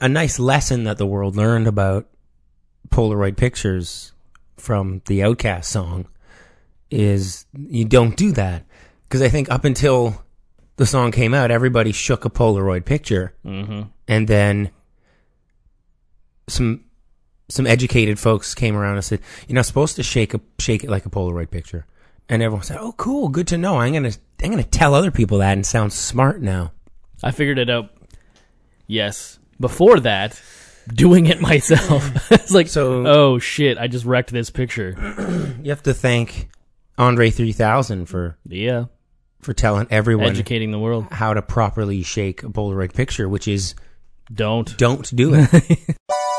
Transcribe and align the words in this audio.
a, 0.00 0.08
nice 0.08 0.38
lesson 0.38 0.84
that 0.84 0.98
the 0.98 1.06
world 1.06 1.36
learned 1.36 1.66
about 1.66 2.06
Polaroid 2.90 3.36
pictures 3.36 4.12
from 4.56 5.02
the 5.06 5.20
OutKast 5.20 5.64
song 5.64 6.06
is 6.90 7.44
you 7.52 7.84
don't 7.84 8.16
do 8.16 8.32
that 8.32 8.64
because 9.04 9.22
I 9.22 9.28
think 9.28 9.50
up 9.50 9.64
until 9.64 10.24
the 10.76 10.86
song 10.86 11.10
came 11.12 11.34
out, 11.34 11.50
everybody 11.50 11.92
shook 11.92 12.24
a 12.24 12.30
Polaroid 12.30 12.84
picture, 12.84 13.34
Mm-hmm. 13.44 13.82
and 14.06 14.28
then 14.28 14.70
some 16.48 16.84
some 17.50 17.66
educated 17.66 18.18
folks 18.18 18.54
came 18.54 18.76
around 18.76 18.94
and 18.96 19.04
said, 19.04 19.20
"You're 19.46 19.54
not 19.56 19.66
supposed 19.66 19.96
to 19.96 20.02
shake 20.02 20.34
a 20.34 20.40
shake 20.58 20.84
it 20.84 20.90
like 20.90 21.06
a 21.06 21.10
Polaroid 21.10 21.50
picture." 21.50 21.86
And 22.28 22.42
everyone 22.42 22.64
said, 22.64 22.78
"Oh, 22.80 22.92
cool, 22.92 23.28
good 23.28 23.46
to 23.48 23.58
know. 23.58 23.78
I'm 23.78 23.92
gonna 23.92 24.12
I'm 24.42 24.50
gonna 24.50 24.62
tell 24.62 24.94
other 24.94 25.10
people 25.10 25.38
that 25.38 25.52
and 25.52 25.66
sound 25.66 25.92
smart 25.92 26.40
now." 26.42 26.72
I 27.22 27.30
figured 27.32 27.58
it 27.58 27.68
out. 27.70 27.90
Yes. 28.86 29.37
Before 29.60 29.98
that, 30.00 30.40
doing 30.92 31.26
it 31.26 31.40
myself. 31.50 32.10
it's 32.32 32.52
like, 32.52 32.68
So- 32.68 33.06
oh 33.06 33.38
shit, 33.38 33.78
I 33.78 33.88
just 33.88 34.04
wrecked 34.04 34.30
this 34.30 34.50
picture. 34.50 34.94
You 35.62 35.70
have 35.70 35.82
to 35.82 35.92
thank 35.94 36.48
Andre 36.96 37.30
3000 37.30 38.06
for 38.06 38.38
Yeah. 38.46 38.84
for 39.40 39.52
telling 39.52 39.86
everyone 39.90 40.26
Educating 40.28 40.70
the 40.70 40.78
world. 40.78 41.06
how 41.10 41.34
to 41.34 41.42
properly 41.42 42.02
shake 42.04 42.42
a 42.44 42.48
Polaroid 42.48 42.94
picture, 42.94 43.28
which 43.28 43.48
is 43.48 43.74
Don't. 44.32 44.76
don't 44.78 45.14
do 45.14 45.32
it. 45.34 45.48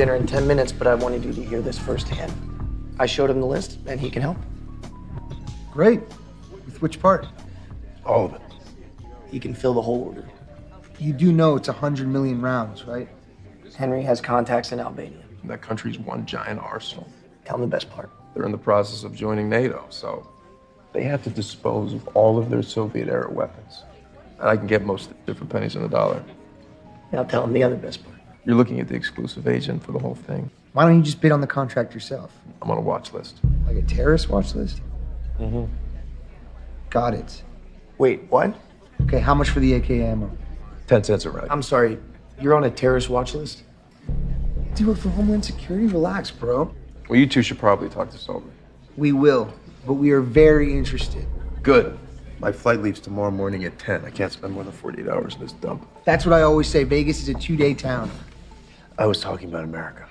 dinner 0.00 0.16
in 0.16 0.26
10 0.26 0.46
minutes, 0.46 0.72
but 0.72 0.86
I 0.86 0.94
wanted 0.94 1.22
you 1.22 1.30
to 1.34 1.44
hear 1.44 1.60
this 1.60 1.78
firsthand. 1.78 2.32
I 2.98 3.04
showed 3.04 3.28
him 3.28 3.38
the 3.38 3.46
list, 3.46 3.80
and 3.84 4.00
he 4.00 4.08
can 4.08 4.22
help. 4.22 4.38
Great. 5.70 6.00
With 6.64 6.80
which 6.80 6.98
part? 6.98 7.26
All 8.06 8.24
of 8.24 8.32
it. 8.32 8.40
He 9.30 9.38
can 9.38 9.52
fill 9.52 9.74
the 9.74 9.82
whole 9.82 10.04
order. 10.04 10.26
You 10.98 11.12
do 11.12 11.32
know 11.32 11.54
it's 11.54 11.68
100 11.68 12.08
million 12.08 12.40
rounds, 12.40 12.86
right? 12.86 13.10
Henry 13.76 14.02
has 14.02 14.22
contacts 14.22 14.72
in 14.72 14.80
Albania. 14.80 15.22
That 15.44 15.60
country's 15.60 15.98
one 15.98 16.24
giant 16.24 16.60
arsenal. 16.60 17.06
Tell 17.44 17.56
him 17.56 17.60
the 17.60 17.66
best 17.66 17.90
part. 17.90 18.08
They're 18.32 18.46
in 18.46 18.52
the 18.52 18.56
process 18.56 19.04
of 19.04 19.14
joining 19.14 19.50
NATO, 19.50 19.84
so 19.90 20.26
they 20.94 21.02
have 21.02 21.22
to 21.24 21.30
dispose 21.30 21.92
of 21.92 22.08
all 22.16 22.38
of 22.38 22.48
their 22.48 22.62
Soviet 22.62 23.08
era 23.08 23.30
weapons. 23.30 23.82
And 24.38 24.48
I 24.48 24.56
can 24.56 24.66
get 24.66 24.82
most 24.82 25.10
of 25.10 25.16
it 25.26 25.36
for 25.36 25.44
pennies 25.44 25.76
on 25.76 25.82
the 25.82 25.88
dollar. 25.90 26.24
Now 27.12 27.22
tell 27.24 27.44
him 27.44 27.52
the 27.52 27.62
other 27.62 27.76
best 27.76 28.02
part. 28.02 28.09
You're 28.44 28.56
looking 28.56 28.80
at 28.80 28.88
the 28.88 28.94
exclusive 28.94 29.46
agent 29.46 29.82
for 29.84 29.92
the 29.92 29.98
whole 29.98 30.14
thing. 30.14 30.50
Why 30.72 30.84
don't 30.84 30.96
you 30.96 31.02
just 31.02 31.20
bid 31.20 31.32
on 31.32 31.40
the 31.40 31.46
contract 31.46 31.94
yourself? 31.94 32.32
I'm 32.62 32.70
on 32.70 32.78
a 32.78 32.80
watch 32.80 33.12
list. 33.12 33.40
Like 33.66 33.76
a 33.76 33.82
terrorist 33.82 34.28
watch 34.28 34.54
list? 34.54 34.80
Mm-hmm. 35.38 35.72
Got 36.88 37.14
it. 37.14 37.42
Wait, 37.98 38.22
what? 38.30 38.54
Okay, 39.02 39.20
how 39.20 39.34
much 39.34 39.50
for 39.50 39.60
the 39.60 39.74
AK 39.74 39.90
ammo? 39.90 40.30
Ten 40.86 41.04
cents 41.04 41.24
a 41.24 41.30
ride. 41.30 41.48
I'm 41.50 41.62
sorry. 41.62 41.98
You're 42.40 42.54
on 42.54 42.64
a 42.64 42.70
terrorist 42.70 43.10
watch 43.10 43.34
list? 43.34 43.62
Do 44.74 44.90
it 44.90 44.98
for 44.98 45.10
Homeland 45.10 45.44
Security? 45.44 45.86
Relax, 45.86 46.30
bro. 46.30 46.74
Well, 47.08 47.18
you 47.18 47.26
two 47.26 47.42
should 47.42 47.58
probably 47.58 47.88
talk 47.88 48.10
this 48.10 48.28
over. 48.28 48.46
We 48.96 49.12
will, 49.12 49.52
but 49.86 49.94
we 49.94 50.10
are 50.12 50.20
very 50.20 50.72
interested. 50.72 51.26
Good. 51.62 51.98
My 52.38 52.52
flight 52.52 52.80
leaves 52.80 53.00
tomorrow 53.00 53.30
morning 53.30 53.64
at 53.64 53.78
10. 53.78 54.04
I 54.04 54.10
can't 54.10 54.32
spend 54.32 54.54
more 54.54 54.64
than 54.64 54.72
48 54.72 55.08
hours 55.08 55.34
in 55.34 55.40
this 55.40 55.52
dump. 55.52 55.86
That's 56.04 56.24
what 56.24 56.32
I 56.32 56.42
always 56.42 56.68
say. 56.68 56.84
Vegas 56.84 57.20
is 57.20 57.28
a 57.28 57.34
two 57.34 57.56
day 57.56 57.74
town. 57.74 58.10
I 59.00 59.06
was 59.06 59.20
talking 59.20 59.48
about 59.48 59.64
America. 59.64 60.06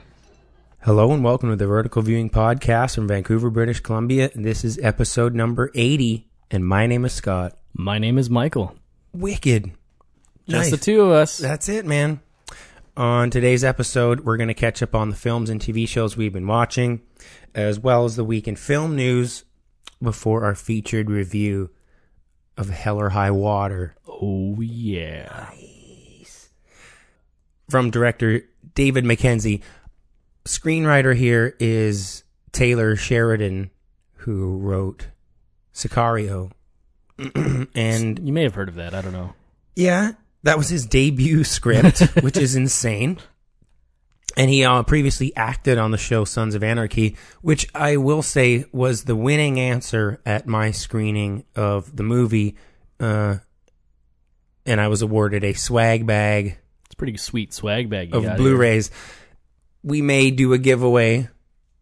Hello 0.81 1.11
and 1.11 1.23
welcome 1.23 1.49
to 1.51 1.55
the 1.55 1.67
Vertical 1.67 2.01
Viewing 2.01 2.29
Podcast 2.29 2.95
from 2.95 3.07
Vancouver, 3.07 3.49
British 3.51 3.81
Columbia. 3.81 4.31
This 4.33 4.65
is 4.65 4.79
episode 4.81 5.35
number 5.35 5.69
80, 5.75 6.27
and 6.49 6.65
my 6.65 6.87
name 6.87 7.05
is 7.05 7.13
Scott. 7.13 7.55
My 7.73 7.99
name 7.99 8.17
is 8.17 8.29
Michael. 8.31 8.75
Wicked. 9.13 9.65
Just 10.47 10.71
Nice. 10.71 10.71
the 10.71 10.77
two 10.77 11.01
of 11.01 11.11
us. 11.11 11.37
That's 11.37 11.69
it, 11.69 11.85
man. 11.85 12.19
On 12.97 13.29
today's 13.29 13.63
episode, 13.63 14.21
we're 14.21 14.37
going 14.37 14.47
to 14.47 14.55
catch 14.55 14.81
up 14.81 14.95
on 14.95 15.09
the 15.11 15.15
films 15.15 15.51
and 15.51 15.61
TV 15.61 15.87
shows 15.87 16.17
we've 16.17 16.33
been 16.33 16.47
watching, 16.47 17.01
as 17.53 17.79
well 17.79 18.05
as 18.05 18.15
the 18.15 18.23
week 18.23 18.47
in 18.47 18.55
film 18.55 18.95
news 18.95 19.43
before 20.01 20.43
our 20.45 20.55
featured 20.55 21.11
review 21.11 21.69
of 22.57 22.69
Hell 22.69 22.99
or 22.99 23.09
High 23.09 23.29
Water 23.31 23.93
Oh 24.07 24.59
yeah. 24.59 25.51
from 27.69 27.91
director 27.91 28.41
David 28.79 29.03
Mackenzie. 29.03 29.61
Screenwriter 30.45 31.13
here 31.13 31.53
is 31.59 32.23
Taylor 32.53 32.95
Sheridan, 32.95 33.71
who 34.13 34.57
wrote 34.57 35.07
Sicario. 35.73 36.51
and 37.75 38.25
You 38.25 38.31
may 38.31 38.43
have 38.43 38.55
heard 38.55 38.69
of 38.69 38.75
that. 38.75 38.93
I 38.93 39.01
don't 39.01 39.11
know. 39.11 39.33
Yeah, 39.75 40.13
that 40.43 40.57
was 40.57 40.69
his 40.69 40.85
debut 40.85 41.43
script, 41.43 41.99
which 42.21 42.37
is 42.37 42.55
insane. 42.55 43.17
And 44.37 44.49
he 44.49 44.63
uh, 44.63 44.83
previously 44.83 45.35
acted 45.35 45.77
on 45.77 45.91
the 45.91 45.97
show 45.97 46.23
Sons 46.23 46.55
of 46.55 46.63
Anarchy, 46.63 47.17
which 47.41 47.67
I 47.75 47.97
will 47.97 48.21
say 48.21 48.63
was 48.71 49.03
the 49.03 49.15
winning 49.17 49.59
answer 49.59 50.21
at 50.25 50.47
my 50.47 50.71
screening 50.71 51.43
of 51.53 51.97
the 51.97 52.03
movie. 52.03 52.55
Uh, 52.97 53.39
and 54.65 54.79
I 54.79 54.87
was 54.87 55.01
awarded 55.01 55.43
a 55.43 55.51
swag 55.51 56.07
bag 56.07 56.59
pretty 56.99 57.17
sweet 57.17 57.53
swag 57.53 57.89
bag 57.89 58.13
you 58.13 58.23
of 58.23 58.37
Blu-rays. 58.37 58.91
We 59.81 60.03
may 60.03 60.29
do 60.29 60.53
a 60.53 60.59
giveaway. 60.59 61.29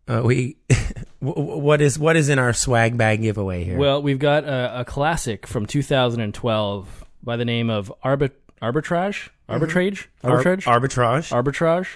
Uh, 0.08 0.22
we 0.24 0.56
what 1.20 1.82
is 1.82 2.00
what 2.00 2.16
is 2.16 2.30
in 2.30 2.40
our 2.40 2.54
swag 2.54 2.98
bag 2.98 3.22
giveaway 3.22 3.66
here? 3.66 3.78
Well, 3.78 4.02
we've 4.02 4.20
got 4.20 4.46
a, 4.46 4.82
a 4.82 4.86
classic 4.86 5.46
from 5.46 5.66
2012 5.66 7.06
by 7.24 7.36
the 7.36 7.44
name 7.44 7.70
of 7.70 7.92
Arbit- 8.06 8.32
Arbitrage? 8.62 9.30
Arbitrage? 9.50 10.08
Mm-hmm. 10.24 10.28
Ar- 10.30 10.44
Arbitrage? 10.44 10.64
arbitrage. 10.64 11.44
Arbitrage, 11.44 11.88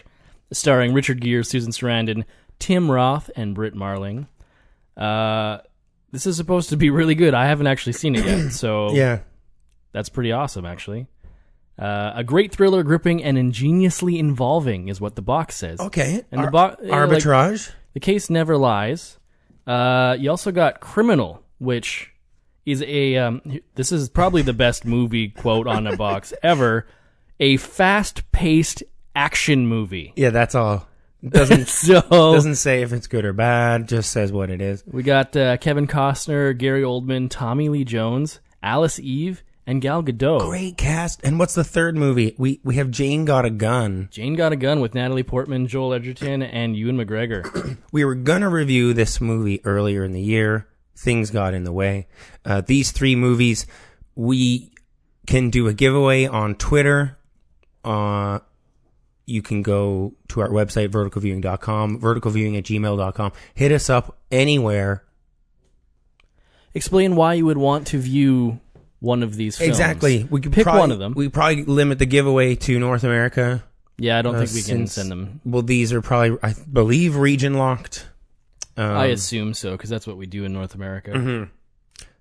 starring 0.52 0.94
Richard 0.94 1.22
Gere, 1.22 1.44
Susan 1.44 1.72
Sarandon, 1.72 2.26
Tim 2.60 2.92
Roth, 2.92 3.30
and 3.36 3.56
Britt 3.56 3.76
Marling. 3.76 4.28
Uh, 4.98 5.60
this 6.12 6.26
is 6.26 6.36
supposed 6.36 6.70
to 6.70 6.78
be 6.78 6.90
really 6.90 7.16
good. 7.16 7.34
I 7.34 7.46
haven't 7.46 7.68
actually 7.68 7.94
seen 7.94 8.16
it 8.16 8.26
yet, 8.26 8.52
so 8.52 8.92
yeah. 8.92 9.20
that's 9.94 10.10
pretty 10.10 10.32
awesome, 10.32 10.66
actually. 10.66 11.08
Uh, 11.82 12.12
a 12.16 12.24
great 12.24 12.54
thriller, 12.54 12.84
gripping 12.84 13.24
and 13.24 13.38
ingeniously 13.38 14.20
involving, 14.20 14.88
is 14.88 15.02
what 15.02 15.16
the 15.16 15.22
box 15.22 15.56
says. 15.56 15.80
Okay. 15.80 16.24
And 16.32 16.42
the 16.42 16.46
Ar- 16.46 16.52
bo- 16.52 16.60
uh, 16.60 16.76
like- 16.82 16.92
arbitrage. 17.10 17.72
The 17.94 18.00
case 18.00 18.30
never 18.30 18.56
lies. 18.58 19.18
Uh, 19.68 20.16
you 20.20 20.30
also 20.30 20.52
got 20.52 20.80
Criminal, 20.80 21.44
which 21.60 22.12
is 22.66 22.82
a 22.84 23.18
um, 23.18 23.42
this 23.76 23.92
is 23.92 24.10
probably 24.10 24.42
the 24.44 24.54
best 24.54 24.86
movie 24.86 25.30
quote 25.30 25.68
on 25.68 25.88
a 25.88 25.98
box 25.98 26.34
ever. 26.44 26.86
A 27.40 27.58
fast-paced 27.58 28.84
action 29.16 29.66
movie. 29.68 30.14
Yeah, 30.16 30.30
that's 30.30 30.56
all. 30.56 30.88
It 31.24 31.32
doesn't 31.32 31.68
So 31.68 32.02
doesn't 32.10 32.56
say 32.56 32.82
if 32.84 32.94
it's 32.94 33.08
good 33.08 33.26
or 33.26 33.34
bad. 33.34 33.88
Just 33.88 34.12
says 34.12 34.32
what 34.32 34.50
it 34.50 34.62
is. 34.62 34.84
we 34.86 35.04
got 35.04 35.36
uh, 35.36 35.58
Kevin 35.58 35.88
Costner, 35.88 36.58
Gary 36.58 36.82
Oldman, 36.84 37.30
Tommy 37.30 37.70
Lee 37.70 37.84
Jones, 37.84 38.40
Alice 38.64 39.00
Eve, 39.00 39.44
and 39.72 39.82
Gal 39.82 40.04
Gadot. 40.04 40.42
Great 40.42 40.78
cast. 40.78 41.22
And 41.24 41.40
what's 41.40 41.56
the 41.56 41.64
third 41.64 41.96
movie? 41.96 42.36
We 42.38 42.60
we 42.64 42.76
have 42.76 42.92
Jane 42.92 43.24
Got 43.24 43.46
a 43.46 43.50
Gun. 43.50 44.10
Jane 44.12 44.36
Got 44.36 44.52
a 44.52 44.58
Gun 44.58 44.82
with 44.82 44.94
Natalie 44.94 45.24
Portman, 45.24 45.66
Joel 45.66 45.94
Edgerton, 45.94 46.44
and 46.44 46.76
Ewan 46.76 46.98
McGregor. 46.98 47.78
We 47.94 48.06
were 48.06 48.16
gonna 48.16 48.50
review 48.50 48.94
this 48.94 49.20
movie 49.20 49.62
earlier 49.66 50.04
in 50.04 50.12
the 50.12 50.22
year. 50.22 50.68
Things 50.98 51.30
got 51.30 51.54
in 51.54 51.64
the 51.64 51.72
way. 51.72 52.08
Uh, 52.46 52.62
these 52.62 52.92
three 52.92 53.16
movies, 53.16 53.66
we 54.16 54.72
can 55.26 55.50
do 55.50 55.68
a 55.68 55.74
giveaway 55.74 56.26
on 56.26 56.56
Twitter. 56.56 57.18
Uh, 57.84 58.40
you 59.26 59.42
can 59.42 59.62
go 59.62 60.14
to 60.30 60.42
our 60.42 60.50
website, 60.50 60.90
verticalviewing.com, 60.90 62.00
verticalviewing 62.00 62.58
at 62.58 62.64
gmail.com. 62.66 63.32
Hit 63.54 63.72
us 63.72 63.90
up 63.90 64.18
anywhere. 64.32 65.04
Explain 66.74 67.16
why 67.16 67.34
you 67.34 67.46
would 67.46 67.58
want 67.58 67.88
to 67.88 67.98
view 68.00 68.60
one 69.02 69.22
of 69.24 69.36
these 69.36 69.58
films. 69.58 69.68
Exactly. 69.70 70.26
We 70.30 70.40
could 70.40 70.54
pick 70.54 70.64
probably, 70.64 70.80
one 70.80 70.92
of 70.94 71.00
them. 71.00 71.14
We 71.16 71.28
probably 71.28 71.66
limit 71.66 72.00
the 72.00 72.06
giveaway 72.06 72.56
to 72.56 72.80
North 72.80 73.04
America. 73.04 73.64
yeah, 73.98 74.18
I 74.18 74.22
don't 74.22 74.36
Uh, 74.36 74.40
think 74.46 74.52
we 74.54 74.62
can 74.62 74.78
since- 74.88 74.94
send 74.94 75.12
them. 75.12 75.42
Well, 75.44 75.62
these 75.64 75.92
are 75.92 76.02
probably, 76.02 76.38
I 76.42 76.56
believe, 76.72 77.16
region 77.18 77.56
locked. 77.56 78.08
Um, 78.78 78.92
I 78.92 79.08
assume 79.08 79.54
so 79.54 79.72
because 79.72 79.90
that's 79.90 80.08
what 80.08 80.16
we 80.18 80.26
do 80.28 80.46
in 80.46 80.54
North 80.54 80.74
America. 80.76 81.12
Mm-hmm. 81.12 81.52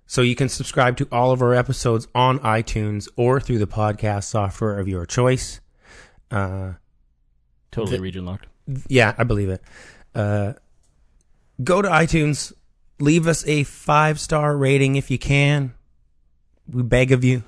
So 0.05 0.21
you 0.21 0.35
can 0.35 0.49
subscribe 0.49 0.97
to 0.97 1.07
all 1.11 1.31
of 1.31 1.41
our 1.41 1.53
episodes 1.53 2.07
on 2.13 2.39
iTunes 2.39 3.07
or 3.15 3.39
through 3.39 3.59
the 3.59 3.67
podcast 3.67 4.25
software 4.25 4.77
of 4.77 4.87
your 4.89 5.05
choice. 5.05 5.61
Uh, 6.29 6.73
Totally 7.71 7.97
The- 7.97 8.01
region 8.03 8.25
locked. 8.25 8.47
yeah, 8.89 9.13
I 9.17 9.23
believe 9.23 9.47
it. 9.49 9.61
Uh, 10.13 10.53
go 11.63 11.81
to 11.81 11.87
iTunes, 11.87 12.51
leave 12.99 13.27
us 13.27 13.47
a 13.47 13.63
five 13.63 14.19
star 14.19 14.57
rating 14.57 14.97
if 14.97 15.09
you 15.09 15.17
can. 15.17 15.73
We 16.71 16.83
beg 16.83 17.11
of 17.11 17.23
you. 17.23 17.43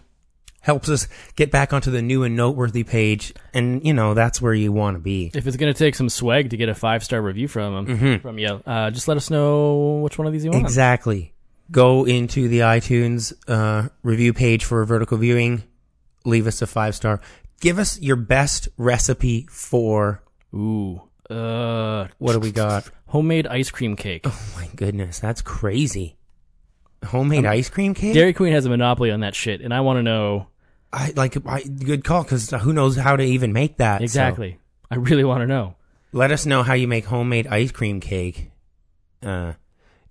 Helps 0.62 0.88
us 0.88 1.08
get 1.36 1.52
back 1.52 1.74
onto 1.74 1.92
the 1.92 2.02
new 2.02 2.24
and 2.24 2.38
noteworthy 2.38 2.84
page, 2.86 3.34
and 3.54 3.86
you 3.86 3.94
know 3.94 4.14
that's 4.14 4.42
where 4.42 4.54
you 4.54 4.72
want 4.72 4.96
to 4.96 5.00
be. 5.00 5.30
If 5.34 5.46
it's 5.46 5.58
gonna 5.58 5.74
take 5.74 5.94
some 5.96 6.08
swag 6.08 6.52
to 6.52 6.58
get 6.58 6.70
a 6.70 6.76
five 6.76 7.04
star 7.04 7.22
review 7.22 7.50
from 7.50 7.76
'em- 7.90 7.98
Mm-hmm. 7.98 8.22
from 8.22 8.40
you, 8.40 8.62
uh, 8.66 8.90
just 8.90 9.10
let 9.10 9.18
us 9.18 9.30
know 9.30 10.00
which 10.04 10.18
one 10.18 10.26
of 10.26 10.32
these 10.32 10.46
you 10.46 10.52
want. 10.52 10.64
Exactly. 10.64 11.34
Go 11.70 12.06
into 12.06 12.48
the 12.48 12.60
iTunes 12.60 13.34
uh, 13.48 13.90
review 14.04 14.32
page 14.34 14.64
for 14.64 14.86
vertical 14.86 15.18
viewing. 15.18 15.64
Leave 16.24 16.48
us 16.48 16.62
a 16.62 16.68
five 16.68 16.96
star. 16.96 17.20
Give 17.60 17.78
us 17.78 18.00
your 18.00 18.16
best 18.16 18.70
recipe 18.78 19.48
for 19.50 20.22
Ooh, 20.54 21.02
uh, 21.30 22.08
what 22.20 22.34
do 22.34 22.40
we 22.40 22.52
got? 22.54 22.90
homemade 23.08 23.48
ice 23.48 23.70
cream 23.70 23.96
cake. 23.98 24.22
Oh 24.26 24.42
my 24.56 24.70
goodness, 24.78 25.20
that's 25.20 25.42
crazy. 25.42 26.16
Homemade 27.04 27.46
ice 27.46 27.70
cream 27.70 27.94
cake. 27.94 28.14
Dairy 28.14 28.34
Queen 28.34 28.54
has 28.54 28.66
a 28.66 28.70
monopoly 28.70 29.12
on 29.12 29.22
that 29.22 29.36
shit, 29.36 29.62
and 29.62 29.74
I 29.74 29.82
want 29.82 29.98
to 29.98 30.04
know 30.04 30.48
I 30.92 31.14
like 31.16 31.36
I, 31.48 31.64
good 31.64 32.04
call 32.04 32.24
because 32.24 32.50
who 32.52 32.74
knows 32.74 32.96
how 32.96 33.16
to 33.16 33.24
even 33.24 33.54
make 33.54 33.78
that 33.78 34.00
so 34.00 34.04
exactly. 34.04 34.58
I 34.92 34.96
really 34.96 35.24
want 35.24 35.42
to 35.42 35.48
know. 35.48 35.76
let 36.12 36.32
us 36.32 36.46
know 36.46 36.62
how 36.64 36.74
you 36.74 36.88
make 36.88 37.06
homemade 37.06 37.48
ice 37.48 37.72
cream 37.72 38.00
cake. 38.00 38.52
Uh, 39.24 39.54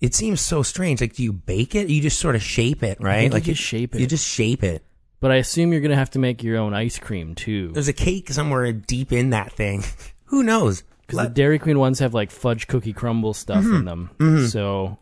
it 0.00 0.14
seems 0.14 0.40
so 0.40 0.62
strange. 0.64 1.00
Like, 1.00 1.14
do 1.14 1.22
you 1.22 1.32
bake 1.32 1.74
it? 1.76 1.88
You 1.88 2.00
just 2.02 2.18
sort 2.18 2.34
of 2.34 2.42
shape 2.42 2.82
it, 2.82 2.98
right? 3.00 3.20
think 3.20 3.32
you 3.32 3.36
like 3.36 3.42
just 3.44 3.62
shape 3.62 3.94
it. 3.94 4.00
You 4.00 4.06
just 4.08 4.26
shape 4.26 4.64
it. 4.64 4.84
But 5.20 5.30
I 5.30 5.36
assume 5.36 5.70
you're 5.70 5.80
gonna 5.82 5.94
have 5.94 6.10
to 6.10 6.18
make 6.18 6.42
your 6.42 6.56
own 6.58 6.74
ice 6.74 6.98
cream 6.98 7.36
too. 7.36 7.68
There's 7.72 7.86
a 7.88 7.92
cake 7.92 8.30
somewhere 8.30 8.72
deep 8.72 9.12
in 9.12 9.30
that 9.30 9.52
thing. 9.52 9.84
who 10.24 10.42
knows? 10.42 10.82
Because 11.02 11.18
the 11.18 11.24
Let- 11.24 11.34
Dairy 11.34 11.58
Queen 11.60 11.78
ones 11.78 12.00
have 12.00 12.12
like 12.14 12.32
fudge 12.32 12.66
cookie 12.66 12.92
crumble 12.92 13.34
stuff 13.34 13.62
Mm-hmm. 13.62 13.74
in 13.76 13.84
them. 14.18 14.48
So, 14.48 14.98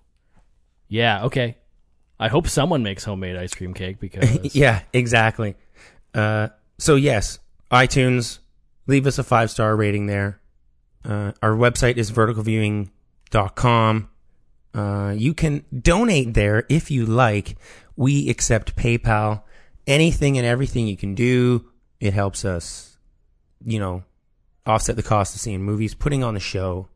yeah, 0.89 1.25
okay. 1.27 1.57
I 2.21 2.29
hope 2.29 2.47
someone 2.47 2.83
makes 2.83 3.03
homemade 3.05 3.37
ice 3.37 3.55
cream 3.55 3.73
cake 3.73 3.99
because 3.99 4.55
yeah, 4.55 4.83
exactly. 4.93 5.57
Uh, 6.15 6.49
so 6.79 6.97
yes, 6.97 7.39
iTunes, 7.71 8.41
leave 8.87 9.07
us 9.07 9.19
a 9.19 9.25
five 9.25 9.51
star 9.51 9.75
rating 9.75 10.07
there. 10.07 10.39
Uh, 11.03 11.33
our 11.41 11.53
website 11.53 11.97
is 11.97 12.13
verticalviewing.com. 12.13 14.11
Uh, 14.73 15.15
you 15.17 15.33
can 15.33 15.65
donate 15.77 16.35
there 16.35 16.67
if 16.69 16.91
you 16.91 17.07
like. 17.07 17.57
We 17.97 18.29
accept 18.29 18.77
PayPal. 18.77 19.43
Anything 19.87 20.37
and 20.37 20.47
everything 20.47 20.87
you 20.87 20.99
can 20.99 21.15
do, 21.15 21.71
it 22.01 22.13
helps 22.13 22.45
us, 22.45 22.99
you 23.65 23.79
know, 23.79 24.05
offset 24.67 24.97
the 24.97 25.03
cost 25.03 25.35
of 25.35 25.41
seeing 25.41 25.63
movies, 25.63 25.95
putting 25.95 26.23
on 26.23 26.35
the 26.35 26.41
show. 26.41 26.89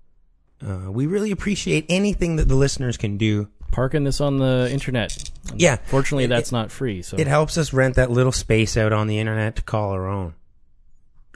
Uh, 0.64 0.90
we 0.90 1.06
really 1.06 1.30
appreciate 1.30 1.86
anything 1.88 2.36
that 2.36 2.46
the 2.46 2.54
listeners 2.54 2.98
can 2.98 3.16
do. 3.16 3.48
Parking 3.74 4.04
this 4.04 4.20
on 4.20 4.38
the 4.38 4.68
internet. 4.70 5.16
Yeah. 5.54 5.76
Fortunately, 5.86 6.24
It- 6.24 6.28
that's 6.28 6.52
not 6.52 6.70
free. 6.70 7.02
So 7.02 7.16
It 7.18 7.26
helps 7.26 7.58
us 7.58 7.72
rent 7.72 7.96
that 7.96 8.10
little 8.10 8.32
space 8.32 8.76
out 8.76 8.92
on 8.92 9.06
the 9.08 9.18
internet 9.18 9.56
to 9.56 9.62
call 9.62 9.90
our 9.90 10.06
own. 10.08 10.34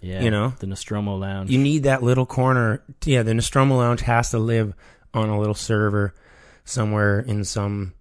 yeah, 0.00 0.22
you 0.22 0.30
know, 0.30 0.54
the 0.60 0.66
Nostromo 0.68 1.16
Lounge. 1.16 1.50
You 1.50 1.58
need 1.58 1.82
that 1.82 2.02
little 2.04 2.24
corner. 2.26 2.82
Yeah, 3.04 3.24
the 3.24 3.34
Nostromo 3.34 3.78
Lounge 3.78 4.02
has 4.02 4.30
to 4.30 4.38
live 4.38 4.72
on 5.12 5.28
a 5.28 5.38
little 5.38 5.54
server 5.56 6.14
somewhere 6.64 7.18
in 7.18 7.42
some 7.44 7.94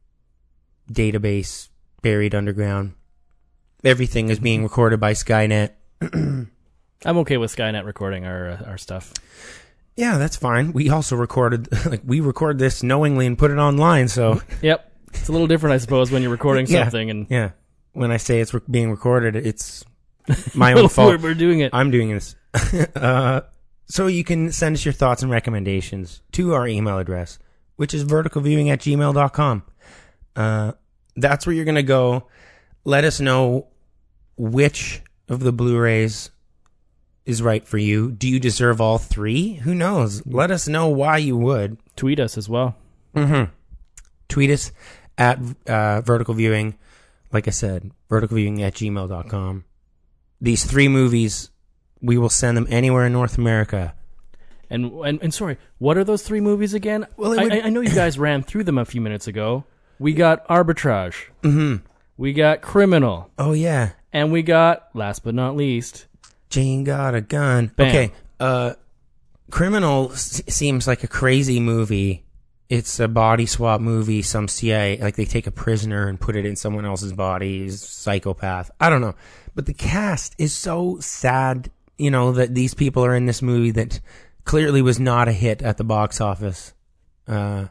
database 0.92 1.70
buried 2.04 2.36
underground. 2.36 2.94
Everything 3.84 4.30
is 4.30 4.40
being 4.40 4.62
recorded 4.64 5.00
by 5.00 5.14
Skynet. 5.14 5.72
I'm 6.02 6.50
okay 7.06 7.38
with 7.38 7.56
Skynet 7.56 7.86
recording 7.86 8.26
our 8.26 8.50
uh, 8.50 8.64
our 8.68 8.78
stuff. 8.78 9.14
Yeah, 9.98 10.18
that's 10.18 10.38
fine. 10.38 10.72
We 10.74 10.90
also 10.90 11.16
recorded, 11.16 11.68
like, 11.86 12.02
we 12.06 12.20
record 12.22 12.60
this 12.60 12.84
knowingly 12.84 13.26
and 13.26 13.38
put 13.38 13.52
it 13.52 13.58
online. 13.58 14.08
So, 14.08 14.42
Yep, 14.62 14.92
it's 15.10 15.28
a 15.28 15.32
little 15.32 15.48
different, 15.48 15.74
I 15.74 15.78
suppose, 15.80 16.12
when 16.12 16.22
you're 16.22 16.32
recording 16.32 16.68
Yeah. 16.68 16.84
something 16.84 17.10
and 17.10 17.28
yeah, 17.30 17.52
when 17.94 18.12
I 18.12 18.18
say 18.18 18.40
it's 18.40 18.54
re- 18.54 18.62
being 18.70 18.92
recorded, 18.92 19.36
it's 19.36 19.84
my 20.56 20.74
own 20.74 20.88
fault. 20.88 21.20
we're 21.22 21.34
doing 21.34 21.60
it. 21.62 21.72
I'm 21.74 21.90
doing 21.92 22.12
this. 22.14 22.36
uh, 22.96 23.42
so 23.88 24.08
you 24.08 24.24
can 24.24 24.52
send 24.52 24.76
us 24.76 24.86
your 24.86 24.94
thoughts 24.94 25.22
and 25.24 25.32
recommendations 25.32 26.22
to 26.34 26.54
our 26.54 26.68
email 26.68 27.00
address, 27.00 27.40
which 27.78 27.94
is 27.94 28.04
verticalviewing 28.06 28.70
at 28.70 28.80
gmail.com. 28.80 29.64
Uh, 30.36 30.72
that's 31.16 31.48
where 31.48 31.56
you're 31.56 31.66
going 31.66 31.76
to 31.76 31.84
go. 31.84 32.28
Let 32.84 33.04
us 33.04 33.20
know 33.20 33.68
which 34.38 35.02
of 35.28 35.40
the 35.40 35.52
Blu-rays 35.52 36.30
is 37.28 37.42
right 37.42 37.68
for 37.68 37.78
you. 37.78 38.12
Do 38.12 38.28
you 38.28 38.40
deserve 38.40 38.80
all 38.82 38.98
three? 38.98 39.54
Who 39.56 39.76
knows? 39.76 40.26
Let 40.26 40.50
us 40.52 40.68
know 40.68 40.88
why 40.88 41.18
you 41.18 41.38
would. 41.38 41.78
Tweet 41.96 42.20
us 42.20 42.38
as 42.38 42.48
well. 42.50 42.76
Tweet 44.30 44.50
us 44.50 44.72
at 45.18 45.40
uh, 45.68 46.02
vertical 46.02 46.34
viewing. 46.34 46.78
Like 47.32 47.48
I 47.48 47.52
said, 47.52 47.92
verticalviewing 48.10 48.62
at 48.62 48.74
gmail.com. 48.76 49.66
These 50.40 50.66
three 50.66 50.88
movies, 50.88 51.50
we 52.02 52.18
will 52.18 52.30
send 52.30 52.56
them 52.56 52.68
anywhere 52.70 53.06
in 53.06 53.14
North 53.14 53.38
America. 53.38 53.94
And, 54.70 54.92
and 55.06 55.22
and 55.22 55.34
sorry, 55.34 55.58
what 55.78 55.98
are 55.98 56.04
those 56.04 56.24
three 56.24 56.42
movies 56.42 56.74
again? 56.74 57.08
Well, 57.18 57.40
I, 57.40 57.44
would- 57.44 57.54
I, 57.54 57.60
I 57.62 57.70
know 57.70 57.82
you 57.82 57.94
guys 57.94 58.20
ran 58.20 58.44
through 58.44 58.64
them 58.66 58.78
a 58.78 58.86
few 58.86 59.02
minutes 59.02 59.28
ago. 59.28 59.64
We 60.00 60.14
got 60.14 60.48
Arbitrage. 60.48 61.16
Mm-hmm. 61.42 61.86
We 62.18 62.34
got 62.34 62.62
Criminal, 62.62 63.30
Oh 63.38 63.54
yeah, 63.54 63.92
and 64.12 64.32
we 64.32 64.42
got 64.42 64.90
last 64.96 65.24
but 65.24 65.36
not 65.36 65.56
least, 65.56 66.07
Jane 66.50 66.84
got 66.84 67.16
a 67.16 67.22
gun. 67.22 67.72
Bam. 67.76 67.88
Okay, 67.88 68.12
uh, 68.40 68.74
Criminal 69.52 70.12
s- 70.12 70.42
seems 70.48 70.88
like 70.88 71.04
a 71.04 71.08
crazy 71.08 71.60
movie. 71.60 72.24
It's 72.70 73.00
a 73.00 73.08
body 73.08 73.46
swap 73.46 73.80
movie. 73.80 74.22
Some 74.22 74.48
CIA 74.48 74.98
like 75.02 75.16
they 75.16 75.26
take 75.26 75.48
a 75.48 75.52
prisoner 75.52 76.08
and 76.08 76.20
put 76.20 76.36
it 76.36 76.46
in 76.46 76.56
someone 76.56 76.86
else's 76.86 77.14
body. 77.14 77.60
He's 77.64 77.76
a 77.82 77.88
psychopath. 77.88 78.70
I 78.80 78.90
don't 78.90 79.02
know, 79.02 79.16
but 79.56 79.66
the 79.66 79.74
cast 79.74 80.36
is 80.38 80.54
so 80.54 80.98
sad. 81.00 81.70
You 81.98 82.12
know 82.12 82.34
that 82.34 82.54
these 82.54 82.74
people 82.74 83.04
are 83.06 83.16
in 83.16 83.26
this 83.26 83.42
movie 83.42 83.72
that 83.72 84.00
clearly 84.44 84.82
was 84.82 85.00
not 85.00 85.28
a 85.28 85.32
hit 85.34 85.62
at 85.62 85.78
the 85.78 85.84
box 85.84 86.20
office. 86.22 86.74
Uh, 87.28 87.68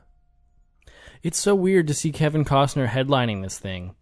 It's 1.22 1.38
so 1.38 1.54
weird 1.54 1.86
to 1.88 1.94
see 1.94 2.10
Kevin 2.12 2.44
Costner 2.44 2.88
headlining 2.88 3.42
this 3.42 3.58
thing 3.58 3.94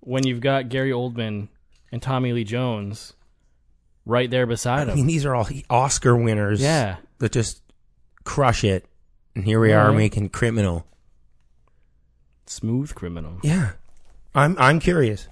when 0.00 0.26
you've 0.26 0.40
got 0.40 0.68
Gary 0.68 0.90
Oldman 0.90 1.48
and 1.92 2.00
Tommy 2.02 2.32
Lee 2.32 2.44
Jones 2.44 3.14
right 4.06 4.30
there 4.30 4.46
beside 4.46 4.84
him. 4.84 4.88
I 4.88 4.92
him. 4.92 4.96
mean, 5.00 5.06
these 5.08 5.26
are 5.26 5.34
all 5.34 5.46
Oscar 5.68 6.16
winners. 6.16 6.62
Yeah. 6.62 6.96
that 7.18 7.32
just 7.32 7.60
crush 8.24 8.64
it. 8.64 8.86
And 9.34 9.44
here 9.44 9.60
we 9.60 9.72
are 9.72 9.88
Right. 9.88 9.96
making 9.96 10.30
Criminal. 10.30 10.86
Smooth 12.46 12.94
criminal. 12.94 13.38
Yeah, 13.42 13.72
I'm 14.34 14.56
I'm 14.58 14.78
curious. 14.80 15.26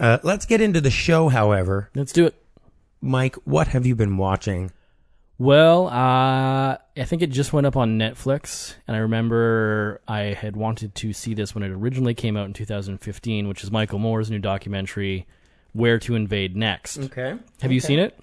Uh, 0.00 0.18
let's 0.22 0.46
get 0.46 0.60
into 0.60 0.80
the 0.80 0.90
show, 0.90 1.28
however. 1.28 1.90
Let's 1.94 2.12
do 2.12 2.26
it. 2.26 2.34
Mike, 3.00 3.36
what 3.44 3.68
have 3.68 3.86
you 3.86 3.94
been 3.94 4.16
watching? 4.16 4.72
Well, 5.38 5.86
uh, 5.86 6.76
I 6.96 7.04
think 7.04 7.22
it 7.22 7.28
just 7.30 7.52
went 7.52 7.66
up 7.68 7.76
on 7.76 7.96
Netflix, 7.98 8.74
and 8.88 8.96
I 8.96 9.00
remember 9.00 10.00
I 10.08 10.20
had 10.38 10.56
wanted 10.56 10.96
to 10.96 11.12
see 11.12 11.32
this 11.34 11.54
when 11.54 11.62
it 11.62 11.70
originally 11.70 12.14
came 12.14 12.36
out 12.36 12.46
in 12.46 12.52
2015, 12.52 13.46
which 13.46 13.62
is 13.62 13.70
Michael 13.70 14.00
Moore's 14.00 14.30
new 14.32 14.40
documentary, 14.40 15.26
Where 15.78 15.98
to 16.00 16.14
Invade 16.16 16.56
Next. 16.56 16.98
Okay. 16.98 17.36
Have 17.62 17.70
you 17.70 17.78
seen 17.80 18.00
it? 18.00 18.18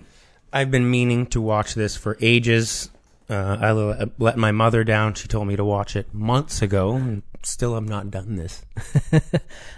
I've 0.51 0.69
been 0.71 0.89
meaning 0.91 1.25
to 1.27 1.39
watch 1.41 1.74
this 1.74 1.95
for 1.95 2.17
ages. 2.21 2.89
Uh, 3.29 3.57
I 3.59 3.69
l- 3.69 4.12
let 4.19 4.38
my 4.38 4.51
mother 4.51 4.83
down. 4.83 5.13
She 5.13 5.27
told 5.27 5.47
me 5.47 5.55
to 5.55 5.63
watch 5.63 5.95
it 5.95 6.13
months 6.13 6.62
ago, 6.62 6.95
and 6.95 7.24
still 7.43 7.75
I'm 7.75 7.88
not 7.88 8.12
done 8.12 8.35
this. 8.35 8.63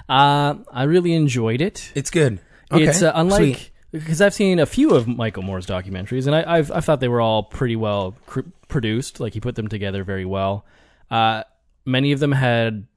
Uh, 0.09 0.55
I 0.71 0.83
really 0.83 1.13
enjoyed 1.13 1.59
it. 1.61 1.91
It's 1.93 2.09
good. 2.09 2.39
Okay, 2.71 2.85
it's 2.85 3.01
uh, 3.01 3.11
unlike 3.13 3.71
because 3.91 4.21
I've 4.21 4.33
seen 4.33 4.57
a 4.59 4.65
few 4.65 4.95
of 4.95 5.05
Michael 5.05 5.43
Moore's 5.43 5.65
documentaries, 5.67 6.27
and 6.27 6.35
I, 6.35 6.57
I've 6.57 6.71
I 6.71 6.79
thought 6.79 7.01
they 7.01 7.09
were 7.09 7.19
all 7.19 7.43
pretty 7.43 7.75
well 7.75 8.15
cr- 8.25 8.41
produced. 8.69 9.19
Like 9.19 9.33
he 9.33 9.41
put 9.41 9.55
them 9.55 9.67
together 9.67 10.05
very 10.05 10.23
well. 10.25 10.65
Uh, 11.11 11.43
many 11.85 12.13
of 12.13 12.19
them 12.21 12.31
had 12.31 12.87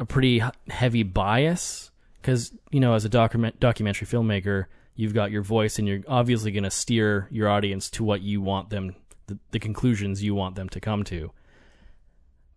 a 0.00 0.06
pretty 0.06 0.42
heavy 0.68 1.02
bias 1.02 1.90
because 2.24 2.54
you 2.70 2.80
know, 2.80 2.94
as 2.94 3.04
a 3.04 3.08
document 3.10 3.60
documentary 3.60 4.06
filmmaker, 4.06 4.64
you've 4.96 5.12
got 5.12 5.30
your 5.30 5.42
voice, 5.42 5.78
and 5.78 5.86
you're 5.86 6.00
obviously 6.08 6.50
going 6.50 6.64
to 6.64 6.70
steer 6.70 7.28
your 7.30 7.50
audience 7.50 7.90
to 7.90 8.02
what 8.02 8.22
you 8.22 8.40
want 8.40 8.70
them, 8.70 8.96
the, 9.26 9.38
the 9.50 9.58
conclusions 9.58 10.22
you 10.22 10.34
want 10.34 10.54
them 10.54 10.70
to 10.70 10.80
come 10.80 11.04
to. 11.04 11.30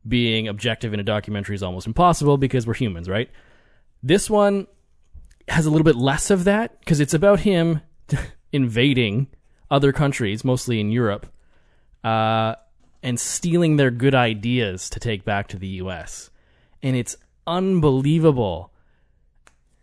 Being 0.07 0.47
objective 0.47 0.93
in 0.93 1.01
a 1.01 1.03
documentary 1.03 1.53
is 1.53 1.63
almost 1.63 1.85
impossible 1.85 2.37
because 2.37 2.65
we're 2.65 2.75
humans, 2.75 3.09
right? 3.09 3.29
This 4.01 4.29
one 4.29 4.67
has 5.49 5.65
a 5.65 5.69
little 5.69 5.83
bit 5.83 5.97
less 5.97 6.29
of 6.29 6.45
that 6.45 6.79
because 6.79 7.01
it's 7.01 7.13
about 7.13 7.41
him 7.41 7.81
invading 8.53 9.27
other 9.69 9.91
countries, 9.91 10.45
mostly 10.45 10.79
in 10.79 10.91
Europe, 10.91 11.27
uh, 12.05 12.55
and 13.03 13.19
stealing 13.19 13.75
their 13.75 13.91
good 13.91 14.15
ideas 14.15 14.89
to 14.91 14.99
take 15.01 15.25
back 15.25 15.49
to 15.49 15.57
the 15.57 15.67
US. 15.67 16.29
And 16.81 16.95
it's 16.95 17.17
unbelievable. 17.45 18.71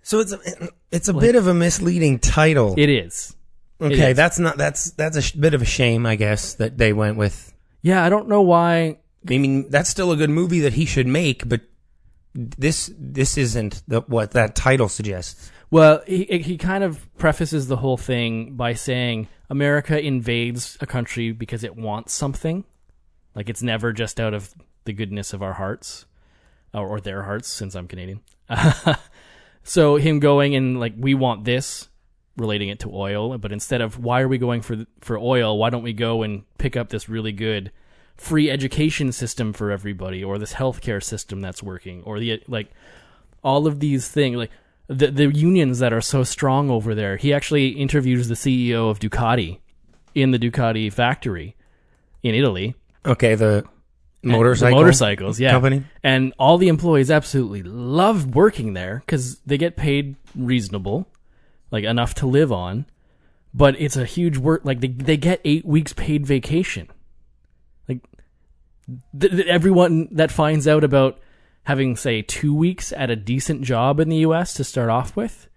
So 0.05 0.21
it's 0.21 0.33
a, 0.33 0.39
it's 0.93 1.09
a 1.09 1.15
bit 1.15 1.35
of 1.35 1.49
a 1.49 1.55
misleading 1.55 2.21
title. 2.21 2.77
It 2.79 2.89
is. 2.89 3.35
okay, 3.81 4.13
is. 4.13 4.17
that's 4.17 4.39
not 4.39 4.57
that's 4.57 4.93
that's 4.93 5.17
a 5.17 5.23
sh- 5.23 5.33
bit 5.33 5.55
of 5.55 5.63
a 5.63 5.67
shame, 5.67 6.07
I 6.07 6.15
guess, 6.15 6.55
that 6.55 6.79
they 6.79 6.93
went 6.93 7.17
with. 7.17 7.53
Yeah, 7.83 8.05
I 8.05 8.09
don't 8.09 8.29
know 8.29 8.41
why 8.41 8.99
I 9.29 9.39
mean, 9.39 9.71
that's 9.71 9.89
still 9.89 10.13
a 10.13 10.17
good 10.17 10.31
movie 10.31 10.61
that 10.61 10.75
he 10.75 10.85
should 10.85 11.07
make, 11.07 11.49
but 11.49 11.63
this 12.35 12.93
this 12.99 13.39
isn't 13.39 13.83
the, 13.89 14.01
what 14.03 14.33
that 14.33 14.55
title 14.55 14.89
suggests. 14.89 15.51
Well, 15.71 16.03
he 16.07 16.25
he 16.25 16.59
kind 16.59 16.85
of 16.85 17.09
prefaces 17.17 17.69
the 17.69 17.77
whole 17.77 17.97
thing 17.97 18.55
by 18.55 18.75
saying 18.75 19.29
America 19.49 20.01
invades 20.01 20.77
a 20.81 20.87
country 20.87 21.33
because 21.33 21.65
it 21.65 21.77
wants 21.77 22.13
something. 22.13 22.65
Like 23.35 23.49
it's 23.49 23.63
never 23.63 23.93
just 23.93 24.21
out 24.21 24.35
of 24.35 24.55
the 24.85 24.93
goodness 24.93 25.33
of 25.33 25.43
our 25.43 25.55
hearts 25.55 26.07
or, 26.73 26.87
or 26.87 27.01
their 27.01 27.23
hearts 27.23 27.49
since 27.49 27.75
I'm 27.75 27.89
Canadian. 27.89 28.21
so 29.65 29.97
him 29.97 30.21
going 30.21 30.55
and 30.55 30.79
like 30.79 30.93
we 30.97 31.15
want 31.15 31.45
this 31.45 31.89
relating 32.37 32.69
it 32.69 32.81
to 32.81 32.95
oil, 32.95 33.37
but 33.39 33.53
instead 33.53 33.81
of 33.81 33.99
why 33.99 34.21
are 34.21 34.29
we 34.29 34.39
going 34.39 34.61
for 34.61 34.85
for 35.01 35.19
oil, 35.19 35.59
why 35.59 35.71
don't 35.71 35.83
we 35.83 35.93
go 35.93 36.23
and 36.23 36.45
pick 36.59 36.77
up 36.77 36.91
this 36.91 37.09
really 37.09 37.33
good 37.33 37.73
free 38.17 38.51
education 38.51 39.11
system 39.11 39.53
for 39.53 39.71
everybody 39.71 40.23
or 40.23 40.39
this 40.39 40.53
healthcare 40.53 41.03
system 41.03 41.41
that's 41.41 41.63
working 41.63 42.03
or 42.05 42.21
the 42.21 42.41
like 42.47 42.71
all 43.43 43.67
of 43.67 43.81
these 43.81 44.07
things 44.07 44.37
like 44.37 44.51
the 44.87 45.11
the 45.11 45.35
unions 45.35 45.79
that 45.79 45.93
are 45.93 46.01
so 46.01 46.23
strong 46.23 46.71
over 46.71 46.95
there. 46.95 47.17
He 47.17 47.33
actually 47.33 47.69
interviews 47.69 48.29
the 48.29 48.35
CEO 48.35 48.91
of 48.91 48.99
Ducati 48.99 49.61
in 50.15 50.31
the 50.31 50.39
Ducati 50.39 50.93
factory 50.93 51.57
in 52.23 52.35
Italy. 52.35 52.75
Okay, 53.07 53.35
the 53.35 53.65
motorcycle 54.33 54.79
motorcycles, 54.79 55.39
yeah. 55.39 55.51
company. 55.51 55.85
And 56.03 56.33
all 56.39 56.59
the 56.59 56.69
employees 56.69 57.11
absolutely 57.11 57.63
love 57.63 58.35
working 58.35 58.75
there 58.75 59.03
because 59.05 59.39
they 59.41 59.59
get 59.59 59.77
paid 59.77 60.17
reasonable, 60.35 61.09
like 61.71 61.85
enough 61.85 62.15
to 62.17 62.27
live 62.27 62.53
on. 62.53 62.87
But 63.53 63.81
it's 63.81 63.97
a 63.97 64.05
huge 64.05 64.37
work. 64.37 64.63
Like 64.65 64.81
they 64.81 64.89
they 64.89 65.17
get 65.17 65.41
eight 65.45 65.65
weeks 65.65 65.93
paid 65.93 66.27
vacation. 66.27 66.89
Like 67.89 68.01
th- 69.19 69.33
th- 69.33 69.47
everyone 69.47 70.09
that 70.13 70.33
finds 70.33 70.67
out 70.67 70.83
about 70.83 71.21
having 71.65 71.97
say 71.97 72.23
two 72.23 72.55
weeks 72.55 72.93
at 72.93 73.11
a 73.11 73.17
decent 73.17 73.63
job 73.63 74.01
in 74.01 74.09
the 74.09 74.19
U.S. 74.19 74.55
to 74.55 74.65
start 74.65 74.91
off 74.91 75.17
with, 75.17 75.49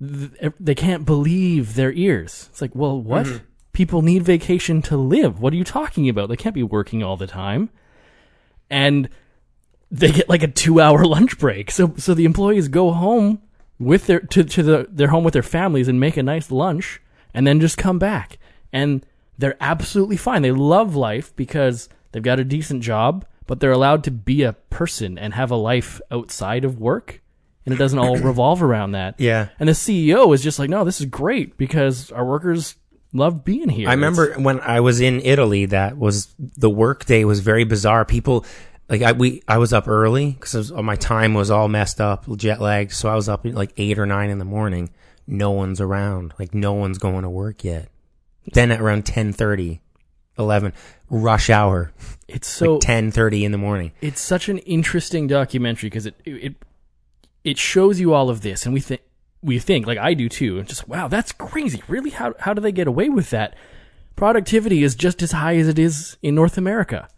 th- 0.00 0.52
they 0.58 0.74
can't 0.74 1.04
believe 1.04 1.74
their 1.74 1.92
ears. 1.92 2.48
It's 2.50 2.62
like, 2.62 2.74
well, 2.74 3.00
what? 3.00 3.26
Mm-hmm. 3.26 3.44
People 3.72 4.02
need 4.02 4.24
vacation 4.24 4.82
to 4.82 4.96
live. 4.96 5.40
What 5.40 5.52
are 5.52 5.56
you 5.56 5.64
talking 5.64 6.08
about? 6.08 6.28
They 6.28 6.36
can't 6.36 6.56
be 6.56 6.62
working 6.64 7.04
all 7.04 7.16
the 7.16 7.28
time 7.28 7.70
and 8.70 9.08
they 9.90 10.12
get 10.12 10.28
like 10.28 10.42
a 10.42 10.48
two 10.48 10.80
hour 10.80 11.04
lunch 11.06 11.38
break. 11.38 11.70
So 11.70 11.94
so 11.96 12.14
the 12.14 12.24
employees 12.24 12.68
go 12.68 12.92
home 12.92 13.42
with 13.78 14.06
their 14.06 14.20
to, 14.20 14.44
to 14.44 14.62
the 14.62 14.86
their 14.90 15.08
home 15.08 15.24
with 15.24 15.34
their 15.34 15.42
families 15.42 15.88
and 15.88 15.98
make 15.98 16.16
a 16.16 16.22
nice 16.22 16.50
lunch 16.50 17.00
and 17.34 17.46
then 17.46 17.60
just 17.60 17.76
come 17.76 17.98
back. 17.98 18.38
And 18.72 19.04
they're 19.38 19.56
absolutely 19.60 20.16
fine. 20.16 20.42
They 20.42 20.52
love 20.52 20.94
life 20.94 21.34
because 21.34 21.88
they've 22.12 22.22
got 22.22 22.38
a 22.38 22.44
decent 22.44 22.82
job, 22.82 23.24
but 23.46 23.58
they're 23.58 23.72
allowed 23.72 24.04
to 24.04 24.10
be 24.10 24.42
a 24.42 24.52
person 24.52 25.18
and 25.18 25.34
have 25.34 25.50
a 25.50 25.56
life 25.56 26.00
outside 26.10 26.64
of 26.64 26.78
work. 26.78 27.22
And 27.64 27.74
it 27.74 27.78
doesn't 27.78 27.98
all 27.98 28.16
revolve 28.18 28.62
around 28.62 28.92
that. 28.92 29.18
Yeah. 29.18 29.48
And 29.58 29.68
the 29.68 29.72
CEO 29.72 30.32
is 30.34 30.42
just 30.42 30.58
like, 30.58 30.70
no, 30.70 30.84
this 30.84 31.00
is 31.00 31.06
great 31.06 31.56
because 31.56 32.12
our 32.12 32.24
workers 32.24 32.76
love 33.12 33.44
being 33.44 33.68
here. 33.68 33.88
I 33.88 33.92
It's- 33.92 33.96
remember 33.96 34.40
when 34.40 34.60
I 34.60 34.80
was 34.80 35.00
in 35.00 35.20
Italy, 35.24 35.66
that 35.66 35.96
was 35.98 36.28
the 36.38 36.70
work 36.70 37.04
day 37.06 37.24
was 37.24 37.40
very 37.40 37.64
bizarre. 37.64 38.04
People 38.04 38.44
like 38.88 39.02
I 39.02 39.12
we 39.12 39.42
I 39.48 39.58
was 39.58 39.72
up 39.72 39.88
early 39.88 40.32
because 40.38 40.72
my 40.72 40.96
time 40.96 41.34
was 41.34 41.50
all 41.50 41.68
messed 41.68 42.00
up, 42.00 42.24
jet 42.36 42.60
lagged. 42.60 42.92
So 42.92 43.08
I 43.08 43.14
was 43.14 43.28
up 43.28 43.46
at 43.46 43.54
like 43.54 43.72
eight 43.76 43.98
or 43.98 44.06
nine 44.06 44.30
in 44.30 44.38
the 44.38 44.44
morning. 44.44 44.90
No 45.26 45.50
one's 45.52 45.80
around. 45.80 46.34
Like 46.38 46.54
no 46.54 46.72
one's 46.72 46.98
going 46.98 47.22
to 47.22 47.30
work 47.30 47.62
yet. 47.64 47.88
Then 48.52 48.72
at 48.72 48.80
around 48.80 49.04
10:30, 49.04 49.80
11, 50.38 50.72
rush 51.08 51.50
hour, 51.50 51.92
it's 52.28 52.48
so 52.48 52.74
like 52.74 52.80
10:30 52.82 53.44
in 53.44 53.52
the 53.52 53.58
morning. 53.58 53.92
it's 54.00 54.20
such 54.20 54.48
an 54.48 54.58
interesting 54.58 55.26
documentary 55.28 55.88
because 55.88 56.06
it 56.06 56.14
it 56.24 56.54
it 57.44 57.58
shows 57.58 58.00
you 58.00 58.12
all 58.12 58.28
of 58.28 58.40
this, 58.42 58.64
and 58.64 58.74
we 58.74 58.80
think 58.80 59.00
we 59.42 59.58
think 59.58 59.86
like 59.86 59.98
I 59.98 60.14
do 60.14 60.28
too, 60.28 60.58
and 60.58 60.68
just 60.68 60.88
wow, 60.88 61.08
that's 61.08 61.32
crazy. 61.32 61.82
Really, 61.88 62.10
how 62.10 62.34
how 62.38 62.52
do 62.54 62.60
they 62.60 62.72
get 62.72 62.86
away 62.86 63.08
with 63.08 63.30
that? 63.30 63.54
Productivity 64.16 64.82
is 64.82 64.94
just 64.94 65.22
as 65.22 65.32
high 65.32 65.56
as 65.56 65.68
it 65.68 65.78
is 65.78 66.16
in 66.22 66.34
North 66.34 66.58
America, 66.58 67.08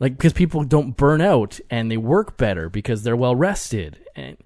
like 0.00 0.16
because 0.16 0.32
people 0.32 0.64
don't 0.64 0.96
burn 0.96 1.20
out 1.20 1.60
and 1.70 1.90
they 1.90 1.96
work 1.98 2.36
better 2.36 2.68
because 2.70 3.02
they're 3.02 3.16
well 3.16 3.36
rested, 3.36 3.98
and 4.16 4.36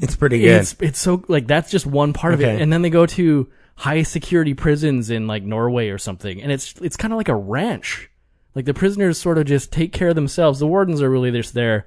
It's 0.00 0.16
pretty 0.16 0.40
good. 0.40 0.60
it's 0.60 0.76
it's 0.80 0.98
so 0.98 1.22
like 1.28 1.46
that's 1.46 1.70
just 1.70 1.86
one 1.86 2.12
part 2.12 2.34
of 2.34 2.40
it, 2.40 2.60
and 2.60 2.72
then 2.72 2.82
they 2.82 2.90
go 2.90 3.06
to 3.06 3.48
high 3.76 4.02
security 4.02 4.52
prisons 4.54 5.08
in 5.08 5.26
like 5.26 5.42
Norway 5.44 5.88
or 5.88 5.98
something, 5.98 6.42
and 6.42 6.50
it's 6.50 6.74
it's 6.80 6.96
kind 6.96 7.12
of 7.12 7.16
like 7.16 7.28
a 7.28 7.36
ranch. 7.36 8.10
Like 8.56 8.64
the 8.64 8.74
prisoners 8.74 9.18
sort 9.18 9.38
of 9.38 9.44
just 9.46 9.70
take 9.70 9.92
care 9.92 10.08
of 10.08 10.16
themselves. 10.16 10.58
The 10.58 10.66
wardens 10.66 11.00
are 11.00 11.08
really 11.10 11.30
just 11.30 11.54
there 11.54 11.86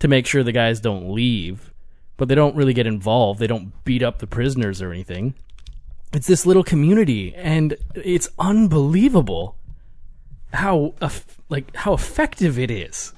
to 0.00 0.08
make 0.08 0.26
sure 0.26 0.42
the 0.42 0.52
guys 0.52 0.80
don't 0.80 1.14
leave, 1.14 1.71
but 2.16 2.28
they 2.28 2.34
don't 2.34 2.56
really 2.56 2.74
get 2.74 2.86
involved. 2.86 3.40
They 3.40 3.46
don't 3.46 3.72
beat 3.84 4.02
up 4.02 4.18
the 4.18 4.26
prisoners 4.26 4.80
or 4.80 4.92
anything. 4.92 5.34
It's 6.12 6.26
this 6.26 6.44
little 6.44 6.64
community, 6.64 7.34
and 7.34 7.76
it's 7.94 8.28
unbelievable 8.38 9.56
how 10.52 10.94
like 11.48 11.74
how 11.76 11.94
effective 11.94 12.58
it 12.58 12.70
is 12.70 13.12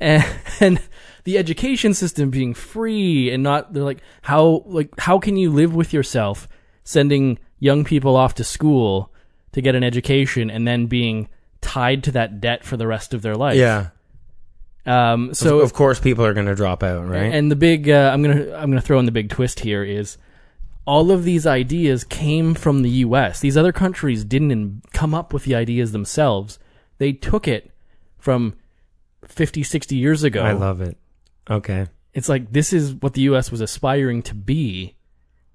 and, 0.00 0.24
and 0.60 0.80
the 1.24 1.38
education 1.38 1.94
system 1.94 2.30
being 2.30 2.54
free 2.54 3.30
and 3.30 3.42
not 3.42 3.72
they're 3.72 3.84
like 3.84 4.02
how 4.22 4.62
like 4.66 4.88
how 4.98 5.18
can 5.18 5.36
you 5.36 5.50
live 5.50 5.74
with 5.74 5.92
yourself 5.92 6.48
sending 6.82 7.38
young 7.58 7.84
people 7.84 8.16
off 8.16 8.34
to 8.34 8.44
school 8.44 9.12
to 9.52 9.60
get 9.60 9.74
an 9.74 9.84
education 9.84 10.50
and 10.50 10.66
then 10.66 10.86
being 10.86 11.28
tied 11.60 12.02
to 12.02 12.10
that 12.10 12.40
debt 12.40 12.64
for 12.64 12.76
the 12.76 12.86
rest 12.86 13.12
of 13.12 13.22
their 13.22 13.36
life 13.36 13.56
yeah. 13.56 13.88
Um 14.86 15.34
So 15.34 15.60
of 15.60 15.72
course 15.72 16.00
people 16.00 16.24
are 16.24 16.34
going 16.34 16.46
to 16.46 16.54
drop 16.54 16.82
out, 16.82 17.06
right? 17.06 17.32
and 17.32 17.50
the 17.50 17.56
big 17.56 17.88
uh, 17.88 18.10
I'm 18.12 18.22
gonna 18.22 18.52
I'm 18.54 18.70
gonna 18.70 18.80
throw 18.80 18.98
in 18.98 19.06
the 19.06 19.12
big 19.12 19.28
twist 19.30 19.60
here 19.60 19.82
is 19.84 20.16
all 20.86 21.10
of 21.10 21.24
these 21.24 21.46
ideas 21.46 22.02
came 22.04 22.54
from 22.54 22.82
the 22.82 22.90
U.S. 23.06 23.40
These 23.40 23.56
other 23.56 23.72
countries 23.72 24.24
didn't 24.24 24.50
in- 24.50 24.82
come 24.92 25.14
up 25.14 25.32
with 25.32 25.44
the 25.44 25.54
ideas 25.54 25.92
themselves. 25.92 26.58
They 26.98 27.12
took 27.12 27.46
it 27.46 27.70
from 28.18 28.54
50, 29.24 29.62
60 29.62 29.94
years 29.94 30.24
ago. 30.24 30.42
I 30.42 30.52
love 30.52 30.80
it. 30.80 30.96
Okay. 31.48 31.86
it's 32.14 32.28
like 32.28 32.52
this 32.52 32.72
is 32.72 32.94
what 32.94 33.12
the 33.14 33.20
U.S. 33.22 33.50
was 33.50 33.60
aspiring 33.60 34.22
to 34.22 34.34
be, 34.34 34.96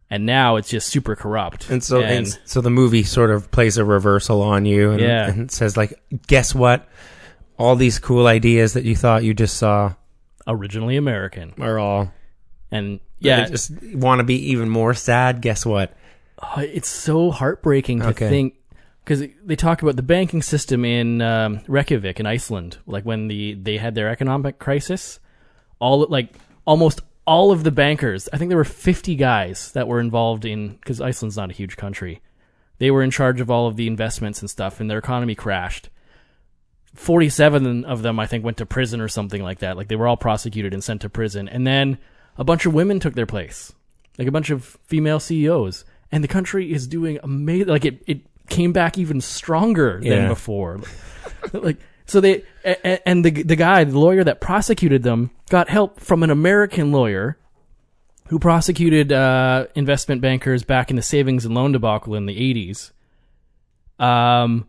and 0.10 0.25
now 0.25 0.55
it's 0.58 0.70
just 0.70 0.88
super 0.88 1.15
corrupt. 1.15 1.70
And 1.70 1.84
so, 1.84 2.01
and, 2.01 2.27
so 2.46 2.62
the 2.62 2.70
movie 2.70 3.03
sort 3.03 3.32
of 3.32 3.50
plays 3.51 3.77
a 3.77 3.84
reversal 3.84 4.41
on 4.41 4.65
you, 4.65 4.91
and, 4.91 5.01
Yeah. 5.01 5.29
and 5.29 5.51
says 5.51 5.75
like, 5.75 6.00
"Guess 6.27 6.53
what? 6.55 6.88
All 7.57 7.75
these 7.75 8.00
cool 8.00 8.27
ideas 8.27 8.74
that 8.74 8.83
you 8.83 8.95
thought 8.95 9.24
you 9.24 9.33
just 9.33 9.57
saw 9.57 9.93
originally 10.47 10.97
American, 10.97 11.53
are 11.59 11.79
all 11.79 12.12
and 12.71 13.00
yeah, 13.19 13.45
They 13.45 13.51
just 13.51 13.71
want 13.93 14.19
to 14.19 14.24
be 14.24 14.51
even 14.51 14.69
more 14.69 14.93
sad. 14.93 15.41
Guess 15.41 15.65
what? 15.65 15.95
Oh, 16.43 16.59
it's 16.59 16.89
so 16.89 17.31
heartbreaking 17.31 18.01
to 18.01 18.07
Okay. 18.09 18.29
think 18.29 18.55
because 19.03 19.24
they 19.43 19.55
talk 19.55 19.81
about 19.81 19.95
the 19.95 20.03
banking 20.03 20.41
system 20.41 20.83
in 20.83 21.21
um, 21.21 21.62
Reykjavik 21.67 22.19
in 22.19 22.25
Iceland, 22.25 22.77
like 22.85 23.05
when 23.05 23.27
the 23.29 23.53
they 23.53 23.77
had 23.77 23.95
their 23.95 24.09
economic 24.09 24.59
crisis. 24.59 25.19
All 25.79 26.05
like 26.09 26.33
almost 26.65 27.01
all 27.27 27.51
of 27.51 27.63
the 27.63 27.71
bankers, 27.71 28.27
I 28.33 28.38
think 28.38 28.50
there 28.50 28.57
were 28.57 28.63
fifty 28.63 29.15
guys 29.15 29.71
that 29.71 29.88
were 29.88 30.00
involved 30.00 30.45
in 30.45 30.74
because 30.75 31.00
Iceland's 31.01 31.38
not 31.38 31.50
a 31.51 31.53
huge 31.53 31.77
country. 31.77 32.21
They 32.77 32.91
were 32.91 33.01
in 33.03 33.12
charge 33.12 33.39
of 33.39 33.50
all 33.50 33.67
of 33.67 33.77
the 33.77 33.88
investments 33.88 34.41
and 34.41 34.50
stuff, 34.50 34.79
and 34.79 34.89
their 34.89 34.97
economy 35.00 35.35
crashed. 35.35 35.89
Forty-seven 36.95 37.85
of 37.85 38.01
them, 38.01 38.19
I 38.19 38.25
think, 38.25 38.43
went 38.43 38.57
to 38.57 38.65
prison 38.65 39.01
or 39.01 39.07
something 39.07 39.43
like 39.43 39.59
that. 39.59 39.77
Like 39.77 39.87
they 39.87 39.95
were 39.95 40.07
all 40.07 40.17
prosecuted 40.17 40.73
and 40.73 40.83
sent 40.83 41.01
to 41.01 41.09
prison, 41.09 41.47
and 41.47 41.67
then 41.67 41.97
a 42.37 42.43
bunch 42.43 42.65
of 42.65 42.73
women 42.73 42.99
took 42.99 43.15
their 43.15 43.25
place 43.25 43.73
like 44.17 44.27
a 44.27 44.31
bunch 44.31 44.49
of 44.49 44.77
female 44.85 45.19
CEOs, 45.19 45.85
and 46.11 46.23
the 46.23 46.27
country 46.27 46.71
is 46.71 46.87
doing 46.87 47.19
amazing. 47.23 47.67
Like 47.67 47.85
it, 47.85 48.01
it 48.07 48.21
came 48.47 48.71
back 48.71 48.97
even 48.97 49.21
stronger 49.21 49.99
than 50.01 50.27
before. 50.27 50.79
like 51.53 51.77
so 52.05 52.21
they 52.21 52.43
and 52.63 53.25
the 53.25 53.43
the 53.43 53.55
guy, 53.55 53.83
the 53.83 53.99
lawyer 53.99 54.23
that 54.23 54.39
prosecuted 54.39 55.03
them, 55.03 55.31
got 55.49 55.69
help 55.69 55.99
from 55.99 56.23
an 56.23 56.29
American 56.29 56.91
lawyer 56.91 57.37
who 58.27 58.39
prosecuted 58.39 59.11
uh, 59.11 59.67
investment 59.75 60.21
bankers 60.21 60.63
back 60.63 60.89
in 60.89 60.95
the 60.95 61.01
savings 61.01 61.45
and 61.45 61.53
loan 61.53 61.71
debacle 61.71 62.15
in 62.15 62.25
the 62.25 62.37
eighties. 62.37 62.91
Um. 63.99 64.67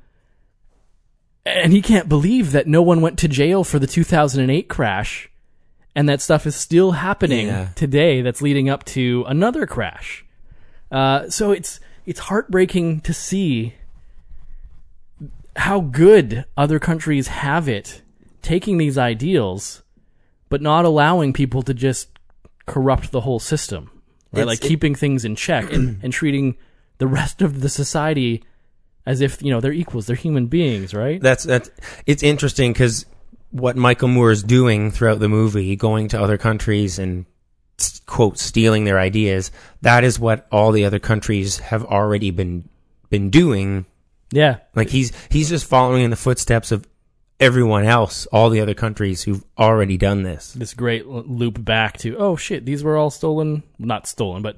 And 1.47 1.73
he 1.73 1.81
can't 1.81 2.09
believe 2.09 2.51
that 2.53 2.67
no 2.67 2.83
one 2.83 3.01
went 3.01 3.19
to 3.21 3.29
jail 3.29 3.63
for 3.65 3.79
the 3.79 3.87
2008 3.87 4.69
crash 4.69 5.31
and 5.95 6.09
that 6.09 6.21
stuff 6.21 6.45
is 6.47 6.57
still 6.57 6.93
happening 6.93 7.47
Yeah. 7.47 7.69
today 7.75 8.21
that's 8.21 8.43
leading 8.43 8.69
up 8.69 8.85
to 8.87 9.25
another 9.29 9.65
crash. 9.67 10.25
Uh, 10.91 11.29
so 11.31 11.53
it's 11.53 11.81
it's 12.05 12.21
heartbreaking 12.21 13.01
to 13.01 13.13
see 13.15 13.75
how 15.57 15.81
good 15.81 16.45
other 16.57 16.79
countries 16.79 17.29
have 17.29 17.69
it 17.69 18.03
taking 18.43 18.79
these 18.79 18.99
ideals, 18.99 19.83
but 20.49 20.61
not 20.61 20.85
allowing 20.85 21.33
people 21.33 21.63
to 21.63 21.73
just 21.75 22.09
corrupt 22.67 23.11
the 23.11 23.23
whole 23.23 23.39
system, 23.41 23.91
right? 24.33 24.43
It's- 24.43 24.47
like 24.47 24.65
it- 24.65 24.69
keeping 24.69 24.95
things 24.95 25.25
in 25.25 25.35
check 25.37 25.73
and, 25.73 25.99
and 26.03 26.13
treating 26.13 26.57
the 26.99 27.07
rest 27.07 27.41
of 27.43 27.61
the 27.61 27.69
society 27.69 28.43
as 29.07 29.21
if 29.21 29.41
you 29.41 29.51
know 29.51 29.61
they're 29.61 29.73
equals, 29.73 30.07
they're 30.07 30.17
human 30.17 30.47
beings, 30.47 30.93
right? 30.93 31.21
That's 31.21 31.45
that's 31.45 31.71
it's 32.05 32.23
interesting 32.23 32.73
because 32.73 33.07
what 33.51 33.77
Michael 33.77 34.09
Moore 34.09 34.33
is 34.33 34.43
doing 34.43 34.91
throughout 34.91 35.21
the 35.21 35.29
movie, 35.29 35.77
going 35.77 36.09
to 36.09 36.21
other 36.21 36.37
countries 36.37 36.99
and 36.99 37.25
quote 38.07 38.39
stealing 38.39 38.85
their 38.85 38.99
ideas, 38.99 39.51
that 39.83 40.05
is 40.05 40.19
what 40.19 40.47
all 40.51 40.73
the 40.73 40.85
other 40.85 40.99
countries 40.99 41.59
have 41.59 41.85
already 41.85 42.31
been 42.31 42.69
been 43.09 43.31
doing. 43.31 43.87
yeah, 44.33 44.59
Like 44.75 44.91
he's 44.91 45.13
he's 45.31 45.49
just 45.49 45.67
following 45.67 46.03
in 46.03 46.11
the 46.11 46.17
footsteps 46.17 46.73
of 46.73 46.87
everyone 47.39 47.85
else, 47.85 48.27
all 48.27 48.51
the 48.51 48.61
other 48.61 48.75
countries 48.75 49.23
who've 49.23 49.45
already 49.59 49.97
done 49.97 50.23
this. 50.23 50.53
this 50.55 50.75
great 50.75 51.07
loop 51.07 51.63
back 51.65 51.99
to 51.99 52.17
oh 52.17 52.37
shit, 52.37 52.65
these 52.67 52.83
were 52.83 52.97
all 52.97 53.11
stolen, 53.11 53.63
not 53.79 54.07
stolen, 54.07 54.43
but 54.43 54.57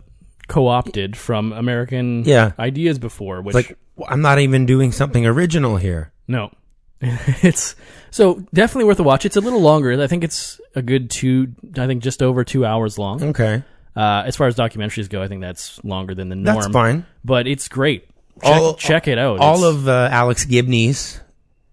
co-opted 0.48 1.16
from 1.16 1.52
American 1.52 2.24
Yeah. 2.24 2.52
ideas 2.58 2.98
before, 2.98 3.40
which 3.42 3.54
Like 3.54 3.78
I'm 4.08 4.20
not 4.22 4.38
even 4.38 4.66
doing 4.66 4.92
something 4.92 5.24
original 5.26 5.76
here. 5.76 6.12
No. 6.26 6.50
it's 7.00 7.76
so 8.10 8.42
definitely 8.52 8.84
worth 8.84 8.98
a 8.98 9.02
watch. 9.04 9.24
It's 9.24 9.36
a 9.36 9.40
little 9.40 9.60
longer. 9.60 10.00
I 10.02 10.06
think 10.08 10.24
it's 10.24 10.60
a 10.74 10.82
good 10.82 11.10
two. 11.10 11.54
I 11.76 11.86
think 11.86 12.02
just 12.02 12.22
over 12.22 12.42
two 12.44 12.64
hours 12.66 12.98
long. 12.98 13.22
Okay, 13.22 13.62
Uh, 13.94 14.22
as 14.26 14.34
far 14.36 14.46
as 14.48 14.56
documentaries 14.56 15.08
go, 15.08 15.22
I 15.22 15.28
think 15.28 15.40
that's 15.40 15.82
longer 15.84 16.14
than 16.14 16.28
the 16.28 16.34
norm. 16.36 16.56
that's 16.56 16.72
fine. 16.72 17.06
But 17.24 17.46
it's 17.46 17.68
great. 17.68 18.04
Check, 18.42 18.56
All- 18.56 18.74
check 18.74 19.06
it 19.08 19.18
out. 19.18 19.38
all 19.40 19.58
It's- 19.64 19.74
of 19.74 19.88
uh, 19.88 20.08
Alex 20.10 20.44
Gibney's, 20.44 21.20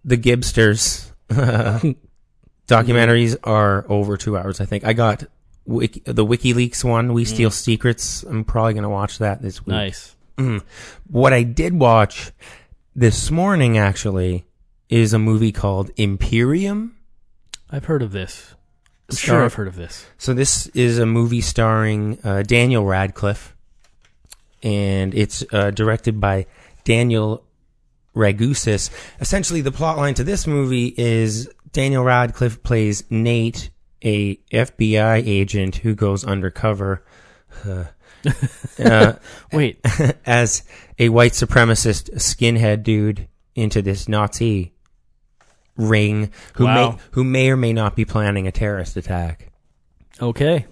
the 0.03 0.17
Gibsters 0.17 1.11
documentaries 2.67 3.35
are 3.43 3.85
over 3.89 4.17
two 4.17 4.37
hours. 4.37 4.59
I 4.61 4.65
think 4.65 4.83
I 4.83 4.93
got 4.93 5.23
Wiki, 5.65 6.01
the 6.05 6.25
WikiLeaks 6.25 6.83
one. 6.83 7.13
We 7.13 7.25
steal 7.25 7.51
secrets. 7.51 8.23
I'm 8.23 8.43
probably 8.43 8.73
gonna 8.73 8.89
watch 8.89 9.17
that 9.19 9.41
this 9.41 9.65
week. 9.65 9.75
nice. 9.75 10.15
What 11.09 11.31
I 11.33 11.43
did 11.43 11.73
watch 11.79 12.31
this 12.95 13.31
morning 13.31 13.77
actually 13.77 14.45
is 14.89 15.13
a 15.13 15.19
movie 15.19 15.51
called 15.51 15.91
Imperium. 15.97 16.95
I've 17.71 17.85
heard 17.85 18.01
of 18.01 18.11
this. 18.11 18.53
I'm 19.09 19.15
sure 19.15 19.43
I've 19.43 19.53
heard 19.53 19.67
of 19.67 19.75
this. 19.75 20.05
So 20.17 20.33
this 20.33 20.67
is 20.67 20.97
a 20.99 21.05
movie 21.05 21.41
starring 21.41 22.19
uh, 22.23 22.41
Daniel 22.43 22.85
Radcliffe, 22.85 23.55
and 24.63 25.13
it's 25.13 25.43
uh, 25.53 25.71
directed 25.71 26.19
by 26.19 26.47
Daniel 26.83 27.43
Ragussis. 28.15 28.89
Essentially, 29.19 29.61
the 29.61 29.71
plot 29.71 29.97
line 29.97 30.13
to 30.15 30.23
this 30.23 30.47
movie 30.47 30.93
is 30.97 31.49
Daniel 31.71 32.03
Radcliffe 32.03 32.63
plays 32.63 33.03
Nate, 33.09 33.69
a 34.03 34.35
FBI 34.51 35.25
agent 35.25 35.77
who 35.77 35.95
goes 35.95 36.23
undercover 36.23 37.03
uh, 38.83 39.13
Wait, 39.51 39.79
as 40.25 40.63
a 40.99 41.09
white 41.09 41.31
supremacist 41.33 42.13
skinhead 42.15 42.83
dude 42.83 43.27
into 43.55 43.81
this 43.81 44.07
Nazi 44.07 44.73
ring 45.77 46.31
who 46.55 46.65
Wow. 46.65 46.91
may 46.91 46.97
who 47.11 47.23
may 47.23 47.49
or 47.49 47.57
may 47.57 47.73
not 47.73 47.95
be 47.95 48.05
planning 48.05 48.47
a 48.47 48.51
terrorist 48.51 48.95
attack. 48.97 49.51
okay. 50.21 50.65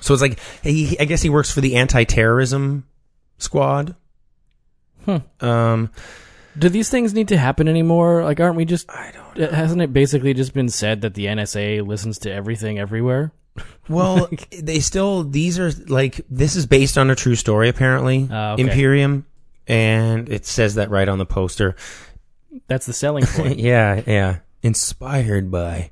So 0.00 0.12
it's 0.12 0.20
like 0.20 0.38
he, 0.62 0.98
I 1.00 1.06
guess 1.06 1.22
he 1.22 1.30
works 1.30 1.50
for 1.50 1.62
the 1.62 1.76
anti-terrorism 1.76 2.84
squad. 3.38 3.96
Hmm. 5.06 5.16
Um, 5.40 5.90
Do 6.58 6.68
these 6.68 6.88
things 6.88 7.14
need 7.14 7.28
to 7.28 7.36
happen 7.36 7.68
anymore? 7.68 8.22
Like, 8.22 8.40
aren't 8.40 8.56
we 8.56 8.64
just? 8.64 8.90
I 8.90 9.12
don't. 9.12 9.52
Hasn't 9.52 9.82
it 9.82 9.92
basically 9.92 10.34
just 10.34 10.54
been 10.54 10.68
said 10.68 11.00
that 11.02 11.14
the 11.14 11.26
NSA 11.26 11.86
listens 11.86 12.18
to 12.20 12.32
everything 12.32 12.78
everywhere? 12.78 13.32
well, 13.88 14.16
like, 14.30 14.50
they 14.50 14.80
still 14.80 15.24
these 15.24 15.58
are 15.58 15.70
like 15.88 16.20
this 16.30 16.56
is 16.56 16.66
based 16.66 16.98
on 16.98 17.10
a 17.10 17.14
true 17.14 17.34
story 17.34 17.68
apparently. 17.68 18.28
Ah, 18.30 18.52
okay. 18.52 18.62
Imperium, 18.62 19.26
and 19.66 20.28
it 20.28 20.46
says 20.46 20.76
that 20.76 20.90
right 20.90 21.08
on 21.08 21.18
the 21.18 21.26
poster. 21.26 21.76
That's 22.68 22.86
the 22.86 22.92
selling 22.92 23.26
point. 23.26 23.58
yeah, 23.58 24.02
yeah. 24.06 24.38
Inspired 24.62 25.50
by. 25.50 25.90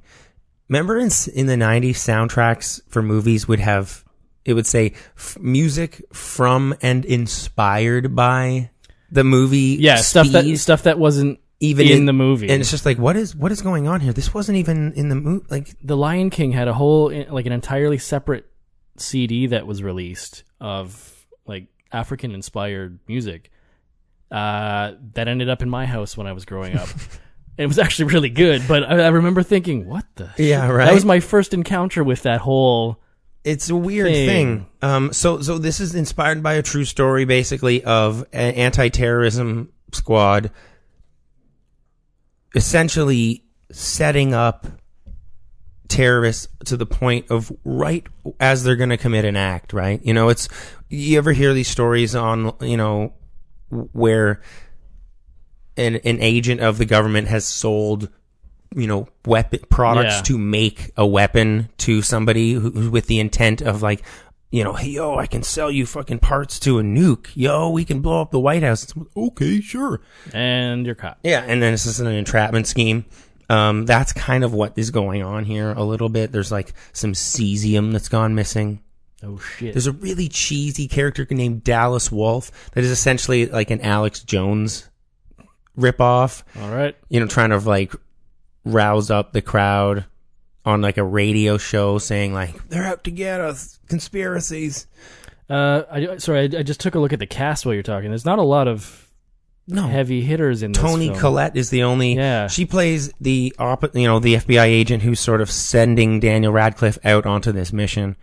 Remember 0.68 0.96
in 0.98 1.11
in 1.35 1.46
the 1.46 1.57
'90s, 1.57 1.96
soundtracks 1.96 2.81
for 2.88 3.03
movies 3.03 3.46
would 3.46 3.61
have 3.61 4.05
it 4.44 4.55
would 4.55 4.66
say 4.66 4.94
f- 5.16 5.38
music 5.40 6.03
from 6.12 6.75
and 6.83 7.05
inspired 7.05 8.16
by 8.16 8.70
the 9.12 9.25
movie. 9.25 9.77
yeah, 9.79 9.96
stuff 9.96 10.29
that 10.29 10.59
stuff 10.59 10.85
that 10.85 10.98
wasn't 10.98 11.38
even 11.61 11.87
in 11.87 12.07
the 12.07 12.12
movie. 12.12 12.48
and 12.51 12.61
it's 12.61 12.70
just 12.70 12.85
like 12.85 12.98
what 12.98 13.16
is 13.16 13.37
what 13.37 13.53
is 13.53 13.62
going 13.62 13.87
on 13.87 14.01
here? 14.01 14.12
This 14.12 14.35
wasn't 14.35 14.59
even 14.59 14.92
in 14.94 15.09
the 15.09 15.14
movie. 15.14 15.46
Like 15.48 15.77
the 15.83 15.96
Lion 15.96 16.31
King 16.31 16.53
had 16.53 16.66
a 16.66 16.75
whole 16.75 17.12
like 17.31 17.46
an 17.46 17.53
entirely 17.53 17.98
separate 17.98 18.46
CD 18.96 19.46
that 19.48 19.66
was 19.66 19.83
released 19.83 20.44
of 20.61 21.27
like 21.46 21.68
African 21.92 22.35
inspired 22.35 22.98
music. 23.07 23.51
Uh, 24.31 24.94
that 25.12 25.29
ended 25.29 25.51
up 25.51 25.61
in 25.61 25.68
my 25.68 25.85
house 25.85 26.16
when 26.16 26.27
I 26.27 26.33
was 26.33 26.46
growing 26.46 26.75
up. 26.77 26.88
it 27.59 27.66
was 27.66 27.79
actually 27.79 28.12
really 28.14 28.31
good, 28.31 28.62
but 28.66 28.83
I, 28.83 29.03
I 29.03 29.09
remember 29.09 29.42
thinking, 29.42 29.87
"What 29.87 30.07
the?" 30.14 30.31
Yeah, 30.38 30.66
shit? 30.66 30.75
right? 30.75 30.87
That 30.87 30.94
was 30.94 31.05
my 31.05 31.20
first 31.20 31.53
encounter 31.53 32.03
with 32.03 32.22
that 32.22 32.40
whole. 32.40 33.02
It's 33.44 33.70
a 33.70 33.76
weird 33.76 34.09
Thing. 34.09 34.26
thing. 34.28 34.66
Um, 34.83 35.12
so 35.12 35.40
so 35.40 35.59
this 35.59 35.81
is 35.81 35.94
inspired 35.94 36.42
by 36.42 36.55
a 36.55 36.62
true 36.62 36.85
story, 36.85 37.24
basically, 37.24 37.83
of 37.85 38.24
an 38.33 38.55
anti-terrorism 38.55 39.72
squad, 39.92 40.50
essentially 42.55 43.44
setting 43.70 44.35
up 44.35 44.66
terrorists 45.88 46.48
to 46.64 46.76
the 46.76 46.87
point 46.87 47.31
of 47.31 47.52
right 47.64 48.07
as 48.40 48.64
they're 48.64 48.76
going 48.76 48.90
to 48.90 48.96
commit 48.96 49.24
an 49.24 49.37
act. 49.37 49.72
Right? 49.72 50.00
You 50.05 50.14
know, 50.14 50.28
it's 50.28 50.48
you 50.88 51.18
ever 51.18 51.33
hear 51.33 51.52
these 51.52 51.68
stories 51.68 52.14
on 52.14 52.55
you 52.61 52.76
know 52.76 53.14
where 53.70 54.40
an 55.76 55.96
an 55.96 56.20
agent 56.20 56.61
of 56.61 56.78
the 56.78 56.85
government 56.85 57.28
has 57.28 57.44
sold 57.44 58.09
you 58.76 58.87
know 58.87 59.08
weapon 59.26 59.61
products 59.70 60.16
Yeah. 60.16 60.22
to 60.22 60.38
make 60.38 60.90
a 60.96 61.06
weapon 61.06 61.68
to 61.78 62.02
somebody 62.02 62.52
who, 62.52 62.90
with 62.90 63.06
the 63.06 63.20
intent 63.20 63.61
of 63.62 63.82
like 63.82 64.02
you 64.50 64.62
know 64.64 64.72
hey 64.74 64.88
yo 64.90 65.16
I 65.16 65.26
can 65.26 65.42
sell 65.42 65.70
you 65.70 65.87
fucking 65.87 66.18
parts 66.18 66.58
to 66.61 66.78
a 66.78 66.82
nuke 66.82 67.28
yo 67.35 67.70
we 67.70 67.85
can 67.85 68.00
blow 68.00 68.20
up 68.20 68.30
the 68.30 68.40
White 68.40 68.62
House 68.62 68.92
okay 69.16 69.61
sure 69.61 70.00
And 70.32 70.85
you're 70.87 70.94
caught. 70.94 71.18
yeah 71.22 71.44
and 71.46 71.62
then 71.62 71.72
it's 71.74 71.85
just 71.85 72.00
an 72.00 72.06
entrapment 72.08 72.66
scheme 72.66 73.04
um 73.48 73.87
that's 73.87 74.12
kind 74.12 74.44
of 74.44 74.52
what 74.54 74.72
is 74.76 74.90
going 74.90 75.22
on 75.22 75.44
here 75.44 75.72
a 75.72 75.82
little 75.82 76.08
bit 76.08 76.32
there's 76.32 76.52
like 76.52 76.72
some 76.92 77.12
cesium 77.12 77.92
that's 77.92 78.08
gone 78.08 78.35
missing 78.35 78.80
Oh 79.24 79.38
shit! 79.38 79.72
there's 79.72 79.87
a 79.87 79.92
really 79.92 80.28
cheesy 80.28 80.88
character 80.88 81.24
named 81.30 81.62
Dallas 81.62 82.11
Wolf 82.11 82.50
that 82.72 82.82
is 82.82 82.90
essentially 82.90 83.46
like 83.46 83.70
an 83.70 83.80
Alex 83.80 84.20
Jones 84.20 84.88
ripoff 85.78 86.42
All 86.61 86.70
right. 86.70 86.96
you 87.08 87.20
know, 87.20 87.26
trying 87.26 87.50
to 87.50 87.58
like 87.58 87.94
rouse 88.64 89.11
up 89.11 89.33
the 89.33 89.42
crowd 89.42 90.05
on 90.64 90.81
like 90.81 90.96
a 90.96 91.05
radio 91.05 91.59
show 91.59 91.98
saying 91.98 92.33
like 92.33 92.68
they're 92.68 92.85
out 92.85 93.05
to 93.05 93.11
get 93.11 93.40
us 93.40 93.79
conspiracies. 93.88 94.87
Uh, 95.51 95.83
I, 95.90 96.16
sorry, 96.18 96.40
I, 96.40 96.61
I 96.61 96.62
just 96.62 96.81
took 96.81 96.94
a 96.94 96.98
look 97.01 97.12
at 97.12 97.18
the 97.18 97.27
cast 97.27 97.66
while 97.66 97.75
you're 97.75 97.83
talking. 97.83 98.11
There's 98.11 98.25
not 98.25 98.38
a 98.38 98.42
lot 98.42 98.68
of 98.68 99.11
No, 99.66 99.83
heavy 99.87 100.22
hitters 100.22 100.62
in 100.62 100.72
this 100.72 100.81
Tony 100.81 101.09
film. 101.09 101.18
Collette 101.18 101.57
is 101.57 101.70
the 101.70 101.83
only. 101.83 102.14
Yeah. 102.14 102.46
she 102.46 102.64
plays 102.64 103.12
the 103.20 103.55
op- 103.59 103.94
you 103.94 104.07
know 104.07 104.18
the 104.18 104.35
FBI 104.37 104.64
agent 104.64 105.03
who's 105.03 105.20
sort 105.20 105.40
of 105.40 105.51
sending 105.51 106.20
Daniel 106.20 106.53
Radcliffe 106.53 106.98
out 107.05 107.27
onto 107.27 107.53
this 107.53 107.72
mission, 107.72 108.16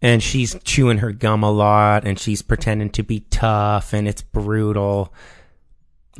and 0.00 0.22
she's 0.22 0.56
chewing 0.64 0.98
her 0.98 1.12
gum 1.12 1.42
a 1.42 1.50
lot, 1.50 2.06
and 2.06 2.18
she's 2.18 2.40
pretending 2.40 2.90
to 2.90 3.02
be 3.02 3.20
tough, 3.30 3.92
and 3.92 4.06
it's 4.08 4.22
brutal. 4.22 5.12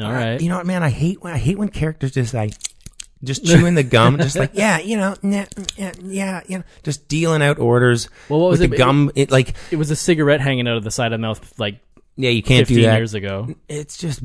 All 0.01 0.13
right. 0.13 0.41
You 0.41 0.49
know 0.49 0.57
what, 0.57 0.67
man? 0.67 0.83
I 0.83 0.91
hate 0.91 1.23
when 1.23 1.33
I 1.33 1.39
hate 1.39 1.57
when 1.57 1.69
characters 1.69 2.11
just 2.11 2.35
like 2.35 2.53
just 3.25 3.45
chewing 3.45 3.75
the 3.75 3.83
gum, 3.83 4.19
just 4.19 4.37
like 4.37 4.51
yeah, 4.55 4.79
you 4.79 4.97
know, 4.97 5.17
nah, 5.23 5.45
yeah, 5.77 5.93
yeah, 6.03 6.43
you 6.47 6.59
know, 6.59 6.65
just 6.83 7.09
dealing 7.09 7.43
out 7.43 7.59
orders. 7.59 8.09
Well, 8.29 8.41
what 8.41 8.51
was 8.51 8.61
with 8.61 8.69
it- 8.69 8.71
the 8.73 8.77
gum? 8.77 9.11
It 9.15 9.31
like 9.31 9.55
it 9.71 9.77
was 9.77 9.91
a 9.91 9.97
cigarette 9.97 10.41
hanging 10.41 10.69
out 10.69 10.77
of 10.77 10.85
the 10.85 10.91
side 10.91 11.13
of 11.13 11.19
the 11.21 11.27
mouth 11.27 11.59
like 11.59 11.81
yeah, 12.17 12.31
you 12.31 12.43
can't 12.43 12.61
15 12.69 12.77
do 12.77 12.83
that. 12.85 12.97
years 12.97 13.15
ago. 13.15 13.49
It's 13.69 13.97
just 13.99 14.23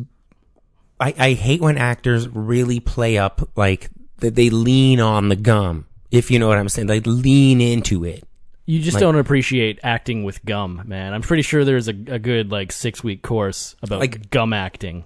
I 1.00 1.14
I 1.18 1.34
hate 1.34 1.62
when 1.62 1.78
actors 1.78 2.28
really 2.28 2.80
play 2.80 3.18
up 3.18 3.50
like 3.56 3.90
that 4.18 4.36
they 4.36 4.50
lean 4.50 5.00
on 5.00 5.30
the 5.30 5.36
gum. 5.36 5.86
If 6.12 6.30
you 6.32 6.40
know 6.40 6.48
what 6.48 6.58
I'm 6.58 6.70
saying, 6.70 6.88
they 6.88 7.00
lean 7.02 7.62
into 7.62 8.04
it. 8.04 8.24
You 8.66 8.80
just 8.82 8.96
Like- 8.96 9.02
don't 9.02 9.16
appreciate 9.16 9.80
acting 9.84 10.24
with 10.24 10.44
gum, 10.46 10.84
man. 10.86 11.14
I'm 11.14 11.22
pretty 11.22 11.42
sure 11.44 11.66
there's 11.66 11.88
a, 11.88 11.92
a 12.08 12.20
good 12.20 12.52
like 12.52 12.72
six 12.72 13.04
week 13.04 13.22
course 13.24 13.76
about 13.82 14.00
Like- 14.00 14.30
gum 14.30 14.54
acting. 14.54 15.06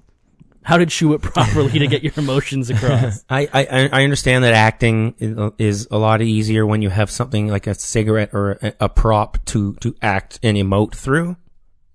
How 0.64 0.78
to 0.78 0.86
chew 0.86 1.14
it 1.14 1.22
properly 1.22 1.80
to 1.80 1.88
get 1.88 2.04
your 2.04 2.14
emotions 2.18 2.70
across. 2.70 3.24
I, 3.30 3.48
I, 3.54 3.90
I 3.92 4.04
understand 4.04 4.44
that 4.44 4.54
acting 4.54 5.16
is- 5.58 5.88
a 5.92 5.98
lot 5.98 6.22
easier 6.22 6.66
when 6.66 6.82
you 6.82 6.90
have 6.90 7.12
something 7.12 7.48
like 7.48 7.68
a 7.68 7.74
cigarette 7.76 8.30
or 8.34 8.54
a, 8.62 8.74
a 8.82 8.90
prop 8.90 9.44
to, 9.46 9.74
to 9.76 9.96
act 10.02 10.40
and 10.44 10.58
emote 10.58 10.96
through. 10.96 11.36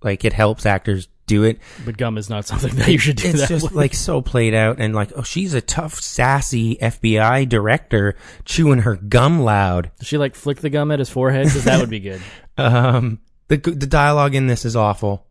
Like 0.01 0.23
it 0.23 0.33
helps 0.33 0.65
actors 0.65 1.07
do 1.25 1.43
it. 1.43 1.59
But 1.85 1.97
gum 1.97 2.17
is 2.17 2.29
not 2.29 2.45
something 2.45 2.73
that 2.75 2.87
you 2.87 2.97
should 2.97 3.17
do 3.17 3.27
It's 3.29 3.47
just 3.47 3.65
with. 3.65 3.73
like 3.73 3.93
so 3.93 4.21
played 4.21 4.53
out 4.53 4.79
and 4.79 4.95
like, 4.95 5.11
oh, 5.15 5.21
she's 5.23 5.53
a 5.53 5.61
tough, 5.61 5.99
sassy 5.99 6.75
FBI 6.77 7.47
director 7.49 8.15
chewing 8.45 8.79
her 8.79 8.95
gum 8.95 9.41
loud. 9.41 9.91
Does 9.99 10.07
she 10.07 10.17
like 10.17 10.35
flick 10.35 10.59
the 10.59 10.69
gum 10.71 10.89
at 10.91 10.99
his 10.99 11.09
forehead? 11.09 11.45
Because 11.45 11.65
that 11.65 11.79
would 11.79 11.89
be 11.89 11.99
good. 11.99 12.21
Um, 12.57 13.19
the 13.47 13.55
the 13.55 13.87
dialogue 13.87 14.35
in 14.35 14.47
this 14.47 14.65
is 14.65 14.75
awful. 14.75 15.25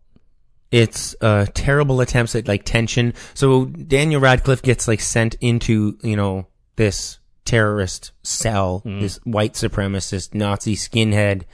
It's 0.70 1.14
uh 1.20 1.46
terrible 1.54 2.00
attempts 2.00 2.34
at 2.34 2.48
like 2.48 2.64
tension. 2.64 3.14
So 3.34 3.64
Daniel 3.66 4.20
Radcliffe 4.20 4.62
gets 4.62 4.86
like 4.86 5.00
sent 5.00 5.34
into 5.40 5.98
you 6.02 6.16
know 6.16 6.46
this 6.76 7.18
terrorist 7.44 8.12
cell, 8.22 8.82
this 8.84 9.16
white 9.24 9.54
supremacist 9.54 10.34
Nazi 10.34 10.76
skinhead 10.76 11.44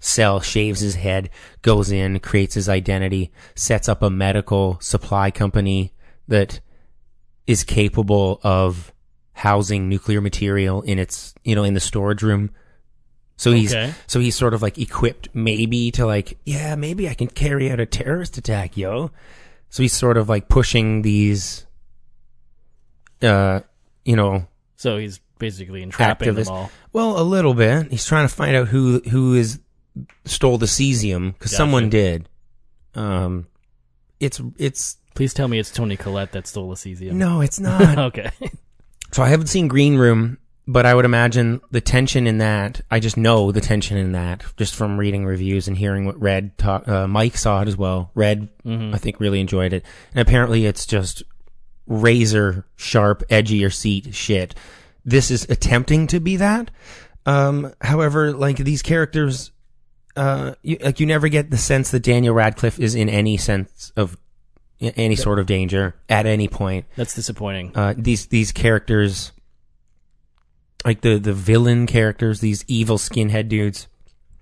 cell. 0.00 0.40
Shaves 0.40 0.80
his 0.80 0.94
head, 0.94 1.28
goes 1.60 1.92
in, 1.92 2.18
creates 2.20 2.54
his 2.54 2.68
identity, 2.68 3.30
sets 3.54 3.88
up 3.88 4.02
a 4.02 4.08
medical 4.08 4.78
supply 4.80 5.30
company 5.30 5.92
that 6.28 6.60
is 7.46 7.64
capable 7.64 8.40
of 8.42 8.92
housing 9.34 9.88
nuclear 9.88 10.20
material 10.20 10.82
in 10.82 10.98
its 10.98 11.34
you 11.44 11.54
know 11.54 11.64
in 11.64 11.74
the 11.74 11.80
storage 11.80 12.22
room. 12.22 12.50
So 13.42 13.50
he's 13.50 13.72
Okay. 13.74 13.92
so 14.06 14.20
he's 14.20 14.36
sort 14.36 14.54
of 14.54 14.62
like 14.62 14.78
equipped 14.78 15.28
maybe 15.34 15.90
to 15.92 16.06
like, 16.06 16.38
yeah, 16.46 16.76
maybe 16.76 17.08
I 17.08 17.14
can 17.14 17.26
carry 17.26 17.72
out 17.72 17.80
a 17.80 17.86
terrorist 17.86 18.38
attack, 18.38 18.76
yo. 18.76 19.10
So 19.68 19.82
he's 19.82 19.92
sort 19.92 20.16
of 20.16 20.28
like 20.28 20.48
pushing 20.48 21.02
these 21.02 21.66
uh 23.20 23.60
you 24.04 24.14
know, 24.16 24.46
So 24.76 24.96
he's 24.98 25.18
basically 25.38 25.82
entrapping 25.82 26.28
activists. 26.34 26.44
them 26.46 26.54
all. 26.54 26.70
Well, 26.92 27.20
a 27.20 27.24
little 27.24 27.54
bit. 27.54 27.90
He's 27.90 28.04
trying 28.04 28.28
to 28.28 28.32
find 28.34 28.54
out 28.54 28.68
who 28.68 29.00
who 29.10 29.34
is 29.34 29.58
stole 30.24 30.56
the 30.58 30.66
cesium 30.66 31.36
cuz 31.40 31.50
Gotcha. 31.50 31.56
someone 31.56 31.90
did. 31.90 32.28
Um 32.94 33.46
it's 34.20 34.40
it's 34.56 34.98
Please 35.14 35.34
tell 35.34 35.48
me 35.48 35.58
it's 35.58 35.70
Toni 35.72 35.96
Collette 35.96 36.30
that 36.32 36.46
stole 36.46 36.70
the 36.70 36.76
cesium. 36.76 37.14
no, 37.14 37.40
it's 37.40 37.58
not. 37.60 37.98
okay. 38.14 38.30
So 39.10 39.22
I 39.22 39.28
haven't 39.28 39.48
seen 39.48 39.66
Green 39.68 39.96
Room, 39.96 40.38
but 40.72 40.86
I 40.86 40.94
would 40.94 41.04
imagine 41.04 41.60
the 41.70 41.80
tension 41.80 42.26
in 42.26 42.38
that. 42.38 42.80
I 42.90 42.98
just 43.00 43.16
know 43.16 43.52
the 43.52 43.60
tension 43.60 43.96
in 43.96 44.12
that 44.12 44.42
just 44.56 44.74
from 44.74 44.98
reading 44.98 45.24
reviews 45.26 45.68
and 45.68 45.76
hearing 45.76 46.06
what 46.06 46.20
Red 46.20 46.56
talk. 46.58 46.88
Uh, 46.88 47.06
Mike 47.06 47.36
saw 47.36 47.60
it 47.62 47.68
as 47.68 47.76
well. 47.76 48.10
Red, 48.14 48.48
I 48.66 48.98
think, 48.98 49.20
really 49.20 49.40
enjoyed 49.40 49.72
it, 49.72 49.84
and 50.14 50.26
apparently 50.26 50.66
it's 50.66 50.86
just 50.86 51.22
razor 51.86 52.64
sharp, 52.76 53.22
edgy 53.28 53.56
your 53.56 53.70
seat 53.70 54.14
shit. 54.14 54.54
This 55.04 55.30
is 55.30 55.44
attempting 55.50 56.06
to 56.08 56.20
be 56.20 56.36
that. 56.36 56.70
Um, 57.26 57.72
however, 57.80 58.32
like 58.32 58.56
these 58.56 58.82
characters, 58.82 59.50
uh, 60.16 60.54
you, 60.62 60.78
like 60.80 61.00
you 61.00 61.06
never 61.06 61.28
get 61.28 61.50
the 61.50 61.58
sense 61.58 61.90
that 61.90 62.00
Daniel 62.02 62.34
Radcliffe 62.34 62.78
is 62.78 62.94
in 62.94 63.08
any 63.08 63.36
sense 63.36 63.92
of 63.96 64.16
any 64.80 65.14
sort 65.16 65.38
of 65.38 65.46
danger 65.46 65.94
at 66.08 66.26
any 66.26 66.48
point 66.48 66.86
That's 66.96 67.14
disappointing. 67.14 67.72
uh, 67.76 67.94
these 67.96 68.26
these 68.26 68.52
characters, 68.52 69.31
like 70.84 71.00
the 71.02 71.18
the 71.18 71.32
villain 71.32 71.86
characters, 71.86 72.40
these 72.40 72.64
evil 72.68 72.98
skinhead 72.98 73.48
dudes, 73.48 73.88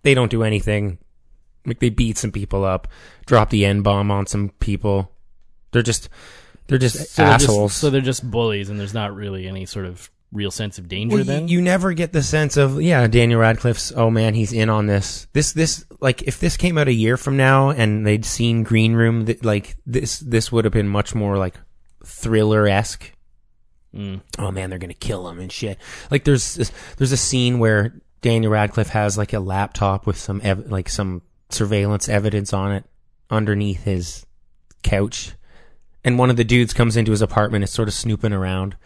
they 0.03 0.15
don't 0.15 0.31
do 0.31 0.43
anything. 0.43 0.99
Like 1.67 1.79
they 1.81 1.91
beat 1.91 2.17
some 2.19 2.33
people 2.33 2.65
up, 2.65 2.89
drop 3.27 3.51
the 3.51 3.65
n 3.65 3.83
bomb 3.83 4.11
on 4.11 4.27
some 4.27 4.51
people. 4.61 5.13
They're 5.73 5.83
just 5.83 6.09
they're 6.67 6.79
just 6.79 7.11
So 7.11 7.23
they're 7.23 7.33
just- 7.33 7.45
assholes. 7.45 7.73
so 7.75 7.91
they're 7.91 8.01
just 8.01 8.29
bullies, 8.31 8.71
and 8.71 8.79
there's 8.81 8.95
not 8.95 9.15
really 9.15 9.47
any 9.47 9.67
sort 9.67 9.87
of 9.87 10.11
real 10.33 10.51
sense 10.53 10.79
of 10.79 10.87
danger. 10.89 11.17
Well, 11.17 11.25
then 11.25 11.49
you, 11.49 11.59
you 11.59 11.63
never 11.63 11.93
get 11.93 12.13
the 12.13 12.23
sense 12.23 12.57
of 12.57 12.81
yeah, 12.81 13.07
Daniel 13.09 13.41
Radcliffe's 13.41 13.93
oh 13.95 14.11
man, 14.11 14.35
he's 14.35 14.53
in 14.53 14.71
on 14.71 14.87
this. 14.87 15.27
This 15.33 15.53
this 15.53 15.85
like 16.01 16.23
if 16.23 16.41
this 16.41 16.57
came 16.57 16.79
out 16.79 16.89
a 16.89 16.93
year 16.93 17.17
from 17.17 17.37
now 17.37 17.71
and 17.71 18.07
they'd 18.07 18.25
seen 18.25 18.63
Green 18.63 18.95
Room, 18.95 19.27
th- 19.27 19.45
like 19.45 19.77
this 19.87 20.21
this 20.21 20.51
would 20.53 20.65
have 20.65 20.73
been 20.73 20.89
much 20.89 21.15
more 21.15 21.37
like 21.37 21.55
thriller 22.05 22.67
esque. 22.67 23.13
Mm. 23.95 24.21
Oh 24.39 24.51
man, 24.51 24.71
they're 24.71 24.79
gonna 24.79 24.95
kill 24.95 25.29
him 25.29 25.39
and 25.41 25.51
shit. 25.51 25.79
Like 26.11 26.25
there's 26.25 26.71
there's 26.97 27.13
a 27.13 27.17
scene 27.17 27.59
where 27.59 27.95
Daniel 28.21 28.53
Radcliffe 28.53 28.91
has 28.91 29.19
like 29.19 29.33
a 29.33 29.41
laptop 29.41 30.07
with 30.07 30.17
some 30.17 30.41
ev- 30.45 30.71
like 30.71 30.89
some 30.89 31.23
surveillance 31.49 32.09
evidence 32.09 32.53
on 32.53 32.73
it 32.73 32.85
underneath 33.31 33.85
his 33.85 34.27
couch, 34.83 35.33
and 36.05 36.19
one 36.19 36.31
of 36.31 36.37
the 36.37 36.45
dudes 36.45 36.73
comes 36.73 36.97
into 36.97 37.11
his 37.11 37.23
apartment 37.23 37.65
and 37.65 37.69
sort 37.69 37.89
of 37.89 37.95
snooping 37.95 38.33
around 38.33 38.77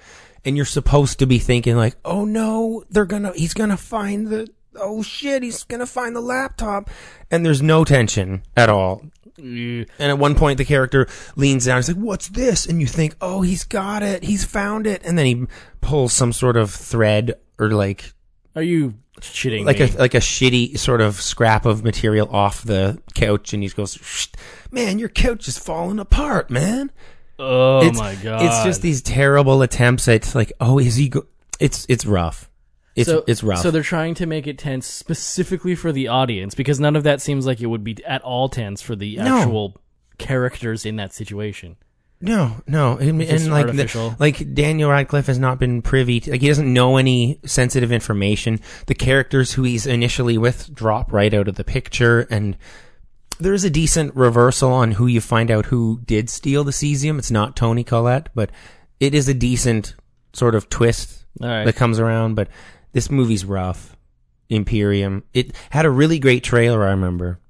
and 0.44 0.56
you're 0.56 0.66
supposed 0.66 1.18
to 1.18 1.26
be 1.26 1.38
thinking 1.38 1.76
like, 1.76 1.96
oh 2.04 2.24
no, 2.24 2.84
they're 2.90 3.04
gonna, 3.06 3.32
he's 3.34 3.54
gonna 3.54 3.76
find 3.76 4.28
the, 4.28 4.48
oh 4.76 5.02
shit, 5.02 5.42
he's 5.42 5.64
gonna 5.64 5.86
find 5.86 6.14
the 6.14 6.20
laptop, 6.20 6.90
and 7.30 7.44
there's 7.44 7.62
no 7.62 7.84
tension 7.84 8.42
at 8.56 8.68
all. 8.68 9.02
And 9.36 9.86
at 9.98 10.18
one 10.18 10.34
point, 10.34 10.58
the 10.58 10.64
character 10.64 11.08
leans 11.36 11.66
down. 11.66 11.78
He's 11.78 11.88
like, 11.88 11.96
"What's 11.96 12.28
this?" 12.28 12.66
And 12.66 12.80
you 12.80 12.86
think, 12.86 13.16
"Oh, 13.20 13.42
he's 13.42 13.64
got 13.64 14.02
it. 14.02 14.24
He's 14.24 14.44
found 14.44 14.86
it." 14.86 15.02
And 15.04 15.18
then 15.18 15.26
he 15.26 15.46
pulls 15.80 16.12
some 16.12 16.32
sort 16.32 16.56
of 16.56 16.70
thread 16.70 17.34
or 17.58 17.70
like 17.70 18.12
Are 18.54 18.62
you 18.62 18.94
shitting 19.20 19.64
like 19.64 19.80
me? 19.80 19.90
a 19.94 19.98
like 19.98 20.14
a 20.14 20.18
shitty 20.20 20.78
sort 20.78 21.00
of 21.00 21.20
scrap 21.20 21.66
of 21.66 21.82
material 21.84 22.28
off 22.30 22.62
the 22.62 23.00
couch, 23.14 23.52
and 23.52 23.62
he 23.62 23.68
goes, 23.68 24.28
"Man, 24.70 24.98
your 24.98 25.08
couch 25.08 25.48
is 25.48 25.58
falling 25.58 25.98
apart, 25.98 26.50
man." 26.50 26.90
oh 27.38 27.86
it's, 27.86 27.98
my 27.98 28.14
god! 28.16 28.42
It's 28.42 28.64
just 28.64 28.82
these 28.82 29.02
terrible 29.02 29.62
attempts 29.62 30.08
at 30.08 30.34
like, 30.34 30.52
oh, 30.60 30.78
is 30.78 30.96
he? 30.96 31.08
Go-? 31.08 31.26
It's 31.60 31.86
it's 31.88 32.06
rough. 32.06 32.50
It's 32.96 33.08
so, 33.10 33.24
it's 33.26 33.42
rough. 33.42 33.60
So 33.60 33.70
they're 33.70 33.82
trying 33.82 34.14
to 34.14 34.26
make 34.26 34.46
it 34.46 34.58
tense 34.58 34.86
specifically 34.86 35.74
for 35.74 35.90
the 35.92 36.08
audience 36.08 36.54
because 36.54 36.78
none 36.78 36.94
of 36.96 37.02
that 37.04 37.20
seems 37.20 37.44
like 37.46 37.60
it 37.60 37.66
would 37.66 37.82
be 37.84 37.96
at 38.06 38.22
all 38.22 38.48
tense 38.48 38.80
for 38.82 38.94
the 38.94 39.16
No. 39.16 39.38
actual 39.38 39.76
characters 40.18 40.86
in 40.86 40.96
that 40.96 41.12
situation. 41.12 41.76
no, 42.20 42.62
no, 42.66 42.96
and, 42.96 43.20
and 43.20 43.50
like 43.50 43.66
the- 43.66 44.16
like 44.18 44.54
Daniel 44.54 44.90
Radcliffe 44.90 45.26
has 45.26 45.38
not 45.38 45.58
been 45.58 45.82
privy 45.82 46.20
to 46.20 46.30
like 46.30 46.40
he 46.40 46.48
doesn't 46.48 46.72
know 46.72 46.96
any 46.96 47.38
sensitive 47.44 47.90
information. 47.92 48.60
The 48.86 48.94
characters 48.94 49.52
who 49.52 49.64
he's 49.64 49.86
initially 49.86 50.38
with 50.38 50.72
drop 50.72 51.12
right 51.12 51.34
out 51.34 51.48
of 51.48 51.56
the 51.56 51.64
picture, 51.64 52.20
and 52.30 52.56
there 53.40 53.52
is 53.52 53.64
a 53.64 53.70
decent 53.70 54.14
reversal 54.14 54.70
on 54.72 54.92
who 54.92 55.06
you 55.06 55.20
find 55.20 55.50
out 55.50 55.66
who 55.66 56.00
did 56.06 56.30
steal 56.30 56.62
the 56.64 56.70
cesium. 56.70 57.18
It's 57.18 57.32
not 57.32 57.56
Toni 57.56 57.82
Collette, 57.84 58.28
but 58.34 58.50
it 59.00 59.12
is 59.14 59.28
a 59.28 59.34
decent 59.34 59.94
sort 60.32 60.54
of 60.54 60.70
twist 60.70 61.24
right. 61.40 61.64
that 61.64 61.74
comes 61.76 61.98
around. 61.98 62.36
But 62.36 62.48
this 62.94 63.10
movie's 63.10 63.44
rough. 63.44 63.96
Imperium. 64.48 65.24
It 65.32 65.54
had 65.70 65.84
a 65.84 65.90
really 65.90 66.18
great 66.18 66.44
trailer. 66.44 66.84
I 66.84 66.90
remember. 66.90 67.40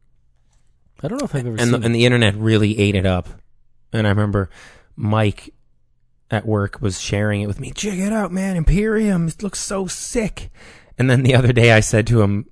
I 1.02 1.08
don't 1.08 1.18
know 1.18 1.24
if 1.24 1.34
I've 1.34 1.46
ever 1.46 1.56
and 1.56 1.60
seen. 1.60 1.70
the, 1.72 1.78
it. 1.78 1.84
and 1.84 1.94
the 1.94 2.04
internet 2.06 2.34
really 2.36 2.78
ate 2.78 2.94
it 2.94 3.04
up. 3.04 3.28
And 3.92 4.06
I 4.06 4.10
remember 4.10 4.48
Mike 4.96 5.52
at 6.30 6.46
work 6.46 6.80
was 6.80 7.00
sharing 7.00 7.42
it 7.42 7.46
with 7.46 7.60
me. 7.60 7.72
Check 7.72 7.98
it 7.98 8.12
out, 8.12 8.32
man! 8.32 8.56
Imperium. 8.56 9.28
It 9.28 9.42
looks 9.42 9.60
so 9.60 9.86
sick. 9.86 10.50
And 10.98 11.10
then 11.10 11.22
the 11.22 11.34
other 11.34 11.52
day 11.52 11.72
I 11.72 11.80
said 11.80 12.06
to 12.08 12.22
him, 12.22 12.46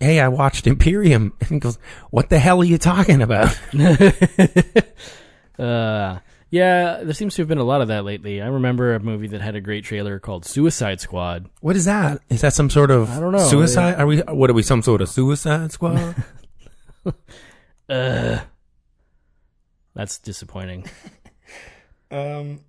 "Hey, 0.00 0.20
I 0.20 0.28
watched 0.28 0.66
Imperium." 0.66 1.32
And 1.40 1.48
he 1.48 1.58
goes, 1.60 1.78
"What 2.10 2.28
the 2.28 2.38
hell 2.38 2.60
are 2.60 2.64
you 2.64 2.78
talking 2.78 3.22
about?" 3.22 3.58
Uh, 5.56 6.18
yeah, 6.54 7.02
there 7.02 7.14
seems 7.14 7.34
to 7.34 7.42
have 7.42 7.48
been 7.48 7.58
a 7.58 7.64
lot 7.64 7.80
of 7.80 7.88
that 7.88 8.04
lately. 8.04 8.40
I 8.40 8.46
remember 8.46 8.94
a 8.94 9.00
movie 9.00 9.26
that 9.26 9.40
had 9.40 9.56
a 9.56 9.60
great 9.60 9.82
trailer 9.82 10.20
called 10.20 10.44
Suicide 10.44 11.00
Squad. 11.00 11.50
What 11.60 11.74
is 11.74 11.84
that? 11.86 12.20
Is 12.28 12.42
that 12.42 12.52
some 12.52 12.70
sort 12.70 12.92
of 12.92 13.10
I 13.10 13.18
don't 13.18 13.32
know. 13.32 13.40
suicide? 13.40 13.98
Are 13.98 14.06
we? 14.06 14.20
What 14.20 14.50
are 14.50 14.52
we? 14.52 14.62
Some 14.62 14.80
sort 14.80 15.02
of 15.02 15.08
suicide 15.08 15.72
squad? 15.72 16.14
Uh, 17.86 18.40
that's 19.92 20.16
disappointing. 20.16 20.86
um. 22.10 22.60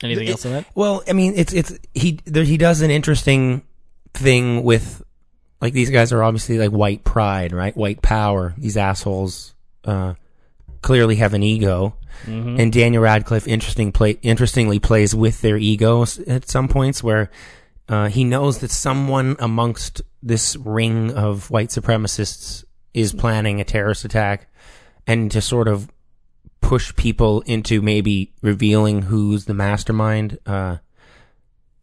Anything 0.00 0.28
else 0.28 0.46
on 0.46 0.52
that? 0.52 0.66
Well, 0.76 1.02
I 1.08 1.12
mean, 1.12 1.32
it's 1.34 1.52
it's 1.52 1.76
he 1.92 2.20
there, 2.24 2.44
he 2.44 2.56
does 2.56 2.82
an 2.82 2.92
interesting 2.92 3.64
thing 4.12 4.62
with 4.62 5.02
like 5.60 5.72
these 5.72 5.90
guys 5.90 6.12
are 6.12 6.22
obviously 6.22 6.56
like 6.56 6.70
white 6.70 7.02
pride, 7.02 7.52
right? 7.52 7.76
White 7.76 8.00
power. 8.00 8.54
These 8.56 8.76
assholes 8.76 9.54
uh, 9.84 10.14
clearly 10.82 11.16
have 11.16 11.34
an 11.34 11.42
ego, 11.42 11.96
and 12.26 12.72
Daniel 12.72 13.02
Radcliffe 13.02 13.46
interesting 13.46 13.92
play 13.92 14.18
interestingly 14.22 14.78
plays 14.78 15.14
with 15.14 15.40
their 15.40 15.56
egos 15.56 16.18
at 16.20 16.48
some 16.48 16.68
points 16.68 17.02
where 17.02 17.30
uh, 17.88 18.08
he 18.08 18.24
knows 18.24 18.58
that 18.58 18.70
someone 18.70 19.36
amongst 19.38 20.02
this 20.22 20.56
ring 20.56 21.12
of 21.12 21.50
white 21.50 21.68
supremacists 21.68 22.64
is 22.94 23.12
planning 23.12 23.60
a 23.60 23.64
terrorist 23.64 24.04
attack, 24.04 24.48
and 25.06 25.30
to 25.30 25.40
sort 25.40 25.68
of 25.68 25.90
push 26.60 26.94
people 26.96 27.42
into 27.42 27.82
maybe 27.82 28.32
revealing 28.40 29.02
who's 29.02 29.44
the 29.44 29.54
mastermind. 29.54 30.38
Uh, 30.46 30.78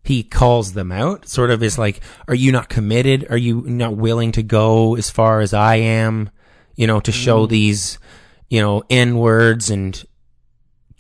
he 0.04 0.24
calls 0.24 0.74
them 0.74 0.91
out, 0.91 1.28
sort 1.28 1.52
of 1.52 1.62
is 1.62 1.78
like, 1.78 2.02
are 2.28 2.34
you 2.34 2.52
not 2.52 2.70
committed? 2.70 3.28
Are 3.30 3.38
you 3.38 3.62
not 3.62 3.96
willing 3.96 4.32
to 4.32 4.41
go 4.41 4.96
as 4.96 5.12
far 5.12 5.41
as 5.41 5.54
I 5.54 5.76
am? 5.76 6.32
You 6.76 6.88
know, 6.88 7.00
to 7.02 7.12
show 7.12 7.46
these, 7.46 8.00
you 8.50 8.62
know, 8.62 8.82
N 8.89 9.17
words 9.17 9.70
and 9.70 10.04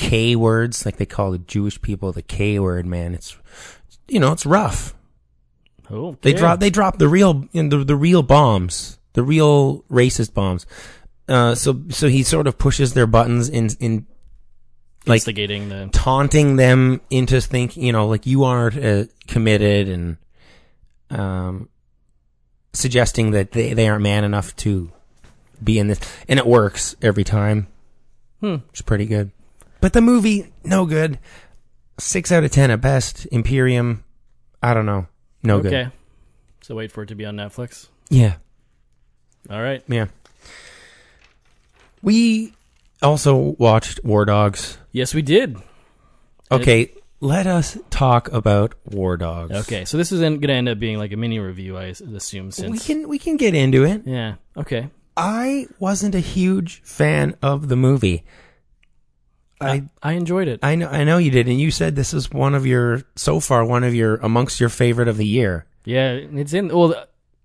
K 0.01 0.35
words, 0.35 0.83
like 0.83 0.97
they 0.97 1.05
call 1.05 1.31
the 1.31 1.37
Jewish 1.37 1.79
people 1.79 2.11
the 2.11 2.23
K 2.23 2.57
word, 2.57 2.87
man. 2.87 3.13
It's, 3.13 3.37
you 4.07 4.19
know, 4.19 4.31
it's 4.31 4.47
rough. 4.47 4.95
Oh, 5.91 6.17
They 6.21 6.33
drop, 6.33 6.59
they 6.59 6.71
drop 6.71 6.97
the 6.97 7.07
real, 7.07 7.47
you 7.51 7.63
know, 7.63 7.77
the, 7.79 7.85
the 7.85 7.95
real 7.95 8.23
bombs, 8.23 8.97
the 9.13 9.21
real 9.21 9.83
racist 9.91 10.33
bombs. 10.33 10.65
Uh, 11.27 11.53
so 11.53 11.83
so 11.89 12.07
he 12.07 12.23
sort 12.23 12.47
of 12.47 12.57
pushes 12.57 12.93
their 12.93 13.05
buttons 13.05 13.47
in 13.47 13.69
in 13.79 14.07
like 15.05 15.17
Instigating 15.17 15.69
the 15.69 15.89
taunting 15.91 16.55
them 16.55 16.99
into 17.09 17.39
thinking, 17.39 17.83
you 17.83 17.91
know, 17.91 18.07
like 18.07 18.25
you 18.25 18.43
aren't 18.43 18.83
uh, 18.83 19.05
committed 19.27 19.87
and 19.87 20.17
um, 21.11 21.69
suggesting 22.73 23.31
that 23.31 23.51
they, 23.51 23.73
they 23.73 23.87
aren't 23.87 24.03
man 24.03 24.23
enough 24.23 24.55
to 24.57 24.91
be 25.63 25.77
in 25.77 25.87
this. 25.87 25.99
And 26.27 26.39
it 26.39 26.45
works 26.45 26.95
every 27.01 27.23
time. 27.23 27.67
Hmm. 28.39 28.57
It's 28.71 28.81
pretty 28.81 29.05
good. 29.05 29.31
But 29.81 29.93
the 29.93 30.01
movie, 30.01 30.53
no 30.63 30.85
good. 30.85 31.19
Six 31.99 32.31
out 32.31 32.43
of 32.43 32.51
ten 32.51 32.71
at 32.71 32.81
best. 32.81 33.27
Imperium, 33.31 34.03
I 34.61 34.73
don't 34.73 34.85
know. 34.85 35.07
No 35.43 35.57
okay. 35.57 35.69
good. 35.69 35.73
Okay. 35.73 35.91
So 36.61 36.75
wait 36.75 36.91
for 36.91 37.03
it 37.03 37.07
to 37.07 37.15
be 37.15 37.25
on 37.25 37.35
Netflix. 37.35 37.87
Yeah. 38.09 38.35
All 39.49 39.61
right. 39.61 39.83
Yeah. 39.87 40.05
We 42.01 42.53
also 43.01 43.55
watched 43.57 44.03
War 44.03 44.25
Dogs. 44.25 44.77
Yes, 44.91 45.13
we 45.13 45.21
did. 45.21 45.57
Okay, 46.51 46.91
let 47.21 47.47
us 47.47 47.77
talk 47.89 48.31
about 48.31 48.75
War 48.85 49.15
Dogs. 49.17 49.55
Okay, 49.55 49.85
so 49.85 49.97
this 49.97 50.11
is 50.11 50.19
going 50.19 50.41
to 50.41 50.51
end 50.51 50.67
up 50.67 50.79
being 50.79 50.97
like 50.97 51.11
a 51.11 51.17
mini 51.17 51.39
review, 51.39 51.77
I 51.77 51.85
assume. 51.85 52.51
Since 52.51 52.69
We 52.69 52.77
can 52.79 53.07
we 53.07 53.19
can 53.19 53.37
get 53.37 53.55
into 53.55 53.85
it. 53.85 54.03
yeah, 54.05 54.35
okay. 54.57 54.89
I 55.15 55.67
wasn't 55.79 56.15
a 56.15 56.19
huge 56.19 56.81
fan 56.83 57.35
of 57.41 57.69
the 57.69 57.75
movie. 57.75 58.23
I 59.61 59.83
I 60.03 60.13
enjoyed 60.13 60.47
it. 60.47 60.59
I 60.63 60.75
know 60.75 60.87
I 60.87 61.03
know 61.03 61.17
you 61.17 61.31
did, 61.31 61.47
and 61.47 61.59
you 61.59 61.71
said 61.71 61.95
this 61.95 62.13
is 62.13 62.31
one 62.31 62.55
of 62.55 62.65
your 62.65 63.03
so 63.15 63.39
far 63.39 63.63
one 63.65 63.83
of 63.83 63.93
your 63.93 64.15
amongst 64.17 64.59
your 64.59 64.69
favorite 64.69 65.07
of 65.07 65.17
the 65.17 65.25
year. 65.27 65.65
yeah, 65.85 66.11
it's 66.13 66.53
in. 66.53 66.67
Well, 66.69 66.95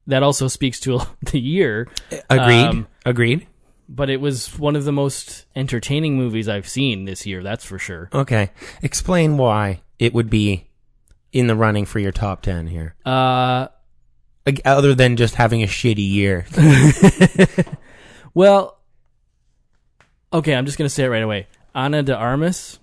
that 0.07 0.23
also 0.23 0.49
speaks 0.49 0.81
to 0.81 1.01
the 1.23 1.39
year, 1.39 1.89
Agreed. 2.31 2.65
Um, 2.65 2.87
Agreed. 3.05 3.47
but 3.89 4.09
it 4.11 4.21
was 4.21 4.57
one 4.59 4.77
of 4.77 4.85
the 4.85 4.93
most 4.93 5.47
entertaining 5.57 6.17
movies 6.17 6.49
I've 6.49 6.69
seen 6.69 7.05
this 7.05 7.27
year. 7.27 7.43
That's 7.43 7.65
for 7.65 7.79
sure. 7.79 8.09
Okay. 8.13 8.51
Explain 8.83 9.37
why 9.37 9.83
it 9.99 10.15
would 10.15 10.31
be 10.31 10.69
in 11.33 11.47
the 11.49 11.57
running 11.57 11.85
for 11.87 11.99
your 11.99 12.13
top 12.13 12.43
ten 12.43 12.67
here, 12.69 12.95
Uh, 13.05 13.67
other 14.65 14.95
than 14.95 15.17
just 15.17 15.35
having 15.35 15.63
a 15.63 15.67
shitty 15.67 16.09
year. 16.09 16.47
well, 18.35 18.79
okay. 20.33 20.55
I'm 20.55 20.67
just 20.67 20.79
gonna 20.79 20.89
say 20.89 21.05
it 21.05 21.09
right 21.09 21.23
away. 21.23 21.47
Ana 21.77 22.03
de 22.03 22.17
Armas. 22.17 22.79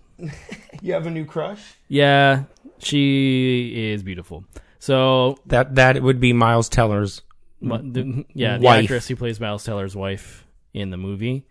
you 0.82 0.94
have 0.94 1.06
a 1.08 1.10
new 1.12 1.26
crush. 1.26 1.60
Yeah, 1.90 2.44
she 2.78 3.92
is 3.92 4.04
beautiful. 4.04 4.46
So, 4.80 5.38
That 5.48 5.76
that 5.76 6.02
would 6.04 6.20
be 6.20 6.32
Miles 6.34 6.70
Teller's. 6.70 7.22
mu- 7.60 7.92
the, 7.92 8.26
yeah, 8.34 8.58
the 8.60 8.64
Wife. 8.66 8.84
actress 8.84 9.08
who 9.08 9.16
plays 9.16 9.40
Miles 9.40 9.64
Teller's 9.66 9.96
wife 9.96 10.46
in 10.74 10.92
the 10.92 10.98
movie. 10.98 11.46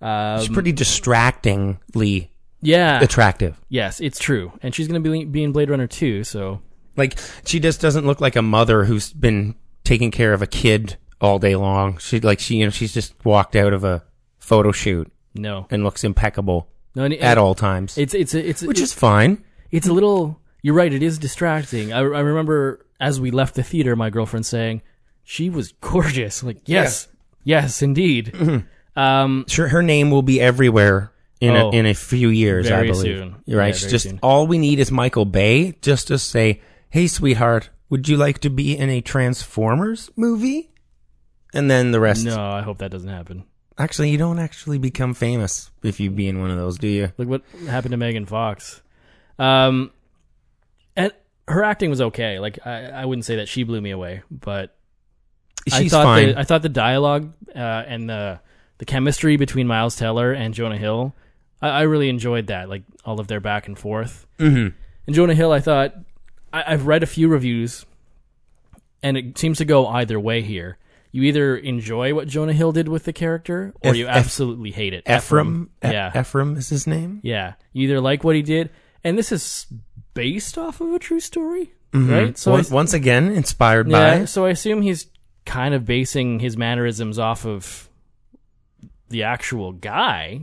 Um, 0.00 0.38
She's 0.40 0.48
pretty 0.48 0.72
distractingly 0.72 2.30
yeah, 2.60 3.00
attractive. 3.02 3.60
yes, 3.68 4.00
it's 4.00 4.18
true, 4.18 4.52
and 4.62 4.74
she's 4.74 4.86
gonna 4.88 5.00
be 5.00 5.24
be 5.24 5.42
in 5.42 5.52
Blade 5.52 5.70
Runner 5.70 5.86
too. 5.86 6.24
So, 6.24 6.60
Like 6.96 7.18
she 7.44 7.60
just 7.60 7.80
doesn't 7.80 8.06
look 8.06 8.20
like 8.20 8.36
a 8.36 8.42
mother 8.42 8.84
who's 8.84 9.12
been 9.12 9.54
taking 9.84 10.10
care 10.10 10.32
of 10.32 10.40
a 10.42 10.46
kid 10.46 10.96
all 11.20 11.38
day 11.38 11.56
long. 11.56 11.98
She 11.98 12.20
like 12.20 12.38
she 12.40 12.56
you 12.56 12.64
know 12.64 12.70
she's 12.70 12.94
just 12.94 13.14
walked 13.24 13.56
out 13.56 13.72
of 13.72 13.84
a 13.84 14.02
photo 14.38 14.72
shoot 14.72 15.10
no, 15.34 15.66
and 15.70 15.84
looks 15.84 16.04
impeccable 16.04 16.68
no, 16.94 17.04
and, 17.04 17.14
at 17.14 17.38
all 17.38 17.54
times, 17.54 17.98
It's 17.98 18.14
it's 18.14 18.34
a, 18.34 18.48
it's 18.48 18.62
which 18.62 18.80
is 18.80 18.92
fine. 18.92 19.44
it's 19.70 19.86
a 19.88 19.92
little. 19.92 20.40
You're 20.62 20.74
right. 20.74 20.92
It 20.92 21.02
is 21.02 21.18
distracting. 21.18 21.92
I, 21.92 21.98
I 21.98 22.20
remember 22.20 22.86
as 23.00 23.20
we 23.20 23.30
left 23.30 23.54
the 23.56 23.62
theater, 23.62 23.96
my 23.96 24.10
girlfriend 24.10 24.46
saying 24.46 24.80
she 25.24 25.50
was 25.50 25.72
gorgeous. 25.80 26.42
Like 26.42 26.58
yes, 26.66 27.08
yes, 27.42 27.82
indeed. 27.82 28.32
Mm-hmm. 28.32 28.98
Um, 28.98 29.44
Sure, 29.48 29.66
her 29.68 29.82
name 29.82 30.10
will 30.10 30.22
be 30.22 30.40
everywhere 30.40 31.10
in 31.40 31.50
Oh, 31.56 31.70
a, 31.70 31.72
in 31.74 31.84
a 31.86 31.94
few 31.94 32.28
years. 32.28 32.70
I 32.70 32.82
believe. 32.86 33.18
soon. 33.18 33.36
You're 33.44 33.58
right. 33.58 33.74
Yeah, 33.82 33.88
just 33.88 34.04
soon. 34.04 34.20
all 34.22 34.46
we 34.46 34.56
need 34.58 34.78
is 34.78 34.92
Michael 34.92 35.24
Bay 35.24 35.72
just 35.82 36.06
to 36.08 36.18
say, 36.18 36.60
"Hey, 36.90 37.08
sweetheart, 37.08 37.70
would 37.90 38.08
you 38.08 38.16
like 38.16 38.38
to 38.38 38.50
be 38.50 38.78
in 38.78 38.88
a 38.88 39.00
Transformers 39.00 40.10
movie?" 40.16 40.70
And 41.52 41.68
then 41.70 41.90
the 41.90 42.00
rest. 42.00 42.24
no, 42.24 42.40
I 42.40 42.62
hope 42.62 42.78
that 42.78 42.90
doesn't 42.92 43.08
happen. 43.08 43.44
Actually, 43.76 44.10
you 44.10 44.18
don't 44.18 44.38
actually 44.38 44.78
become 44.78 45.14
famous 45.14 45.70
if 45.82 45.98
you 45.98 46.10
be 46.10 46.28
in 46.28 46.40
one 46.40 46.50
of 46.50 46.56
those, 46.56 46.78
do 46.78 46.86
you? 46.86 47.12
Look 47.18 47.28
what 47.28 47.42
happened 47.68 47.90
to 47.90 47.96
Megan 47.96 48.24
Fox. 48.26 48.80
Um, 49.38 49.90
and 50.94 51.12
her 51.48 51.64
acting 51.64 51.90
was 51.90 52.00
okay. 52.00 52.38
Like 52.38 52.64
I, 52.64 52.84
I 52.86 53.04
wouldn't 53.04 53.24
say 53.24 53.36
that 53.36 53.48
she 53.48 53.64
blew 53.64 53.80
me 53.80 53.90
away, 53.90 54.22
but 54.30 54.76
I 55.72 55.82
She's 55.82 55.90
thought 55.90 56.04
fine. 56.04 56.28
The, 56.28 56.38
I 56.38 56.44
thought 56.44 56.62
the 56.62 56.68
dialogue 56.68 57.32
uh, 57.54 57.58
and 57.58 58.08
the 58.08 58.40
the 58.78 58.84
chemistry 58.84 59.36
between 59.36 59.66
Miles 59.66 59.96
Teller 59.96 60.32
and 60.32 60.54
Jonah 60.54 60.76
Hill, 60.78 61.14
I, 61.60 61.68
I 61.70 61.82
really 61.82 62.08
enjoyed 62.08 62.46
that. 62.48 62.68
Like 62.68 62.82
all 63.04 63.18
of 63.18 63.26
their 63.26 63.40
back 63.40 63.66
and 63.66 63.76
forth. 63.78 64.26
Mhm. 64.38 64.72
And 65.06 65.16
Jonah 65.16 65.34
Hill, 65.34 65.50
I 65.50 65.60
thought 65.60 65.94
I, 66.52 66.64
I've 66.68 66.86
read 66.86 67.02
a 67.02 67.06
few 67.06 67.28
reviews, 67.28 67.86
and 69.02 69.16
it 69.16 69.36
seems 69.36 69.58
to 69.58 69.64
go 69.64 69.88
either 69.88 70.20
way 70.20 70.42
here. 70.42 70.78
You 71.14 71.22
either 71.22 71.56
enjoy 71.56 72.12
what 72.12 72.26
Jonah 72.26 72.52
Hill 72.52 72.72
did 72.72 72.88
with 72.88 73.04
the 73.04 73.12
character, 73.12 73.72
or 73.84 73.90
Eph- 73.90 73.96
you 73.96 74.08
absolutely 74.08 74.72
hate 74.72 74.92
it. 74.94 75.04
Ephraim. 75.08 75.70
E- 75.84 75.90
yeah, 75.92 76.10
Ephraim 76.20 76.56
is 76.56 76.68
his 76.70 76.88
name. 76.88 77.20
yeah. 77.22 77.52
You 77.72 77.84
either 77.84 78.00
like 78.00 78.24
what 78.24 78.34
he 78.34 78.42
did, 78.42 78.70
and 79.04 79.16
this 79.16 79.30
is 79.30 79.66
based 80.14 80.58
off 80.58 80.80
of 80.80 80.92
a 80.92 80.98
true 80.98 81.20
story, 81.20 81.72
right? 81.92 82.36
So 82.36 82.50
I, 82.50 82.54
once, 82.54 82.70
once 82.70 82.92
again, 82.94 83.30
inspired 83.30 83.88
yeah, 83.88 84.18
by. 84.20 84.24
so 84.24 84.44
I 84.44 84.50
assume 84.50 84.82
he's 84.82 85.06
kind 85.46 85.72
of 85.72 85.84
basing 85.84 86.40
his 86.40 86.56
mannerisms 86.56 87.16
off 87.20 87.46
of 87.46 87.88
the 89.08 89.22
actual 89.22 89.70
guy. 89.72 90.40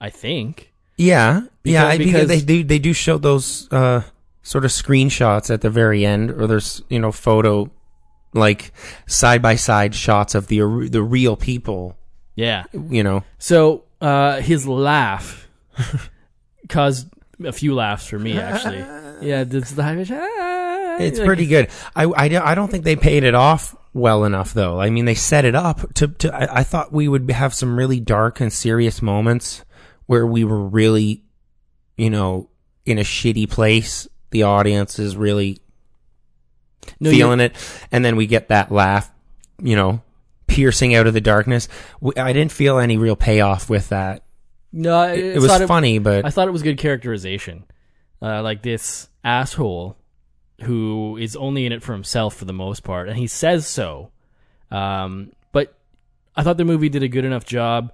I 0.00 0.10
think. 0.10 0.72
Yeah, 0.96 1.42
yeah. 1.64 1.96
Because- 1.96 1.98
Because, 1.98 2.28
they 2.28 2.40
do 2.40 2.62
they 2.62 2.78
do 2.78 2.92
show 2.92 3.18
those 3.18 3.66
uh, 3.72 4.02
sort 4.42 4.64
of 4.64 4.70
screenshots 4.70 5.52
at 5.52 5.62
the 5.62 5.70
very 5.70 6.06
end, 6.06 6.30
or 6.30 6.46
there's 6.46 6.82
you 6.88 7.00
know 7.00 7.10
photo 7.10 7.70
like 8.34 8.72
side 9.06 9.42
by 9.42 9.56
side 9.56 9.94
shots 9.94 10.34
of 10.34 10.46
the 10.48 10.58
the 10.90 11.02
real 11.02 11.36
people. 11.36 11.96
Yeah. 12.34 12.64
You 12.72 13.02
know, 13.02 13.24
So 13.38 13.84
uh, 14.00 14.40
his 14.40 14.66
laugh 14.66 15.48
caused 16.68 17.08
a 17.44 17.52
few 17.52 17.74
laughs 17.74 18.06
for 18.06 18.18
me, 18.18 18.38
actually. 18.38 18.78
yeah, 19.26 19.44
this 19.44 19.70
the 19.72 19.82
high 19.82 19.96
pitch. 19.96 20.10
ah, 20.12 20.96
it's 20.98 21.18
like- 21.18 21.26
pretty 21.26 21.46
good. 21.46 21.68
I, 21.94 22.04
I, 22.06 22.28
don't- 22.28 22.46
I 22.46 22.54
don't 22.54 22.70
think 22.70 22.84
they 22.84 22.96
paid 22.96 23.24
it 23.24 23.34
off 23.34 23.76
well 23.94 24.24
enough 24.24 24.54
though. 24.54 24.80
I 24.80 24.90
mean, 24.90 25.04
they 25.04 25.14
set 25.14 25.44
it 25.44 25.54
up 25.54 25.92
to 25.94 26.08
to. 26.08 26.34
I, 26.34 26.60
I 26.60 26.62
thought 26.64 26.92
we 26.92 27.08
would 27.08 27.30
have 27.30 27.52
some 27.54 27.76
really 27.76 28.00
dark 28.00 28.40
and 28.40 28.52
serious 28.52 29.02
moments 29.02 29.64
where 30.06 30.26
we 30.26 30.44
were 30.44 30.60
really, 30.66 31.24
you 31.96 32.10
know, 32.10 32.48
in 32.86 32.98
a 32.98 33.02
shitty 33.02 33.50
place. 33.50 34.08
The 34.30 34.44
audience 34.44 34.98
is 34.98 35.16
really 35.16 35.58
No, 37.00 37.10
feeling 37.10 37.40
it, 37.40 37.54
and 37.90 38.04
then 38.04 38.16
we 38.16 38.26
get 38.26 38.48
that 38.48 38.70
laugh, 38.72 39.10
you 39.62 39.76
know, 39.76 40.02
piercing 40.46 40.94
out 40.94 41.06
of 41.06 41.14
the 41.14 41.20
darkness. 41.20 41.68
We, 42.00 42.14
I 42.16 42.32
didn't 42.32 42.52
feel 42.52 42.78
any 42.78 42.98
real 42.98 43.16
payoff 43.16 43.70
with 43.70 43.88
that. 43.90 44.22
No, 44.72 45.02
It, 45.02 45.36
it 45.36 45.38
was 45.40 45.62
funny, 45.62 45.98
but 45.98 46.24
I 46.24 46.30
thought 46.30 46.48
it 46.48 46.52
was 46.52 46.62
good 46.62 46.78
characterization. 46.78 47.64
Uh, 48.20 48.42
like 48.42 48.62
this 48.62 49.08
asshole 49.24 49.96
who 50.62 51.16
is 51.16 51.34
only 51.36 51.66
in 51.66 51.72
it 51.72 51.82
for 51.82 51.92
himself 51.92 52.36
for 52.36 52.44
the 52.44 52.52
most 52.52 52.82
part, 52.84 53.08
and 53.08 53.18
he 53.18 53.26
says 53.26 53.66
so. 53.66 54.10
Um, 54.70 55.32
but 55.50 55.74
I 56.36 56.42
thought 56.42 56.56
the 56.56 56.64
movie 56.64 56.88
did 56.88 57.02
a 57.02 57.08
good 57.08 57.24
enough 57.24 57.44
job 57.44 57.92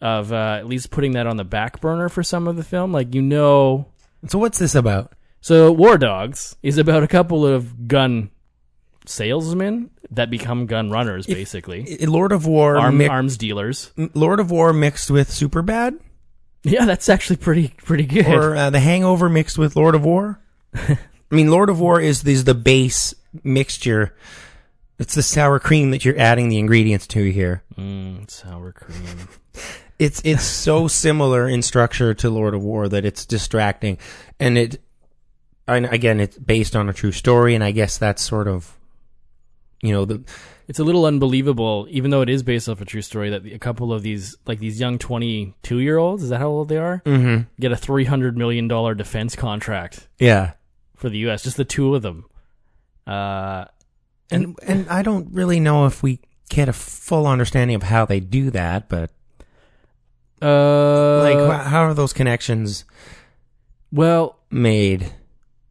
of 0.00 0.32
uh, 0.32 0.56
at 0.58 0.66
least 0.66 0.90
putting 0.90 1.12
that 1.12 1.26
on 1.26 1.36
the 1.36 1.44
back 1.44 1.80
burner 1.80 2.08
for 2.08 2.22
some 2.22 2.48
of 2.48 2.56
the 2.56 2.64
film. 2.64 2.92
Like 2.92 3.14
you 3.14 3.22
know, 3.22 3.86
so 4.26 4.38
what's 4.38 4.58
this 4.58 4.74
about? 4.74 5.12
So 5.42 5.70
War 5.72 5.98
Dogs 5.98 6.56
is 6.62 6.78
about 6.78 7.02
a 7.02 7.08
couple 7.08 7.46
of 7.46 7.86
gun 7.86 8.30
salesmen 9.04 9.90
that 10.10 10.30
become 10.30 10.66
gun 10.66 10.90
runners, 10.90 11.26
basically 11.26 11.98
I- 12.00 12.04
Lord 12.06 12.32
of 12.32 12.46
War, 12.46 12.78
Arm, 12.78 12.98
mi- 12.98 13.08
arms 13.08 13.36
dealers. 13.36 13.90
Lord 14.14 14.40
of 14.40 14.50
War 14.50 14.72
mixed 14.72 15.10
with 15.10 15.28
Superbad, 15.30 15.98
Yeah, 16.62 16.84
that's 16.84 17.08
actually 17.08 17.36
pretty 17.36 17.68
pretty 17.78 18.04
good. 18.06 18.26
or 18.26 18.54
uh, 18.56 18.70
The 18.70 18.80
Hangover 18.80 19.28
mixed 19.28 19.58
with 19.58 19.76
Lord 19.76 19.94
of 19.94 20.04
War. 20.04 20.40
I 20.74 20.98
mean, 21.30 21.50
Lord 21.50 21.68
of 21.70 21.80
War 21.80 22.00
is 22.00 22.24
is 22.24 22.44
the 22.44 22.54
base 22.54 23.14
mixture. 23.42 24.14
It's 24.98 25.14
the 25.14 25.22
sour 25.22 25.58
cream 25.58 25.90
that 25.90 26.04
you're 26.04 26.18
adding 26.18 26.48
the 26.48 26.58
ingredients 26.58 27.06
to 27.08 27.24
here. 27.32 27.64
mm, 27.76 28.30
sour 28.30 28.70
cream. 28.72 29.28
it's 29.98 30.20
it's 30.24 30.44
so 30.44 30.86
similar 30.86 31.48
in 31.48 31.62
structure 31.62 32.14
to 32.14 32.30
Lord 32.30 32.54
of 32.54 32.62
War 32.62 32.88
that 32.88 33.04
it's 33.04 33.26
distracting, 33.26 33.98
and 34.38 34.56
it, 34.58 34.80
and 35.66 35.86
again, 35.86 36.20
it's 36.20 36.36
based 36.38 36.74
on 36.76 36.88
a 36.88 36.92
true 36.92 37.12
story, 37.12 37.54
and 37.54 37.62
I 37.64 37.70
guess 37.70 37.98
that's 37.98 38.22
sort 38.22 38.48
of, 38.48 38.76
you 39.82 39.92
know, 39.92 40.04
the 40.04 40.22
It's 40.68 40.78
a 40.78 40.84
little 40.84 41.04
unbelievable, 41.06 41.86
even 41.90 42.10
though 42.10 42.22
it 42.22 42.28
is 42.28 42.42
based 42.42 42.68
off 42.68 42.80
a 42.80 42.84
true 42.84 43.02
story, 43.02 43.30
that 43.30 43.44
a 43.46 43.58
couple 43.58 43.92
of 43.92 44.02
these, 44.02 44.36
like 44.46 44.58
these 44.58 44.80
young 44.80 44.98
22 44.98 45.78
year 45.78 45.98
olds, 45.98 46.22
is 46.22 46.28
that 46.30 46.38
how 46.38 46.48
old 46.48 46.68
they 46.68 46.78
are? 46.78 47.02
mm-hmm. 47.04 47.42
Get 47.60 47.72
a 47.72 47.76
$300 47.76 48.34
million 48.36 48.68
defense 48.96 49.36
contract 49.36 50.08
yeah, 50.18 50.52
for 50.96 51.08
the 51.08 51.18
U.S., 51.18 51.42
just 51.42 51.56
the 51.56 51.64
two 51.64 51.94
of 51.94 52.02
them. 52.02 52.26
Uh, 53.06 53.64
and 54.30 54.56
and 54.62 54.88
I 54.88 55.02
don't 55.02 55.32
really 55.32 55.60
know 55.60 55.86
if 55.86 56.02
we 56.02 56.20
get 56.48 56.68
a 56.68 56.72
full 56.72 57.26
understanding 57.26 57.74
of 57.76 57.82
how 57.82 58.04
they 58.04 58.20
do 58.20 58.50
that, 58.50 58.88
but 58.88 59.10
Uh, 60.40 61.18
like, 61.22 61.66
how 61.66 61.82
are 61.82 61.94
those 61.94 62.12
connections 62.12 62.84
well, 63.92 64.38
made? 64.50 65.12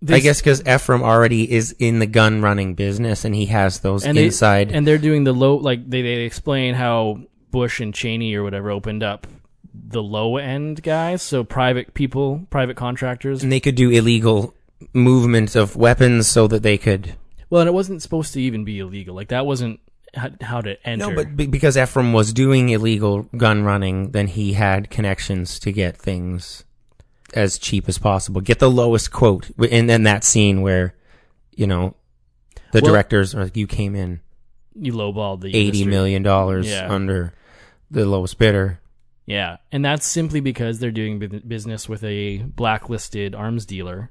I 0.10 0.20
guess 0.20 0.40
because 0.42 0.66
Ephraim 0.68 1.04
already 1.04 1.52
is 1.52 1.76
in 1.78 2.00
the 2.00 2.08
gun 2.08 2.42
running 2.42 2.74
business 2.74 3.24
and 3.24 3.36
he 3.36 3.46
has 3.48 3.82
those 3.82 4.04
and 4.04 4.18
they- 4.18 4.26
inside. 4.26 4.72
and 4.72 4.86
they're 4.88 4.98
doing 4.98 5.24
the 5.24 5.34
low 5.34 5.56
like 5.56 5.88
they 5.90 6.02
they 6.02 6.22
explain 6.24 6.74
how 6.74 7.20
Bush 7.52 7.80
and 7.80 7.94
Cheney 7.94 8.34
or 8.34 8.44
whatever 8.44 8.72
opened 8.72 9.04
up 9.04 9.28
the 9.74 10.02
low 10.04 10.38
end 10.38 10.82
guys, 10.84 11.22
so 11.22 11.44
private 11.44 11.94
people, 11.94 12.46
private 12.50 12.76
contractors. 12.78 13.44
and 13.44 13.52
they 13.52 13.60
could 13.60 13.76
do 13.76 13.90
illegal 13.90 14.54
movement 14.94 15.56
of 15.56 15.76
weapons 15.76 16.28
so 16.28 16.48
that 16.48 16.64
they 16.64 16.78
could. 16.78 17.16
Well, 17.50 17.62
and 17.62 17.68
it 17.68 17.74
wasn't 17.74 18.02
supposed 18.02 18.34
to 18.34 18.42
even 18.42 18.64
be 18.66 18.80
illegal. 18.80 19.16
Like 19.16 19.28
that 19.30 19.46
wasn't 19.46 19.80
how, 20.14 20.30
how 20.42 20.62
to 20.62 20.76
enter. 20.88 21.08
No, 21.08 21.16
but 21.16 21.52
because 21.52 21.78
Ephraim 21.78 22.14
was 22.14 22.34
doing 22.34 22.70
illegal 22.70 23.24
gun 23.38 23.64
running, 23.64 24.12
then 24.12 24.28
he 24.28 24.54
had 24.54 24.90
connections 24.90 25.60
to 25.60 25.72
get 25.72 25.96
things 25.98 26.64
as 27.34 27.58
cheap 27.58 27.88
as 27.88 27.98
possible. 27.98 28.42
Get 28.42 28.60
the 28.60 28.70
lowest 28.70 29.12
quote. 29.12 29.50
And 29.72 29.90
then 29.90 30.04
that 30.04 30.24
scene 30.24 30.62
where, 30.62 30.96
you 31.56 31.68
know, 31.68 31.96
the 32.72 32.82
Well- 32.82 32.92
directors 32.94 33.34
are 33.36 33.44
like, 33.44 33.58
you 33.58 33.68
came 33.68 33.96
in 33.96 34.20
you 34.74 34.94
lowballed 34.94 35.42
the 35.42 35.50
eighty 35.50 35.68
industry. 35.80 35.90
million 35.92 36.24
dollars 36.24 36.70
Yeah. 36.70 36.88
under 36.92 37.34
the 37.90 38.06
lowest 38.06 38.38
bidder. 38.38 38.80
Yeah, 39.26 39.58
and 39.72 39.84
that's 39.84 40.06
simply 40.06 40.40
because 40.40 40.80
they're 40.80 40.92
doing 40.92 41.20
business 41.48 41.88
with 41.90 42.04
a 42.04 42.38
blacklisted 42.40 43.36
arms 43.36 43.66
dealer 43.66 44.10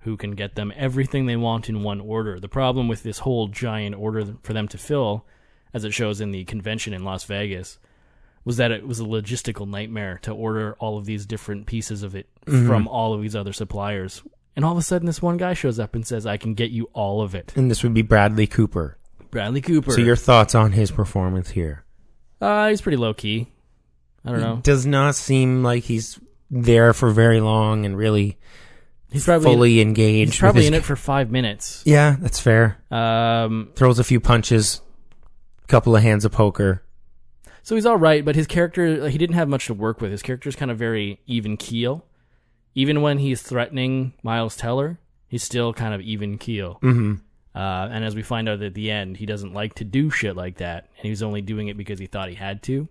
who 0.00 0.16
can 0.16 0.32
get 0.32 0.54
them 0.54 0.72
everything 0.76 1.26
they 1.26 1.36
want 1.36 1.68
in 1.68 1.82
one 1.82 2.00
order. 2.00 2.40
The 2.40 2.48
problem 2.48 2.88
with 2.88 3.02
this 3.02 3.20
whole 3.20 3.48
giant 3.48 3.94
order 3.96 4.36
for 4.42 4.52
them 4.52 4.66
to 4.68 4.78
fill, 4.78 5.26
as 5.74 5.84
it 5.84 5.92
shows 5.92 6.20
in 6.20 6.30
the 6.30 6.44
convention 6.44 6.92
in 6.92 7.04
Las 7.04 7.24
Vegas, 7.24 7.78
was 8.44 8.56
that 8.56 8.70
it 8.72 8.86
was 8.86 9.00
a 9.00 9.04
logistical 9.04 9.68
nightmare 9.68 10.18
to 10.22 10.32
order 10.32 10.74
all 10.78 10.98
of 10.98 11.04
these 11.04 11.26
different 11.26 11.66
pieces 11.66 12.02
of 12.02 12.14
it 12.14 12.28
from 12.46 12.88
all 12.88 13.14
of 13.14 13.22
these 13.22 13.36
other 13.36 13.52
suppliers. 13.52 14.22
And 14.56 14.64
all 14.64 14.72
of 14.72 14.78
a 14.78 14.82
sudden, 14.82 15.06
this 15.06 15.22
one 15.22 15.36
guy 15.36 15.54
shows 15.54 15.78
up 15.78 15.94
and 15.94 16.06
says, 16.06 16.26
I 16.26 16.36
can 16.36 16.54
get 16.54 16.70
you 16.70 16.90
all 16.92 17.22
of 17.22 17.34
it. 17.34 17.52
And 17.56 17.70
this 17.70 17.82
would 17.82 17.94
be 17.94 18.02
Bradley 18.02 18.46
Cooper. 18.46 18.98
Bradley 19.30 19.60
Cooper. 19.62 19.92
So 19.92 20.00
your 20.00 20.16
thoughts 20.16 20.54
on 20.54 20.72
his 20.72 20.90
performance 20.90 21.50
here? 21.50 21.84
uh, 22.40 22.68
he's 22.68 22.80
pretty 22.80 22.96
low 22.98 23.14
key. 23.14 23.50
I 24.24 24.30
don't 24.30 24.40
know. 24.40 24.60
Does 24.62 24.84
not 24.86 25.14
seem 25.14 25.62
like 25.62 25.84
he's 25.84 26.18
there 26.50 26.92
for 26.92 27.10
very 27.10 27.40
long 27.40 27.86
and 27.86 27.96
really 27.96 28.38
He's 29.10 29.24
probably 29.24 29.44
fully 29.44 29.80
engaged. 29.80 30.32
he's 30.32 30.40
probably 30.40 30.66
in 30.66 30.74
it 30.74 30.84
for 30.84 30.96
five 30.96 31.30
minutes. 31.30 31.82
Yeah, 31.84 32.16
that's 32.18 32.40
fair. 32.40 32.78
Um, 32.90 33.70
Throws 33.74 33.98
a 33.98 34.04
few 34.04 34.20
punches, 34.20 34.80
couple 35.66 35.94
of 35.96 36.02
hands 36.02 36.24
of 36.24 36.32
poker. 36.32 36.82
So 37.62 37.74
he's 37.76 37.86
all 37.86 37.96
right, 37.96 38.24
but 38.24 38.34
his 38.34 38.46
character 38.46 39.08
he 39.08 39.18
didn't 39.18 39.36
have 39.36 39.48
much 39.48 39.66
to 39.66 39.74
work 39.74 40.00
with. 40.00 40.10
His 40.10 40.22
character's 40.22 40.56
kind 40.56 40.70
of 40.70 40.78
very 40.78 41.20
even 41.26 41.56
keel. 41.56 42.04
Even 42.74 43.02
when 43.02 43.18
he's 43.18 43.42
threatening 43.42 44.14
Miles 44.22 44.56
Teller, 44.56 44.98
he's 45.28 45.42
still 45.42 45.72
kind 45.72 45.94
of 45.94 46.00
even 46.00 46.38
keel. 46.38 46.78
Mm-hmm. 46.82 47.14
Uh, 47.54 47.88
and 47.92 48.02
as 48.04 48.14
we 48.14 48.22
find 48.22 48.48
out 48.48 48.62
at 48.62 48.72
the 48.74 48.90
end, 48.90 49.18
he 49.18 49.26
doesn't 49.26 49.52
like 49.52 49.74
to 49.74 49.84
do 49.84 50.08
shit 50.10 50.34
like 50.36 50.56
that, 50.56 50.88
and 50.96 51.04
he 51.04 51.10
was 51.10 51.22
only 51.22 51.42
doing 51.42 51.68
it 51.68 51.76
because 51.76 51.98
he 51.98 52.06
thought 52.06 52.30
he 52.30 52.34
had 52.34 52.62
to. 52.62 52.88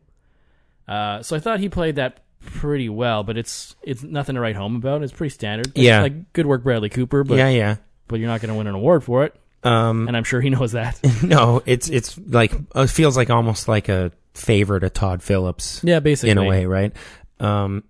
Uh, 0.88 1.21
so 1.23 1.36
I 1.36 1.39
thought 1.39 1.60
he 1.60 1.67
played 1.69 1.95
that 1.95 2.19
pretty 2.41 2.88
well, 2.89 3.23
but 3.23 3.38
it's 3.38 3.75
it's 3.81 4.03
nothing 4.03 4.36
to 4.36 4.41
write 4.41 4.55
home 4.55 4.75
about. 4.75 5.03
It's 5.03 5.12
pretty 5.13 5.34
standard. 5.34 5.67
It's 5.69 5.77
Yeah. 5.79 6.01
like 6.01 6.31
good 6.34 6.45
work, 6.45 6.63
Bradley 6.63 6.89
Cooper, 6.89 7.23
but 7.23 7.38
yeah, 7.38 7.49
yeah. 7.49 7.75
but 8.07 8.19
you're 8.19 8.29
not 8.29 8.41
going 8.41 8.49
to 8.51 8.55
win 8.57 8.67
an 8.67 8.75
award 8.75 9.03
for 9.03 9.23
it, 9.25 9.36
Um, 9.63 10.07
and 10.07 10.15
I'm 10.15 10.23
sure 10.23 10.41
he 10.41 10.49
knows 10.49 10.73
that. 10.73 10.99
no, 11.23 11.62
it's 11.65 11.89
it's 11.89 12.17
like 12.19 12.53
it 12.75 12.88
feels 12.89 13.17
like 13.17 13.29
almost 13.29 13.67
like 13.67 13.89
a 13.89 14.12
favor 14.33 14.79
to 14.79 14.89
Todd 14.89 15.21
Phillips 15.21 15.81
yeah, 15.83 15.99
basically 15.99 16.31
in 16.31 16.37
a 16.37 16.43
way, 16.45 16.65
right? 16.65 16.93
Um, 17.39 17.83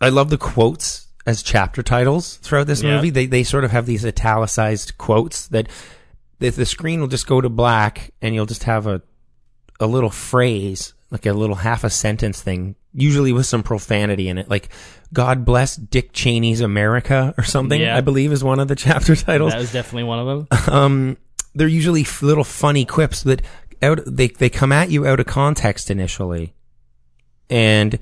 I 0.00 0.10
love 0.10 0.30
the 0.30 0.38
quotes 0.38 1.06
as 1.26 1.42
chapter 1.42 1.82
titles 1.82 2.36
throughout 2.36 2.66
this 2.66 2.82
Yeah. 2.82 2.96
movie. 2.96 3.10
They 3.10 3.26
they 3.26 3.42
sort 3.42 3.64
of 3.64 3.70
have 3.72 3.86
these 3.86 4.04
italicized 4.04 4.96
quotes 4.98 5.48
that 5.48 5.68
the, 6.38 6.50
the 6.50 6.66
screen 6.66 7.00
will 7.00 7.08
just 7.08 7.26
go 7.26 7.40
to 7.40 7.48
black, 7.48 8.12
and 8.22 8.34
you'll 8.34 8.46
just 8.46 8.64
have 8.64 8.86
a 8.86 9.02
a 9.80 9.86
little 9.86 10.10
phrase, 10.10 10.92
like 11.10 11.26
a 11.26 11.32
little 11.32 11.56
half 11.56 11.82
a 11.84 11.90
sentence 11.90 12.40
thing, 12.40 12.76
usually 12.94 13.32
with 13.32 13.46
some 13.46 13.62
profanity 13.62 14.28
in 14.28 14.38
it, 14.38 14.48
like 14.48 14.68
"God 15.12 15.44
bless 15.44 15.76
Dick 15.76 16.12
Cheney's 16.12 16.60
America" 16.60 17.34
or 17.38 17.42
something. 17.44 17.80
Yeah. 17.80 17.96
I 17.96 18.02
believe 18.02 18.32
is 18.32 18.44
one 18.44 18.60
of 18.60 18.68
the 18.68 18.76
chapter 18.86 19.16
titles 19.16 19.52
That 19.52 19.58
was 19.60 19.72
definitely 19.72 20.04
one 20.04 20.18
of 20.28 20.48
them. 20.48 20.74
um, 20.74 21.16
they're 21.54 21.66
usually 21.68 22.02
f- 22.02 22.20
little 22.22 22.44
funny 22.44 22.84
quips 22.84 23.22
that 23.22 23.40
out 23.82 24.00
they 24.06 24.28
they 24.28 24.48
come 24.50 24.72
at 24.72 24.90
you 24.90 25.06
out 25.06 25.20
of 25.20 25.26
context 25.26 25.90
initially, 25.90 26.54
and 27.50 27.98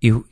you 0.00 0.26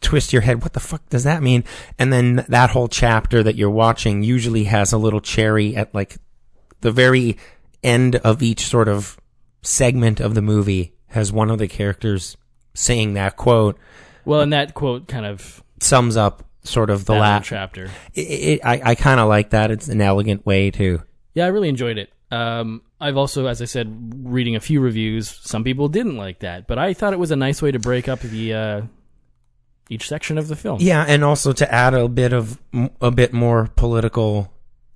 twist 0.00 0.32
your 0.32 0.42
head. 0.42 0.62
What 0.62 0.72
the 0.72 0.80
fuck 0.80 1.08
does 1.08 1.24
that 1.24 1.42
mean? 1.42 1.64
And 1.98 2.12
then 2.12 2.44
that 2.48 2.70
whole 2.70 2.88
chapter 2.88 3.42
that 3.42 3.56
you're 3.56 3.70
watching 3.70 4.22
usually 4.22 4.64
has 4.64 4.92
a 4.92 4.98
little 4.98 5.20
cherry 5.20 5.76
at 5.76 5.94
like 5.94 6.16
the 6.80 6.92
very 6.92 7.38
end 7.82 8.16
of 8.16 8.42
each 8.42 8.66
sort 8.66 8.88
of 8.88 9.16
segment 9.62 10.20
of 10.20 10.34
the 10.34 10.42
movie 10.42 10.94
has 11.08 11.32
one 11.32 11.50
of 11.50 11.58
the 11.58 11.68
characters 11.68 12.36
saying 12.74 13.14
that 13.14 13.36
quote 13.36 13.78
Well, 14.24 14.40
and 14.40 14.52
that 14.52 14.74
quote 14.74 15.06
kind 15.08 15.26
of 15.26 15.62
sums 15.80 16.16
up 16.16 16.44
sort 16.64 16.90
of 16.90 17.04
the 17.04 17.14
last. 17.14 17.46
chapter. 17.46 17.90
It, 18.14 18.20
it, 18.20 18.60
I 18.64 18.80
I 18.90 18.94
kind 18.94 19.20
of 19.20 19.28
like 19.28 19.50
that. 19.50 19.70
It's 19.70 19.88
an 19.88 20.00
elegant 20.00 20.44
way 20.46 20.70
to. 20.72 21.02
Yeah, 21.34 21.44
I 21.44 21.48
really 21.48 21.68
enjoyed 21.68 21.98
it. 21.98 22.12
Um, 22.32 22.82
I've 22.98 23.16
also, 23.18 23.46
as 23.46 23.60
I 23.60 23.66
said, 23.66 24.12
reading 24.24 24.56
a 24.56 24.60
few 24.60 24.80
reviews. 24.80 25.28
Some 25.42 25.64
people 25.64 25.88
didn't 25.88 26.16
like 26.16 26.38
that, 26.40 26.66
but 26.66 26.78
I 26.78 26.94
thought 26.94 27.12
it 27.12 27.18
was 27.18 27.30
a 27.30 27.36
nice 27.36 27.60
way 27.60 27.70
to 27.72 27.78
break 27.78 28.08
up 28.08 28.20
the 28.20 28.54
uh, 28.54 28.82
each 29.90 30.08
section 30.08 30.38
of 30.38 30.48
the 30.48 30.56
film. 30.56 30.78
Yeah, 30.80 31.04
and 31.06 31.22
also 31.24 31.52
to 31.52 31.70
add 31.72 31.92
a 31.94 32.08
bit 32.08 32.32
of 32.32 32.58
a 33.00 33.10
bit 33.10 33.32
more 33.34 33.68
political, 33.76 34.50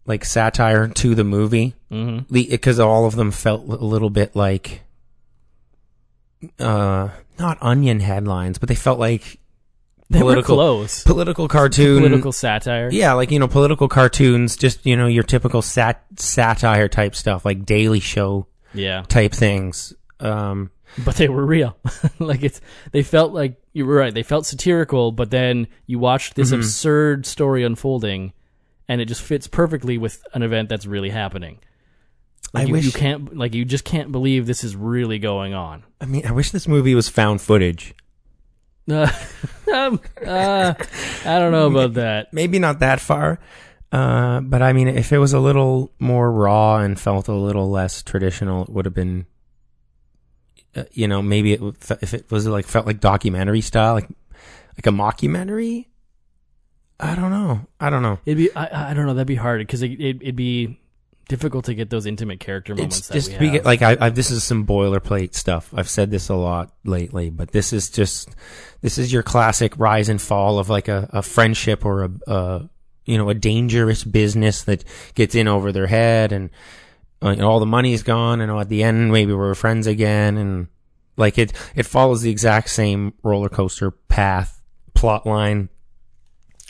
like 0.07 0.25
satire 0.25 0.88
to 0.88 1.14
the 1.14 1.25
movie, 1.25 1.75
Mm-hmm. 1.92 2.33
because 2.33 2.81
all 2.81 3.05
of 3.07 3.16
them 3.16 3.31
felt 3.31 3.68
a 3.68 3.85
little 3.85 4.11
bit 4.11 4.35
like, 4.35 4.81
uh, 6.59 7.09
not 7.38 7.59
onion 7.61 8.01
headlines, 8.01 8.59
but 8.59 8.68
they 8.68 8.75
felt 8.75 8.99
like 8.99 9.38
They 10.08 10.20
political 10.20 10.56
were 10.56 10.62
close. 10.62 11.02
political 11.02 11.48
cartoon, 11.48 11.98
Political 11.98 12.32
satire. 12.32 12.88
yeah, 12.92 13.12
like 13.14 13.30
you 13.32 13.38
know, 13.40 13.48
political 13.48 13.88
cartoons, 13.88 14.56
just 14.56 14.86
you 14.86 14.96
know, 14.96 15.06
your 15.08 15.24
typical 15.24 15.62
sat 15.62 16.04
satire 16.16 16.88
type 16.88 17.14
stuff, 17.16 17.44
like 17.44 17.64
Daily 17.66 17.98
Show 18.00 18.46
Yeah, 18.72 19.02
type 19.08 19.32
things. 19.32 19.92
Um, 20.20 20.70
but 21.04 21.16
they 21.16 21.28
were 21.28 21.44
real. 21.44 21.76
like 22.20 22.42
it's, 22.44 22.60
they 22.92 23.02
felt 23.02 23.32
like 23.32 23.60
you 23.72 23.84
were 23.84 23.96
right. 23.96 24.14
They 24.14 24.22
felt 24.22 24.46
satirical, 24.46 25.10
but 25.12 25.30
then 25.32 25.66
you 25.86 25.98
watched 25.98 26.36
this 26.36 26.50
Mm-hmm. 26.50 26.60
absurd 26.60 27.26
story 27.26 27.64
unfolding, 27.64 28.32
and 28.88 29.00
it 29.00 29.06
just 29.06 29.22
fits 29.22 29.48
perfectly 29.48 29.98
with 29.98 30.22
an 30.34 30.42
event 30.44 30.68
that's 30.68 30.86
really 30.86 31.10
happening. 31.10 31.58
Like 32.54 32.62
I 32.64 32.66
you, 32.68 32.72
wish- 32.74 32.84
you 32.84 32.92
can't, 32.92 33.36
like 33.36 33.54
you 33.54 33.64
just 33.64 33.84
can't 33.84 34.12
believe 34.12 34.46
this 34.46 34.62
is 34.62 34.76
really 34.76 35.18
going 35.18 35.52
on. 35.52 35.82
I 36.00 36.04
mean, 36.06 36.24
I 36.24 36.30
wish 36.30 36.52
this 36.52 36.68
movie 36.68 36.94
was 36.94 37.08
found 37.08 37.40
footage. 37.42 37.92
Uh, 38.90 39.11
um, 39.75 40.01
uh, 40.25 40.75
I 41.25 41.38
don't 41.38 41.53
know 41.53 41.66
about 41.66 41.94
that. 41.94 42.33
maybe 42.33 42.59
not 42.59 42.81
that 42.81 43.01
far. 43.01 43.38
Uh, 43.92 44.40
but 44.40 44.62
I 44.62 44.72
mean, 44.72 44.88
if 44.88 45.12
it 45.12 45.18
was 45.18 45.33
a 45.33 45.40
little 45.40 45.92
more 45.99 46.31
raw 46.31 46.79
and 46.79 46.99
felt 46.99 47.29
a 47.29 47.35
little 47.35 47.70
less 47.70 48.03
traditional, 48.03 48.64
it 48.64 48.68
would 48.68 48.85
have 48.85 48.94
been, 48.94 49.27
uh, 50.75 50.85
you 50.92 51.09
know, 51.09 51.22
maybe 51.22 51.53
it 51.53 51.61
if 52.03 52.12
it 52.12 52.31
was 52.31 52.46
like 52.46 52.66
felt 52.66 52.87
like 52.87 53.01
documentary 53.01 53.61
style, 53.61 53.94
like 53.94 54.09
like 54.77 54.87
a 54.87 54.90
mockumentary. 54.90 55.87
I 56.99 57.14
don't 57.14 57.31
know. 57.31 57.66
I 57.79 57.90
don't 57.90 58.03
know. 58.03 58.18
It'd 58.27 58.38
be 58.38 58.55
I, 58.57 58.90
I 58.90 58.94
don't 58.94 59.07
know 59.07 59.14
that'd 59.14 59.27
be 59.27 59.35
hard 59.37 59.61
because 59.61 59.83
it, 59.83 59.92
it, 59.92 60.16
it'd 60.20 60.37
be 60.37 60.81
difficult 61.28 61.64
to 61.64 61.74
get 61.74 61.90
those 61.90 62.06
intimate 62.06 62.40
character 62.40 62.74
moments 62.74 62.98
It's 62.98 63.08
just 63.08 63.40
we 63.40 63.60
like 63.60 63.82
I, 63.82 63.96
I 64.00 64.08
this 64.10 64.30
is 64.30 64.44
some 64.44 64.66
boilerplate 64.66 65.34
stuff. 65.34 65.72
I've 65.74 65.88
said 65.88 66.10
this 66.10 66.28
a 66.28 66.34
lot 66.34 66.72
lately, 66.84 67.30
but 67.30 67.50
this 67.50 67.72
is 67.72 67.90
just 67.90 68.30
this 68.80 68.98
is 68.98 69.12
your 69.12 69.22
classic 69.22 69.78
rise 69.78 70.09
and 70.09 70.20
fall 70.20 70.59
of 70.59 70.68
like 70.68 70.88
a, 70.88 71.09
a 71.12 71.22
friendship 71.22 71.84
or 71.84 72.05
a, 72.05 72.11
a 72.26 72.70
you 73.05 73.18
know 73.18 73.28
a 73.28 73.34
dangerous 73.34 74.05
business 74.05 74.64
that 74.64 74.84
gets 75.14 75.34
in 75.34 75.48
over 75.48 75.72
their 75.72 75.86
head 75.86 76.32
and 76.32 76.51
uh, 77.22 77.36
all 77.42 77.61
the 77.61 77.66
money's 77.66 78.03
gone 78.03 78.40
and 78.40 78.53
at 78.53 78.68
the 78.68 78.82
end 78.82 79.11
maybe 79.11 79.32
we're 79.32 79.55
friends 79.55 79.86
again 79.86 80.36
and 80.36 80.68
like 81.16 81.38
it 81.38 81.53
it 81.74 81.86
follows 81.86 82.22
the 82.22 82.30
exact 82.30 82.68
same 82.68 83.14
roller 83.22 83.48
coaster 83.48 83.90
path 83.90 84.61
plot 84.94 85.24
line 85.24 85.68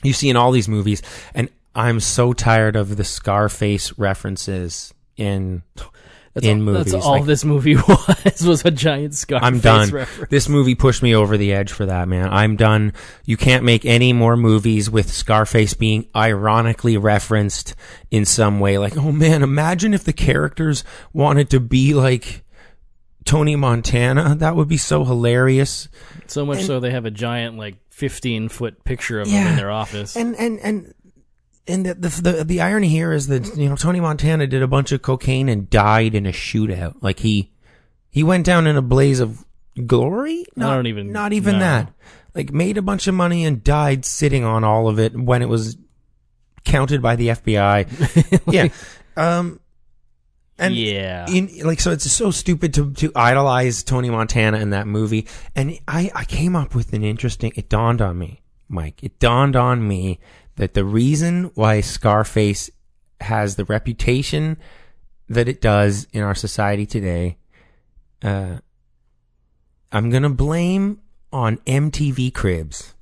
you 0.05 0.13
see 0.13 0.29
in 0.29 0.37
all 0.37 0.53
these 0.53 0.69
movies 0.69 1.03
and 1.35 1.49
I'm 1.77 2.01
so 2.01 2.33
tired 2.33 2.75
of 2.77 2.97
the 2.97 3.05
Scarface 3.05 3.97
references 3.99 4.93
in 5.17 5.63
that's 6.35 6.47
in 6.47 6.59
all, 6.59 6.65
movies. 6.65 6.93
That's 6.93 7.05
all 7.07 7.13
Like, 7.13 7.25
this 7.25 7.45
movie 7.45 7.77
was 7.89 8.43
was 8.47 8.65
a 8.65 8.71
giant 8.71 9.15
scar. 9.15 9.41
I'm 9.43 9.59
done. 9.61 10.07
This 10.29 10.49
movie 10.49 10.75
pushed 10.75 11.03
me 11.03 11.15
over 11.15 11.37
the 11.39 11.53
edge 11.55 11.73
for 11.73 11.87
that, 11.87 12.09
man. 12.09 12.29
I'm 12.31 12.57
done. 12.57 12.93
You 13.25 13.37
can't 13.37 13.65
make 13.65 13.85
any 13.87 14.13
more 14.13 14.37
movies 14.37 14.91
with 14.91 15.11
Scarface 15.11 15.75
being 15.75 16.09
ironically 16.15 16.99
referenced 16.99 17.75
in 18.11 18.25
some 18.27 18.61
way. 18.61 18.77
Like, 18.79 18.97
oh 18.97 19.13
man, 19.13 19.43
imagine 19.43 19.95
if 19.95 20.05
the 20.05 20.13
characters 20.13 20.85
wanted 21.15 21.49
to 21.51 21.61
be 21.61 21.95
like 21.95 22.45
Tony 23.25 23.57
Montana. 23.57 24.35
That 24.37 24.57
would 24.57 24.69
be 24.69 24.77
so 24.77 25.05
hilarious. 25.05 25.89
So 26.27 26.45
much 26.45 26.59
And- 26.59 26.67
so 26.67 26.81
they 26.81 26.91
have 26.91 27.07
a 27.07 27.11
giant 27.11 27.57
like 27.57 27.77
15 27.91 28.51
foot 28.51 28.85
picture 28.85 29.21
of 29.21 29.29
him 29.29 29.47
in 29.47 29.57
their 29.57 29.71
office. 29.71 30.17
And 30.17 30.37
and 30.37 30.59
and 30.61 30.95
and 31.69 31.87
the, 31.87 31.95
the 31.95 32.09
the 32.09 32.45
the 32.45 32.61
irony 32.61 32.89
here 32.89 33.13
is 33.13 33.27
that 33.27 33.57
you 33.57 33.69
know 33.69 33.77
Tony 33.77 34.01
Montana 34.01 34.47
did 34.47 34.63
a 34.63 34.69
bunch 34.69 34.93
of 34.93 35.03
cocaine 35.03 35.49
and 35.49 35.69
died 35.69 36.15
in 36.15 36.27
a 36.27 36.33
shootout. 36.33 36.97
Like 37.01 37.21
he 37.21 37.53
he 38.11 38.23
went 38.23 38.47
down 38.47 38.67
in 38.67 38.77
a 38.77 38.83
blaze 38.83 39.21
of 39.21 39.45
glory. 39.87 40.47
Not, 40.55 40.75
don't 40.75 40.87
even 40.87 41.13
not 41.13 41.33
even 41.33 41.55
know. 41.55 41.61
that. 41.61 41.93
Like 42.35 42.53
made 42.53 42.77
a 42.77 42.83
bunch 42.83 43.07
of 43.07 43.15
money 43.15 43.45
and 43.45 43.65
died 43.65 44.05
sitting 44.05 44.45
on 44.45 44.63
all 44.63 44.89
of 44.89 44.99
it 44.99 45.17
when 45.17 45.43
it 45.43 45.49
was 45.49 45.77
counted 46.65 47.03
by 47.03 47.17
the 47.17 47.29
FBI. 47.29 48.43
yeah. 48.53 48.69
Um. 49.17 49.61
And 50.59 50.75
yeah. 50.75 51.27
in 51.29 51.51
like 51.65 51.81
so 51.81 51.91
it's 51.91 52.11
so 52.11 52.31
stupid 52.31 52.73
to 52.75 52.93
to 52.95 53.13
idolize 53.15 53.83
Tony 53.83 54.09
Montana 54.09 54.59
in 54.59 54.71
that 54.71 54.87
movie 54.87 55.27
and 55.55 55.79
I 55.87 56.11
I 56.15 56.25
came 56.25 56.57
up 56.57 56.75
with 56.75 56.95
an 56.95 57.05
interesting 57.05 57.53
it 57.57 57.69
dawned 57.69 58.01
on 58.01 58.17
me 58.17 58.41
Mike 58.67 59.05
it 59.05 59.19
dawned 59.19 59.55
on 59.55 59.87
me 59.87 60.19
that 60.57 60.75
the 60.75 60.85
reason 60.85 61.51
why 61.55 61.81
Scarface 61.81 62.71
has 63.21 63.57
the 63.57 63.65
reputation 63.65 64.57
that 65.29 65.49
it 65.49 65.61
does 65.61 66.07
in 66.13 66.23
our 66.23 66.35
society 66.35 66.87
today 66.87 67.39
uh 68.23 68.59
I'm 69.93 70.11
going 70.11 70.25
to 70.25 70.29
blame 70.29 71.01
on 71.33 71.59
MTV 71.59 72.35
Cribs 72.35 72.95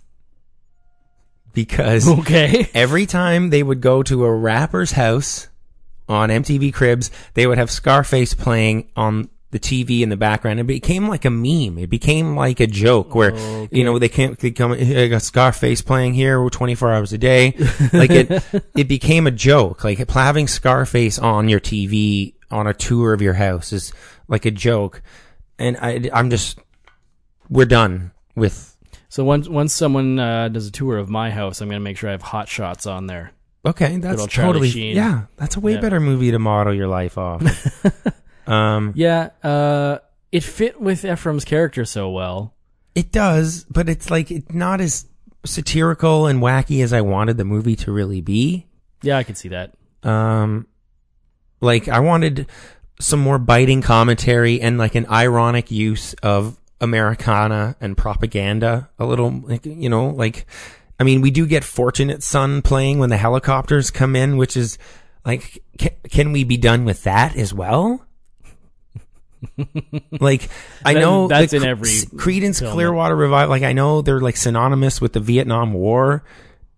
because 1.52 2.08
okay. 2.08 2.68
every 2.74 3.06
time 3.06 3.50
they 3.50 3.62
would 3.62 3.80
go 3.80 4.02
to 4.02 4.24
a 4.24 4.32
rapper's 4.32 4.92
house 4.92 5.48
on 6.08 6.28
MTV 6.28 6.74
Cribs, 6.74 7.10
they 7.34 7.46
would 7.46 7.58
have 7.58 7.70
Scarface 7.70 8.34
playing 8.34 8.90
on 8.96 9.30
the 9.54 9.60
TV 9.60 10.00
in 10.00 10.08
the 10.08 10.16
background. 10.16 10.58
It 10.58 10.64
became 10.66 11.06
like 11.08 11.24
a 11.24 11.30
meme. 11.30 11.78
It 11.78 11.88
became 11.88 12.34
like 12.34 12.58
a 12.58 12.66
joke 12.66 13.14
where, 13.14 13.32
you 13.70 13.84
know, 13.84 14.00
they 14.00 14.08
can't 14.08 14.36
they 14.36 14.50
come, 14.50 14.72
I 14.72 15.06
got 15.06 15.22
Scarface 15.22 15.80
playing 15.80 16.14
here 16.14 16.50
24 16.50 16.92
hours 16.92 17.12
a 17.12 17.18
day. 17.18 17.54
Like 17.92 18.10
it, 18.10 18.44
it 18.74 18.88
became 18.88 19.28
a 19.28 19.30
joke. 19.30 19.84
Like 19.84 20.10
having 20.10 20.48
Scarface 20.48 21.20
on 21.20 21.48
your 21.48 21.60
TV 21.60 22.34
on 22.50 22.66
a 22.66 22.74
tour 22.74 23.12
of 23.12 23.22
your 23.22 23.34
house 23.34 23.72
is 23.72 23.92
like 24.26 24.44
a 24.44 24.50
joke. 24.50 25.02
And 25.56 25.76
I, 25.76 26.10
I'm 26.12 26.30
just, 26.30 26.58
we're 27.48 27.64
done 27.64 28.10
with 28.34 28.76
So 29.08 29.22
once 29.22 29.48
once 29.48 29.72
someone 29.72 30.18
uh, 30.18 30.48
does 30.48 30.66
a 30.66 30.72
tour 30.72 30.98
of 30.98 31.08
my 31.08 31.30
house, 31.30 31.60
I'm 31.60 31.68
gonna 31.68 31.78
make 31.78 31.96
sure 31.96 32.08
I 32.08 32.12
have 32.12 32.22
hot 32.22 32.48
shots 32.48 32.86
on 32.86 33.06
there. 33.06 33.30
Okay, 33.64 33.98
that's 33.98 34.26
totally 34.26 34.70
Sheen. 34.70 34.96
yeah. 34.96 35.26
That's 35.36 35.56
a 35.56 35.60
way 35.60 35.74
Yeah. 35.74 35.80
better 35.80 36.00
movie 36.00 36.32
to 36.32 36.40
model 36.40 36.74
your 36.74 36.88
life 36.88 37.16
off. 37.16 37.40
um, 38.46 38.92
Yeah. 38.94 39.30
Uh, 39.42 39.98
it 40.32 40.42
fit 40.42 40.80
with 40.80 41.04
Ephraim's 41.04 41.44
character 41.44 41.84
so 41.84 42.10
well. 42.10 42.54
it 42.94 43.10
does, 43.12 43.64
but 43.64 43.88
it's 43.88 44.10
like 44.10 44.30
it's 44.30 44.52
not 44.52 44.80
as 44.80 45.06
satirical 45.44 46.26
and 46.26 46.40
wacky 46.40 46.82
as 46.82 46.92
I 46.92 47.00
wanted 47.02 47.36
the 47.36 47.44
movie 47.44 47.76
to 47.76 47.92
really 47.92 48.20
be. 48.20 48.66
Yeah, 49.02 49.18
I 49.18 49.22
could 49.24 49.36
see 49.36 49.48
that. 49.50 49.74
Um, 50.02 50.66
like 51.60 51.88
I 51.88 52.00
wanted 52.00 52.46
some 53.00 53.20
more 53.20 53.38
biting 53.38 53.82
commentary 53.82 54.60
and 54.60 54.78
like 54.78 54.94
an 54.94 55.06
ironic 55.10 55.70
use 55.70 56.14
of 56.22 56.58
Americana 56.80 57.76
and 57.80 57.96
propaganda. 57.96 58.88
A 58.98 59.06
little, 59.06 59.30
like 59.44 59.66
you 59.66 59.88
know, 59.88 60.08
like 60.08 60.46
I 60.98 61.04
mean, 61.04 61.20
we 61.20 61.30
do 61.30 61.46
get 61.46 61.64
"Fortunate 61.64 62.22
Son" 62.22 62.62
playing 62.62 62.98
when 62.98 63.10
the 63.10 63.16
helicopters 63.16 63.90
come 63.90 64.14
in, 64.16 64.36
which 64.36 64.56
is 64.56 64.78
like, 65.24 65.62
can, 65.78 65.90
can 66.10 66.32
we 66.32 66.44
be 66.44 66.56
done 66.56 66.84
with 66.84 67.02
that 67.04 67.36
as 67.36 67.52
well? 67.54 68.04
Like, 70.20 70.48
I 70.84 70.94
That- 70.94 71.00
know 71.00 71.28
that's 71.28 71.50
the 71.52 71.58
in 71.58 71.64
every 71.64 71.88
Creedence. 71.88 72.58
Clearwater 72.72 73.16
Revival. 73.16 73.50
Like, 73.50 73.62
I 73.62 73.72
know 73.72 74.02
they're 74.02 74.20
like 74.20 74.36
synonymous 74.36 75.00
with 75.00 75.12
the 75.12 75.20
Vietnam 75.20 75.72
War 75.72 76.24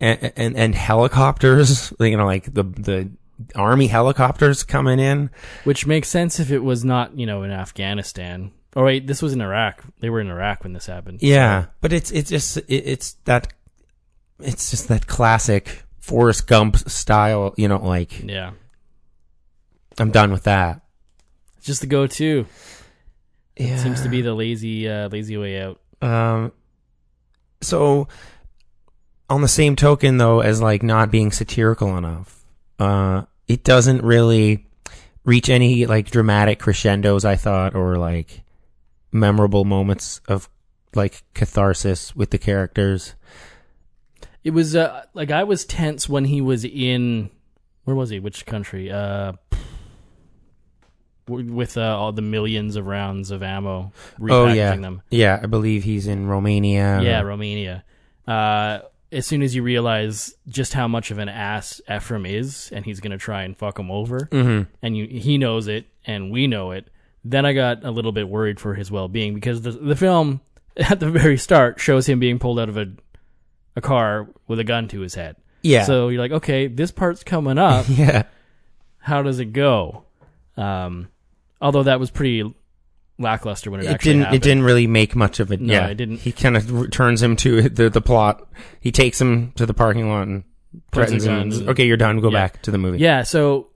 and 0.00 0.32
and, 0.36 0.56
and 0.56 0.74
helicopters. 0.74 1.92
You 2.00 2.16
know, 2.16 2.26
like 2.26 2.52
the 2.52 2.62
the 2.64 3.10
army 3.54 3.86
helicopters 3.86 4.62
coming 4.62 4.98
in. 4.98 5.30
Which 5.64 5.86
makes 5.86 6.08
sense 6.08 6.40
if 6.40 6.50
it 6.50 6.60
was 6.60 6.84
not, 6.84 7.18
you 7.18 7.26
know, 7.26 7.42
in 7.42 7.50
Afghanistan. 7.50 8.52
Oh 8.74 8.84
wait, 8.84 9.06
this 9.06 9.22
was 9.22 9.32
in 9.32 9.40
Iraq. 9.40 9.82
They 10.00 10.10
were 10.10 10.20
in 10.20 10.28
Iraq 10.30 10.62
when 10.64 10.72
this 10.74 10.86
happened. 10.86 11.20
Yeah, 11.22 11.66
but 11.80 11.92
it's 11.92 12.10
it's 12.10 12.30
just 12.30 12.56
it, 12.58 12.64
it's 12.68 13.12
that 13.24 13.52
it's 14.40 14.70
just 14.70 14.88
that 14.88 15.06
classic 15.06 15.82
Forrest 15.98 16.46
Gump 16.46 16.76
style. 16.76 17.54
You 17.56 17.68
know, 17.68 17.78
like 17.78 18.22
Yeah. 18.22 18.52
I'm 19.98 20.10
done 20.10 20.30
with 20.30 20.44
that. 20.44 20.82
Just 21.66 21.80
the 21.80 21.88
go-to. 21.88 22.46
Yeah. 23.56 23.76
Seems 23.78 24.02
to 24.02 24.08
be 24.08 24.22
the 24.22 24.32
lazy, 24.32 24.88
uh, 24.88 25.08
lazy 25.08 25.36
way 25.36 25.60
out. 25.60 25.80
Um, 26.00 26.52
so 27.60 28.06
on 29.28 29.42
the 29.42 29.48
same 29.48 29.74
token, 29.74 30.18
though, 30.18 30.40
as 30.40 30.62
like 30.62 30.84
not 30.84 31.10
being 31.10 31.32
satirical 31.32 31.96
enough, 31.96 32.40
uh, 32.78 33.24
it 33.48 33.64
doesn't 33.64 34.04
really 34.04 34.68
reach 35.24 35.48
any 35.48 35.86
like 35.86 36.08
dramatic 36.08 36.60
crescendos. 36.60 37.24
I 37.24 37.34
thought, 37.34 37.74
or 37.74 37.96
like 37.96 38.42
memorable 39.10 39.64
moments 39.64 40.20
of 40.28 40.48
like 40.94 41.24
catharsis 41.34 42.14
with 42.14 42.30
the 42.30 42.38
characters. 42.38 43.16
It 44.44 44.50
was 44.50 44.76
uh, 44.76 45.04
like 45.14 45.32
I 45.32 45.42
was 45.42 45.64
tense 45.64 46.08
when 46.08 46.26
he 46.26 46.40
was 46.40 46.64
in. 46.64 47.30
Where 47.82 47.96
was 47.96 48.10
he? 48.10 48.20
Which 48.20 48.46
country? 48.46 48.88
Uh, 48.88 49.32
with 51.28 51.76
uh, 51.76 51.82
all 51.98 52.12
the 52.12 52.22
millions 52.22 52.76
of 52.76 52.86
rounds 52.86 53.30
of 53.30 53.42
ammo, 53.42 53.92
repackaging 54.18 54.30
Oh 54.30 54.46
yeah, 54.52 54.76
them. 54.76 55.02
yeah. 55.10 55.40
I 55.42 55.46
believe 55.46 55.84
he's 55.84 56.06
in 56.06 56.26
Romania. 56.26 57.00
Yeah, 57.02 57.22
Romania. 57.22 57.84
Uh, 58.26 58.80
as 59.12 59.26
soon 59.26 59.42
as 59.42 59.54
you 59.54 59.62
realize 59.62 60.34
just 60.48 60.72
how 60.72 60.88
much 60.88 61.10
of 61.10 61.18
an 61.18 61.28
ass 61.28 61.80
Ephraim 61.92 62.26
is, 62.26 62.70
and 62.72 62.84
he's 62.84 63.00
gonna 63.00 63.18
try 63.18 63.42
and 63.44 63.56
fuck 63.56 63.78
him 63.78 63.90
over, 63.90 64.28
Mhm. 64.32 64.66
and 64.82 64.96
you 64.96 65.06
he 65.06 65.38
knows 65.38 65.68
it, 65.68 65.86
and 66.04 66.30
we 66.30 66.46
know 66.46 66.70
it. 66.72 66.88
Then 67.24 67.44
I 67.46 67.52
got 67.54 67.84
a 67.84 67.90
little 67.90 68.12
bit 68.12 68.28
worried 68.28 68.60
for 68.60 68.74
his 68.74 68.90
well 68.90 69.08
being 69.08 69.34
because 69.34 69.62
the 69.62 69.72
the 69.72 69.96
film 69.96 70.40
at 70.76 71.00
the 71.00 71.10
very 71.10 71.38
start 71.38 71.80
shows 71.80 72.08
him 72.08 72.18
being 72.20 72.38
pulled 72.38 72.58
out 72.60 72.68
of 72.68 72.76
a 72.76 72.86
a 73.76 73.80
car 73.80 74.28
with 74.48 74.58
a 74.58 74.64
gun 74.64 74.88
to 74.88 75.00
his 75.00 75.14
head. 75.14 75.36
yeah, 75.62 75.84
So 75.84 76.08
you're 76.08 76.20
like, 76.22 76.32
okay, 76.32 76.66
this 76.66 76.90
part's 76.90 77.22
coming 77.22 77.58
up. 77.58 77.84
yeah. 77.90 78.22
How 79.00 79.22
does 79.22 79.38
it 79.38 79.52
go? 79.52 80.04
Um, 80.56 81.08
although 81.60 81.82
that 81.84 81.98
was 82.00 82.10
pretty 82.10 82.54
lackluster 83.18 83.70
when 83.70 83.80
it, 83.80 83.84
It 83.86 83.88
actually 83.90 84.12
didn't. 84.12 84.22
happened. 84.24 84.36
It 84.36 84.42
didn't 84.42 84.62
really 84.64 84.86
make 84.86 85.16
much 85.16 85.40
of 85.40 85.50
it. 85.52 85.60
No, 85.60 85.72
yeah, 85.72 85.86
it 85.86 85.94
didn't. 85.94 86.18
He 86.18 86.32
kind 86.32 86.56
of 86.56 86.70
returns 86.70 87.22
him 87.22 87.36
to 87.36 87.68
the 87.68 87.88
the 87.90 88.00
plot. 88.00 88.46
He 88.80 88.92
takes 88.92 89.20
him 89.20 89.52
to 89.56 89.66
the 89.66 89.74
parking 89.74 90.08
lot 90.10 90.22
and 90.28 90.44
threatens 90.92 91.24
him. 91.24 91.50
the- 91.50 91.70
okay, 91.70 91.86
you're 91.86 91.96
done. 91.96 92.20
Go 92.20 92.30
Yeah. 92.30 92.38
back 92.46 92.62
to 92.62 92.70
the 92.70 92.78
movie. 92.78 92.98
Yeah, 92.98 93.22
so 93.22 93.68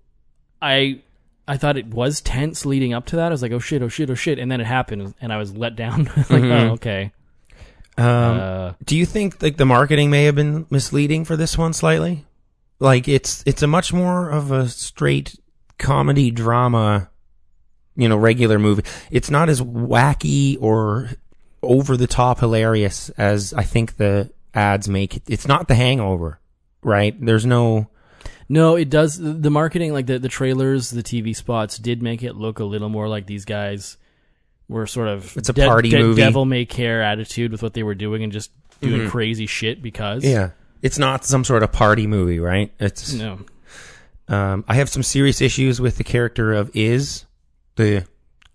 I 0.61 1.01
I 1.49 1.57
thought 1.57 1.77
it 1.77 1.87
was 1.89 2.21
tense 2.21 2.65
leading 2.67 2.93
up 2.93 3.07
to 3.07 3.17
that. 3.17 3.27
I 3.27 3.31
was 3.31 3.43
like, 3.43 3.53
oh 3.53 3.59
shit, 3.59 3.83
oh 3.83 3.89
shit, 3.89 4.11
oh 4.11 4.15
shit, 4.15 4.39
and 4.39 4.51
then 4.53 4.61
it 4.61 4.67
happened, 4.67 5.15
and 5.21 5.33
I 5.33 5.37
was 5.39 5.57
let 5.57 5.75
down. 5.77 6.05
like, 6.17 6.27
Mhm. 6.27 6.69
oh 6.71 6.73
okay. 6.75 7.13
Um, 7.99 8.07
uh, 8.07 8.73
do 8.85 8.97
you 8.97 9.05
think 9.05 9.43
like 9.43 9.57
the 9.57 9.67
marketing 9.67 10.11
may 10.11 10.25
have 10.25 10.35
been 10.35 10.65
misleading 10.71 11.25
for 11.25 11.37
this 11.37 11.59
one 11.59 11.73
slightly? 11.73 12.25
Like 12.79 13.09
it's 13.09 13.43
it's 13.47 13.63
a 13.63 13.67
much 13.67 13.93
more 13.93 14.31
of 14.31 14.51
a 14.53 14.69
straight 14.69 15.39
comedy 15.79 16.31
drama, 16.31 17.10
you 18.01 18.09
know, 18.09 18.17
regular 18.17 18.59
movie. 18.59 18.83
It's 19.11 19.31
not 19.31 19.49
as 19.49 19.61
wacky 19.61 20.57
or 20.61 21.11
over 21.63 21.97
the 21.97 22.07
top 22.07 22.41
hilarious 22.41 23.11
as 23.11 23.53
I 23.55 23.63
think 23.65 23.97
the 23.97 24.31
ads 24.55 24.89
make 24.89 25.17
it. 25.17 25.23
It's 25.29 25.47
not 25.47 25.69
The 25.69 25.75
Hangover, 25.75 26.41
right? 26.83 27.15
There's 27.25 27.47
no 27.47 27.89
no, 28.49 28.75
it 28.75 28.91
does. 28.91 29.17
The 29.17 29.51
marketing, 29.51 29.93
like 29.93 30.07
the 30.07 30.19
the 30.19 30.29
trailers, 30.29 30.91
the 30.91 31.03
TV 31.05 31.37
spots, 31.37 31.79
did 31.79 32.03
make 32.03 32.23
it 32.25 32.35
look 32.35 32.59
a 32.59 32.65
little 32.65 32.89
more 32.89 33.09
like 33.09 33.27
these 33.27 33.45
guys 33.45 33.97
were 34.69 34.87
sort 34.89 35.09
of 35.09 35.37
It's 35.37 35.49
a 35.49 35.55
party 35.55 35.91
movie. 35.97 36.21
devil 36.21 36.45
may 36.45 36.65
care 36.65 37.03
attitude 37.03 37.53
with 37.53 37.63
what 37.63 37.75
they 37.75 37.83
were 37.83 37.95
doing 37.95 38.23
and 38.25 38.33
just 38.33 38.51
doing 38.81 39.03
Mhm. 39.03 39.11
crazy 39.11 39.47
shit 39.47 39.83
because 39.83 40.25
yeah. 40.25 40.51
It's 40.83 40.99
not 40.99 41.25
some 41.27 41.45
sort 41.45 41.63
of 41.63 41.71
party 41.73 42.07
movie, 42.07 42.41
right? 42.41 42.73
It's 42.81 43.13
no 43.13 43.41
Um, 44.29 44.65
I 44.69 44.75
have 44.77 44.89
some 44.89 45.03
serious 45.03 45.41
issues 45.41 45.81
with 45.81 45.97
the 45.99 46.05
character 46.05 46.53
of 46.53 46.71
Iz, 46.75 47.25
the 47.77 48.07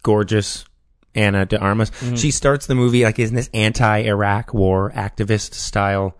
gorgeous 0.03 0.65
Ana 1.15 1.45
de 1.45 1.57
Armas. 1.59 1.91
Mm-hmm. 1.91 2.15
She 2.15 2.31
starts 2.31 2.67
the 2.67 2.75
movie 2.75 3.03
like 3.03 3.19
in 3.19 3.33
this 3.35 3.49
anti-Iraq 3.53 4.53
war 4.53 4.91
activist 4.95 5.53
style 5.53 6.17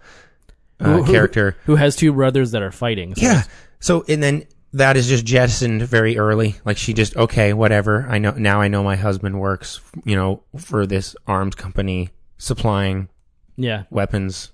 uh, 0.80 0.86
Who- 0.86 1.04
who- 1.04 1.12
character. 1.12 1.58
who 1.66 1.76
has 1.76 1.96
two 1.96 2.14
brothers 2.14 2.52
that 2.52 2.62
are 2.62 2.72
fighting. 2.72 3.16
So 3.16 3.22
Yeah. 3.22 3.43
So 3.80 4.06
and 4.08 4.24
then 4.24 4.46
that 4.74 4.98
is 4.98 5.08
just 5.08 5.26
jettisoned 5.26 5.82
very 5.84 6.18
early. 6.18 6.56
Like 6.66 6.78
she 6.78 6.93
just 6.93 7.16
okay, 7.16 7.54
whatever. 7.54 8.06
I 8.10 8.18
know 8.18 8.32
now. 8.32 8.60
I 8.62 8.68
know 8.68 8.84
my 8.84 8.96
husband 8.96 9.39
works, 9.39 9.80
you 10.04 10.16
know, 10.16 10.43
for 10.58 10.86
this 10.86 11.16
arms 11.28 11.56
company 11.56 12.10
supplying 12.38 13.08
yeah, 13.58 13.84
weapons. 13.89 14.52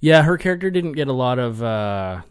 yeah. 0.00 0.22
Her 0.22 0.38
character 0.38 0.70
didn't 0.70 0.92
get 0.92 1.08
a 1.08 1.12
lot 1.12 1.38
of 1.40 1.60
uh, 1.62 2.22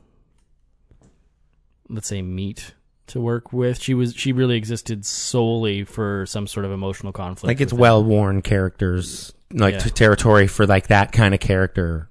let's 1.89 2.07
say 2.07 2.21
meat 2.21 2.73
to 3.07 3.19
work 3.21 3.51
with. 3.53 3.81
She 3.81 3.93
was 3.93 4.13
she 4.15 4.31
really 4.33 4.55
existed 4.57 5.05
solely 5.05 5.83
for 5.83 6.25
some 6.27 6.47
sort 6.47 6.65
of 6.65 6.71
emotional 6.71 7.11
conflict. 7.13 7.47
like 7.47 7.61
it's 7.61 7.73
well 7.73 8.03
worn 8.03 8.41
characters 8.41 9.33
like 9.51 9.75
Yeah. 9.75 9.79
territory 9.79 10.47
for 10.47 10.65
like 10.67 10.87
that 10.87 11.11
kind 11.11 11.33
of 11.33 11.39
character. 11.39 12.09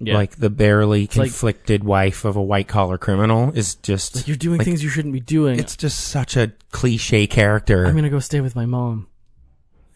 yeah. 0.00 0.14
Like 0.14 0.36
the 0.36 0.50
barely 0.50 1.02
like- 1.02 1.10
conflicted 1.10 1.82
wife 1.82 2.24
of 2.24 2.36
a 2.36 2.42
white 2.42 2.68
collar 2.68 2.98
criminal 2.98 3.50
is 3.54 3.74
just 3.76 4.16
Like, 4.16 4.28
you're 4.28 4.36
doing 4.36 4.58
like, 4.58 4.64
things 4.66 4.82
you 4.82 4.90
shouldn't 4.90 5.14
be 5.14 5.20
doing. 5.20 5.58
It's 5.58 5.76
just 5.76 5.98
such 5.98 6.36
a 6.36 6.52
cliche 6.70 7.26
character. 7.26 7.84
I'm 7.86 7.94
gonna 7.96 8.10
go 8.10 8.20
stay 8.20 8.40
with 8.40 8.54
my 8.54 8.66
mom. 8.66 9.06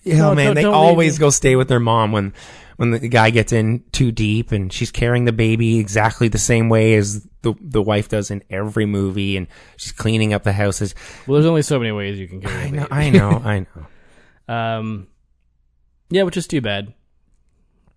Yeah, 0.03 0.17
No, 0.19 0.35
man, 0.35 0.47
don't- 0.47 0.55
they 0.57 0.65
always 0.65 1.19
go 1.19 1.31
stay 1.31 1.55
with 1.55 1.69
their 1.69 1.79
mom 1.79 2.11
when 2.11 2.33
when 2.77 2.91
the 2.91 3.09
guy 3.09 3.31
gets 3.31 3.53
in 3.53 3.83
too 3.93 4.11
deep 4.13 4.53
and 4.53 4.73
she's 4.73 4.91
carrying 4.91 5.25
the 5.25 5.33
baby 5.33 5.79
exactly 5.79 6.29
the 6.29 6.39
same 6.39 6.69
way 6.69 6.95
as 6.95 7.27
the 7.43 7.55
the 7.61 7.83
wife 7.83 8.09
does 8.09 8.31
in 8.31 8.43
every 8.51 8.87
movie 8.87 9.37
and 9.37 9.47
she's 9.77 9.93
cleaning 9.93 10.33
up 10.33 10.43
the 10.45 10.53
houses. 10.53 10.95
Well, 11.27 11.35
there's 11.35 11.47
only 11.47 11.63
so 11.63 11.79
many 11.79 11.93
ways 11.93 12.19
you 12.19 12.29
can 12.29 12.41
carry. 12.41 12.55
I 12.65 12.71
know, 12.71 12.87
baby. 12.87 12.93
I 12.93 13.11
know, 13.11 13.31
I 13.45 13.67
know. 14.49 14.55
Um, 14.55 15.07
yeah, 16.11 16.23
which 16.25 16.37
is 16.37 16.47
too 16.47 16.61
bad. 16.61 16.93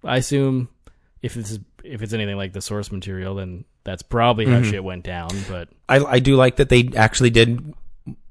I 0.04 0.18
assume 0.18 0.70
if 1.22 1.36
it's 1.38 1.58
if 1.84 2.02
it's 2.02 2.14
anything 2.14 2.38
like 2.38 2.54
the 2.54 2.62
source 2.62 2.92
material, 2.92 3.36
then 3.36 3.66
that's 3.84 4.02
probably 4.02 4.46
Mm-hmm. 4.46 4.64
how 4.64 4.70
shit 4.72 4.84
went 4.84 5.04
down. 5.04 5.30
But 5.50 5.70
I 5.90 5.98
I 6.00 6.20
do 6.20 6.36
like 6.36 6.56
that 6.58 6.70
they 6.70 6.90
actually 6.96 7.30
did 7.30 7.74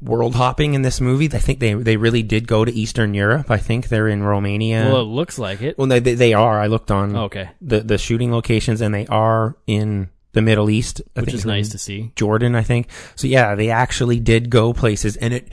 world 0.00 0.34
hopping 0.34 0.74
in 0.74 0.82
this 0.82 1.00
movie. 1.00 1.26
I 1.32 1.38
think 1.38 1.58
they 1.58 1.74
they 1.74 1.96
really 1.96 2.22
did 2.22 2.46
go 2.46 2.64
to 2.64 2.72
Eastern 2.72 3.14
Europe. 3.14 3.50
I 3.50 3.56
think 3.58 3.88
they're 3.88 4.08
in 4.08 4.22
Romania. 4.22 4.84
well, 4.90 5.00
it 5.02 5.04
looks 5.06 5.38
like 5.38 5.62
it. 5.62 5.76
Well, 5.78 5.86
they 5.88 6.00
they 6.00 6.32
are. 6.34 6.60
I 6.60 6.66
looked 6.68 6.90
on 6.90 7.16
Okay, 7.16 7.50
the 7.60 7.80
the 7.80 7.98
shooting 7.98 8.30
locations 8.32 8.80
and 8.80 8.94
they 8.94 9.06
are 9.06 9.56
in 9.66 10.10
the 10.32 10.42
Middle 10.42 10.68
East, 10.70 11.00
I 11.16 11.20
which 11.20 11.34
is 11.34 11.44
nice 11.46 11.68
to 11.70 11.78
see. 11.78 12.12
Jordan, 12.16 12.54
I 12.54 12.62
think. 12.62 12.88
So 13.16 13.26
yeah, 13.26 13.54
they 13.54 13.70
actually 13.70 14.20
did 14.20 14.50
go 14.50 14.72
places, 14.72 15.16
and 15.16 15.32
it 15.34 15.48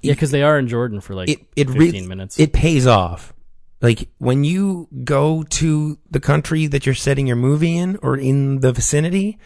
Yeah, 0.00 0.12
because 0.14 0.30
they 0.30 0.42
are 0.42 0.58
in 0.58 0.68
Jordan 0.68 1.00
for 1.00 1.14
like 1.14 1.28
it 1.28 1.40
it 1.56 1.66
15 1.68 1.78
really 1.78 2.06
minutes. 2.06 2.38
it 2.38 2.52
pays 2.52 2.86
off. 2.86 3.32
Like 3.80 4.08
when 4.18 4.44
you 4.44 4.86
go 5.02 5.42
to 5.42 5.98
the 6.10 6.20
country 6.20 6.68
that 6.68 6.86
you're 6.86 6.94
setting 6.94 7.26
your 7.26 7.34
movie 7.36 7.76
in 7.76 7.96
or 8.00 8.16
in 8.16 8.60
the 8.60 8.72
vicinity, 8.72 9.38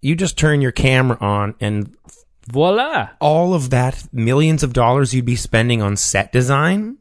you 0.00 0.16
just 0.16 0.38
turn 0.38 0.62
your 0.62 0.72
camera 0.72 1.18
on 1.20 1.54
and 1.60 1.94
Voila! 2.50 3.10
all 3.20 3.54
of 3.54 3.70
that 3.70 4.04
millions 4.12 4.62
of 4.62 4.72
dollars 4.72 5.14
you'd 5.14 5.24
be 5.24 5.36
spending 5.36 5.80
on 5.80 5.96
set 5.96 6.32
design, 6.32 6.96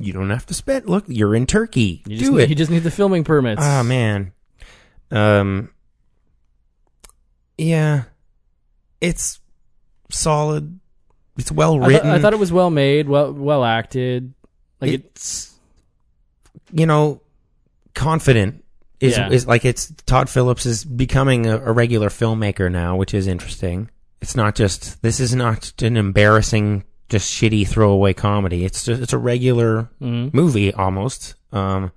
you 0.00 0.12
don't 0.12 0.30
have 0.30 0.46
to 0.46 0.54
spend. 0.54 0.88
Look, 0.88 1.04
you're 1.08 1.34
in 1.34 1.46
Turkey. 1.46 2.02
You 2.06 2.16
just 2.16 2.30
Do 2.30 2.36
need, 2.36 2.42
it. 2.44 2.48
You 2.50 2.54
just 2.54 2.70
need 2.70 2.82
the 2.82 2.90
filming 2.90 3.24
permits. 3.24 3.60
Ah 3.62 3.82
man. 3.82 4.32
Um 5.10 5.70
Yeah. 7.58 8.04
It's 9.00 9.40
solid. 10.10 10.80
It's 11.36 11.52
well 11.52 11.74
I, 11.76 11.78
thought- 11.80 11.88
written. 11.88 12.10
I 12.10 12.18
thought 12.18 12.32
it 12.32 12.38
was 12.38 12.52
well 12.52 12.70
made, 12.70 13.08
well 13.08 13.32
well 13.32 13.64
acted. 13.64 14.32
Like 14.80 14.92
it, 14.92 15.04
it's 15.04 15.54
you 16.72 16.86
know, 16.86 17.20
confident 17.94 18.64
is 19.00 19.16
Yeah. 19.16 19.28
is 19.30 19.46
like 19.46 19.64
it's 19.64 19.92
Todd 20.06 20.28
Phillips 20.30 20.64
is 20.66 20.84
becoming 20.84 21.46
a, 21.46 21.58
a 21.58 21.72
regular 21.72 22.08
filmmaker 22.08 22.70
now, 22.72 22.96
which 22.96 23.12
is 23.12 23.26
interesting. 23.26 23.90
It's 24.20 24.34
not 24.34 24.54
just 24.54 25.02
this 25.02 25.20
is 25.20 25.34
not 25.34 25.72
an 25.82 25.96
embarrassing 25.96 26.84
just 27.08 27.30
shitty 27.32 27.68
throwaway 27.68 28.12
comedy. 28.12 28.64
It's 28.64 28.84
just 28.84 29.00
it's 29.02 29.12
a 29.12 29.18
regular 29.18 29.88
Mhm. 30.00 30.32
movie 30.34 30.72
almost. 30.72 31.34
Um, 31.52 31.92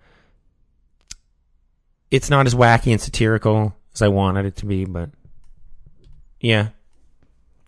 it's 2.11 2.29
not 2.29 2.45
as 2.45 2.55
wacky 2.55 2.91
and 2.91 3.01
satirical 3.01 3.75
as 3.93 4.01
I 4.01 4.07
wanted 4.07 4.45
it 4.45 4.55
to 4.57 4.65
be, 4.65 4.85
but 4.85 5.09
yeah, 6.39 6.69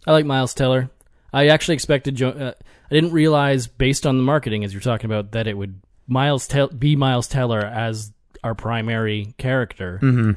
I 0.06 0.12
like 0.12 0.26
Miles 0.26 0.54
Teller. 0.54 0.90
I 1.34 1.48
actually 1.48 1.76
expected. 1.76 2.16
Jo- 2.16 2.30
uh, 2.30 2.54
I 2.90 2.94
didn't 2.94 3.12
realize, 3.14 3.68
based 3.68 4.06
on 4.06 4.18
the 4.18 4.24
marketing, 4.24 4.64
as 4.64 4.74
you're 4.74 4.82
talking 4.82 5.06
about, 5.06 5.32
that 5.32 5.48
it 5.48 5.58
would 5.58 5.82
Miles 6.08 6.48
Tel- 6.48 6.68
be 6.70 6.96
Miles 6.96 7.28
Teller 7.28 7.60
as 7.60 8.12
our 8.44 8.56
primary 8.56 9.34
character, 9.38 10.00
mm-hmm. 10.02 10.32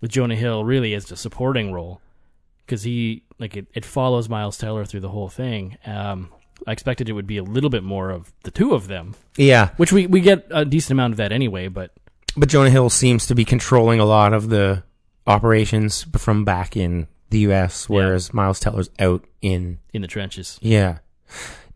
with 0.00 0.10
Jonah 0.10 0.36
Hill 0.36 0.64
really 0.64 0.94
as 0.94 1.06
the 1.06 1.16
supporting 1.16 1.72
role, 1.72 2.00
because 2.66 2.82
he 2.82 3.22
like 3.38 3.56
it, 3.56 3.66
it 3.74 3.84
follows 3.84 4.28
Miles 4.28 4.58
Teller 4.58 4.84
through 4.84 5.00
the 5.00 5.08
whole 5.08 5.28
thing. 5.28 5.78
Um, 5.86 6.30
I 6.66 6.72
expected 6.72 7.08
it 7.08 7.12
would 7.12 7.26
be 7.26 7.36
a 7.36 7.42
little 7.42 7.70
bit 7.70 7.82
more 7.82 8.10
of 8.10 8.32
the 8.42 8.50
two 8.50 8.74
of 8.74 8.88
them, 8.88 9.14
yeah. 9.36 9.70
which 9.76 9.92
we 9.92 10.06
we 10.06 10.20
get 10.20 10.46
a 10.50 10.64
decent 10.64 10.92
amount 10.92 11.12
of 11.12 11.18
that 11.18 11.32
anyway. 11.32 11.68
But 11.68 11.92
But 12.36 12.48
Jonah 12.48 12.70
Hill 12.70 12.90
seems 12.90 13.26
to 13.26 13.34
be 13.34 13.44
controlling 13.44 14.00
a 14.00 14.04
lot 14.04 14.32
of 14.32 14.48
the 14.48 14.82
operations 15.26 16.06
from 16.16 16.44
back 16.44 16.76
in 16.76 17.08
the 17.30 17.40
U.S., 17.40 17.88
whereas 17.88 18.32
Miles 18.32 18.60
Teller's 18.60 18.90
out 18.98 19.24
in 19.42 19.78
in 19.92 20.02
the 20.02 20.08
trenches, 20.08 20.58
Yeah. 20.60 20.98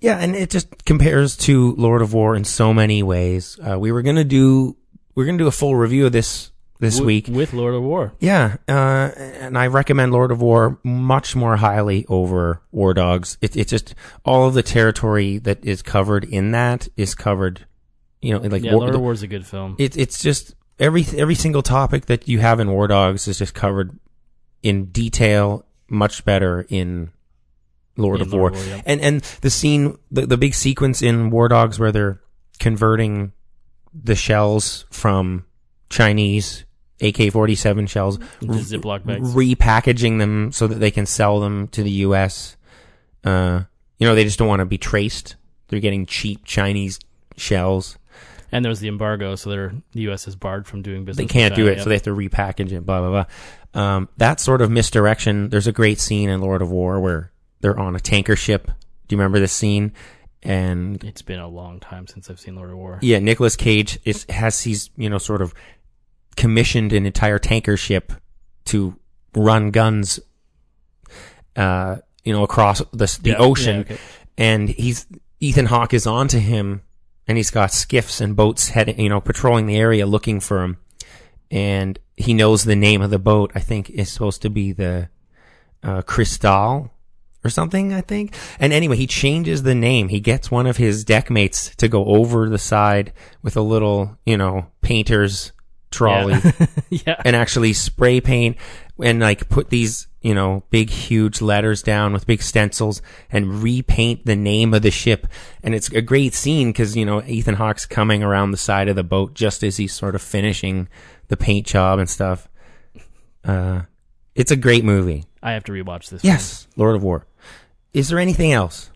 Yeah, 0.01 0.17
and 0.17 0.35
it 0.35 0.49
just 0.49 0.87
compares 0.87 1.37
to 1.39 1.75
Lord 1.77 2.01
of 2.01 2.15
War 2.15 2.35
in 2.35 2.45
so 2.45 2.73
many 2.73 3.03
ways. 3.03 3.59
Uh, 3.61 3.79
we 3.79 3.93
were 3.93 4.01
gonna 4.01 4.25
do 4.25 4.77
we're 5.15 5.27
gonna 5.27 5.39
do 5.39 5.47
a 5.47 5.53
full 5.53 5.77
review 5.77 6.07
of 6.07 6.13
this 6.13 6.51
this 6.81 6.95
Wi- 6.97 7.07
week. 7.07 7.29
with 7.29 7.53
Lord 7.53 7.75
of 7.75 7.83
War. 7.83 8.13
Yeah, 8.19 8.57
uh, 8.69 9.11
and 9.15 9.57
I 9.57 9.69
recommend 9.69 10.13
Lord 10.13 10.33
of 10.33 10.41
War 10.43 10.79
much 10.83 11.37
more 11.37 11.57
highly 11.57 12.05
over 12.09 12.63
War 12.73 12.95
Dogs. 12.95 13.39
It, 13.41 13.55
it's 13.57 13.71
just 13.71 13.95
all 14.25 14.49
of 14.49 14.55
the 14.55 14.63
territory 14.63 15.39
that 15.39 15.65
is 15.65 15.83
covered 15.83 16.25
in 16.25 16.51
that 16.53 16.89
is 16.97 17.15
covered. 17.15 17.67
You 18.23 18.35
know, 18.35 18.41
like 18.41 18.63
Yeah, 18.65 18.73
War, 18.73 18.81
Lord 18.83 18.95
of 18.95 19.01
War 19.01 19.13
is 19.13 19.23
a 19.23 19.27
good 19.29 19.47
film. 19.47 19.77
it, 19.79 19.97
it's 19.97 20.23
just 20.23 20.55
every 20.79 21.05
every 21.17 21.35
single 21.35 21.63
topic 21.63 22.07
that 22.07 22.27
you 22.29 22.39
have 22.41 22.59
in 22.61 22.71
War 22.71 22.89
Dogs 22.89 23.29
is 23.29 23.39
just 23.39 23.55
covered 23.55 23.99
in 24.63 24.87
detail, 24.87 25.65
much 25.89 26.25
better 26.25 26.67
in 26.69 27.11
Lord 27.97 28.21
In 28.21 28.27
of 28.27 28.33
Lord 28.33 28.55
War. 28.55 28.63
War, 28.63 28.71
yeah. 28.77 28.83
And 28.87 29.01
and 29.01 29.21
the 29.43 29.51
scene, 29.51 29.99
the 30.11 30.27
the 30.27 30.37
big 30.39 30.55
sequence 30.55 31.03
in 31.03 31.31
War 31.31 31.49
Dogs 31.49 31.79
where 31.79 31.93
they're 31.93 32.21
converting 32.59 33.33
the 33.93 34.15
shells 34.15 34.85
from 34.91 35.45
Chinese 35.89 36.65
AK 37.01 37.33
forty 37.33 37.55
seven 37.55 37.87
shells, 37.87 38.19
Into 38.41 38.55
Ziploc 38.55 39.05
bags. 39.07 39.35
repackaging 39.35 40.19
them 40.19 40.53
so 40.53 40.67
that 40.67 40.77
they 40.77 40.91
can 40.91 41.07
sell 41.07 41.41
them 41.41 41.69
to 41.69 41.83
the 41.83 41.91
U.S. 41.91 42.57
Uh, 43.25 43.63
you 43.99 44.07
know, 44.07 44.15
they 44.15 44.25
just 44.25 44.39
don't 44.39 44.49
want 44.49 44.61
to 44.61 44.67
be 44.67 44.79
traced. 44.79 45.37
They're 45.69 45.81
getting 45.81 46.07
cheap 46.07 46.45
Chinese 46.45 46.99
shells. 47.37 47.97
And 48.53 48.65
there 48.65 48.71
was 48.71 48.81
the 48.81 48.89
embargo, 48.89 49.37
so 49.37 49.51
they're, 49.51 49.73
the 49.93 50.01
U.S. 50.03 50.27
is 50.27 50.35
barred 50.35 50.67
from 50.67 50.83
doing 50.83 51.05
business. 51.05 51.25
they 51.29 51.33
can't 51.33 51.55
do 51.55 51.69
it, 51.69 51.77
yeah. 51.79 51.83
so 51.85 51.89
they 51.89 51.95
have 51.95 52.03
to 52.03 52.11
repackage 52.11 52.73
it. 52.73 52.85
Blah 52.85 53.01
blah 53.01 53.25
blah. 53.73 53.83
Um, 53.83 54.09
that 54.17 54.41
sort 54.41 54.61
of 54.61 54.71
misdirection. 54.71 55.49
There's 55.51 55.69
a 55.69 55.73
great 55.73 56.01
scene 56.01 56.29
in 56.29 56.41
Lord 56.41 56.61
of 56.61 56.71
War 56.71 56.99
where 56.99 57.31
they're 57.61 57.79
on 57.79 57.95
a 57.95 58.01
tanker 58.01 58.35
ship. 58.35 58.67
Do 58.67 59.15
you 59.15 59.19
remember 59.19 59.39
this 59.39 59.53
scene? 59.53 59.93
And 60.43 61.03
It's 61.05 61.23
been 61.23 61.39
a 61.39 61.47
long 61.47 61.79
time 61.81 62.07
since 62.07 62.31
I've 62.31 62.41
seen 62.41 62.57
Lord 62.57 62.71
of 62.71 62.77
War. 62.77 62.99
yeah, 63.03 63.19
Nicolas 63.19 63.57
Cage 63.57 63.99
is 64.05 64.25
has 64.31 64.63
he's 64.63 64.91
you 64.97 65.09
know 65.11 65.19
sort 65.19 65.43
of 65.43 65.55
commissioned 66.41 66.95
an 66.95 67.05
entire 67.05 67.39
tanker 67.39 67.77
ship 67.77 68.15
to 68.65 68.97
run 69.37 69.71
guns, 69.71 70.19
uh, 71.55 71.97
you 72.25 72.33
know, 72.33 72.43
across 72.43 72.79
the 72.93 73.19
the 73.23 73.31
Yeah, 73.31 73.37
ocean, 73.37 73.77
yeah, 73.77 73.83
okay. 73.83 73.99
and 74.39 74.69
he's 74.71 75.07
Ethan 75.39 75.67
Hawke 75.67 75.93
is 75.93 76.07
onto 76.07 76.39
him, 76.39 76.81
and 77.29 77.37
he's 77.37 77.51
got 77.51 77.73
skiffs 77.73 78.23
and 78.23 78.35
boats 78.35 78.71
heading, 78.71 78.99
you 78.99 79.11
know, 79.11 79.21
patrolling 79.21 79.67
the 79.67 79.77
area 79.77 80.07
looking 80.07 80.41
for 80.41 80.63
him, 80.63 80.79
and 81.51 81.99
he 82.17 82.33
knows 82.33 82.65
the 82.65 82.75
name 82.77 83.03
of 83.03 83.11
the 83.11 83.19
boat. 83.19 83.53
I 83.55 83.61
think 83.61 83.91
is 83.91 84.11
supposed 84.11 84.41
to 84.43 84.49
be 84.51 84.73
the 84.73 85.11
uh, 85.83 86.01
Cristal 86.03 86.91
or 87.45 87.51
something. 87.51 87.93
I 87.93 88.01
think, 88.01 88.35
and 88.59 88.73
anyway, 88.73 88.97
he 88.97 89.07
changes 89.07 89.63
the 89.63 89.75
name. 89.75 90.09
He 90.09 90.21
gets 90.21 90.51
one 90.51 90.67
of 90.67 90.79
his 90.79 91.05
deckmates 91.05 91.75
to 91.77 91.87
go 91.87 92.07
over 92.07 92.49
the 92.49 92.59
side 92.59 93.13
with 93.43 93.59
a 93.59 93.63
little, 93.63 94.17
you 94.25 94.39
know, 94.39 94.69
painter's 94.81 95.53
trolley 95.91 96.41
yeah. 96.91 97.21
and 97.25 97.35
actually 97.35 97.73
spray 97.73 98.21
paint 98.21 98.57
and 99.03 99.21
like 99.21 99.49
put 99.49 99.71
these, 99.71 100.07
you 100.21 100.35
know, 100.35 100.63
big, 100.71 100.91
huge 100.91 101.41
letters 101.41 101.83
down 101.83 102.13
with 102.13 102.27
big 102.27 102.43
stencils 102.43 103.03
and 103.31 103.63
repaint 103.63 104.27
the 104.27 104.37
name 104.37 104.75
of 104.75 104.83
the 104.83 104.91
ship. 104.91 105.27
And 105.63 105.75
it's 105.75 105.91
a 105.91 106.03
great 106.03 106.35
scene 106.35 106.69
because, 106.71 106.97
you 106.97 107.05
know, 107.05 107.23
Ethan 107.23 107.55
Hawke's 107.55 107.87
coming 107.87 108.23
around 108.23 108.51
the 108.51 108.57
side 108.57 108.89
of 108.89 108.97
the 108.97 109.05
boat 109.05 109.35
just 109.35 109.63
as 109.63 109.77
he's 109.79 109.95
sort 109.95 110.15
of 110.15 110.23
finishing 110.23 110.89
the 111.29 111.37
paint 111.37 111.67
job 111.67 111.99
and 111.99 112.09
stuff. 112.09 112.49
Uh, 113.45 113.83
it's 114.35 114.51
a 114.51 114.57
great 114.57 114.85
movie. 114.85 115.25
I 115.43 115.53
have 115.53 115.65
to 115.65 115.73
rewatch 115.73 116.11
this. 116.11 116.23
Yes, 116.23 116.67
Lord 116.77 116.97
of 116.97 117.03
War. 117.03 117.27
Is 117.93 118.09
there 118.09 118.19
anything 118.19 118.53
else? 118.53 118.91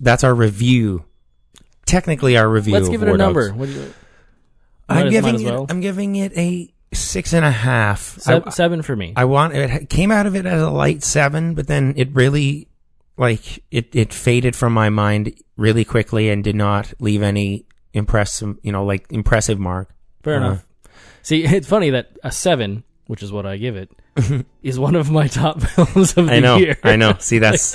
That's 0.00 0.24
our 0.24 0.34
review. 0.34 1.04
Technically, 1.86 2.36
our 2.36 2.48
review. 2.48 2.74
Let's 2.74 2.88
give 2.88 3.02
it 3.02 3.06
War 3.06 3.16
a 3.16 3.18
number. 3.18 3.48
Dogs. 3.48 3.58
What 3.58 3.66
do 3.66 3.72
you, 3.72 3.94
I'm 4.88 5.10
giving 5.10 5.40
it. 5.40 5.44
well. 5.44 5.66
I'm 5.68 5.80
giving 5.80 6.16
it 6.16 6.36
a 6.36 6.72
six 6.92 7.32
and 7.34 7.44
a 7.44 7.50
half. 7.50 8.18
Se- 8.18 8.42
I, 8.46 8.50
seven 8.50 8.82
for 8.82 8.96
me. 8.96 9.12
I 9.16 9.24
want 9.26 9.54
it 9.54 9.90
came 9.90 10.10
out 10.10 10.26
of 10.26 10.34
it 10.34 10.46
as 10.46 10.62
a 10.62 10.70
light 10.70 11.02
seven, 11.02 11.54
but 11.54 11.66
then 11.66 11.94
it 11.96 12.08
really 12.14 12.68
like 13.16 13.62
it 13.70 13.94
it 13.94 14.12
faded 14.12 14.54
from 14.56 14.72
my 14.72 14.88
mind 14.88 15.34
really 15.56 15.84
quickly 15.84 16.30
and 16.30 16.42
did 16.44 16.54
not 16.56 16.92
leave 17.00 17.22
any 17.22 17.66
impressive 17.92 18.56
you 18.62 18.72
know 18.72 18.84
like 18.84 19.06
impressive 19.10 19.58
mark. 19.58 19.90
Fair 20.22 20.34
Uh, 20.34 20.36
enough. 20.38 20.66
See, 21.22 21.44
it's 21.44 21.68
funny 21.68 21.90
that 21.90 22.10
a 22.24 22.32
seven, 22.32 22.84
which 23.06 23.22
is 23.22 23.30
what 23.32 23.44
I 23.44 23.56
give 23.58 23.76
it, 23.76 23.90
is 24.62 24.78
one 24.78 24.94
of 24.96 25.10
my 25.10 25.26
top 25.26 25.60
films 25.62 26.16
of 26.16 26.26
the 26.26 26.32
I 26.32 26.40
know. 26.40 26.56
year. 26.56 26.78
I 26.82 26.96
know. 26.96 27.14
See, 27.18 27.38
that's 27.38 27.74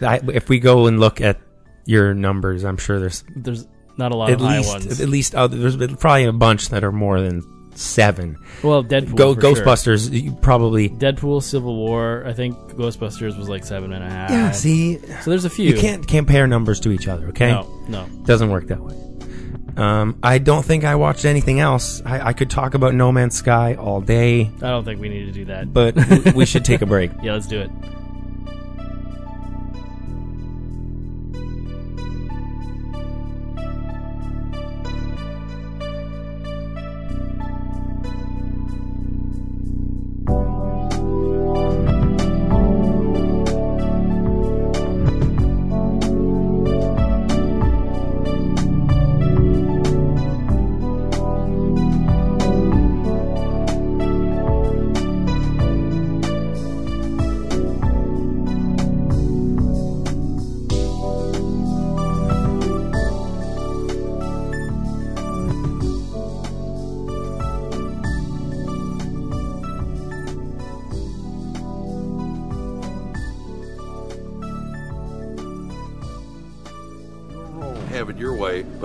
I, 0.00 0.20
if 0.32 0.48
we 0.48 0.58
go 0.60 0.86
and 0.86 0.98
look 1.00 1.20
at 1.20 1.40
your 1.86 2.14
numbers, 2.14 2.64
I'm 2.64 2.78
sure 2.78 2.98
there's 2.98 3.24
There's 3.36 3.66
not 3.96 4.12
a 4.12 4.16
lot 4.16 4.30
at 4.30 4.34
of 4.36 4.40
high 4.42 4.58
least 4.58 4.68
ones. 4.72 5.00
at 5.00 5.08
least 5.08 5.34
other, 5.34 5.56
there's 5.56 5.76
probably 5.96 6.24
a 6.24 6.32
bunch 6.32 6.68
that 6.70 6.84
are 6.84 6.92
more 6.92 7.20
than 7.20 7.42
seven. 7.76 8.38
well, 8.62 8.84
Deadpool. 8.84 9.16
Go 9.16 9.34
sure. 9.34 9.42
Ghostbusters, 9.42 10.10
you 10.12 10.32
probably. 10.42 10.88
Deadpool, 10.90 11.42
Civil 11.42 11.74
War. 11.76 12.22
I 12.26 12.32
think 12.32 12.56
Ghostbusters 12.74 13.36
was 13.36 13.48
like 13.48 13.64
seven 13.64 13.92
and 13.92 14.04
a 14.04 14.08
half. 14.08 14.30
Yeah. 14.30 14.50
See, 14.52 14.98
So 14.98 15.30
there's 15.30 15.44
a 15.44 15.50
few. 15.50 15.70
you 15.70 15.76
can't 15.80 16.06
compare 16.06 16.46
numbers 16.46 16.80
to 16.80 16.90
each 16.92 17.08
other. 17.08 17.28
Okay. 17.28 17.50
No, 17.50 17.68
no. 17.88 18.06
Doesn't 18.24 18.50
work 18.50 18.68
that 18.68 18.80
way. 18.80 18.94
Um, 19.76 20.20
I 20.22 20.38
don't 20.38 20.64
think 20.64 20.84
I 20.84 20.94
watched 20.94 21.24
anything 21.24 21.58
else. 21.58 22.00
I, 22.06 22.28
I 22.28 22.32
could 22.32 22.48
talk 22.48 22.74
about 22.74 22.94
No 22.94 23.10
Man's 23.10 23.34
Sky 23.36 23.74
all 23.74 24.00
day, 24.00 24.42
I 24.42 24.68
don't 24.68 24.84
think 24.84 25.00
we 25.00 25.08
need 25.08 25.24
to 25.26 25.32
do 25.32 25.46
that. 25.46 25.72
but 25.72 25.96
we 26.36 26.46
should 26.46 26.64
take 26.64 26.80
a 26.82 26.86
break. 26.86 27.10
yeah, 27.24 27.32
let's 27.32 27.48
do 27.48 27.60
it. 27.60 27.70
Have 41.54 41.83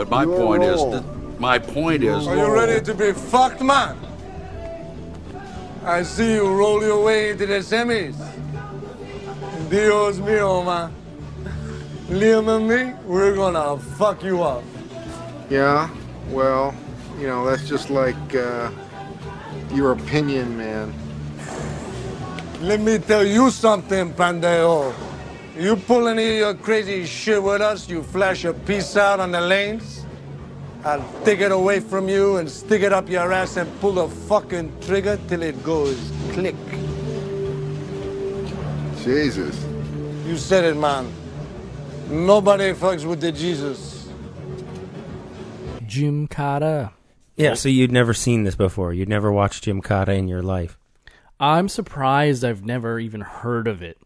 But 0.10 0.26
my 0.26 0.26
point 0.26 0.64
is 0.64 0.82
that 0.92 1.04
my 1.40 1.60
point 1.60 2.04
is 2.04 2.28
Are 2.28 2.36
you 2.36 2.54
ready 2.54 2.84
to 2.84 2.94
be 2.94 3.14
fucked, 3.14 3.62
man? 3.62 3.96
I 5.86 6.04
see 6.04 6.34
you 6.34 6.52
roll 6.52 6.82
your 6.82 7.04
way 7.04 7.30
into 7.32 7.46
the 7.46 7.60
semis. 7.60 8.18
Dios 9.70 10.18
mío, 10.18 10.66
man. 10.66 10.92
Liam 12.10 12.50
and 12.50 12.68
me, 12.68 12.94
we're 13.06 13.36
gonna 13.36 13.78
fuck 13.98 14.24
you 14.24 14.42
up. 14.42 14.64
Yeah, 15.50 15.88
well, 16.32 16.74
you 17.20 17.28
know, 17.28 17.46
that's 17.46 17.70
just 17.70 17.92
like 17.92 18.36
uh, 18.36 18.72
your 19.74 19.92
opinion, 19.92 20.58
man. 20.58 20.92
Let 22.62 22.80
me 22.80 22.98
tell 22.98 23.24
you 23.24 23.52
something, 23.52 24.12
Pandejo. 24.14 24.94
You 25.56 25.76
pull 25.76 26.08
any 26.08 26.26
of 26.30 26.36
your 26.38 26.54
crazy 26.56 27.06
shit 27.06 27.42
with 27.42 27.62
us, 27.62 27.88
you 27.90 28.02
flash 28.02 28.46
a 28.46 28.54
piece 28.54 28.98
out 28.98 29.20
on 29.20 29.32
the 29.32 29.42
lanes, 29.42 29.99
I'll 30.84 31.06
take 31.26 31.42
it 31.42 31.52
away 31.52 31.82
from 31.82 32.08
you 32.08 32.38
and 32.38 32.50
stick 32.50 32.82
it 32.84 32.94
up 32.94 33.10
your 33.10 33.34
ass 33.34 33.58
and 33.58 33.68
pull 33.82 33.94
the 33.94 34.08
fucking 34.08 34.72
trigger 34.82 35.20
till 35.28 35.44
it 35.44 35.62
goes 35.64 36.00
click. 36.32 36.56
Jesus. 39.04 39.66
You 40.26 40.38
said 40.38 40.64
it, 40.64 40.78
man. 40.78 41.12
Nobody 42.10 42.74
fucks 42.74 43.06
with 43.06 43.22
the 43.22 43.32
Jesus. 43.32 44.10
Jim 45.86 46.28
Carter. 46.28 46.92
Yeah. 47.36 47.56
So 47.56 47.68
you'd 47.70 47.92
never 47.92 48.14
seen 48.14 48.44
this 48.44 48.56
before. 48.56 48.94
You'd 48.94 49.10
never 49.10 49.32
watched 49.32 49.66
Gymkata 49.66 50.18
in 50.18 50.28
your 50.28 50.42
life. 50.42 50.78
I'm 51.40 51.70
surprised 51.70 52.44
I've 52.44 52.66
never 52.66 53.00
even 53.00 53.22
heard 53.22 53.68
of 53.68 53.82
it. 53.82 53.98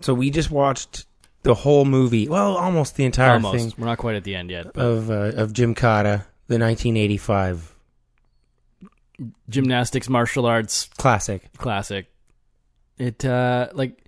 So 0.00 0.14
we 0.14 0.30
just 0.30 0.50
watched 0.50 1.04
the 1.42 1.54
whole 1.54 1.84
movie. 1.84 2.28
Well, 2.28 2.56
almost 2.56 2.96
the 2.96 3.04
entire 3.04 3.32
Almost. 3.32 3.58
thing 3.58 3.74
We're 3.78 3.86
not 3.86 3.98
quite 3.98 4.16
at 4.16 4.24
the 4.24 4.34
end 4.34 4.50
yet. 4.50 4.72
But 4.72 4.84
of 4.84 5.10
uh, 5.10 5.32
of 5.36 5.52
Gymkata, 5.52 6.24
the 6.46 6.58
1985 6.58 7.74
gymnastics, 9.48 10.08
martial 10.08 10.46
arts, 10.46 10.88
classic. 10.96 11.52
classic. 11.56 12.06
It 12.98 13.24
uh 13.24 13.68
like 13.72 14.04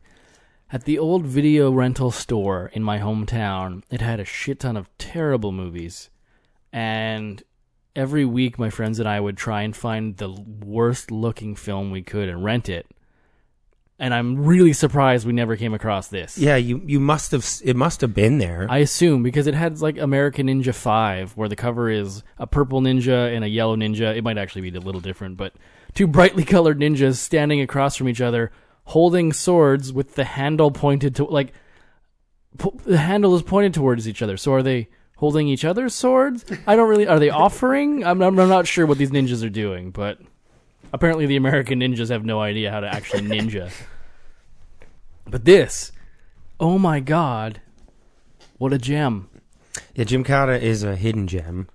at 0.70 0.84
the 0.84 0.98
old 0.98 1.26
video 1.26 1.70
rental 1.70 2.10
store 2.10 2.70
in 2.72 2.82
my 2.82 2.98
hometown, 2.98 3.82
it 3.90 4.00
had 4.00 4.20
a 4.20 4.24
shit 4.24 4.60
ton 4.60 4.76
of 4.76 4.88
terrible 4.98 5.52
movies. 5.52 6.10
And 6.72 7.42
every 7.94 8.24
week 8.24 8.58
my 8.58 8.70
friends 8.70 8.98
and 8.98 9.08
I 9.08 9.20
would 9.20 9.36
try 9.36 9.62
and 9.62 9.76
find 9.76 10.16
the 10.16 10.30
worst 10.30 11.10
looking 11.10 11.54
film 11.54 11.90
we 11.90 12.02
could 12.02 12.28
and 12.28 12.42
rent 12.42 12.68
it. 12.68 12.86
And 14.02 14.12
I'm 14.12 14.44
really 14.44 14.72
surprised 14.72 15.24
we 15.24 15.32
never 15.32 15.56
came 15.56 15.74
across 15.74 16.08
this. 16.08 16.36
Yeah, 16.36 16.56
you 16.56 16.82
you 16.84 16.98
must 16.98 17.30
have. 17.30 17.46
It 17.62 17.76
must 17.76 18.00
have 18.00 18.12
been 18.12 18.38
there. 18.38 18.66
I 18.68 18.78
assume 18.78 19.22
because 19.22 19.46
it 19.46 19.54
had 19.54 19.80
like 19.80 19.96
American 19.96 20.48
Ninja 20.48 20.74
5 20.74 21.36
where 21.36 21.48
the 21.48 21.54
cover 21.54 21.88
is 21.88 22.24
a 22.36 22.48
purple 22.48 22.80
ninja 22.80 23.32
and 23.32 23.44
a 23.44 23.48
yellow 23.48 23.76
ninja. 23.76 24.16
It 24.16 24.24
might 24.24 24.38
actually 24.38 24.68
be 24.68 24.76
a 24.76 24.80
little 24.80 25.00
different, 25.00 25.36
but 25.36 25.54
two 25.94 26.08
brightly 26.08 26.42
colored 26.54 26.80
ninjas 26.80 27.18
standing 27.18 27.60
across 27.60 27.94
from 27.94 28.08
each 28.08 28.20
other 28.20 28.50
holding 28.86 29.32
swords 29.32 29.92
with 29.92 30.16
the 30.16 30.24
handle 30.24 30.72
pointed 30.72 31.14
to 31.14 31.24
like 31.24 31.52
po- 32.58 32.76
the 32.84 32.98
handle 32.98 33.36
is 33.36 33.42
pointed 33.42 33.72
towards 33.72 34.08
each 34.08 34.20
other. 34.20 34.36
So 34.36 34.52
are 34.52 34.64
they 34.64 34.88
holding 35.18 35.46
each 35.46 35.64
other's 35.64 35.94
swords? 35.94 36.44
I 36.66 36.74
don't 36.74 36.88
really 36.88 37.06
are 37.06 37.20
they 37.20 37.30
offering? 37.30 38.04
I'm 38.04 38.20
I'm, 38.20 38.36
I'm 38.36 38.48
not 38.48 38.66
sure 38.66 38.84
what 38.84 38.98
these 38.98 39.12
ninjas 39.12 39.46
are 39.46 39.48
doing, 39.48 39.92
but 39.92 40.18
apparently 40.92 41.26
the 41.26 41.36
American 41.36 41.80
ninjas 41.80 42.10
have 42.10 42.24
no 42.24 42.40
idea 42.40 42.70
how 42.70 42.80
to 42.80 42.88
actually 42.88 43.22
ninja. 43.22 43.70
but 45.26 45.44
this, 45.44 45.92
oh 46.60 46.78
my 46.78 47.00
god. 47.00 47.60
What 48.58 48.72
a 48.72 48.78
gem. 48.78 49.28
Yeah, 49.94 50.04
Gymkata 50.04 50.60
is 50.60 50.82
a 50.82 50.96
hidden 50.96 51.26
gem. 51.26 51.68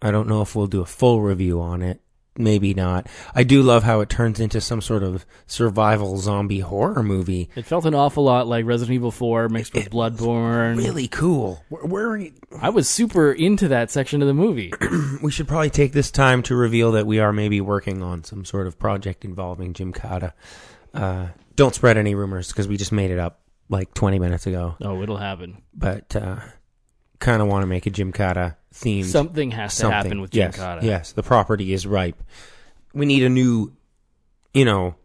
I 0.00 0.10
don't 0.10 0.28
know 0.28 0.42
if 0.42 0.54
we'll 0.54 0.66
do 0.66 0.80
a 0.80 0.86
full 0.86 1.20
review 1.22 1.60
on 1.60 1.82
it. 1.82 2.00
Maybe 2.36 2.72
not. 2.72 3.08
I 3.34 3.42
do 3.42 3.62
love 3.62 3.82
how 3.82 4.00
it 4.00 4.08
turns 4.08 4.40
into 4.40 4.60
some 4.60 4.80
sort 4.80 5.02
of 5.02 5.26
survival 5.46 6.16
zombie 6.16 6.60
horror 6.60 7.02
movie. 7.02 7.50
It 7.54 7.66
felt 7.66 7.84
an 7.84 7.94
awful 7.94 8.24
lot 8.24 8.46
like 8.46 8.64
Resident 8.64 8.94
Evil 8.94 9.10
4 9.10 9.50
mixed 9.50 9.74
with 9.74 9.88
It 9.88 9.92
Bloodborne. 9.92 10.78
Really 10.78 11.08
cool. 11.08 11.62
Where, 11.68 11.84
where 11.84 12.28
I 12.58 12.70
was 12.70 12.88
super 12.88 13.32
into 13.32 13.68
that 13.68 13.90
section 13.90 14.22
of 14.22 14.28
the 14.28 14.34
movie. 14.34 14.72
we 15.22 15.30
should 15.30 15.46
probably 15.46 15.68
take 15.68 15.92
this 15.92 16.10
time 16.10 16.42
to 16.44 16.56
reveal 16.56 16.92
that 16.92 17.06
we 17.06 17.18
are 17.18 17.34
maybe 17.34 17.60
working 17.60 18.02
on 18.02 18.24
some 18.24 18.46
sort 18.46 18.66
of 18.66 18.78
project 18.78 19.26
involving 19.26 19.74
Gymkata. 19.74 20.32
Uh, 20.94 21.26
don't 21.54 21.74
spread 21.74 21.98
any 21.98 22.14
rumors 22.14 22.48
because 22.48 22.66
we 22.66 22.78
just 22.78 22.92
made 22.92 23.10
it 23.10 23.18
up 23.18 23.40
like 23.68 23.92
20 23.92 24.18
minutes 24.18 24.46
ago. 24.46 24.76
oh, 24.80 25.02
it'll 25.02 25.18
happen. 25.18 25.62
But 25.74 26.16
uh, 26.16 26.36
kind 27.22 27.40
of 27.40 27.48
want 27.48 27.62
to 27.62 27.66
make 27.66 27.86
a 27.86 27.90
Cotta 27.90 28.56
themed 28.74 29.04
Something 29.06 29.52
has 29.52 29.72
to 29.74 29.80
something. 29.82 29.92
happen 29.96 30.20
with 30.20 30.34
yes, 30.34 30.56
Cotta. 30.56 30.84
Yes, 30.84 31.12
the 31.12 31.22
property 31.22 31.72
is 31.72 31.86
ripe. 31.86 32.22
We 32.92 33.06
need 33.06 33.22
a 33.22 33.28
new, 33.28 33.72
you 34.52 34.64
know, 34.64 34.96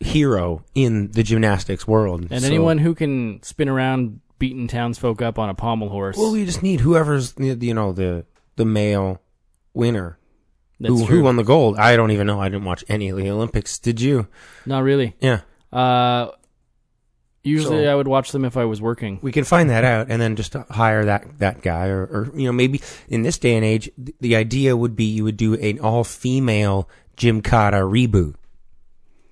hero 0.00 0.64
in 0.74 1.12
the 1.12 1.22
gymnastics 1.22 1.86
world. 1.86 2.26
And 2.30 2.40
So- 2.42 2.46
anyone 2.46 2.78
who 2.78 2.94
can 2.94 3.42
spin 3.42 3.68
around 3.68 4.20
beating 4.38 4.66
townsfolk 4.66 5.22
up 5.22 5.38
on 5.38 5.48
a 5.48 5.54
pommel 5.54 5.88
horse. 5.90 6.16
Well, 6.16 6.32
we 6.32 6.44
just 6.44 6.62
need 6.62 6.80
whoever's 6.80 7.34
you 7.38 7.74
know 7.74 7.92
the 7.92 8.24
the 8.56 8.64
male 8.64 9.20
winner. 9.74 10.18
that's 10.80 10.92
who, 10.92 11.04
who 11.06 11.22
won 11.22 11.36
the 11.36 11.44
gold? 11.44 11.76
I 11.78 11.94
don't 11.96 12.10
even 12.10 12.26
know. 12.26 12.40
I 12.40 12.48
didn't 12.48 12.64
watch 12.64 12.84
any 12.88 13.10
of 13.10 13.16
the 13.16 13.30
Olympics. 13.30 13.78
Did 13.78 14.00
you? 14.00 14.26
Not 14.66 14.82
really. 14.82 15.14
Yeah. 15.20 15.42
Uh, 15.72 16.30
usually 17.42 17.84
So- 17.84 17.90
I 17.92 17.94
would 17.94 18.08
watch 18.08 18.32
them 18.32 18.44
if 18.44 18.56
I 18.56 18.64
was 18.64 18.80
working. 18.80 19.18
We 19.22 19.32
can 19.32 19.44
find 19.44 19.70
that 19.70 19.84
out 19.84 20.06
and 20.10 20.20
then 20.20 20.36
just 20.36 20.52
hire 20.70 21.04
that 21.06 21.38
that 21.38 21.62
guy, 21.62 21.86
or, 21.88 22.02
or 22.04 22.30
you 22.34 22.46
know 22.46 22.52
maybe 22.52 22.80
in 23.08 23.22
this 23.22 23.38
day 23.38 23.56
and 23.56 23.64
age, 23.64 23.90
th- 23.96 24.16
the 24.20 24.36
idea 24.36 24.76
would 24.76 24.94
be 24.96 25.04
you 25.04 25.24
would 25.24 25.36
do 25.36 25.54
an 25.54 25.78
all 25.80 26.04
female 26.04 26.88
Gymkata 27.16 27.82
reboot, 27.82 28.34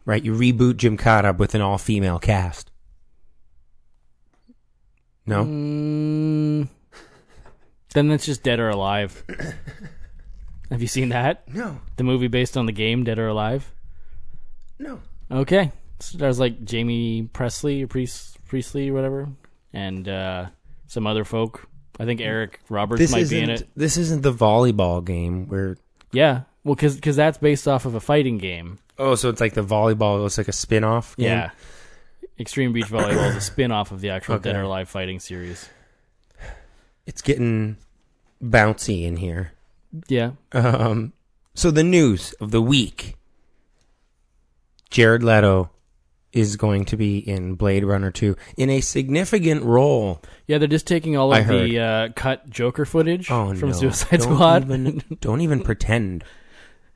right? 0.05 0.23
You 0.25 0.33
reboot 0.35 0.75
Gymkata 0.75 1.37
with 1.37 1.55
an 1.55 1.61
all 1.61 1.79
female 1.79 2.19
cast. 2.19 2.71
No, 5.27 5.45
Mm, 5.45 6.69
then 7.93 8.09
that's 8.09 8.25
just 8.25 8.43
Dead 8.43 8.61
or 8.61 8.71
Alive. 8.71 9.23
Have 10.71 10.81
you 10.83 10.89
seen 10.89 11.11
that? 11.11 11.47
no, 11.53 11.81
The 11.97 12.05
movie 12.05 12.29
based 12.29 12.57
on 12.57 12.65
the 12.67 12.73
game 12.73 13.05
Dead 13.05 13.19
or 13.19 13.29
Alive? 13.29 13.71
no. 14.79 15.01
Okay. 15.31 15.73
Stars 16.01 16.39
like 16.39 16.65
Jamie 16.65 17.29
Presley 17.33 17.83
or 17.83 17.87
Priest, 17.87 18.39
Priestley 18.47 18.89
or 18.91 18.95
whatever, 18.95 19.29
and 19.73 20.09
uh, 20.09 20.47
some 20.87 21.07
other 21.07 21.25
folk. 21.25 21.69
I 22.01 22.05
think 22.05 22.21
Eric 22.21 22.61
Roberts 22.69 23.01
This 23.01 23.11
might 23.11 23.29
be 23.29 23.41
in 23.41 23.51
it. 23.51 23.69
this 23.75 23.97
isn't 23.97 24.23
the 24.23 24.33
volleyball 24.33 25.05
game 25.05 25.49
where 25.49 25.77
Yeah, 26.13 26.43
well, 26.63 26.77
because 26.77 27.17
that's 27.17 27.39
based 27.39 27.67
off 27.67 27.85
of 27.87 27.95
a 27.97 28.01
fighting 28.01 28.39
game. 28.39 28.79
Oh, 28.99 29.15
so 29.17 29.29
it's 29.29 29.41
like 29.41 29.55
the 29.55 29.65
volleyball. 29.65 30.25
It's 30.27 30.39
like 30.39 30.49
a 30.49 30.53
spin-off. 30.53 31.17
game? 31.17 31.27
Yeah. 31.27 31.51
Extreme 32.39 32.73
Beach 32.73 32.87
Volleyball 32.87 33.31
is 33.31 33.37
a 33.37 33.41
spin 33.41 33.73
off 33.73 33.91
of 33.91 34.01
the 34.01 34.11
actual 34.11 34.37
Okay. 34.37 34.51
Dead 34.53 34.57
or 34.57 34.63
Alive 34.63 34.89
fighting 34.89 35.19
series. 35.19 35.69
it's 37.07 37.21
getting 37.23 37.77
bouncy 38.43 39.05
in 39.05 39.17
here. 39.17 39.53
Yeah. 40.07 40.33
Um, 40.53 41.13
so 41.55 41.73
the 41.73 41.83
news 41.83 42.33
of 42.35 42.53
the 42.53 42.63
week: 42.63 43.17
Jared 44.91 45.23
Leto 45.23 45.71
is 46.33 46.57
going 46.57 46.85
to 46.87 46.97
be 46.97 47.19
in 47.19 47.55
Blade 47.55 47.85
Runner 47.85 48.11
2 48.11 48.37
in 48.57 48.69
a 48.71 48.81
significant 48.81 49.63
role. 49.65 50.21
Yeah, 50.47 50.59
they're 50.59 50.69
just 50.69 50.87
taking 50.87 51.17
all 51.17 51.33
I 51.33 51.39
of 51.41 51.49
the 51.49 51.81
uh, 51.81 52.09
cut 52.15 52.49
Joker 52.51 52.85
footage 52.85 53.31
Oh 53.31 53.55
from 53.55 53.71
no! 53.71 53.75
Suicide 53.75 54.21
Don't 54.21 54.35
Squad. 54.35 54.63
Even, 54.65 55.03
don't 55.21 55.41
even 55.41 55.63
pretend. 55.63 56.25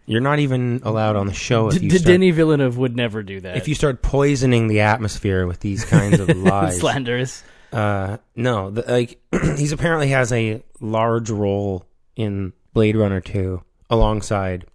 You're 0.05 0.21
not 0.21 0.41
even 0.41 0.81
allowed 0.83 1.17
on 1.17 1.29
the 1.29 1.33
show 1.33 1.69
if 1.69 1.79
D- 1.79 1.85
you 1.85 1.91
D- 1.91 1.99
start, 1.99 2.09
Denis 2.13 2.35
Villeneuve 2.35 2.77
would 2.77 2.97
never 2.97 3.23
do 3.23 3.41
that. 3.41 3.57
if 3.57 3.69
you 3.69 3.75
start 3.75 4.03
poisoning 4.03 4.67
the 4.67 4.81
atmosphere 4.81 5.47
with 5.47 5.61
these 5.61 5.85
kinds 5.85 6.19
of 6.21 6.29
lies. 6.37 6.79
slanderous. 6.81 7.43
Uh, 7.73 8.19
no, 8.37 8.71
the, 8.71 8.83
like 8.83 9.19
he's 9.57 9.73
apparently 9.73 10.09
has 10.09 10.31
a 10.33 10.63
large 10.81 11.31
role 11.31 11.87
in 12.17 12.53
Blade 12.75 12.97
Runner 12.97 13.21
2 13.21 13.63
alongside 13.89 14.67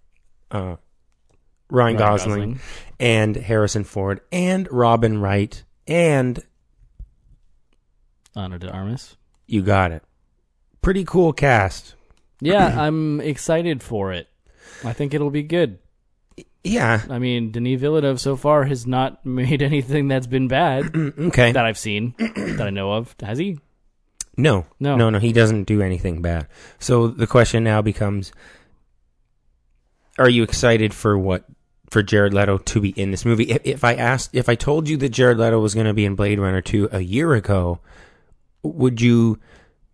uh, 0.50 0.76
Ryan, 1.70 1.96
Ryan 1.96 1.96
Gosling, 1.96 2.38
Gosling. 2.54 2.60
and 3.00 3.36
Harrison 3.36 3.84
Ford 3.84 4.20
and 4.32 4.66
Robin 4.70 5.20
Wright 5.20 5.62
and 5.86 6.42
Ana 8.34 8.58
de 8.58 8.70
Armas. 8.70 9.16
you 9.46 9.62
got 9.62 9.92
it. 9.92 10.02
Pretty 10.82 11.04
cool 11.04 11.32
cast. 11.32 11.94
Yeah, 12.40 12.80
I'm 12.80 13.20
excited 13.20 13.82
for 13.82 14.12
it. 14.12 14.28
I 14.84 14.92
think 14.92 15.12
it'll 15.12 15.30
be 15.30 15.42
good. 15.42 15.78
Yeah. 16.62 17.02
I 17.10 17.18
mean, 17.18 17.50
Denis 17.50 17.80
Villeneuve 17.80 18.20
so 18.20 18.36
far 18.36 18.64
has 18.64 18.86
not 18.86 19.24
made 19.26 19.60
anything 19.62 20.08
that's 20.08 20.26
been 20.26 20.46
bad 20.48 20.94
Okay. 21.18 21.52
that 21.52 21.64
I've 21.64 21.78
seen 21.78 22.14
that 22.18 22.60
I 22.66 22.70
know 22.70 22.92
of. 22.92 23.14
Has 23.22 23.38
he? 23.38 23.58
No, 24.36 24.66
No. 24.78 24.94
no, 24.96 25.10
no. 25.10 25.18
He 25.18 25.32
doesn't 25.32 25.64
do 25.64 25.82
anything 25.82 26.22
bad. 26.22 26.46
So 26.78 27.08
the 27.08 27.26
question 27.26 27.64
now 27.64 27.82
becomes: 27.82 28.30
Are 30.16 30.28
you 30.28 30.44
excited 30.44 30.94
for 30.94 31.18
what 31.18 31.44
for 31.90 32.02
Jared 32.02 32.34
Leto 32.34 32.58
to 32.58 32.80
be 32.80 32.90
in 32.90 33.10
this 33.10 33.24
movie? 33.24 33.44
If, 33.44 33.60
if 33.64 33.84
I 33.84 33.94
asked, 33.94 34.34
if 34.34 34.48
I 34.48 34.54
told 34.54 34.88
you 34.88 34.96
that 34.98 35.08
Jared 35.10 35.38
Leto 35.38 35.58
was 35.60 35.74
going 35.74 35.86
to 35.86 35.94
be 35.94 36.04
in 36.04 36.14
Blade 36.14 36.38
Runner 36.38 36.60
two 36.62 36.88
a 36.92 37.00
year 37.00 37.34
ago, 37.34 37.80
would 38.62 39.00
you 39.00 39.38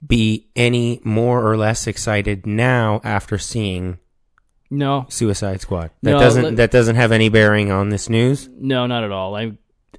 be 0.07 0.49
any 0.57 1.01
more 1.05 1.47
or 1.49 1.57
less 1.57 1.87
excited 1.87 2.47
now 2.47 3.01
after 3.05 3.39
seeing 3.39 3.99
No, 4.71 5.07
Suicide 5.09 5.61
Squad? 5.61 5.91
That 6.03 6.13
No, 6.13 6.19
doesn't 6.19 6.43
let- 6.45 6.57
that 6.57 6.71
doesn't 6.71 6.97
have 6.97 7.13
any 7.13 7.29
bearing 7.29 7.71
on 7.71 7.89
this 7.91 8.09
news. 8.09 8.49
no, 8.59 8.87
not 8.87 9.05
at 9.05 9.11
all. 9.13 9.35
I, 9.37 9.53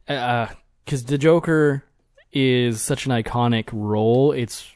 uh, 0.07 0.47
because 0.83 1.05
the 1.05 1.17
Joker 1.17 1.83
is 2.31 2.81
such 2.81 3.05
an 3.05 3.11
iconic 3.11 3.69
role. 3.71 4.31
It's 4.33 4.69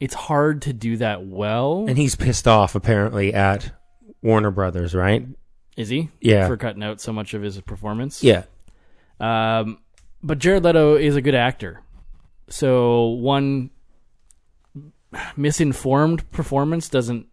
it's 0.00 0.14
hard 0.14 0.62
to 0.62 0.72
do 0.72 0.96
that 0.96 1.24
well. 1.24 1.84
And 1.86 1.96
he's 1.96 2.16
pissed 2.16 2.48
off 2.48 2.74
apparently 2.74 3.32
at 3.32 3.70
Warner 4.20 4.50
Brothers, 4.50 4.94
right? 4.96 5.24
Is 5.76 5.88
he? 5.88 6.10
Yeah. 6.20 6.46
For 6.46 6.56
cutting 6.56 6.82
out 6.82 7.00
so 7.00 7.12
much 7.12 7.34
of 7.34 7.42
his 7.42 7.60
performance. 7.60 8.22
Yeah. 8.22 8.44
Um, 9.20 9.78
but 10.22 10.38
Jared 10.38 10.64
Leto 10.64 10.96
is 10.96 11.16
a 11.16 11.22
good 11.22 11.34
actor. 11.34 11.80
So 12.48 13.08
one 13.08 13.70
misinformed 15.36 16.30
performance 16.30 16.88
doesn't 16.88 17.26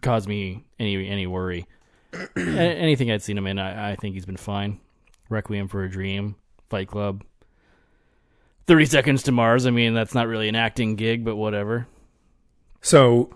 cause 0.00 0.26
me 0.26 0.64
any 0.78 1.08
any 1.08 1.26
worry. 1.26 1.66
Anything 2.36 3.10
I'd 3.10 3.22
seen 3.22 3.36
him 3.36 3.48
in, 3.48 3.58
I, 3.58 3.90
I 3.90 3.96
think 3.96 4.14
he's 4.14 4.24
been 4.24 4.36
fine. 4.36 4.78
Requiem 5.28 5.66
for 5.66 5.82
a 5.82 5.90
Dream, 5.90 6.36
Fight 6.70 6.86
Club, 6.86 7.24
Thirty 8.68 8.86
Seconds 8.86 9.24
to 9.24 9.32
Mars. 9.32 9.66
I 9.66 9.70
mean, 9.70 9.94
that's 9.94 10.14
not 10.14 10.28
really 10.28 10.48
an 10.48 10.54
acting 10.54 10.94
gig, 10.94 11.24
but 11.24 11.34
whatever. 11.34 11.88
So, 12.82 13.34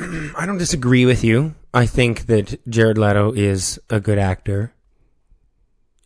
I 0.36 0.46
don't 0.46 0.58
disagree 0.58 1.04
with 1.04 1.22
you. 1.24 1.54
I 1.74 1.86
think 1.86 2.26
that 2.26 2.66
Jared 2.68 2.98
Leto 2.98 3.32
is 3.32 3.78
a 3.90 4.00
good 4.00 4.18
actor. 4.18 4.72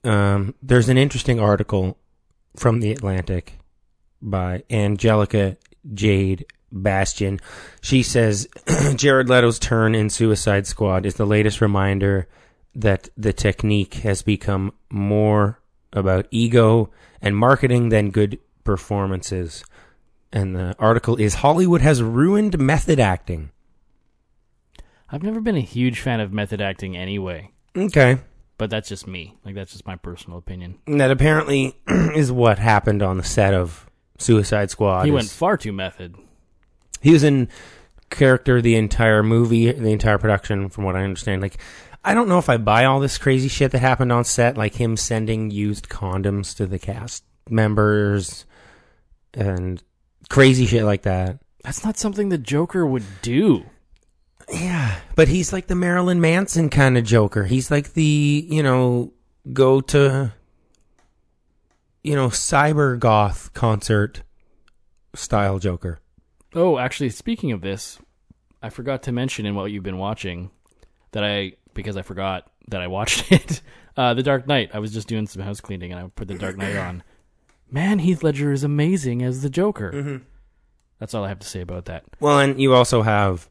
Um, 0.02 0.54
there's 0.62 0.88
an 0.88 0.98
interesting 0.98 1.40
article 1.40 1.96
from 2.56 2.80
The 2.80 2.92
Atlantic 2.92 3.58
by 4.20 4.64
Angelica 4.70 5.56
Jade 5.92 6.46
Bastién. 6.72 7.40
She 7.80 8.02
says 8.02 8.48
Jared 8.96 9.28
Leto's 9.28 9.58
turn 9.58 9.94
in 9.94 10.10
Suicide 10.10 10.66
Squad 10.66 11.06
is 11.06 11.14
the 11.14 11.26
latest 11.26 11.60
reminder 11.60 12.28
that 12.74 13.08
the 13.16 13.32
technique 13.32 13.94
has 13.94 14.22
become 14.22 14.72
more 14.90 15.60
about 15.92 16.26
ego 16.32 16.90
and 17.22 17.36
marketing 17.36 17.90
than 17.90 18.10
good 18.10 18.38
performances. 18.64 19.64
And 20.32 20.56
the 20.56 20.74
article 20.80 21.16
is 21.16 21.36
Hollywood 21.36 21.80
has 21.80 22.02
ruined 22.02 22.58
method 22.58 22.98
acting. 22.98 23.50
I've 25.10 25.22
never 25.22 25.40
been 25.40 25.56
a 25.56 25.60
huge 25.60 26.00
fan 26.00 26.20
of 26.20 26.32
method 26.32 26.60
acting 26.60 26.96
anyway, 26.96 27.50
Okay. 27.76 28.18
but 28.58 28.70
that's 28.70 28.88
just 28.88 29.06
me. 29.06 29.36
Like 29.44 29.54
that's 29.54 29.72
just 29.72 29.86
my 29.86 29.96
personal 29.96 30.38
opinion. 30.38 30.78
And 30.86 31.00
that 31.00 31.10
apparently 31.10 31.76
is 31.88 32.32
what 32.32 32.58
happened 32.58 33.02
on 33.02 33.16
the 33.18 33.22
set 33.24 33.54
of 33.54 33.88
Suicide 34.18 34.70
Squad. 34.70 35.04
he 35.04 35.10
is- 35.10 35.14
went 35.14 35.28
far 35.30 35.56
too 35.56 35.72
method. 35.72 36.16
he 37.00 37.12
was 37.12 37.22
in 37.24 37.48
character 38.10 38.60
the 38.62 38.76
entire 38.76 39.22
movie, 39.22 39.70
the 39.72 39.90
entire 39.92 40.18
production, 40.18 40.68
from 40.68 40.84
what 40.84 40.94
I 40.96 41.02
understand. 41.04 41.42
Like, 41.42 41.58
I 42.04 42.14
don't 42.14 42.28
know 42.28 42.38
if 42.38 42.48
I 42.48 42.56
buy 42.58 42.84
all 42.84 43.00
this 43.00 43.18
crazy 43.18 43.48
shit 43.48 43.72
that 43.72 43.78
happened 43.80 44.12
on 44.12 44.24
set, 44.24 44.56
like 44.56 44.74
him 44.74 44.96
sending 44.96 45.50
used 45.50 45.88
condoms 45.88 46.54
to 46.56 46.66
the 46.66 46.78
cast 46.78 47.24
members 47.50 48.44
and 49.32 49.82
crazy 50.28 50.66
shit 50.66 50.84
like 50.84 51.02
that. 51.02 51.38
That's 51.62 51.84
not 51.84 51.96
something 51.98 52.28
the 52.28 52.38
Joker 52.38 52.86
would 52.86 53.04
do. 53.22 53.64
Yeah, 54.52 54.96
but 55.16 55.28
he's 55.28 55.52
like 55.52 55.66
the 55.66 55.74
Marilyn 55.74 56.20
Manson 56.20 56.68
kind 56.70 56.98
of 56.98 57.04
Joker. 57.04 57.44
He's 57.44 57.70
like 57.70 57.94
the, 57.94 58.46
you 58.48 58.62
know, 58.62 59.12
go 59.52 59.80
to, 59.80 60.32
you 62.02 62.14
know, 62.14 62.28
cyber 62.28 62.98
goth 62.98 63.52
concert 63.54 64.22
style 65.14 65.58
Joker. 65.58 65.98
Oh, 66.54 66.78
actually, 66.78 67.10
speaking 67.10 67.52
of 67.52 67.60
this, 67.62 67.98
I 68.62 68.70
forgot 68.70 69.02
to 69.04 69.12
mention 69.12 69.46
in 69.46 69.54
what 69.54 69.70
you've 69.70 69.82
been 69.82 69.98
watching 69.98 70.50
that 71.12 71.24
I 71.24 71.54
because 71.74 71.96
I 71.96 72.02
forgot 72.02 72.50
that 72.68 72.80
I 72.80 72.86
watched 72.86 73.30
it. 73.32 73.60
Uh, 73.96 74.12
the 74.14 74.22
Dark 74.22 74.46
Knight. 74.46 74.70
I 74.74 74.78
was 74.80 74.92
just 74.92 75.06
doing 75.08 75.26
some 75.26 75.42
house 75.42 75.60
cleaning 75.60 75.92
and 75.92 76.00
I 76.00 76.08
put 76.08 76.28
the 76.28 76.34
Dark 76.34 76.56
Knight 76.56 76.76
on. 76.76 77.02
Man, 77.70 78.00
Heath 78.00 78.22
Ledger 78.22 78.52
is 78.52 78.64
amazing 78.64 79.22
as 79.22 79.42
the 79.42 79.50
Joker. 79.50 80.20
That's 80.98 81.14
all 81.14 81.24
I 81.24 81.28
have 81.28 81.38
to 81.40 81.46
say 81.46 81.60
about 81.60 81.86
that. 81.86 82.04
Well, 82.20 82.38
and 82.40 82.60
you 82.60 82.74
also 82.74 83.02
have 83.02 83.48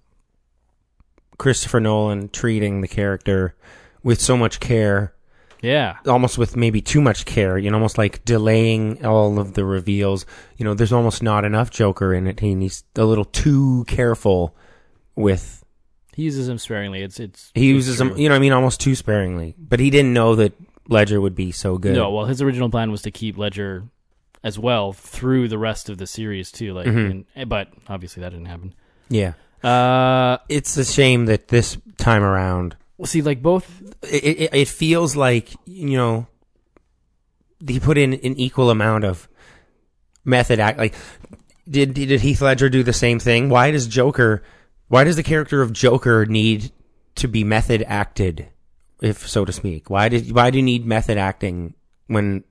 Christopher 1.43 1.81
Nolan 1.81 2.29
treating 2.29 2.79
the 2.79 2.87
character 2.87 3.53
with 4.01 4.21
so 4.21 4.37
much 4.37 4.61
care, 4.61 5.13
Yeah, 5.61 5.97
almost 6.07 6.37
with 6.37 6.55
maybe 6.55 6.79
too 6.81 7.01
much 7.01 7.25
care, 7.25 7.57
you 7.57 7.69
know, 7.69 7.75
almost 7.75 7.97
like 7.97 8.23
delaying 8.23 9.05
all 9.05 9.37
of 9.39 9.53
the 9.53 9.65
reveals. 9.65 10.25
You 10.57 10.63
know, 10.63 10.73
there's 10.73 10.93
almost 10.93 11.21
not 11.21 11.43
enough 11.43 11.69
Joker 11.69 12.13
in 12.13 12.27
it. 12.27 12.39
He's 12.39 12.85
a 12.95 13.03
little 13.03 13.25
too 13.25 13.83
careful 13.89 14.55
with 15.17 15.63
he 16.15 16.23
uses 16.23 16.47
him 16.47 16.57
sparingly. 16.59 17.01
It's 17.01 17.19
it's 17.19 17.51
he 17.53 17.71
it's 17.71 17.87
uses 17.87 17.97
true. 17.97 18.15
you 18.17 18.29
know, 18.29 18.35
I 18.35 18.39
mean, 18.39 18.53
almost 18.53 18.79
too 18.79 18.95
sparingly. 18.95 19.53
But 19.57 19.79
he 19.81 19.89
didn't 19.89 20.13
know 20.13 20.35
that 20.35 20.53
Ledger 20.87 21.19
would 21.19 21.35
be 21.35 21.51
so 21.51 21.77
good. 21.77 21.95
No, 21.95 22.09
well, 22.11 22.25
his 22.25 22.41
original 22.41 22.69
plan 22.69 22.89
was 22.91 23.01
to 23.01 23.11
keep 23.11 23.37
Ledger 23.37 23.83
as 24.43 24.57
well 24.57 24.93
through 24.93 25.49
the 25.49 25.57
rest 25.57 25.89
of 25.89 25.97
the 25.97 26.07
series 26.07 26.51
too. 26.53 26.73
Like, 26.73 26.87
Mhm. 26.87 27.25
and, 27.35 27.49
but 27.49 27.67
obviously 27.89 28.21
that 28.21 28.29
didn't 28.31 28.45
happen. 28.47 28.73
Yeah, 29.09 29.33
Uh, 29.63 30.37
it's 30.49 30.75
a 30.77 30.85
shame 30.85 31.25
that 31.27 31.47
this 31.47 31.77
time 31.97 32.23
around 32.23 32.75
well, 32.97 33.07
see, 33.07 33.21
like 33.21 33.41
both 33.41 33.81
it, 34.03 34.23
it, 34.23 34.49
it 34.53 34.67
feels 34.67 35.15
like 35.15 35.53
you 35.65 35.97
know 35.97 36.27
he 37.67 37.79
put 37.79 37.97
in 37.97 38.13
an 38.13 38.39
equal 38.39 38.69
amount 38.69 39.03
of 39.03 39.27
method 40.23 40.59
act 40.59 40.77
like 40.77 40.95
did 41.69 41.93
did 41.93 42.21
Heath 42.21 42.41
Ledger 42.41 42.69
do 42.69 42.83
the 42.83 42.93
same 42.93 43.19
thing? 43.19 43.49
Why 43.49 43.71
does 43.71 43.87
Joker 43.87 44.43
why 44.87 45.03
does 45.03 45.15
the 45.15 45.23
character 45.23 45.61
of 45.61 45.73
Joker 45.73 46.25
need 46.25 46.71
to 47.15 47.27
be 47.27 47.43
method 47.43 47.83
acted 47.87 48.47
if 49.01 49.27
so 49.27 49.43
to 49.43 49.51
speak? 49.51 49.89
Why 49.89 50.09
did 50.09 50.31
why 50.31 50.49
do 50.49 50.57
you 50.57 50.63
need 50.63 50.85
method 50.85 51.17
acting 51.17 51.73
when 52.07 52.43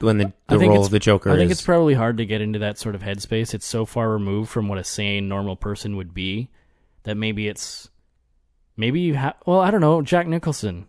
when 0.00 0.18
the, 0.18 0.32
the 0.48 0.58
role 0.58 0.84
of 0.84 0.90
the 0.90 0.98
Joker 0.98 1.30
I 1.30 1.36
think 1.36 1.50
is 1.50 1.58
it's 1.58 1.66
probably 1.66 1.94
hard 1.94 2.18
to 2.18 2.26
get 2.26 2.40
into 2.40 2.58
that 2.60 2.78
sort 2.78 2.94
of 2.94 3.02
headspace. 3.02 3.54
It's 3.54 3.66
so 3.66 3.84
far 3.86 4.10
removed 4.10 4.50
from 4.50 4.68
what 4.68 4.78
a 4.78 4.84
sane, 4.84 5.28
normal 5.28 5.56
person 5.56 5.96
would 5.96 6.12
be 6.14 6.50
that 7.04 7.16
maybe 7.16 7.48
it's 7.48 7.88
maybe 8.76 9.00
you 9.00 9.14
have. 9.14 9.34
Well, 9.46 9.60
I 9.60 9.70
don't 9.70 9.80
know. 9.80 10.02
Jack 10.02 10.26
Nicholson, 10.26 10.86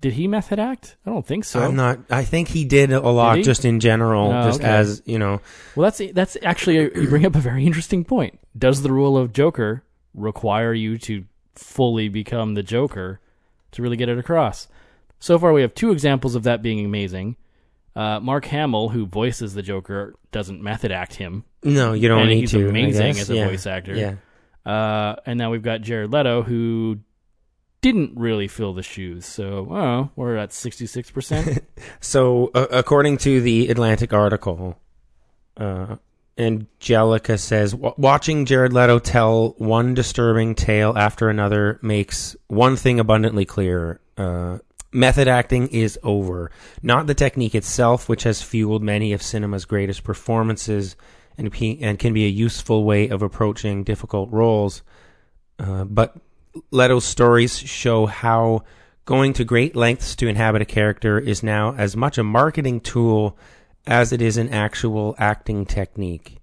did 0.00 0.14
he 0.14 0.28
method 0.28 0.58
act? 0.58 0.96
I 1.06 1.10
don't 1.10 1.26
think 1.26 1.44
so. 1.44 1.62
I'm 1.62 1.76
not 1.76 1.98
I 2.10 2.24
think 2.24 2.48
he 2.48 2.64
did 2.64 2.92
a 2.92 3.00
lot 3.08 3.38
he? 3.38 3.42
just 3.42 3.64
in 3.64 3.80
general 3.80 4.30
Oh, 4.32 4.42
just 4.44 4.60
okay. 4.60 4.68
as 4.68 5.02
you 5.06 5.18
know 5.18 5.40
Well, 5.74 5.90
that's 5.90 6.12
that's 6.12 6.36
actually 6.42 6.78
a, 6.78 7.00
you 7.00 7.08
bring 7.08 7.24
up 7.24 7.34
a 7.34 7.40
very 7.40 7.66
interesting 7.66 8.04
point. 8.04 8.38
Does 8.56 8.82
the 8.82 8.92
rule 8.92 9.16
of 9.16 9.32
Joker 9.32 9.82
require 10.14 10.72
you 10.74 10.98
to 10.98 11.24
fully 11.54 12.08
become 12.08 12.54
the 12.54 12.62
Joker 12.62 13.20
to 13.72 13.82
really 13.82 13.96
get 13.96 14.08
it 14.08 14.18
across? 14.18 14.68
so 15.18 15.38
far 15.38 15.54
we 15.54 15.62
have 15.62 15.74
two 15.74 15.92
examples 15.92 16.34
of 16.34 16.42
that 16.42 16.60
being 16.60 16.84
amazing. 16.84 17.36
Uh, 17.96 18.20
Mark 18.20 18.44
Hamill, 18.44 18.90
who 18.90 19.06
voices 19.06 19.54
the 19.54 19.62
Joker, 19.62 20.14
doesn't 20.30 20.62
method 20.62 20.92
act 20.92 21.14
him, 21.14 21.44
No, 21.64 21.94
you 21.94 22.08
don't 22.08 22.20
and 22.20 22.28
need 22.30 22.40
he's 22.40 22.50
to. 22.52 22.68
Amazing 22.68 23.18
as 23.18 23.30
a 23.30 23.34
Yeah. 23.34 23.48
voice 23.48 23.66
actor. 23.66 23.94
Yeah. 23.94 24.16
Uh, 24.70 25.16
and 25.24 25.38
now 25.38 25.50
we've 25.50 25.62
got 25.62 25.80
Jared 25.80 26.12
Leto, 26.12 26.42
who 26.42 26.98
didn't 27.80 28.12
really 28.16 28.48
fill 28.48 28.74
the 28.74 28.82
shoes. 28.82 29.24
So, 29.24 29.68
oh, 29.70 30.10
we're 30.14 30.36
at 30.36 30.52
sixty 30.52 30.86
six 30.86 31.10
percent. 31.10 31.64
So, 32.00 32.50
uh, 32.54 32.66
according 32.70 33.16
to 33.18 33.40
the 33.40 33.68
Atlantic 33.68 34.12
article, 34.12 34.78
uh, 35.56 35.96
Angelica 36.38 37.38
says 37.38 37.74
watching 37.74 38.44
Jared 38.44 38.72
Leto 38.72 38.98
tell 38.98 39.54
one 39.58 39.94
disturbing 39.94 40.54
tale 40.54 40.92
after 40.96 41.28
another 41.30 41.78
makes 41.80 42.36
one 42.48 42.76
thing 42.76 43.00
abundantly 43.00 43.44
clear. 43.46 44.00
Uh, 44.18 44.58
method 44.96 45.28
acting 45.28 45.68
is 45.68 45.98
over. 46.02 46.50
Not 46.82 47.06
the 47.06 47.14
technique 47.14 47.54
itself, 47.54 48.08
which 48.08 48.24
has 48.24 48.42
fueled 48.42 48.82
many 48.82 49.12
of 49.12 49.22
cinema's 49.22 49.64
greatest 49.64 50.02
performances 50.02 50.96
and, 51.38 51.54
and 51.62 51.98
can 51.98 52.12
be 52.12 52.24
a 52.24 52.30
useful 52.30 52.84
way 52.84 53.08
of 53.08 53.22
approaching 53.22 53.84
difficult 53.84 54.32
roles, 54.32 54.82
uh, 55.58 55.84
but 55.84 56.16
Leto's 56.70 57.04
stories 57.04 57.58
show 57.58 58.06
how 58.06 58.64
going 59.04 59.32
to 59.34 59.44
great 59.44 59.76
lengths 59.76 60.16
to 60.16 60.26
inhabit 60.26 60.62
a 60.62 60.66
character 60.66 61.18
is 61.18 61.42
now 61.42 61.74
as 61.76 61.96
much 61.96 62.18
a 62.18 62.24
marketing 62.24 62.80
tool 62.80 63.38
as 63.86 64.12
it 64.12 64.20
is 64.20 64.36
an 64.36 64.48
actual 64.48 65.14
acting 65.18 65.64
technique. 65.64 66.38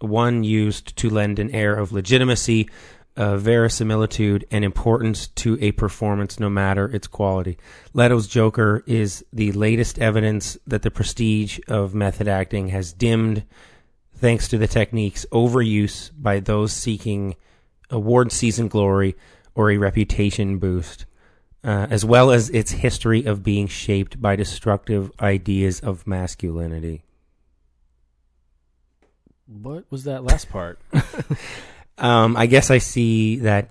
One 0.00 0.44
used 0.44 0.96
to 0.98 1.08
lend 1.08 1.38
an 1.38 1.50
air 1.52 1.74
of 1.74 1.92
legitimacy, 1.92 2.68
uh, 3.16 3.36
verisimilitude, 3.36 4.46
and 4.50 4.64
importance 4.64 5.28
to 5.28 5.58
a 5.60 5.72
performance 5.72 6.38
no 6.38 6.50
matter 6.50 6.86
its 6.86 7.06
quality. 7.06 7.56
Leto's 7.94 8.26
Joker 8.26 8.82
is 8.86 9.24
the 9.32 9.52
latest 9.52 9.98
evidence 9.98 10.58
that 10.66 10.82
the 10.82 10.90
prestige 10.90 11.58
of 11.66 11.94
method 11.94 12.28
acting 12.28 12.68
has 12.68 12.92
dimmed 12.92 13.44
thanks 14.14 14.48
to 14.48 14.58
the 14.58 14.66
technique's 14.66 15.26
overuse 15.32 16.10
by 16.16 16.40
those 16.40 16.72
seeking 16.72 17.36
award 17.90 18.32
season 18.32 18.68
glory 18.68 19.16
or 19.54 19.70
a 19.70 19.78
reputation 19.78 20.58
boost, 20.58 21.06
uh, 21.64 21.86
as 21.88 22.04
well 22.04 22.30
as 22.30 22.50
its 22.50 22.72
history 22.72 23.24
of 23.24 23.42
being 23.42 23.66
shaped 23.66 24.20
by 24.20 24.36
destructive 24.36 25.10
ideas 25.20 25.80
of 25.80 26.06
masculinity. 26.06 27.02
what 29.46 29.84
was 29.90 30.04
that 30.04 30.24
last 30.24 30.50
part? 30.50 30.78
Um, 31.98 32.36
I 32.36 32.46
guess 32.46 32.70
I 32.70 32.78
see 32.78 33.36
that 33.40 33.70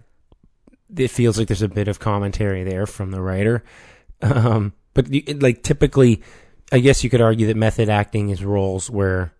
it 0.96 1.10
feels 1.10 1.38
like 1.38 1.48
there's 1.48 1.62
a 1.62 1.68
bit 1.68 1.88
of 1.88 2.00
commentary 2.00 2.64
there 2.64 2.86
from 2.86 3.12
the 3.12 3.22
writer. 3.22 3.64
Um, 4.22 4.72
but 4.94 5.10
like 5.42 5.62
typically, 5.62 6.24
I 6.72 6.80
guess 6.80 7.04
you 7.04 7.10
could 7.10 7.22
argue 7.22 7.48
that 7.48 7.58
method 7.58 7.90
acting 7.90 8.30
is 8.30 8.44
roles 8.44 8.90
where 8.90 9.34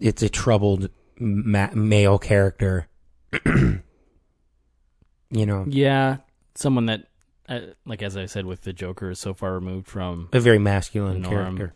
it's 0.00 0.22
a 0.22 0.28
troubled 0.30 0.88
ma- 1.18 1.70
male 1.74 2.18
character. 2.18 2.88
you 3.44 3.82
know, 5.30 5.64
yeah, 5.68 6.16
someone 6.54 6.86
that, 6.86 7.06
uh, 7.48 7.60
like 7.84 8.02
as 8.02 8.16
I 8.16 8.26
said, 8.26 8.46
with 8.46 8.62
the 8.62 8.72
Joker, 8.72 9.10
is 9.10 9.20
so 9.20 9.34
far 9.34 9.52
removed 9.52 9.86
from 9.86 10.30
a 10.32 10.40
very 10.40 10.58
masculine 10.58 11.20
Norm. 11.20 11.56
character. 11.56 11.74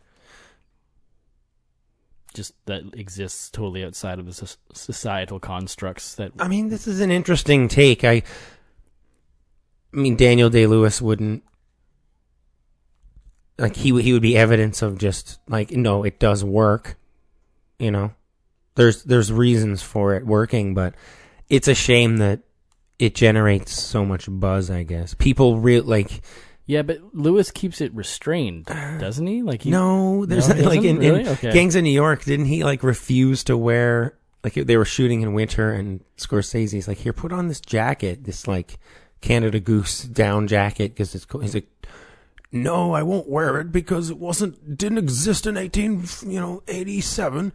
Just 2.34 2.52
that 2.66 2.82
exists 2.94 3.48
totally 3.48 3.84
outside 3.84 4.18
of 4.18 4.26
the 4.26 4.56
societal 4.72 5.40
constructs 5.40 6.16
that 6.16 6.32
I 6.38 6.48
mean, 6.48 6.68
this 6.68 6.86
is 6.86 7.00
an 7.00 7.10
interesting 7.10 7.68
take. 7.68 8.04
I, 8.04 8.22
I 9.92 9.96
mean, 9.96 10.16
Daniel 10.16 10.50
Day 10.50 10.66
Lewis 10.66 11.00
wouldn't 11.00 11.44
like 13.58 13.76
he 13.76 14.00
he 14.02 14.12
would 14.12 14.22
be 14.22 14.36
evidence 14.36 14.82
of 14.82 14.98
just 14.98 15.38
like 15.48 15.70
no, 15.70 16.02
it 16.02 16.18
does 16.18 16.44
work. 16.44 16.96
You 17.78 17.90
know, 17.90 18.12
there's 18.74 19.04
there's 19.04 19.32
reasons 19.32 19.82
for 19.82 20.14
it 20.14 20.26
working, 20.26 20.74
but 20.74 20.94
it's 21.48 21.68
a 21.68 21.74
shame 21.74 22.16
that 22.18 22.40
it 22.98 23.14
generates 23.14 23.72
so 23.72 24.04
much 24.04 24.26
buzz. 24.28 24.70
I 24.70 24.82
guess 24.82 25.14
people 25.14 25.58
real 25.58 25.84
like 25.84 26.22
Yeah, 26.66 26.82
but 26.82 26.98
Lewis 27.14 27.50
keeps 27.50 27.80
it 27.82 27.92
restrained, 27.94 28.64
doesn't 28.66 29.26
he? 29.26 29.42
Like 29.42 29.62
he, 29.62 29.70
no, 29.70 30.24
there's 30.24 30.48
No, 30.48 30.54
like 30.68 30.82
in, 30.82 30.96
doesn't? 30.96 31.20
in 31.20 31.28
Okay. 31.28 31.52
Gangs 31.52 31.74
of 31.76 31.82
New 31.84 31.90
York, 31.90 32.24
didn't 32.24 32.46
he 32.46 32.64
like 32.64 32.82
refuse 32.82 33.44
to 33.44 33.56
wear 33.56 34.16
like 34.42 34.54
they 34.54 34.76
were 34.76 34.84
shooting 34.86 35.20
in 35.22 35.34
winter 35.34 35.72
and 35.72 36.02
Scorsese's 36.16 36.88
like 36.88 36.98
here 36.98 37.12
put 37.12 37.32
on 37.32 37.48
this 37.48 37.60
jacket, 37.60 38.24
this 38.24 38.46
like 38.48 38.78
Canada 39.20 39.60
Goose 39.60 40.02
down 40.04 40.46
jacket 40.46 40.92
because 40.94 41.14
it's 41.14 41.24
cool. 41.26 41.40
He's 41.42 41.54
like, 41.54 41.68
no, 42.52 42.92
I 42.94 43.02
won't 43.02 43.28
wear 43.28 43.60
it 43.60 43.70
because 43.72 44.08
it 44.10 44.18
wasn't 44.18 44.76
didn't 44.78 44.98
exist 44.98 45.46
in 45.46 45.56
eighteen 45.58 46.04
you 46.26 46.40
know 46.40 46.62
eighty 46.68 47.00
seven. 47.02 47.52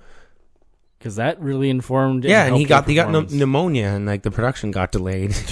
because 0.99 1.15
that 1.15 1.39
really 1.41 1.69
informed. 1.71 2.25
Yeah, 2.25 2.45
and 2.45 2.57
he 2.57 2.65
got 2.65 2.85
the 2.85 2.91
he 2.91 2.95
got 2.95 3.31
pneumonia 3.31 3.87
and 3.87 4.05
like 4.05 4.21
the 4.23 4.31
production 4.31 4.69
got 4.71 4.91
delayed. 4.91 5.33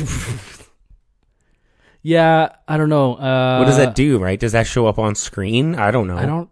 Yeah, 2.07 2.55
I 2.69 2.77
don't 2.77 2.87
know. 2.87 3.15
Uh, 3.15 3.57
what 3.59 3.65
does 3.65 3.75
that 3.77 3.93
do? 3.93 4.17
Right? 4.17 4.39
Does 4.39 4.53
that 4.53 4.65
show 4.65 4.87
up 4.87 4.97
on 4.97 5.13
screen? 5.13 5.75
I 5.75 5.91
don't 5.91 6.07
know. 6.07 6.17
I 6.17 6.25
don't. 6.25 6.49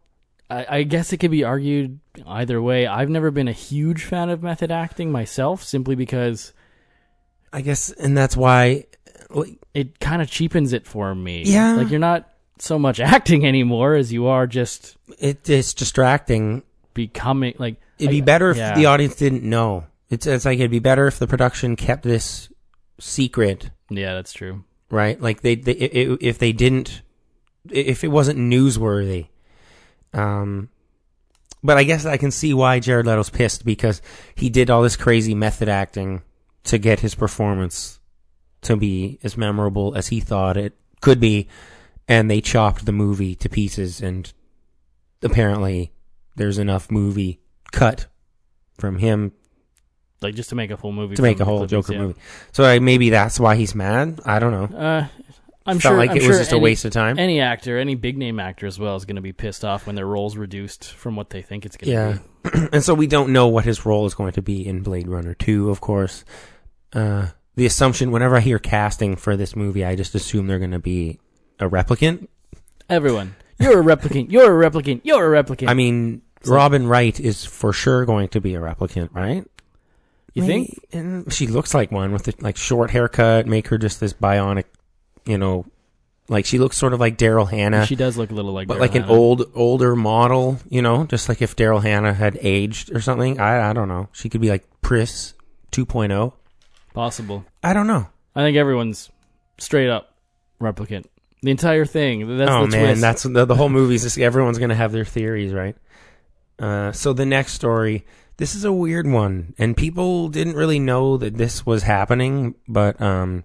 I, 0.49 0.65
I 0.79 0.83
guess 0.83 1.13
it 1.13 1.17
could 1.17 1.31
be 1.31 1.45
argued 1.45 1.99
either 2.27 2.61
way. 2.61 2.87
I've 2.87 3.09
never 3.09 3.31
been 3.31 3.47
a 3.47 3.53
huge 3.53 4.03
fan 4.03 4.29
of 4.29 4.43
method 4.43 4.69
acting 4.69 5.13
myself, 5.13 5.63
simply 5.63 5.95
because 5.95 6.51
I 7.53 7.61
guess, 7.61 7.89
and 7.89 8.17
that's 8.17 8.35
why. 8.35 8.83
like, 9.29 9.57
it 9.73 9.99
kind 10.01 10.21
of 10.21 10.29
cheapens 10.29 10.73
it 10.73 10.85
for 10.85 11.15
me. 11.15 11.43
Yeah. 11.45 11.75
like 11.77 11.89
you're 11.89 11.99
not 12.01 12.29
so 12.59 12.77
much 12.77 12.99
acting 13.15 13.45
anymore 13.45 13.95
as 13.95 14.11
you 14.11 14.27
are 14.27 14.47
just 14.47 14.97
It, 15.19 15.49
it's 15.49 15.73
distracting. 15.73 16.63
becoming 16.93 17.53
like. 17.59 17.77
It'd 17.97 18.11
be 18.11 18.21
I- 18.21 18.25
better 18.25 18.51
if 18.51 18.57
yeah. 18.57 18.75
the 18.75 18.87
audience 18.87 19.15
didn't 19.15 19.43
know. 19.43 19.85
It's 20.09 20.27
it's 20.27 20.43
like 20.43 20.59
it'd 20.59 20.69
be 20.69 20.79
better 20.79 21.07
if 21.07 21.17
the 21.17 21.27
production 21.27 21.77
kept 21.77 22.03
this 22.03 22.49
secret, 22.99 23.69
Yeah, 23.89 24.15
that's 24.15 24.33
true. 24.33 24.65
Right? 24.89 25.19
Like 25.19 25.41
they, 25.41 25.55
they 25.55 25.73
i- 25.73 26.11
i- 26.13 26.17
if 26.21 26.37
they 26.37 26.51
didn't, 26.51 27.01
if 27.71 28.03
it 28.03 28.09
wasn't 28.09 28.39
newsworthy. 28.39 29.27
Um, 30.13 30.69
but 31.63 31.77
I 31.77 31.83
guess 31.83 32.05
I 32.05 32.17
can 32.17 32.31
see 32.31 32.53
why 32.53 32.79
Jared 32.79 33.05
Leto's 33.05 33.29
pissed 33.29 33.65
because 33.65 34.01
he 34.35 34.49
did 34.49 34.69
all 34.69 34.81
this 34.83 34.95
crazy 34.95 35.33
method 35.33 35.67
acting 35.67 36.21
to 36.65 36.77
get 36.77 36.99
his 36.99 37.15
performance 37.15 37.99
to 38.61 38.75
be 38.77 39.19
as 39.23 39.35
memorable 39.37 39.95
as 39.95 40.07
he 40.07 40.19
thought 40.19 40.57
it 40.57 40.73
could 41.01 41.19
be, 41.19 41.47
and 42.07 42.29
they 42.29 42.41
chopped 42.41 42.85
the 42.85 42.91
movie 42.91 43.35
to 43.35 43.49
pieces. 43.49 44.01
And 44.01 44.31
apparently, 45.21 45.91
there's 46.35 46.57
enough 46.57 46.89
movie 46.91 47.39
cut 47.71 48.07
from 48.77 48.97
him 48.99 49.31
Like 50.21 50.35
just 50.35 50.49
to 50.49 50.55
make 50.55 50.71
a 50.71 50.77
full 50.77 50.91
movie 50.91 51.15
to 51.15 51.21
make 51.21 51.39
a 51.39 51.45
whole 51.45 51.59
clippings, 51.59 51.85
Joker 51.87 51.93
yeah. 51.93 51.99
movie. 51.99 52.19
So 52.53 52.63
like, 52.63 52.81
maybe 52.81 53.09
that's 53.09 53.39
why 53.39 53.55
he's 53.55 53.75
mad. 53.75 54.21
I 54.25 54.39
don't 54.39 54.51
know. 54.51 54.77
Uh, 54.77 55.07
I'm 55.67 55.79
Felt 55.79 55.93
sure. 55.93 55.97
like 55.97 56.11
I'm 56.11 56.17
it 56.17 56.19
was 56.21 56.27
sure 56.27 56.37
just 56.39 56.51
a 56.51 56.59
waste 56.59 56.85
of 56.85 56.93
time. 56.93 57.17
Any 57.17 57.41
actor, 57.41 57.79
any 57.79 57.95
big 57.95 58.17
name 58.17 58.39
actor 58.39 58.67
as 58.67 58.77
well, 58.77 58.95
is 58.95 59.05
going 59.05 59.15
to 59.15 59.21
be 59.21 59.33
pissed 59.33 59.65
off 59.65 59.87
when 59.87 59.95
their 59.95 60.05
role's 60.05 60.37
reduced 60.37 60.93
from 60.93 61.15
what 61.15 61.31
they 61.31 61.41
think 61.41 61.65
it's 61.65 61.75
going 61.75 61.87
to 61.87 62.19
Yeah, 62.43 62.51
be. 62.51 62.67
and 62.73 62.83
so 62.83 62.93
we 62.93 63.07
don't 63.07 63.33
know 63.33 63.47
what 63.47 63.65
his 63.65 63.85
role 63.85 64.05
is 64.05 64.13
going 64.13 64.33
to 64.33 64.43
be 64.43 64.65
in 64.65 64.83
Blade 64.83 65.07
Runner 65.07 65.33
Two. 65.33 65.71
Of 65.71 65.81
course, 65.81 66.23
uh, 66.93 67.27
the 67.55 67.65
assumption 67.65 68.11
whenever 68.11 68.35
I 68.35 68.41
hear 68.41 68.59
casting 68.59 69.15
for 69.15 69.35
this 69.35 69.55
movie, 69.55 69.83
I 69.83 69.95
just 69.95 70.13
assume 70.13 70.45
they're 70.45 70.59
going 70.59 70.71
to 70.71 70.79
be 70.79 71.19
a 71.59 71.67
replicant. 71.67 72.27
Everyone, 72.87 73.35
you're 73.59 73.81
a 73.81 73.83
replicant. 73.83 74.31
You're 74.31 74.61
a 74.63 74.69
replicant. 74.69 75.01
You're 75.03 75.35
a 75.35 75.43
replicant. 75.43 75.67
I 75.67 75.73
mean, 75.73 76.21
Robin 76.45 76.85
Wright 76.85 77.19
is 77.19 77.43
for 77.43 77.73
sure 77.73 78.05
going 78.05 78.27
to 78.29 78.39
be 78.41 78.53
a 78.53 78.59
replicant, 78.59 79.15
right? 79.15 79.45
You 80.35 80.45
think? 80.45 80.79
And 80.91 81.33
she 81.33 81.47
looks 81.47 81.73
like 81.73 81.91
one 81.91 82.11
with 82.11 82.23
the 82.23 82.35
like 82.39 82.57
short 82.57 82.91
haircut, 82.91 83.47
make 83.47 83.69
her 83.69 83.77
just 83.77 83.99
this 83.99 84.13
bionic, 84.13 84.65
you 85.25 85.37
know, 85.37 85.65
like 86.27 86.45
she 86.45 86.59
looks 86.59 86.77
sort 86.77 86.93
of 86.93 86.99
like 86.99 87.17
Daryl 87.17 87.49
Hannah. 87.49 87.85
she 87.85 87.95
does 87.95 88.17
look 88.17 88.31
a 88.31 88.33
little 88.33 88.51
like, 88.51 88.67
but 88.67 88.77
Daryl 88.77 88.81
like 88.81 88.95
an 88.95 89.03
old 89.05 89.51
older 89.55 89.95
model, 89.95 90.59
you 90.69 90.81
know, 90.81 91.05
just 91.05 91.29
like 91.29 91.41
if 91.41 91.55
Daryl 91.55 91.81
Hannah 91.81 92.13
had 92.13 92.37
aged 92.41 92.93
or 92.93 93.01
something. 93.01 93.39
I 93.39 93.69
I 93.69 93.73
don't 93.73 93.87
know. 93.87 94.09
She 94.11 94.29
could 94.29 94.41
be 94.41 94.49
like 94.49 94.65
Pris 94.81 95.33
2.0. 95.71 96.33
possible. 96.93 97.45
I 97.63 97.73
don't 97.73 97.87
know. 97.87 98.07
I 98.35 98.41
think 98.43 98.57
everyone's 98.57 99.09
straight 99.57 99.89
up 99.89 100.15
replicant. 100.61 101.05
The 101.41 101.51
entire 101.51 101.85
thing. 101.85 102.37
That's 102.37 102.51
oh 102.51 102.65
the 102.65 102.71
man, 102.77 102.85
twist. 102.85 103.01
that's 103.01 103.23
the, 103.23 103.45
the 103.45 103.55
whole 103.55 103.69
movie. 103.69 103.95
Is 103.95 104.03
just, 104.03 104.17
everyone's 104.17 104.57
gonna 104.57 104.75
have 104.75 104.91
their 104.91 105.05
theories, 105.05 105.53
right? 105.53 105.75
Uh, 106.57 106.91
so 106.91 107.13
the 107.13 107.25
next 107.25 107.53
story. 107.53 108.05
This 108.37 108.53
is 108.55 108.65
a 108.65 108.71
weird 108.73 109.07
one, 109.07 109.53
and 109.57 109.77
people 109.77 110.27
didn't 110.29 110.55
really 110.55 110.79
know 110.79 111.15
that 111.17 111.37
this 111.37 111.65
was 111.65 111.83
happening. 111.83 112.55
But 112.67 112.99
um, 113.01 113.43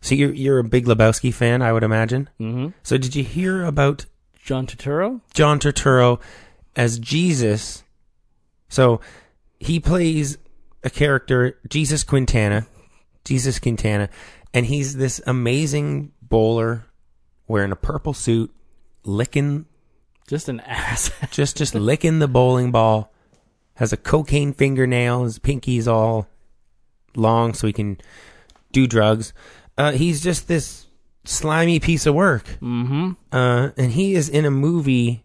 so 0.00 0.14
you're 0.14 0.32
you're 0.32 0.58
a 0.58 0.64
big 0.64 0.86
Lebowski 0.86 1.32
fan, 1.32 1.62
I 1.62 1.72
would 1.72 1.84
imagine. 1.84 2.28
hmm 2.38 2.68
So 2.82 2.98
did 2.98 3.14
you 3.14 3.22
hear 3.24 3.64
about 3.64 4.06
John 4.42 4.66
Turturro. 4.66 5.20
John 5.32 5.58
Turturro 5.58 6.20
as 6.76 6.98
Jesus. 6.98 7.82
So 8.68 9.00
he 9.60 9.80
plays 9.80 10.36
a 10.82 10.90
character, 10.90 11.58
Jesus 11.68 12.02
Quintana, 12.04 12.66
Jesus 13.24 13.58
Quintana, 13.58 14.10
and 14.52 14.66
he's 14.66 14.96
this 14.96 15.20
amazing 15.26 16.12
bowler 16.20 16.84
wearing 17.46 17.72
a 17.72 17.76
purple 17.76 18.12
suit 18.12 18.52
licking, 19.04 19.64
Just 20.26 20.48
an 20.48 20.60
ass. 20.66 21.10
just 21.30 21.56
just 21.56 21.74
licking 21.74 22.18
the 22.18 22.28
bowling 22.28 22.70
ball. 22.72 23.13
Has 23.74 23.92
a 23.92 23.96
cocaine 23.96 24.52
fingernail. 24.52 25.24
His 25.24 25.38
pinky's 25.38 25.88
all 25.88 26.28
long, 27.16 27.54
so 27.54 27.66
he 27.66 27.72
can 27.72 27.98
do 28.72 28.86
drugs. 28.86 29.32
Uh, 29.76 29.92
he's 29.92 30.22
just 30.22 30.46
this 30.48 30.86
slimy 31.24 31.80
piece 31.80 32.06
of 32.06 32.14
work. 32.14 32.44
mm-hmm. 32.60 33.12
Uh, 33.32 33.70
and 33.76 33.92
he 33.92 34.14
is 34.14 34.28
in 34.28 34.44
a 34.44 34.50
movie 34.50 35.24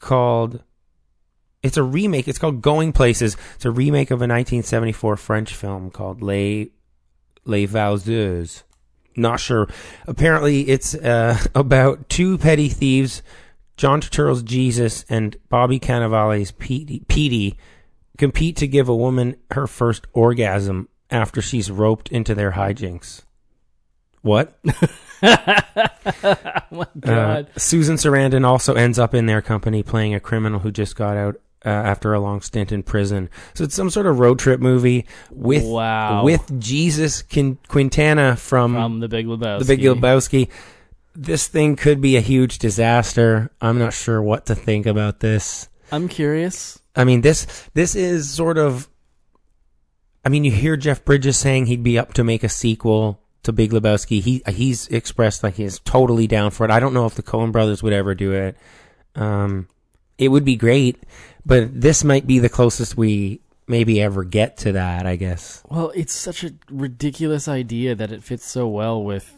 called. 0.00 0.62
It's 1.62 1.76
a 1.76 1.82
remake. 1.82 2.28
It's 2.28 2.38
called 2.38 2.62
Going 2.62 2.92
Places. 2.92 3.36
It's 3.56 3.64
a 3.64 3.70
remake 3.70 4.10
of 4.10 4.20
a 4.20 4.28
1974 4.28 5.16
French 5.16 5.54
film 5.54 5.90
called 5.90 6.22
Les 6.22 6.70
Les 7.44 7.66
Valseuses. 7.66 8.62
Not 9.16 9.40
sure. 9.40 9.68
Apparently, 10.06 10.68
it's 10.68 10.94
uh, 10.94 11.38
about 11.54 12.08
two 12.08 12.38
petty 12.38 12.68
thieves, 12.68 13.22
John 13.76 14.00
Turturro's 14.00 14.42
Jesus 14.42 15.04
and 15.08 15.36
Bobby 15.48 15.78
Cannavale's 15.78 16.52
Petey, 16.52 17.04
Petey, 17.08 17.58
compete 18.18 18.56
to 18.56 18.66
give 18.66 18.88
a 18.88 18.96
woman 18.96 19.36
her 19.50 19.66
first 19.66 20.06
orgasm 20.12 20.88
after 21.10 21.42
she's 21.42 21.70
roped 21.70 22.08
into 22.08 22.34
their 22.34 22.52
hijinks. 22.52 23.22
What? 24.22 24.58
Uh, 25.22 26.84
God. 27.00 27.48
Susan 27.56 27.96
Sarandon 27.96 28.44
also 28.46 28.74
ends 28.74 28.98
up 28.98 29.14
in 29.14 29.26
their 29.26 29.40
company 29.42 29.82
playing 29.82 30.14
a 30.14 30.20
criminal 30.20 30.60
who 30.60 30.70
just 30.70 30.94
got 30.96 31.16
out 31.16 31.36
uh, 31.64 31.68
after 31.68 32.12
a 32.14 32.20
long 32.20 32.40
stint 32.40 32.70
in 32.72 32.82
prison. 32.82 33.28
So 33.54 33.64
it's 33.64 33.74
some 33.74 33.90
sort 33.90 34.06
of 34.06 34.18
road 34.18 34.38
trip 34.38 34.60
movie 34.60 35.06
with 35.30 35.64
Wow. 35.64 36.24
with 36.24 36.60
Jesus 36.60 37.22
Quintana 37.22 38.36
from, 38.36 38.74
From 38.74 39.00
the 39.00 39.08
Big 39.08 39.26
Lebowski. 39.26 39.58
the 39.60 39.64
Big 39.64 39.80
Lebowski. 39.80 40.48
This 41.16 41.48
thing 41.48 41.76
could 41.76 42.00
be 42.00 42.16
a 42.16 42.20
huge 42.20 42.58
disaster. 42.58 43.50
I'm 43.60 43.78
not 43.78 43.94
sure 43.94 44.22
what 44.22 44.46
to 44.46 44.54
think 44.54 44.86
about 44.86 45.20
this. 45.20 45.68
I'm 45.90 46.08
curious. 46.08 46.80
I 46.94 47.04
mean 47.04 47.20
this 47.20 47.68
this 47.74 47.94
is 47.94 48.30
sort 48.30 48.58
of. 48.58 48.88
I 50.24 50.28
mean, 50.28 50.42
you 50.42 50.50
hear 50.50 50.76
Jeff 50.76 51.04
Bridges 51.04 51.38
saying 51.38 51.66
he'd 51.66 51.84
be 51.84 51.96
up 51.96 52.12
to 52.14 52.24
make 52.24 52.42
a 52.42 52.48
sequel 52.48 53.20
to 53.44 53.52
Big 53.52 53.70
Lebowski. 53.70 54.20
He 54.20 54.42
he's 54.48 54.88
expressed 54.88 55.42
like 55.42 55.54
he's 55.54 55.78
totally 55.78 56.26
down 56.26 56.50
for 56.50 56.64
it. 56.64 56.70
I 56.70 56.80
don't 56.80 56.92
know 56.94 57.06
if 57.06 57.14
the 57.14 57.22
Coen 57.22 57.52
Brothers 57.52 57.82
would 57.82 57.92
ever 57.92 58.14
do 58.14 58.32
it. 58.32 58.56
Um, 59.14 59.68
it 60.18 60.28
would 60.28 60.44
be 60.44 60.56
great, 60.56 61.02
but 61.46 61.80
this 61.80 62.02
might 62.02 62.26
be 62.26 62.40
the 62.40 62.48
closest 62.48 62.96
we 62.96 63.40
maybe 63.68 64.02
ever 64.02 64.24
get 64.24 64.56
to 64.58 64.72
that. 64.72 65.06
I 65.06 65.14
guess. 65.14 65.62
Well, 65.68 65.92
it's 65.94 66.12
such 66.12 66.42
a 66.42 66.54
ridiculous 66.70 67.46
idea 67.46 67.94
that 67.94 68.10
it 68.10 68.24
fits 68.24 68.44
so 68.44 68.66
well 68.66 69.02
with 69.02 69.35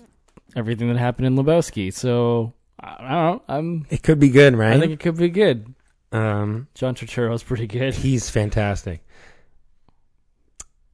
everything 0.58 0.88
that 0.88 0.98
happened 0.98 1.26
in 1.26 1.36
Lebowski. 1.36 1.92
So 1.94 2.52
I 2.80 2.96
don't 2.98 3.08
know. 3.08 3.42
I'm. 3.48 3.86
It 3.90 4.02
could 4.02 4.18
be 4.18 4.28
good, 4.28 4.54
right? 4.56 4.72
I 4.76 4.80
think 4.80 4.92
it 4.92 5.00
could 5.00 5.16
be 5.16 5.28
good. 5.30 5.74
um, 6.12 6.68
John 6.74 6.94
Turturro's 6.94 7.42
pretty 7.42 7.66
good. 7.66 7.94
he's 7.94 8.28
fantastic. 8.30 9.02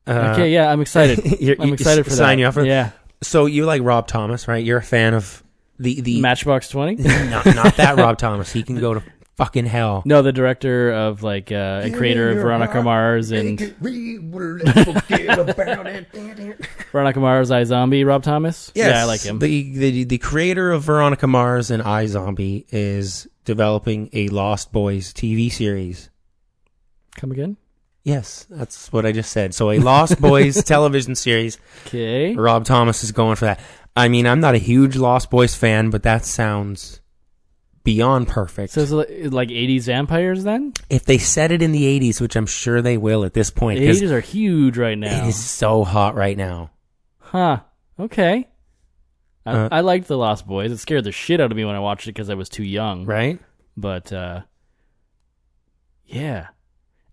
Uh, 0.06 0.32
okay, 0.34 0.52
yeah, 0.52 0.70
I'm 0.70 0.80
excited. 0.80 1.24
you're- 1.40 1.56
I'm 1.58 1.68
you- 1.68 1.74
excited 1.74 2.04
for 2.04 2.10
sign 2.10 2.36
that. 2.36 2.40
you 2.42 2.46
up 2.48 2.54
for- 2.54 2.64
yeah, 2.64 2.90
So 3.22 3.46
you 3.46 3.64
like 3.64 3.82
Rob 3.82 4.06
Thomas, 4.06 4.46
right? 4.48 4.62
You're 4.64 4.78
a 4.78 4.82
fan 4.82 5.14
of 5.14 5.42
the 5.78 6.00
the 6.02 6.20
Matchbox 6.20 6.68
Twenty. 6.68 6.96
not, 7.02 7.46
not 7.46 7.76
that 7.76 7.96
Rob 7.96 8.18
Thomas. 8.18 8.52
He 8.52 8.62
can 8.62 8.78
go 8.78 8.94
to 8.94 9.02
fucking 9.36 9.66
hell. 9.66 10.02
No, 10.04 10.22
the 10.22 10.32
director 10.32 10.92
of 10.92 11.22
like 11.22 11.52
uh, 11.52 11.82
and 11.84 11.94
creator 11.94 12.30
of 12.30 12.38
Veronica 12.38 12.82
Mars 12.82 13.30
and 13.30 13.58
Veronica 16.90 17.20
Mars, 17.20 17.50
iZombie, 17.50 18.06
Rob 18.06 18.22
Thomas. 18.22 18.72
Yeah, 18.74 19.00
I 19.00 19.04
like 19.04 19.22
him. 19.22 19.38
The, 19.38 19.78
the 19.78 20.04
the 20.04 20.18
creator 20.18 20.72
of 20.72 20.82
Veronica 20.82 21.26
Mars 21.26 21.70
and 21.70 21.82
iZombie 21.82 22.66
is 22.70 23.26
developing 23.44 24.10
a 24.12 24.28
Lost 24.28 24.72
Boys 24.72 25.12
TV 25.12 25.50
series. 25.50 26.10
Come 27.16 27.30
again? 27.30 27.56
Yes, 28.02 28.46
that's 28.50 28.92
what 28.92 29.06
I 29.06 29.12
just 29.12 29.32
said. 29.32 29.54
So 29.54 29.70
a 29.70 29.78
Lost 29.78 30.20
Boys 30.20 30.62
television 30.66 31.14
series. 31.14 31.58
Okay. 31.86 32.34
Rob 32.34 32.64
Thomas 32.64 33.02
is 33.02 33.12
going 33.12 33.36
for 33.36 33.46
that. 33.46 33.60
I 33.96 34.08
mean, 34.08 34.26
I'm 34.26 34.40
not 34.40 34.54
a 34.54 34.58
huge 34.58 34.96
Lost 34.96 35.30
Boys 35.30 35.54
fan, 35.54 35.88
but 35.90 36.02
that 36.02 36.24
sounds 36.24 37.00
beyond 37.84 38.26
perfect. 38.28 38.72
So 38.72 38.80
it's 38.82 38.90
li- 38.90 39.28
like 39.28 39.48
80s 39.50 39.84
vampires 39.84 40.42
then? 40.44 40.72
if 40.90 41.04
they 41.04 41.18
set 41.18 41.52
it 41.52 41.62
in 41.62 41.72
the 41.72 41.84
80s, 42.00 42.20
which 42.20 42.34
I'm 42.36 42.46
sure 42.46 42.82
they 42.82 42.96
will 42.96 43.24
at 43.24 43.34
this 43.34 43.50
point, 43.50 43.78
The 43.80 43.86
'cause 43.86 44.00
80s 44.02 44.10
are 44.10 44.20
huge 44.20 44.76
right 44.78 44.98
now. 44.98 45.24
it 45.24 45.28
is 45.28 45.36
so 45.36 45.84
hot 45.84 46.14
right 46.14 46.36
now. 46.36 46.70
Huh. 47.18 47.60
Okay. 48.00 48.48
I, 49.46 49.50
Uh, 49.52 49.68
I 49.70 49.80
liked 49.82 50.08
The 50.08 50.16
Lost 50.16 50.46
Boys. 50.46 50.72
It 50.72 50.78
scared 50.78 51.04
the 51.04 51.12
shit 51.12 51.40
out 51.40 51.50
of 51.50 51.56
me 51.56 51.64
when 51.64 51.74
I 51.76 51.80
watched 51.80 52.06
it 52.08 52.12
because 52.14 52.30
I 52.30 52.34
was 52.34 52.48
too 52.48 52.64
young. 52.64 53.04
Right? 53.04 53.38
But, 53.76 54.12
uh, 54.12 54.40
yeah. 56.06 56.48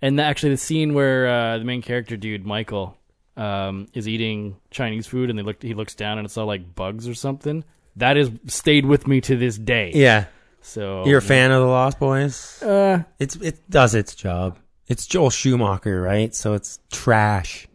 And 0.02 0.18
the, 0.18 0.24
actually, 0.24 0.52
the 0.52 0.58
scene 0.58 0.94
where 0.94 1.28
uh, 1.28 1.58
the 1.60 1.64
main 1.66 1.82
character, 1.82 2.18
dude, 2.18 2.46
Michael, 2.46 2.98
um, 3.38 3.88
is 3.94 4.08
eating 4.08 4.58
Chinese 4.72 5.08
food 5.08 5.30
and 5.30 5.38
they 5.38 5.44
look, 5.44 5.62
he 5.62 5.74
looks 5.74 5.96
down 5.96 6.18
and 6.18 6.26
it's 6.26 6.38
all 6.38 6.48
like 6.48 6.74
bugs 6.76 7.08
or 7.08 7.14
something. 7.14 7.64
That 7.98 8.16
has 8.18 8.32
stayed 8.48 8.86
with 8.86 9.08
me 9.08 9.22
to 9.22 9.36
this 9.36 9.58
day. 9.58 9.92
Yeah. 9.94 10.26
So 10.62 11.06
You're 11.06 11.18
a 11.20 11.22
fan 11.22 11.52
of 11.52 11.62
the 11.62 11.68
Lost 11.68 12.00
Boys? 12.00 12.62
Uh, 12.62 13.04
It's 13.20 13.36
it 13.38 13.70
does 13.70 13.96
its 13.96 14.16
job. 14.16 14.58
It's 14.88 15.06
Joel 15.08 15.30
Schumacher, 15.30 16.02
right? 16.02 16.34
So 16.36 16.54
it's 16.54 16.80
trash. 16.92 17.68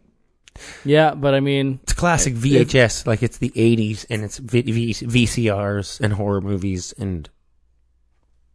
yeah, 0.85 1.13
but 1.13 1.33
I 1.33 1.39
mean, 1.39 1.79
It's 1.83 1.93
classic 1.93 2.33
VHS, 2.35 3.05
like 3.05 3.21
it's 3.23 3.37
the 3.39 3.49
80s, 3.55 4.05
and 4.09 4.23
it's 4.23 4.37
v- 4.37 4.61
v- 4.61 4.93
VCRs 4.93 5.99
and 6.01 6.13
horror 6.13 6.41
movies, 6.41 6.93
and 6.97 7.29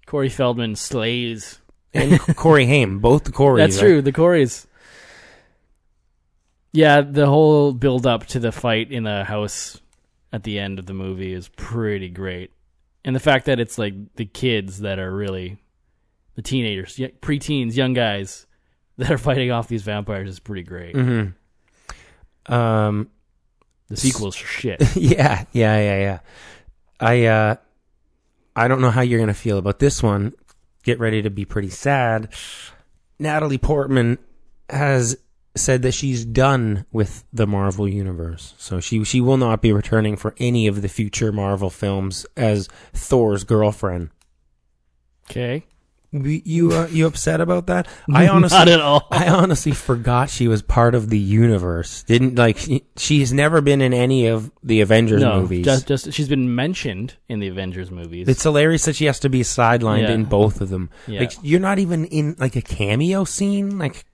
Corey 0.07 0.29
Feldman 0.29 0.77
slays. 0.77 1.59
and 1.95 2.19
Corey 2.37 2.67
Haim, 2.67 2.99
both 3.01 3.25
the 3.25 3.33
Corys. 3.33 3.59
That's 3.59 3.77
right? 3.77 3.83
true. 3.89 4.03
The 4.03 4.13
Corys. 4.13 4.67
Yeah, 6.73 7.03
the 7.03 7.27
whole 7.27 7.73
build 7.73 8.07
up 8.07 8.27
to 8.29 8.41
the 8.41 8.51
fight 8.53 8.91
in 8.91 9.05
the 9.05 9.25
house 9.25 9.81
at 10.33 10.43
the 10.43 10.59
end 10.59 10.79
of 10.79 10.87
the 10.87 10.95
movie 10.95 11.33
is 11.35 11.49
pretty 11.49 12.09
great, 12.09 12.51
and 13.05 13.15
the 13.17 13.21
fact 13.21 13.47
that 13.47 13.59
it's 13.61 13.79
like 13.79 13.95
the 14.17 14.25
kids 14.25 14.81
that 14.81 14.99
are 14.99 15.13
really 15.15 15.59
the 16.35 16.43
teenagers, 16.43 16.97
preteens, 17.21 17.75
young 17.77 17.93
guys 17.93 18.47
that 18.99 19.11
are 19.11 19.19
fighting 19.19 19.51
off 19.51 19.69
these 19.69 19.83
vampires 19.83 20.29
is 20.29 20.39
pretty 20.39 20.63
great. 20.63 20.95
Mm-hmm. 20.95 22.53
Um, 22.53 23.11
The 23.89 23.97
sequel's 23.97 24.35
shit. 24.35 24.83
yeah, 24.97 25.45
yeah, 25.53 25.79
yeah, 25.79 26.01
yeah. 26.01 26.19
I 27.01 27.25
uh, 27.27 27.57
I 28.55 28.69
don't 28.69 28.81
know 28.81 28.91
how 28.91 29.01
you're 29.03 29.21
gonna 29.21 29.35
feel 29.35 29.59
about 29.59 29.79
this 29.79 30.03
one. 30.03 30.33
Get 30.85 30.99
ready 30.99 31.23
to 31.23 31.31
be 31.31 31.45
pretty 31.45 31.71
sad. 31.71 32.29
Natalie 33.19 33.59
Portman 33.59 34.19
has 34.69 35.17
said 35.55 35.83
that 35.83 35.93
she's 35.93 36.25
done 36.25 36.87
with 36.93 37.25
the 37.33 37.47
Marvel 37.47 37.87
universe, 37.89 38.55
so 38.59 38.81
she 38.81 39.05
she 39.05 39.21
will 39.21 39.37
not 39.37 39.61
be 39.61 39.73
returning 39.73 40.17
for 40.17 40.35
any 40.39 40.67
of 40.67 40.83
the 40.83 40.89
future 40.89 41.31
Marvel 41.33 41.71
films 41.71 42.25
as 42.37 42.69
Thor's 42.95 43.45
girlfriend. 43.45 44.11
Okay, 45.31 45.65
You 46.11 46.43
you, 46.45 46.73
uh, 46.73 46.89
you 46.91 47.07
upset 47.07 47.41
about 47.41 47.67
that? 47.69 47.87
I 48.13 48.29
honestly 48.29 48.59
not 48.59 48.69
at 48.69 48.81
all. 48.81 49.07
I 49.11 49.29
honestly 49.29 49.73
forgot 49.73 50.29
she 50.31 50.49
was 50.49 50.61
part 50.61 50.95
of 50.95 51.09
the 51.11 51.19
universe. 51.19 52.03
Didn't 52.03 52.35
like 52.37 52.59
she, 52.59 52.85
she's 52.97 53.33
never 53.33 53.61
been 53.61 53.81
in 53.81 53.95
any 53.95 54.27
of 54.27 54.51
the 54.63 54.81
Avengers 54.83 55.23
no, 55.23 55.41
movies. 55.41 55.65
just 55.65 55.87
just 55.87 56.13
she's 56.13 56.29
been 56.29 56.55
mentioned 56.55 57.17
in 57.29 57.41
the 57.41 57.49
Avengers 57.49 57.91
movies. 57.91 58.29
It's 58.29 58.43
hilarious 58.43 58.85
that 58.87 58.97
she 58.97 59.05
has 59.07 59.21
to 59.21 59.29
be 59.31 59.41
sidelined 59.43 60.03
Yeah. 60.09 60.13
in 60.15 60.25
both 60.25 60.61
of 60.61 60.69
them. 60.71 60.91
Yeah. 61.07 61.21
Like 61.21 61.33
you're 61.43 61.61
not 61.61 61.79
even 61.79 62.05
in 62.07 62.37
like 62.39 62.57
a 62.57 62.63
cameo 62.63 63.25
scene. 63.25 63.79
Like 63.79 64.05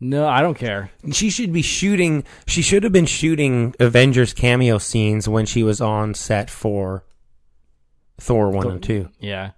no, 0.00 0.26
I 0.26 0.40
don't 0.42 0.56
care. 0.58 0.90
she 1.12 1.30
should 1.30 1.52
be 1.52 1.62
shooting. 1.62 2.24
She 2.46 2.62
should 2.62 2.82
have 2.84 2.92
been 2.92 3.06
shooting 3.06 3.74
Avengers 3.78 4.32
cameo 4.32 4.78
scenes 4.78 5.28
when 5.28 5.46
she 5.46 5.62
was 5.62 5.80
on 5.80 6.14
set 6.14 6.48
for 6.50 7.04
Thor 8.18 8.50
one 8.50 8.70
and 8.70 8.82
two. 8.82 9.08
Yeah, 9.20 9.50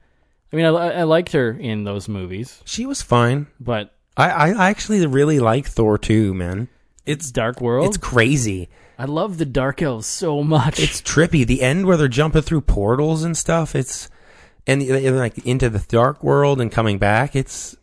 I 0.53 0.57
mean, 0.57 0.65
I, 0.67 0.71
I 0.71 1.03
liked 1.05 1.33
her 1.33 1.51
in 1.51 1.85
those 1.85 2.09
movies, 2.09 2.63
She 2.65 2.87
was 2.87 3.03
fine. 3.03 3.47
but 3.61 3.95
I 4.17 4.31
I 4.53 4.69
actually 4.71 5.05
really 5.07 5.41
like 5.41 5.67
Thor 5.67 5.99
two. 5.99 6.35
Man, 6.35 6.69
it's 7.07 7.31
Dark 7.31 7.61
World. 7.61 7.87
it's 7.89 7.97
crazy. 7.97 8.69
I 8.99 9.07
love 9.07 9.39
the 9.39 9.47
Dark 9.47 9.83
Elves 9.83 10.07
so 10.07 10.43
much. 10.45 10.79
It's 10.79 11.01
trippy. 11.03 11.47
The 11.47 11.63
end 11.63 11.87
where 11.87 11.97
they're 11.97 12.09
jumping 12.09 12.43
through 12.43 12.61
portals 12.63 13.25
and 13.25 13.37
stuff. 13.37 13.75
It's 13.75 14.09
and, 14.67 14.81
and 14.83 15.17
like 15.17 15.39
into 15.45 15.69
the 15.69 15.81
dark 15.89 16.23
world 16.23 16.61
and 16.61 16.71
coming 16.71 16.99
back. 16.99 17.35
It's 17.35 17.75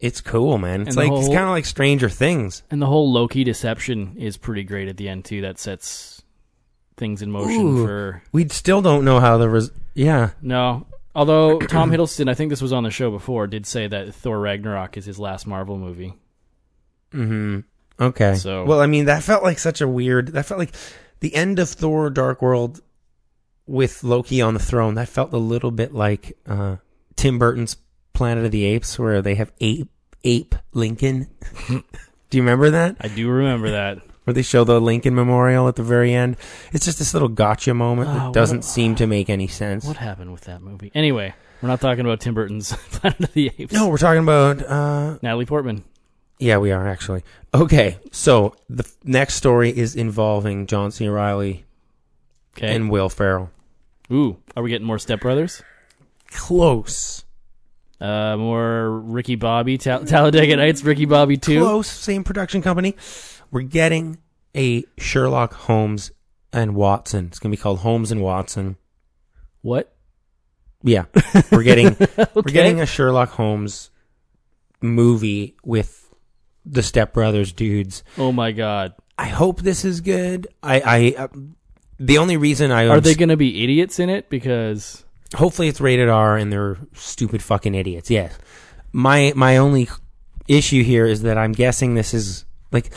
it's 0.00 0.20
cool, 0.20 0.58
man. 0.58 0.82
It's 0.82 0.88
And 0.88 0.96
the 0.96 1.00
like 1.12 1.18
it's 1.18 1.26
whole- 1.26 1.34
kind 1.34 1.44
of 1.46 1.50
like 1.50 1.64
Stranger 1.66 2.08
Things. 2.08 2.62
and 2.70 2.80
the 2.80 2.86
whole 2.86 3.12
Loki 3.12 3.44
deception 3.44 4.16
is 4.18 4.36
pretty 4.36 4.64
great 4.64 4.88
at 4.88 4.96
the 4.96 5.08
end 5.08 5.24
too. 5.26 5.42
That 5.42 5.58
sets 5.58 6.22
things 6.96 7.22
in 7.22 7.30
motion 7.30 7.60
Ooh. 7.60 7.86
for 7.86 8.22
We 8.32 8.48
still 8.48 8.82
don't 8.82 9.04
know 9.04 9.20
how 9.20 9.38
the 9.38 9.48
res- 9.48 9.70
yeah. 9.94 10.30
no. 10.42 10.86
Although 11.14 11.58
Tom 11.60 11.90
Hiddleston, 11.90 12.28
I 12.30 12.34
think 12.34 12.50
this 12.50 12.62
was 12.62 12.72
on 12.72 12.84
the 12.84 12.90
show 12.90 13.10
before, 13.10 13.46
did 13.46 13.66
say 13.66 13.86
that 13.88 14.14
Thor 14.14 14.38
Ragnarok 14.38 14.96
is 14.96 15.04
his 15.04 15.18
last 15.18 15.46
Marvel 15.46 15.76
movie. 15.76 16.14
Mm-hmm. 17.12 17.60
Okay. 18.02 18.34
So- 18.36 18.64
well, 18.64 18.80
I 18.80 18.86
mean, 18.86 19.06
that 19.06 19.22
felt 19.22 19.42
like 19.42 19.58
such 19.58 19.80
a 19.80 19.88
weird. 19.88 20.28
That 20.28 20.46
felt 20.46 20.58
like 20.60 20.74
the 21.20 21.34
end 21.34 21.58
of 21.58 21.68
Thor: 21.68 22.10
Dark 22.10 22.40
World 22.42 22.80
with 23.66 24.02
Loki 24.04 24.40
on 24.40 24.54
the 24.54 24.60
throne, 24.60 24.94
that 24.94 25.08
felt 25.08 25.32
a 25.32 25.38
little 25.38 25.70
bit 25.70 25.92
like 25.94 26.36
uh, 26.46 26.76
Tim 27.16 27.38
Burton's 27.38 27.76
Planet 28.12 28.44
of 28.44 28.50
the 28.50 28.64
Apes, 28.64 28.98
where 28.98 29.22
they 29.22 29.34
have 29.36 29.52
ape 29.60 29.88
ape 30.24 30.54
Lincoln. 30.72 31.28
Do 31.68 32.36
you 32.38 32.42
remember 32.42 32.70
that? 32.70 32.96
I 33.00 33.08
do 33.08 33.28
remember 33.28 33.70
that. 33.72 33.98
Where 34.24 34.34
they 34.34 34.42
show 34.42 34.62
the 34.64 34.80
Lincoln 34.80 35.14
Memorial 35.16 35.66
at 35.66 35.74
the 35.76 35.82
very 35.82 36.12
end. 36.14 36.36
It's 36.72 36.84
just 36.84 36.98
this 36.98 37.12
little 37.14 37.28
gotcha 37.28 37.74
moment 37.74 38.10
Oh, 38.10 38.14
that 38.14 38.24
what 38.26 38.34
doesn't 38.34 38.58
a- 38.60 38.62
seem 38.62 38.94
to 38.96 39.06
make 39.08 39.28
any 39.30 39.48
sense. 39.48 39.84
What 39.84 39.96
happened 39.96 40.30
with 40.30 40.42
that 40.42 40.60
movie? 40.62 40.92
Anyway, 40.94 41.34
we're 41.60 41.68
not 41.68 41.80
talking 41.80 42.04
about 42.04 42.20
Tim 42.20 42.34
Burton's 42.34 42.72
Planet 42.90 43.20
of 43.20 43.32
the 43.32 43.50
Apes. 43.58 43.72
No, 43.72 43.88
we're 43.88 43.96
talking 43.98 44.22
about 44.22 44.62
uh, 44.64 45.18
Natalie 45.22 45.46
Portman. 45.46 45.82
Yeah, 46.38 46.58
we 46.58 46.70
are 46.70 46.86
actually. 46.86 47.24
Okay, 47.52 47.98
so 48.12 48.54
the 48.68 48.84
f- 48.84 48.94
next 49.02 49.34
story 49.34 49.76
is 49.76 49.96
involving 49.96 50.66
John 50.66 50.90
C. 50.92 51.08
Reilly 51.08 51.64
Okay. 52.56 52.74
and 52.76 52.90
Will 52.90 53.08
Ferrell. 53.08 53.50
Ooh, 54.12 54.36
are 54.56 54.62
we 54.62 54.70
getting 54.70 54.86
more 54.86 54.98
Step 55.00 55.20
Brothers? 55.20 55.62
Close. 56.30 57.24
Uh, 58.00 58.36
more 58.36 58.90
Ricky 58.90 59.34
Bobby, 59.34 59.76
Tal- 59.76 60.04
Talladega 60.06 60.56
Nights, 60.56 60.82
Ricky 60.82 61.04
Bobby 61.04 61.36
2. 61.36 61.60
Close. 61.60 61.86
Same 61.86 62.24
production 62.24 62.62
company. 62.62 62.96
We're 63.50 63.60
getting 63.62 64.18
a 64.56 64.84
Sherlock 64.98 65.52
Holmes 65.52 66.10
and 66.52 66.74
Watson. 66.74 67.26
It's 67.26 67.38
going 67.38 67.52
to 67.52 67.56
be 67.56 67.60
called 67.60 67.80
Holmes 67.80 68.10
and 68.10 68.22
Watson. 68.22 68.76
What? 69.62 69.94
Yeah. 70.82 71.04
We're 71.52 71.62
getting 71.62 71.96
we're 72.34 72.42
getting 72.42 72.80
a 72.80 72.86
Sherlock 72.86 73.30
Holmes 73.30 73.90
movie 74.80 75.56
with 75.62 76.12
the 76.64 76.82
Step 76.82 77.12
Brothers 77.12 77.52
dudes. 77.52 78.02
Oh 78.16 78.32
my 78.32 78.52
god. 78.52 78.94
I 79.18 79.26
hope 79.26 79.60
this 79.60 79.84
is 79.84 80.00
good. 80.00 80.48
I 80.62 80.80
I 80.80 81.22
uh, 81.22 81.28
the 81.98 82.18
only 82.18 82.38
reason 82.38 82.70
I 82.70 82.88
Are 82.88 83.00
they 83.00 83.14
going 83.14 83.28
to 83.28 83.36
be 83.36 83.62
idiots 83.62 83.98
in 83.98 84.08
it? 84.08 84.30
Because 84.30 85.04
hopefully 85.34 85.68
it's 85.68 85.80
rated 85.80 86.08
R 86.08 86.36
and 86.36 86.52
they're 86.52 86.78
stupid 86.94 87.42
fucking 87.42 87.74
idiots. 87.74 88.10
Yes. 88.10 88.36
My 88.92 89.32
my 89.36 89.56
only 89.58 89.88
issue 90.48 90.82
here 90.82 91.06
is 91.06 91.22
that 91.22 91.38
I'm 91.38 91.52
guessing 91.52 91.94
this 91.94 92.12
is 92.14 92.44
like 92.72 92.90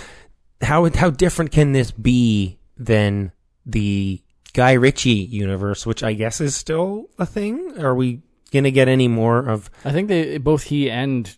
how 0.62 0.90
how 0.90 1.10
different 1.10 1.52
can 1.52 1.72
this 1.72 1.92
be 1.92 2.58
than 2.78 3.32
the 3.66 4.22
Guy 4.54 4.74
Ritchie 4.74 5.10
universe, 5.12 5.86
which 5.86 6.04
I 6.04 6.14
guess 6.14 6.42
is 6.42 6.56
still 6.56 7.10
a 7.20 7.26
thing? 7.26 7.80
Are 7.80 7.96
we 7.96 8.22
gonna 8.52 8.72
get 8.72 8.88
any 8.88 9.08
more 9.08 9.40
of 9.40 9.70
I 9.86 9.92
think 9.92 10.08
they 10.08 10.38
both 10.38 10.64
he 10.64 10.90
and 10.90 11.36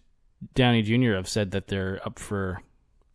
Downey 0.53 0.81
Jr. 0.83 1.15
have 1.15 1.27
said 1.29 1.51
that 1.51 1.67
they're 1.67 1.99
up 2.05 2.19
for 2.19 2.61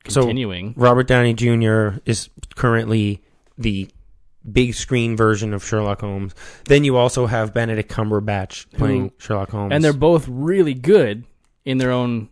So- 0.08 0.20
continuing. 0.22 0.74
Robert 0.76 1.06
Downey 1.06 1.34
Jr. 1.34 2.00
is 2.06 2.28
currently 2.56 3.22
the 3.56 3.88
big 4.50 4.74
screen 4.74 5.16
version 5.16 5.52
of 5.52 5.64
Sherlock 5.64 6.00
Holmes. 6.00 6.34
Then 6.64 6.84
you 6.84 6.96
also 6.96 7.26
have 7.26 7.52
Benedict 7.54 7.90
Cumberbatch 7.90 8.70
playing 8.76 9.08
Who- 9.08 9.12
Sherlock 9.18 9.50
Holmes, 9.50 9.72
and 9.74 9.82
they're 9.84 9.92
both 9.92 10.26
really 10.28 10.74
good 10.74 11.24
in 11.64 11.78
their 11.78 11.90
own 11.92 12.28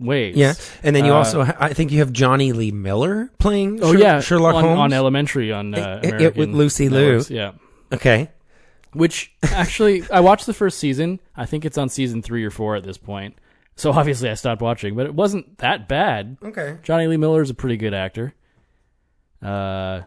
ways. 0.00 0.36
Yeah, 0.36 0.54
and 0.82 0.94
then 0.96 1.04
you 1.04 1.12
Uh, 1.12 1.16
also, 1.18 1.44
ha- 1.44 1.56
I 1.60 1.72
think 1.72 1.92
you 1.92 2.00
have 2.00 2.12
Jonny 2.12 2.52
Lee 2.52 2.72
Miller 2.72 3.30
playing. 3.38 3.78
Oh 3.82 3.92
Sher- 3.92 3.98
yeah, 4.00 4.20
Sherlock 4.20 4.56
on, 4.56 4.64
Holmes 4.64 4.78
on 4.80 4.92
Elementary 4.92 5.52
on 5.52 5.74
uh, 5.74 6.00
It- 6.02 6.06
it- 6.08 6.14
American 6.14 6.38
with 6.40 6.50
Lucy 6.50 6.88
Liu. 6.88 7.22
Yeah, 7.28 7.52
Okay, 7.92 8.28
which 8.92 9.32
actually 9.44 10.02
I 10.10 10.20
watched 10.20 10.46
the 10.46 10.54
first 10.54 10.78
season. 10.78 11.20
I 11.36 11.46
think 11.46 11.64
it's 11.64 11.78
on 11.78 11.88
season 11.88 12.22
three 12.22 12.44
or 12.44 12.50
four 12.50 12.74
at 12.74 12.82
this 12.82 12.98
point. 12.98 13.36
So 13.76 13.90
obviously 13.92 14.28
I 14.28 14.34
stopped 14.34 14.60
watching, 14.60 14.96
but 14.96 15.06
it 15.06 15.14
wasn't 15.14 15.58
that 15.58 15.88
bad. 15.88 16.36
okay. 16.42 16.78
Jonny 16.82 17.06
Lee 17.06 17.16
Miller 17.16 17.40
is 17.40 17.48
a 17.50 17.54
pretty 17.54 17.76
good 17.78 17.94
actor. 17.94 18.34
Uh, 19.40 20.02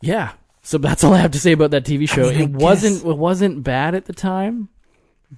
yeah. 0.00 0.32
So 0.62 0.76
that's 0.78 1.02
all 1.02 1.14
I 1.14 1.18
have 1.18 1.30
to 1.32 1.40
say 1.40 1.52
about 1.52 1.70
that 1.70 1.84
TV 1.84 2.06
show. 2.08 2.28
mean, 2.30 2.36
I 2.38 2.42
it 2.44 2.50
wasn't 2.50 3.04
it 3.04 3.16
wasn't 3.16 3.62
bad 3.64 3.94
at 3.94 4.04
the 4.06 4.12
time, 4.12 4.68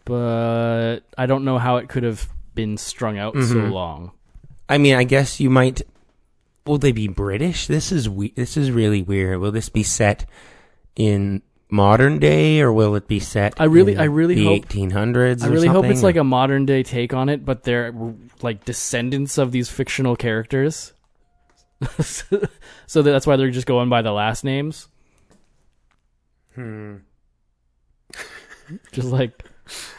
but 0.04 1.00
I 1.16 1.26
don't 1.26 1.44
know 1.44 1.58
how 1.58 1.76
it 1.76 1.88
could 1.88 2.02
have 2.02 2.28
been 2.54 2.76
strung 2.76 3.18
out 3.18 3.34
so 3.34 3.54
Mhm. 3.54 3.70
long. 3.70 4.10
I 4.68 4.78
mean, 4.78 4.94
I 4.96 5.04
guess 5.04 5.40
you 5.40 5.50
might. 5.50 5.82
Will 6.66 6.78
they 6.78 6.92
be 6.92 7.08
British? 7.08 7.66
This 7.66 7.90
is 7.92 8.08
we- 8.08 8.32
This 8.36 8.56
is 8.56 8.70
really 8.70 9.02
weird. 9.02 9.40
Will 9.40 9.50
this 9.52 9.68
be 9.68 9.82
set 9.82 10.26
in 10.96 11.42
modern 11.70 12.18
day, 12.18 12.60
or 12.60 12.72
will 12.72 12.94
it 12.96 13.06
be 13.08 13.18
set? 13.20 13.54
I 13.58 13.64
really- 13.64 13.92
in 13.94 14.00
I 14.00 14.04
really 14.04 14.34
the 14.34 14.44
hope- 14.44 14.56
eighteen 14.56 14.90
hundreds. 14.90 15.42
I 15.42 15.48
really 15.48 15.68
hope 15.68 15.86
it's 15.86 16.02
like 16.02 16.16
a 16.16 16.24
modern 16.24 16.66
day 16.66 16.82
take 16.82 17.14
on 17.14 17.28
it, 17.28 17.44
but 17.44 17.62
they're 17.64 17.94
like 18.42 18.64
descendants 18.64 19.38
of 19.38 19.52
these 19.52 19.68
fictional 19.70 20.16
characters. 20.16 20.92
so 22.86 23.02
that's 23.02 23.26
why 23.26 23.36
they're 23.36 23.50
just 23.50 23.66
going 23.66 23.88
by 23.88 24.02
the 24.02 24.12
last 24.12 24.44
names. 24.44 24.88
Hmm. 26.54 26.96
Just 28.92 29.08
like 29.08 29.44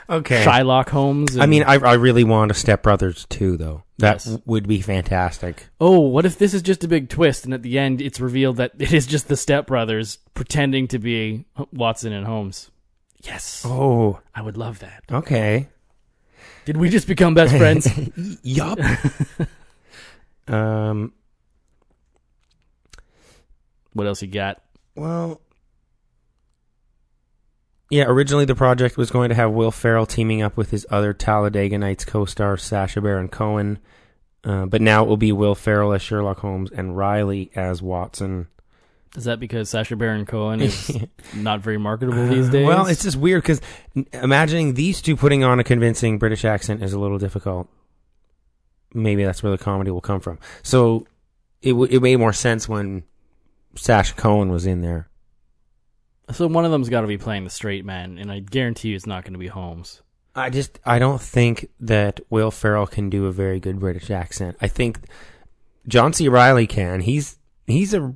okay. 0.10 0.44
Shylock 0.46 0.90
Holmes. 0.90 1.38
I 1.38 1.46
mean, 1.46 1.64
I 1.64 1.76
I 1.76 1.94
really 1.94 2.24
want 2.24 2.52
a 2.52 2.54
Step 2.54 2.84
Brothers 2.84 3.26
too, 3.30 3.58
though. 3.58 3.84
That 3.98 4.26
Yes. 4.26 4.38
would 4.46 4.68
be 4.68 4.82
fantastic. 4.82 5.68
oh, 5.80 6.00
what 6.00 6.26
if 6.26 6.38
this 6.38 6.54
is 6.54 6.62
just 6.62 6.84
a 6.84 6.88
big 6.88 7.10
twist, 7.10 7.46
and 7.46 7.54
at 7.54 7.62
the 7.64 7.78
end 7.78 8.02
it's 8.02 8.20
revealed 8.20 8.58
that 8.58 8.72
it 8.80 8.94
is 8.94 9.06
just 9.08 9.28
the 9.28 9.38
Step 9.38 9.68
Brothers 9.68 10.18
pretending 10.34 10.88
to 10.90 11.00
be 11.00 11.46
Watson 11.72 12.14
and 12.14 12.26
Holmes? 12.26 12.72
Yes, 13.24 13.64
Oh, 13.66 14.20
I 14.34 14.42
would 14.42 14.58
love 14.58 14.80
that. 14.80 15.04
okay. 15.12 15.68
Did 16.66 16.78
we 16.78 16.90
just 16.90 17.08
become 17.08 17.34
best 17.34 17.56
friends? 17.56 17.88
yup. 18.44 18.80
um. 20.48 21.14
What 23.94 24.08
else 24.08 24.22
you 24.22 24.28
got? 24.28 24.62
Well, 24.96 25.42
yeah. 27.90 28.06
Originally, 28.06 28.46
the 28.46 28.56
project 28.56 28.98
was 28.98 29.12
going 29.12 29.30
to 29.30 29.36
have 29.36 29.52
Will 29.52 29.72
Ferrell 29.72 30.06
teaming 30.06 30.42
up 30.42 30.56
with 30.58 30.72
his 30.72 30.86
other 30.90 31.14
Talladega 31.14 31.78
Nights 31.78 32.06
co-star 32.06 32.58
Sacha 32.58 33.02
Baron 33.02 33.28
Cohen, 33.28 33.80
uh, 34.44 34.66
but 34.66 34.82
now 34.82 35.04
it 35.04 35.08
will 35.08 35.18
be 35.18 35.32
Will 35.32 35.56
Ferrell 35.56 35.94
as 35.94 36.02
Sherlock 36.02 36.40
Holmes 36.40 36.72
and 36.72 36.96
Reilly 36.98 37.52
as 37.56 37.82
Watson. 37.82 38.48
Is 39.18 39.26
that 39.26 39.42
because 39.42 39.70
Sacha 39.70 39.98
Baron 39.98 40.26
Cohen 40.26 40.62
is 40.62 40.98
not 41.36 41.60
very 41.60 41.78
marketable 41.78 42.28
these 42.28 42.48
days? 42.50 42.66
Well, 42.66 42.86
it's 42.86 43.04
just 43.04 43.18
weird 43.18 43.44
because 43.44 43.60
imagining 44.14 44.76
these 44.76 45.02
two 45.02 45.18
putting 45.18 45.44
on 45.44 45.60
a 45.60 45.66
convincing 45.66 46.18
British 46.18 46.46
accent 46.46 46.82
is 46.82 46.94
a 46.94 47.00
little 47.00 47.18
difficult. 47.18 47.68
Maybe 48.94 49.26
that's 49.26 49.44
where 49.44 49.52
the 49.52 49.58
comedy 49.62 49.92
will 49.92 50.00
come 50.02 50.22
from. 50.22 50.40
So 50.64 51.08
it 51.62 51.72
w- 51.72 51.94
it 51.94 52.02
made 52.02 52.18
more 52.18 52.32
sense 52.32 52.70
when 52.70 53.04
Sacha 53.76 54.14
Cohen 54.14 54.50
was 54.50 54.66
in 54.66 54.82
there. 54.82 55.10
So 56.32 56.48
one 56.48 56.66
of 56.66 56.72
them's 56.72 56.90
got 56.90 57.02
to 57.02 57.08
be 57.08 57.18
playing 57.18 57.44
the 57.44 57.50
straight 57.50 57.86
man, 57.86 58.18
and 58.18 58.32
I 58.32 58.40
guarantee 58.40 58.90
you 58.90 58.96
it's 58.96 59.06
not 59.06 59.24
going 59.24 59.34
to 59.34 59.40
be 59.40 59.48
Holmes. 59.48 60.02
I 60.34 60.50
just 60.50 60.80
I 60.86 61.00
don't 61.00 61.22
think 61.22 61.68
that 61.82 62.22
Will 62.30 62.52
Ferrell 62.52 62.88
can 62.88 63.10
do 63.10 63.26
a 63.26 63.32
very 63.32 63.60
good 63.60 63.80
British 63.80 64.10
accent. 64.10 64.56
I 64.62 64.68
think 64.68 65.00
John 65.88 66.14
C. 66.14 66.30
Reilly 66.30 66.68
can. 66.68 67.02
He's 67.02 67.38
he's 67.68 67.94
a 67.94 68.16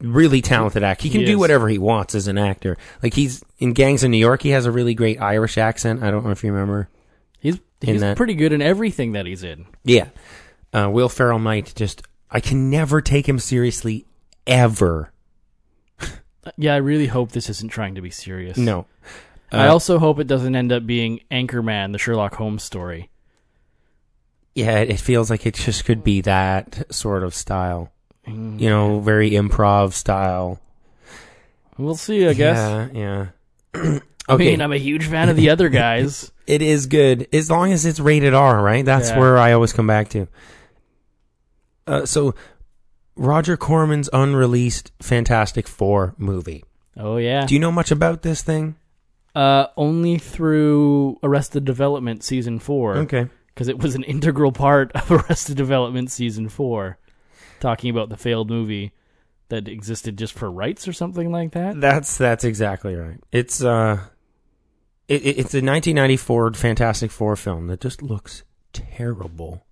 really 0.00 0.40
talented 0.40 0.82
actor. 0.82 1.02
He 1.02 1.10
can 1.10 1.20
He 1.20 1.26
do 1.26 1.38
whatever 1.38 1.68
he 1.68 1.76
wants 1.76 2.14
as 2.14 2.28
an 2.28 2.38
actor. 2.38 2.78
Like 3.02 3.14
he's 3.14 3.44
in 3.58 3.74
Gangs 3.74 4.04
of 4.04 4.10
New 4.10 4.16
York. 4.16 4.42
He 4.42 4.50
has 4.50 4.64
a 4.64 4.72
really 4.72 4.94
great 4.94 5.20
Irish 5.20 5.58
accent. 5.58 6.02
I 6.02 6.10
don't 6.10 6.24
know 6.24 6.30
if 6.30 6.42
you 6.42 6.50
remember. 6.50 6.88
He's 7.40 7.60
he's 7.82 8.02
pretty 8.14 8.34
good 8.34 8.52
in 8.54 8.62
everything 8.62 9.12
that 9.12 9.26
he's 9.26 9.42
in. 9.42 9.66
Yeah, 9.84 10.08
uh, 10.72 10.88
Will 10.90 11.10
Ferrell 11.10 11.38
might 11.38 11.74
just. 11.76 12.02
I 12.30 12.40
can 12.40 12.68
never 12.68 13.00
take 13.00 13.26
him 13.26 13.38
seriously 13.38 14.06
ever. 14.48 15.12
Yeah, 16.56 16.72
I 16.74 16.78
really 16.78 17.06
hope 17.06 17.32
this 17.32 17.50
isn't 17.50 17.68
trying 17.70 17.94
to 17.96 18.00
be 18.00 18.10
serious. 18.10 18.56
No. 18.56 18.86
I 19.52 19.66
Uh, 19.66 19.72
also 19.72 19.98
hope 19.98 20.18
it 20.18 20.26
doesn't 20.26 20.56
end 20.56 20.72
up 20.72 20.86
being 20.86 21.20
Anchorman, 21.30 21.92
the 21.92 21.98
Sherlock 21.98 22.34
Holmes 22.34 22.62
story. 22.62 23.10
Yeah, 24.54 24.78
it 24.78 24.98
feels 24.98 25.30
like 25.30 25.46
it 25.46 25.54
just 25.54 25.84
could 25.84 26.02
be 26.02 26.20
that 26.22 26.86
sort 26.92 27.22
of 27.22 27.34
style. 27.34 27.92
Mm. 28.26 28.58
You 28.58 28.68
know, 28.70 29.00
very 29.00 29.30
improv 29.32 29.92
style. 29.92 30.58
We'll 31.76 31.94
see, 31.96 32.26
I 32.26 32.32
guess. 32.32 32.90
Yeah, 32.92 33.28
yeah. 33.74 33.98
I 34.28 34.32
okay, 34.34 34.50
mean, 34.50 34.60
I'm 34.62 34.72
a 34.72 34.78
huge 34.78 35.06
fan 35.06 35.28
of 35.28 35.36
the 35.36 35.50
other 35.50 35.68
guys. 35.68 36.32
it 36.46 36.60
is 36.60 36.86
good 36.86 37.28
as 37.32 37.50
long 37.50 37.72
as 37.72 37.86
it's 37.86 38.00
rated 38.00 38.34
R, 38.34 38.60
right? 38.62 38.84
That's 38.84 39.10
Yeah. 39.10 39.18
where 39.18 39.38
I 39.38 39.52
always 39.52 39.72
come 39.72 39.86
back 39.86 40.08
to. 40.10 40.28
Uh, 41.86 42.04
so, 42.04 42.34
Roger 43.18 43.56
Corman's 43.56 44.08
unreleased 44.12 44.92
Fantastic 45.00 45.66
Four 45.68 46.14
movie. 46.16 46.64
oh 46.96 47.16
yeah. 47.18 47.44
Do 47.46 47.54
you 47.54 47.60
know 47.60 47.72
much 47.72 47.90
about 47.90 48.22
this 48.22 48.42
thing? 48.42 48.76
uh, 49.34 49.66
only 49.76 50.18
through 50.18 51.18
Arrested 51.22 51.64
Development 51.64 52.22
season 52.24 52.58
four. 52.58 52.96
Okay. 52.98 53.28
because 53.54 53.68
it 53.68 53.78
was 53.78 53.94
an 53.94 54.02
integral 54.14 54.52
part 54.52 54.90
of 54.92 55.10
Arrested 55.10 55.56
Development 55.56 56.10
season 56.10 56.48
four, 56.48 56.98
talking 57.60 57.90
about 57.90 58.08
the 58.08 58.16
failed 58.16 58.48
movie 58.50 58.92
that 59.48 59.68
existed 59.68 60.16
just 60.18 60.32
for 60.34 60.50
rights 60.50 60.86
or 60.88 60.92
something 60.92 61.30
like 61.32 61.52
that. 61.52 61.80
That's 61.80 62.16
that's 62.18 62.44
exactly 62.44 62.94
right. 62.94 63.18
It's 63.32 63.62
uh, 63.62 64.00
it, 65.08 65.22
it- 65.22 65.38
it's 65.38 65.54
a 65.54 65.58
1994 65.64 66.54
Fantastic 66.54 67.10
Four 67.10 67.34
film 67.36 67.66
that 67.68 67.80
just 67.80 68.02
looks 68.02 68.42
terrible. 68.72 69.64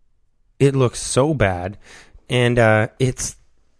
It 0.59 0.75
looks 0.75 1.01
so 1.03 1.35
bad, 1.35 1.77
and 2.31 2.59
uh, 2.59 2.89
it's 2.99 3.36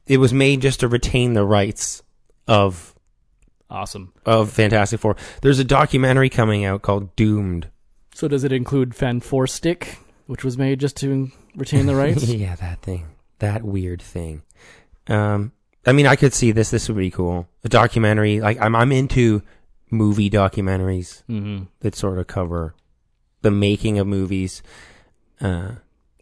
it 0.07 0.19
was 0.19 0.33
made 0.33 0.61
just 0.63 0.81
to 0.81 0.89
retain 0.89 1.35
the 1.35 1.45
rights 1.45 2.03
of 2.47 2.95
Awesome. 3.69 4.13
of 4.25 4.51
Fantastic 4.53 5.01
Four. 5.01 5.17
There's 5.43 5.59
a 5.59 5.65
documentary 5.65 6.29
coming 6.31 6.65
out 6.65 6.83
called 6.83 7.15
Doomed. 7.17 7.69
So 8.15 8.29
does 8.29 8.45
it 8.45 8.53
include 8.53 8.91
Fant4stic, 8.91 9.97
which 10.27 10.45
was 10.45 10.57
made 10.57 10.81
just 10.81 10.97
to 10.99 11.31
retain 11.57 11.87
the 11.87 11.95
rights? 11.97 12.25
yeah, 12.29 12.55
that 12.57 12.81
thing, 12.83 13.07
that 13.41 13.63
weird 13.63 14.01
thing. 14.01 14.43
Um, 15.09 15.53
I 15.85 15.93
mean, 15.93 16.07
I 16.07 16.17
could 16.17 16.33
see 16.33 16.53
this. 16.53 16.71
This 16.71 16.89
would 16.89 16.97
be 16.97 17.11
cool. 17.11 17.49
A 17.65 17.69
documentary. 17.69 18.41
Like 18.41 18.61
I'm, 18.61 18.75
I'm 18.77 18.93
into 18.93 19.43
movie 19.91 20.29
documentaries 20.31 21.23
hmm 21.29 21.63
that 21.81 21.95
sort 21.95 22.19
of 22.19 22.27
cover 22.27 22.75
the 23.43 23.51
making 23.53 23.99
of 23.99 24.07
movies. 24.07 24.63
Uh, 25.41 25.73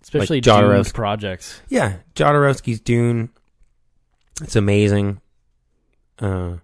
Especially 0.03 0.39
Like 0.39 0.45
Jodorowsky. 0.45 0.93
Projects. 0.95 1.61
yeah, 1.69 1.99
Jodorowsky's 2.15 2.81
Dune. 2.81 3.31
It's 4.43 4.57
amazing. 4.57 5.21
Uh, 6.19 6.55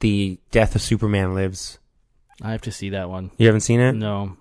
the 0.00 0.38
Death 0.50 0.74
of 0.74 0.82
Superman 0.82 1.34
Lives. 1.34 1.78
I 2.42 2.52
have 2.52 2.62
to 2.62 2.72
see 2.72 2.90
that 2.90 3.08
one. 3.08 3.30
You 3.38 3.46
haven't 3.46 3.60
seen 3.60 3.80
it? 3.80 3.92
No, 3.92 4.36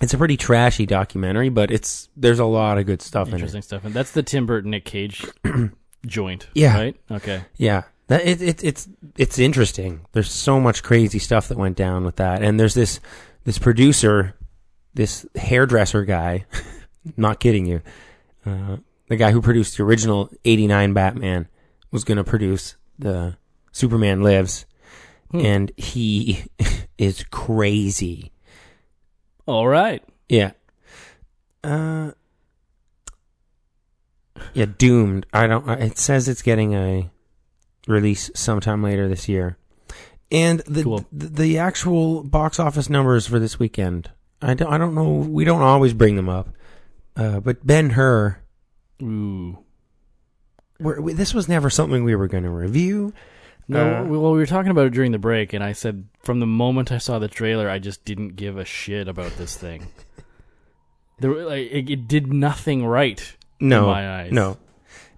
It's 0.00 0.14
a 0.14 0.18
pretty 0.18 0.36
trashy 0.36 0.86
documentary, 0.86 1.48
but 1.48 1.70
it's 1.70 2.08
there's 2.16 2.38
a 2.38 2.44
lot 2.44 2.78
of 2.78 2.86
good 2.86 3.02
stuff 3.02 3.28
in 3.28 3.34
it. 3.34 3.36
interesting 3.36 3.62
stuff. 3.62 3.84
And 3.84 3.92
that's 3.94 4.12
the 4.12 4.22
Tim 4.22 4.46
Burton 4.46 4.70
Nick 4.70 4.84
Cage 4.84 5.26
joint. 6.06 6.46
Yeah. 6.54 6.74
Right. 6.76 6.96
Okay. 7.10 7.42
Yeah, 7.56 7.82
that 8.06 8.24
it, 8.26 8.40
it 8.40 8.64
it's 8.64 8.88
it's 9.18 9.38
interesting. 9.38 10.06
There's 10.12 10.30
so 10.30 10.58
much 10.60 10.82
crazy 10.82 11.18
stuff 11.18 11.48
that 11.48 11.58
went 11.58 11.76
down 11.76 12.04
with 12.04 12.16
that, 12.16 12.42
and 12.42 12.58
there's 12.58 12.74
this 12.74 13.00
this 13.44 13.58
producer, 13.58 14.34
this 14.94 15.26
hairdresser 15.34 16.04
guy. 16.04 16.46
not 17.16 17.40
kidding 17.40 17.66
you. 17.66 17.82
Uh, 18.44 18.76
the 19.08 19.16
guy 19.16 19.32
who 19.32 19.42
produced 19.42 19.76
the 19.76 19.82
original 19.82 20.30
'89 20.44 20.94
Batman 20.94 21.48
was 21.90 22.04
going 22.04 22.16
to 22.18 22.24
produce 22.24 22.76
the 22.98 23.36
Superman 23.72 24.22
Lives, 24.22 24.66
and 25.32 25.70
he 25.76 26.44
is 26.98 27.24
crazy. 27.30 28.32
All 29.46 29.68
right. 29.68 30.02
Yeah. 30.28 30.52
Uh. 31.62 32.12
Yeah, 34.54 34.66
doomed. 34.78 35.26
I 35.32 35.46
don't. 35.46 35.68
It 35.68 35.98
says 35.98 36.28
it's 36.28 36.42
getting 36.42 36.74
a 36.74 37.10
release 37.86 38.30
sometime 38.34 38.82
later 38.82 39.08
this 39.08 39.28
year, 39.28 39.56
and 40.30 40.60
the 40.60 40.82
Cool. 40.82 41.04
the, 41.12 41.26
the 41.26 41.58
actual 41.58 42.22
box 42.22 42.58
office 42.58 42.88
numbers 42.90 43.26
for 43.26 43.38
this 43.38 43.58
weekend. 43.58 44.10
I 44.42 44.54
don't. 44.54 44.72
I 44.72 44.78
don't 44.78 44.94
know. 44.94 45.10
We 45.10 45.44
don't 45.44 45.62
always 45.62 45.94
bring 45.94 46.16
them 46.16 46.28
up, 46.28 46.48
uh, 47.16 47.40
but 47.40 47.66
Ben 47.66 47.90
Hur. 47.90 48.38
Ooh. 49.02 49.58
We're, 50.80 51.00
we, 51.00 51.12
this 51.12 51.32
was 51.34 51.48
never 51.48 51.70
something 51.70 52.04
we 52.04 52.14
were 52.16 52.28
going 52.28 52.44
to 52.44 52.50
review. 52.50 53.12
No, 53.68 53.96
Uh, 53.96 54.04
well, 54.04 54.32
we 54.32 54.38
were 54.38 54.46
talking 54.46 54.70
about 54.70 54.86
it 54.86 54.92
during 54.92 55.10
the 55.12 55.18
break, 55.18 55.52
and 55.52 55.64
I 55.64 55.72
said 55.72 56.06
from 56.22 56.38
the 56.40 56.46
moment 56.46 56.92
I 56.92 56.98
saw 56.98 57.18
the 57.18 57.28
trailer, 57.28 57.68
I 57.68 57.78
just 57.80 58.04
didn't 58.04 58.36
give 58.36 58.56
a 58.58 58.64
shit 58.64 59.08
about 59.08 59.36
this 59.36 59.56
thing. 59.56 59.88
There, 61.18 61.32
like, 61.46 61.70
it, 61.72 61.88
it 61.90 62.08
did 62.08 62.30
nothing 62.32 62.84
right 62.84 63.36
No, 63.58 63.84
in 63.84 63.86
my 63.86 64.20
eyes. 64.20 64.32
no. 64.32 64.58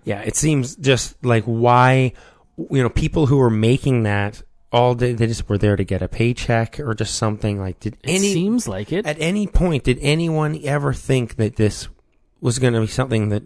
Yeah, 0.04 0.20
it 0.20 0.36
seems 0.36 0.76
just 0.76 1.16
like 1.24 1.42
why 1.44 2.12
you 2.56 2.80
know 2.82 2.88
people 2.88 3.26
who 3.26 3.36
were 3.38 3.50
making 3.50 4.04
that 4.04 4.40
all 4.72 4.94
day 4.94 5.12
they 5.12 5.26
just 5.26 5.48
were 5.48 5.58
there 5.58 5.74
to 5.74 5.82
get 5.84 6.00
a 6.00 6.06
paycheck 6.08 6.78
or 6.78 6.94
just 6.94 7.16
something 7.16 7.58
like 7.58 7.80
did 7.80 7.94
it 7.94 8.00
any 8.10 8.32
seems 8.32 8.68
like 8.68 8.92
it. 8.92 9.06
at 9.06 9.16
any 9.20 9.46
point 9.48 9.82
did 9.84 9.98
anyone 10.00 10.58
ever 10.62 10.92
think 10.92 11.34
that 11.36 11.56
this 11.56 11.88
was 12.40 12.58
going 12.60 12.74
to 12.74 12.80
be 12.80 12.86
something 12.86 13.28
that 13.30 13.42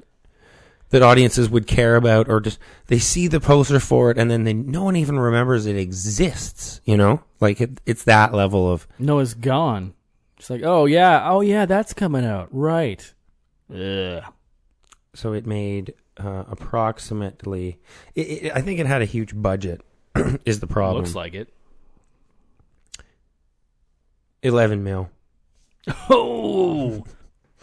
that 0.92 1.02
audiences 1.02 1.50
would 1.50 1.66
care 1.66 1.96
about 1.96 2.28
or 2.28 2.40
just 2.40 2.58
they 2.86 2.98
see 2.98 3.26
the 3.26 3.40
poster 3.40 3.80
for 3.80 4.10
it 4.10 4.16
and 4.18 4.30
then 4.30 4.44
they 4.44 4.52
no 4.54 4.84
one 4.84 4.94
even 4.94 5.18
remembers 5.18 5.66
it 5.66 5.76
exists 5.76 6.80
you 6.84 6.96
know 6.96 7.20
like 7.40 7.60
it, 7.60 7.80
it's 7.84 8.04
that 8.04 8.32
level 8.32 8.70
of 8.70 8.86
no 8.98 9.18
it's 9.18 9.34
gone. 9.34 9.94
It's 10.38 10.50
like, 10.50 10.62
oh 10.64 10.86
yeah, 10.86 11.28
oh 11.30 11.40
yeah, 11.40 11.66
that's 11.66 11.92
coming 11.94 12.24
out, 12.24 12.48
right? 12.50 13.14
Ugh. 13.72 14.22
so 15.14 15.32
it 15.32 15.46
made 15.46 15.94
uh, 16.18 16.44
approximately 16.50 17.78
it, 18.14 18.20
it, 18.20 18.52
i 18.54 18.60
think 18.60 18.78
it 18.78 18.86
had 18.86 19.00
a 19.00 19.06
huge 19.06 19.32
budget 19.34 19.80
is 20.44 20.60
the 20.60 20.66
problem 20.66 21.04
Looks 21.04 21.14
like 21.14 21.32
it. 21.34 21.48
11 24.42 24.82
mil 24.84 25.10
Oh, 26.10 27.04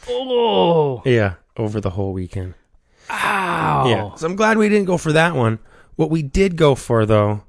oh, 0.07 1.01
yeah 1.06 1.35
over 1.57 1.80
the 1.80 1.91
whole 1.91 2.14
weekend 2.14 2.56
ow! 3.10 3.88
Yeah. 3.88 4.15
So 4.15 4.27
I'm 4.27 4.36
glad 4.36 4.57
we 4.57 4.69
didn't 4.69 4.86
go 4.88 4.98
for 4.98 5.14
that 5.14 5.36
one. 5.36 5.60
What 5.95 6.10
we 6.10 6.22
did 6.22 6.56
go 6.56 6.76
for 6.76 7.06
though, 7.06 7.44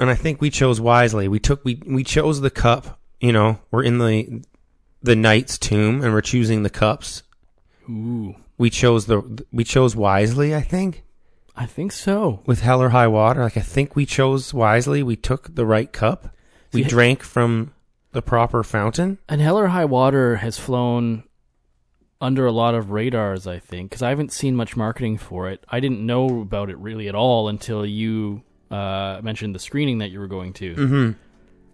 and 0.00 0.10
I 0.10 0.14
think 0.14 0.40
we 0.40 0.50
chose 0.50 0.80
wisely. 0.80 1.28
We 1.28 1.38
took 1.40 1.64
we 1.64 1.82
we 1.86 2.04
chose 2.04 2.40
the 2.40 2.50
cup. 2.50 2.98
You 3.20 3.32
know, 3.32 3.60
we're 3.70 3.82
in 3.84 3.98
the 3.98 4.42
the 5.02 5.16
knight's 5.16 5.58
tomb, 5.58 6.02
and 6.02 6.12
we're 6.12 6.20
choosing 6.20 6.62
the 6.62 6.70
cups. 6.70 7.22
Ooh, 7.88 8.34
We 8.58 8.70
chose 8.70 9.06
the 9.06 9.44
we 9.52 9.64
chose 9.64 9.96
wisely. 9.96 10.54
I 10.54 10.60
think 10.60 11.04
I 11.56 11.66
think 11.66 11.92
so. 11.92 12.42
with 12.46 12.60
hell 12.60 12.82
or 12.82 12.90
high 12.90 13.08
water. 13.08 13.42
Like 13.42 13.56
I 13.56 13.60
think 13.62 13.96
we 13.96 14.06
chose 14.06 14.52
wisely. 14.52 15.02
We 15.02 15.16
took 15.16 15.54
the 15.54 15.66
right 15.66 15.90
cup. 15.92 16.34
We 16.72 16.84
drank 16.84 17.22
from 17.22 17.72
the 18.12 18.20
proper 18.22 18.62
fountain. 18.62 19.18
And 19.28 19.40
Hell 19.40 19.58
or 19.58 19.68
High 19.68 19.84
Water 19.86 20.36
has 20.36 20.58
flown 20.58 21.24
under 22.20 22.46
a 22.46 22.52
lot 22.52 22.74
of 22.74 22.90
radars, 22.90 23.46
I 23.46 23.58
think, 23.58 23.90
because 23.90 24.02
I 24.02 24.08
haven't 24.08 24.32
seen 24.32 24.56
much 24.56 24.76
marketing 24.76 25.18
for 25.18 25.48
it. 25.48 25.64
I 25.68 25.80
didn't 25.80 26.04
know 26.04 26.40
about 26.40 26.70
it 26.70 26.78
really 26.78 27.08
at 27.08 27.14
all 27.14 27.48
until 27.48 27.86
you 27.86 28.42
uh, 28.70 29.20
mentioned 29.22 29.54
the 29.54 29.60
screening 29.60 29.98
that 29.98 30.10
you 30.10 30.18
were 30.18 30.26
going 30.26 30.52
to. 30.54 30.74
Mm-hmm. 30.74 31.10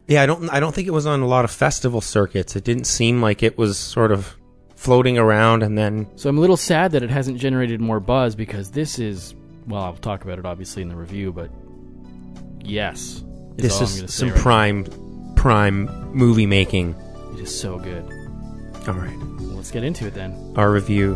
Yeah, 0.07 0.23
I 0.23 0.27
don't 0.27 0.51
I 0.51 0.61
don't 0.61 0.75
think 0.75 0.87
it 0.87 0.91
was 0.91 1.07
on 1.07 1.23
a 1.23 1.27
lot 1.27 1.45
of 1.45 1.51
festival 1.51 2.01
circuits. 2.01 2.57
It 2.57 2.65
didn't 2.65 2.85
seem 2.85 3.23
like 3.23 3.43
it 3.43 3.57
was 3.57 3.79
sort 3.79 4.13
of 4.13 4.37
floating 4.77 5.17
around 5.17 5.63
and 5.63 5.79
then 5.79 6.07
So 6.17 6.29
I'm 6.29 6.37
a 6.37 6.41
little 6.43 6.59
sad 6.59 6.93
that 6.93 7.03
it 7.03 7.09
hasn't 7.09 7.39
generated 7.39 7.81
more 7.81 8.01
buzz 8.01 8.35
because 8.35 8.71
this 8.71 8.99
is, 8.99 9.35
well, 9.67 9.83
I'll 9.83 9.95
talk 9.95 10.25
about 10.25 10.39
it 10.39 10.45
obviously 10.45 10.83
in 10.83 10.91
the 10.91 10.97
review, 10.97 11.33
but 11.33 11.51
yes. 12.61 13.25
this 13.57 13.81
I'm 13.81 13.87
gonna 13.87 14.05
is 14.05 14.15
some 14.15 14.29
right 14.29 14.39
prime 14.39 15.35
prime 15.37 16.13
movie 16.13 16.47
making. 16.47 16.95
It 17.35 17.41
is 17.41 17.59
so 17.59 17.79
good. 17.79 18.05
All 18.87 18.95
right, 18.95 19.34
let's 19.65 19.73
get 19.73 19.83
into 19.83 20.07
it 20.07 20.13
then. 20.13 20.53
our 20.57 20.71
review 20.71 21.13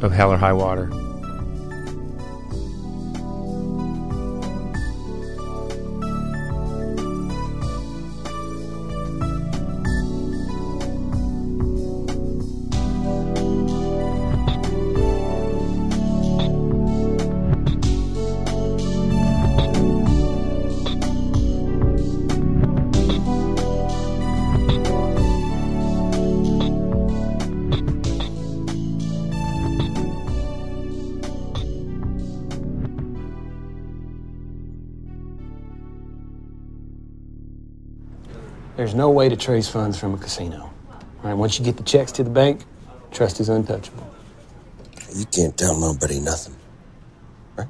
of 0.00 0.12
Hell 0.12 0.30
or 0.32 0.36
High 0.36 0.52
Water. 0.52 0.88
Way 39.26 39.30
to 39.30 39.36
trace 39.36 39.68
funds 39.68 39.98
from 39.98 40.14
a 40.14 40.18
casino. 40.18 40.70
Right? 41.22 41.34
once 41.34 41.58
you 41.58 41.64
get 41.64 41.76
the 41.76 41.82
checks 41.82 42.12
to 42.12 42.22
the 42.22 42.30
bank, 42.30 42.62
trust 43.10 43.40
is 43.40 43.48
untouchable. 43.48 44.06
You 45.12 45.24
can't 45.26 45.56
tell 45.58 45.76
nobody 45.76 46.20
nothing. 46.20 46.54
right? 47.56 47.66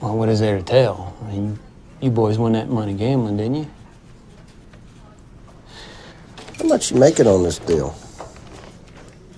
Well, 0.00 0.16
what 0.16 0.28
is 0.28 0.38
there 0.38 0.58
to 0.58 0.62
tell? 0.62 1.16
I 1.24 1.32
mean, 1.32 1.58
you 2.00 2.10
boys 2.10 2.38
won 2.38 2.52
that 2.52 2.68
money 2.68 2.94
gambling, 2.94 3.36
didn't 3.36 3.54
you? 3.56 3.70
How 6.58 6.66
much 6.66 6.92
you 6.92 6.98
making 6.98 7.26
on 7.26 7.42
this 7.42 7.58
deal? 7.58 7.92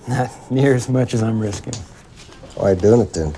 Not 0.07 0.29
near 0.51 0.75
as 0.75 0.87
much 0.87 1.15
as 1.15 1.23
I'm 1.23 1.39
risking. 1.39 1.73
Why 2.53 2.71
you 2.71 2.75
doing 2.75 3.01
it 3.01 3.11
then? 3.11 3.33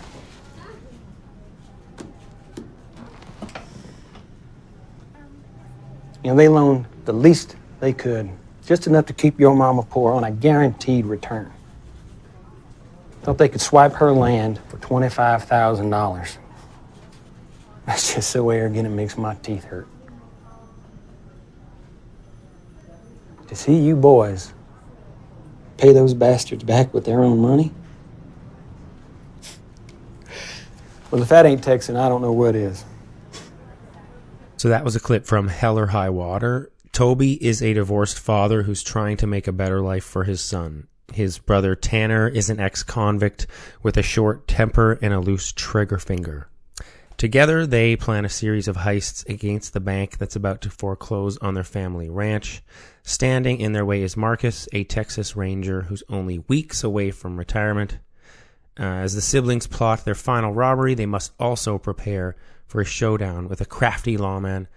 You 6.25 6.31
know, 6.31 6.35
they 6.35 6.49
loaned 6.49 6.85
the 7.07 7.13
least 7.13 7.55
they 7.79 7.93
could, 7.93 8.29
just 8.65 8.85
enough 8.85 9.05
to 9.05 9.13
keep 9.13 9.39
your 9.39 9.55
mama 9.55 9.81
poor 9.81 10.13
on 10.13 10.25
a 10.25 10.31
guaranteed 10.31 11.05
return. 11.05 11.51
Thought 13.23 13.37
they 13.37 13.47
could 13.47 13.61
swipe 13.61 13.93
her 13.93 14.11
land 14.11 14.59
for 14.67 14.77
$25,000. 14.77 16.37
That's 17.85 18.13
just 18.13 18.29
so 18.29 18.49
arrogant 18.49 18.85
it 18.85 18.89
makes 18.89 19.17
my 19.17 19.35
teeth 19.35 19.63
hurt. 19.63 19.87
To 23.47 23.55
see 23.55 23.79
you 23.79 23.95
boys 23.95 24.53
pay 25.77 25.93
those 25.93 26.13
bastards 26.13 26.63
back 26.65 26.93
with 26.93 27.05
their 27.05 27.23
own 27.23 27.39
money? 27.39 27.71
Well, 31.09 31.21
if 31.21 31.29
that 31.29 31.45
ain't 31.45 31.63
Texan, 31.63 31.95
I 31.95 32.09
don't 32.09 32.21
know 32.21 32.33
what 32.33 32.53
is. 32.53 32.83
So 34.57 34.69
that 34.69 34.83
was 34.83 34.97
a 34.97 34.99
clip 34.99 35.25
from 35.25 35.47
Hell 35.47 35.79
or 35.79 35.85
High 35.87 36.09
Water. 36.09 36.69
Toby 36.97 37.33
is 37.45 37.61
a 37.61 37.73
divorced 37.75 38.17
father 38.17 38.63
who's 38.63 38.81
trying 38.81 39.17
to 39.17 39.27
make 39.27 39.47
a 39.47 39.51
better 39.51 39.81
life 39.81 40.03
for 40.03 40.23
his 40.23 40.41
son. 40.41 40.87
His 41.13 41.37
brother 41.37 41.75
Tanner 41.75 42.27
is 42.27 42.49
an 42.49 42.59
ex 42.59 42.81
convict 42.81 43.45
with 43.83 43.97
a 43.97 44.01
short 44.01 44.47
temper 44.47 44.93
and 44.99 45.13
a 45.13 45.19
loose 45.19 45.51
trigger 45.51 45.99
finger. 45.99 46.49
Together, 47.15 47.67
they 47.67 47.95
plan 47.95 48.25
a 48.25 48.29
series 48.29 48.67
of 48.67 48.77
heists 48.77 49.29
against 49.29 49.73
the 49.73 49.79
bank 49.79 50.17
that's 50.17 50.35
about 50.35 50.59
to 50.61 50.71
foreclose 50.71 51.37
on 51.37 51.53
their 51.53 51.63
family 51.63 52.09
ranch. 52.09 52.63
Standing 53.03 53.59
in 53.59 53.73
their 53.73 53.85
way 53.85 54.01
is 54.01 54.17
Marcus, 54.17 54.67
a 54.73 54.83
Texas 54.83 55.35
Ranger 55.35 55.83
who's 55.83 56.01
only 56.09 56.39
weeks 56.47 56.83
away 56.83 57.11
from 57.11 57.37
retirement. 57.37 57.99
Uh, 58.79 58.85
as 58.85 59.13
the 59.13 59.21
siblings 59.21 59.67
plot 59.67 60.03
their 60.03 60.15
final 60.15 60.51
robbery, 60.51 60.95
they 60.95 61.05
must 61.05 61.31
also 61.39 61.77
prepare 61.77 62.35
for 62.65 62.81
a 62.81 62.85
showdown 62.85 63.47
with 63.47 63.61
a 63.61 63.65
crafty 63.65 64.17
lawman 64.17 64.67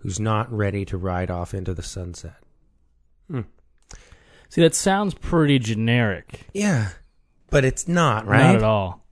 who's 0.00 0.20
not 0.20 0.52
ready 0.52 0.84
to 0.84 0.96
ride 0.96 1.30
off 1.30 1.54
into 1.54 1.72
the 1.74 1.82
sunset. 1.82 2.36
See, 4.50 4.62
that 4.62 4.74
sounds 4.74 5.14
pretty 5.14 5.60
generic. 5.60 6.40
Yeah, 6.52 6.88
but 7.50 7.64
it's 7.64 7.86
not, 7.86 8.26
right? 8.26 8.42
Not 8.42 8.56
at 8.56 8.62
all. 8.64 9.06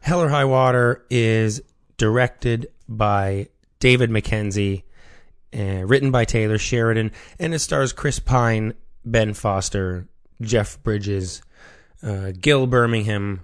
Hell 0.00 0.20
or 0.20 0.28
High 0.28 0.44
Water 0.44 1.06
is 1.08 1.62
directed 1.96 2.68
by 2.86 3.48
David 3.80 4.10
Mackenzie, 4.10 4.84
uh, 5.56 5.86
written 5.86 6.10
by 6.10 6.26
Taylor 6.26 6.58
Sheridan, 6.58 7.10
and 7.38 7.54
it 7.54 7.60
stars 7.60 7.94
Chris 7.94 8.18
Pine, 8.18 8.74
Ben 9.02 9.32
Foster, 9.32 10.08
Jeff 10.42 10.82
Bridges, 10.82 11.40
uh, 12.02 12.32
Gil 12.38 12.66
Birmingham, 12.66 13.40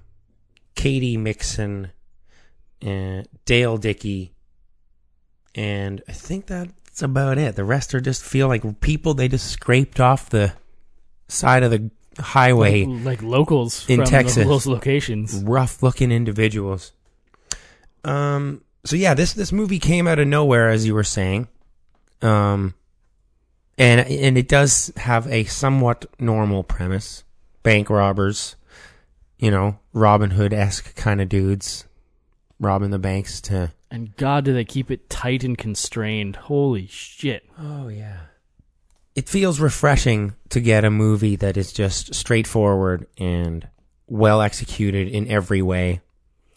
Katy 0.74 1.16
Mixon, 1.16 1.92
uh, 2.86 3.22
Dale 3.46 3.78
Dickey, 3.78 4.34
and 5.54 6.02
I 6.06 6.12
think 6.12 6.48
that's 6.98 7.02
about 7.04 7.38
it. 7.38 7.54
The 7.54 7.64
rest 7.64 7.94
are 7.94 8.00
just 8.00 8.24
feel 8.24 8.48
like 8.48 8.80
people 8.80 9.14
they 9.14 9.28
just 9.28 9.48
scraped 9.52 10.00
off 10.00 10.30
the 10.30 10.52
side 11.28 11.62
of 11.62 11.70
the 11.70 11.90
highway 12.18 12.84
Like, 12.86 13.04
like 13.04 13.22
locals 13.22 13.88
in 13.88 14.00
from 14.00 14.06
Texas. 14.06 14.44
those 14.44 14.66
locations. 14.66 15.36
rough 15.44 15.80
looking 15.80 16.10
individuals. 16.10 16.90
Um. 18.04 18.62
So 18.84 18.96
yeah, 18.96 19.14
this 19.14 19.32
this 19.32 19.52
movie 19.52 19.78
came 19.78 20.08
out 20.08 20.18
of 20.18 20.26
nowhere, 20.26 20.70
as 20.70 20.86
you 20.86 20.94
were 20.94 21.04
saying. 21.04 21.46
Um. 22.20 22.74
And 23.76 24.00
and 24.00 24.36
it 24.36 24.48
does 24.48 24.92
have 24.96 25.28
a 25.28 25.44
somewhat 25.44 26.06
normal 26.18 26.64
premise: 26.64 27.22
bank 27.62 27.90
robbers, 27.90 28.56
you 29.38 29.52
know, 29.52 29.78
Robin 29.92 30.30
Hood 30.30 30.52
esque 30.52 30.96
kind 30.96 31.20
of 31.20 31.28
dudes, 31.28 31.84
robbing 32.58 32.90
the 32.90 32.98
banks 32.98 33.40
to. 33.42 33.72
And 33.90 34.14
God, 34.16 34.44
do 34.44 34.52
they 34.52 34.64
keep 34.64 34.90
it 34.90 35.08
tight 35.08 35.44
and 35.44 35.56
constrained? 35.56 36.36
Holy 36.36 36.86
shit! 36.86 37.48
Oh 37.58 37.88
yeah. 37.88 38.18
It 39.14 39.28
feels 39.28 39.58
refreshing 39.60 40.34
to 40.50 40.60
get 40.60 40.84
a 40.84 40.90
movie 40.90 41.36
that 41.36 41.56
is 41.56 41.72
just 41.72 42.14
straightforward 42.14 43.06
and 43.18 43.66
well 44.06 44.40
executed 44.42 45.08
in 45.08 45.26
every 45.28 45.60
way. 45.62 46.00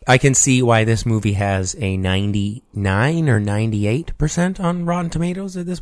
I 0.07 0.17
can 0.17 0.33
see 0.35 0.61
why 0.61 0.83
this 0.83 1.05
movie 1.05 1.33
has 1.33 1.75
a 1.79 1.95
99 1.97 3.29
or 3.29 3.39
98% 3.39 4.59
on 4.59 4.85
Rotten 4.85 5.09
Tomatoes 5.09 5.55
at 5.57 5.65
this 5.65 5.81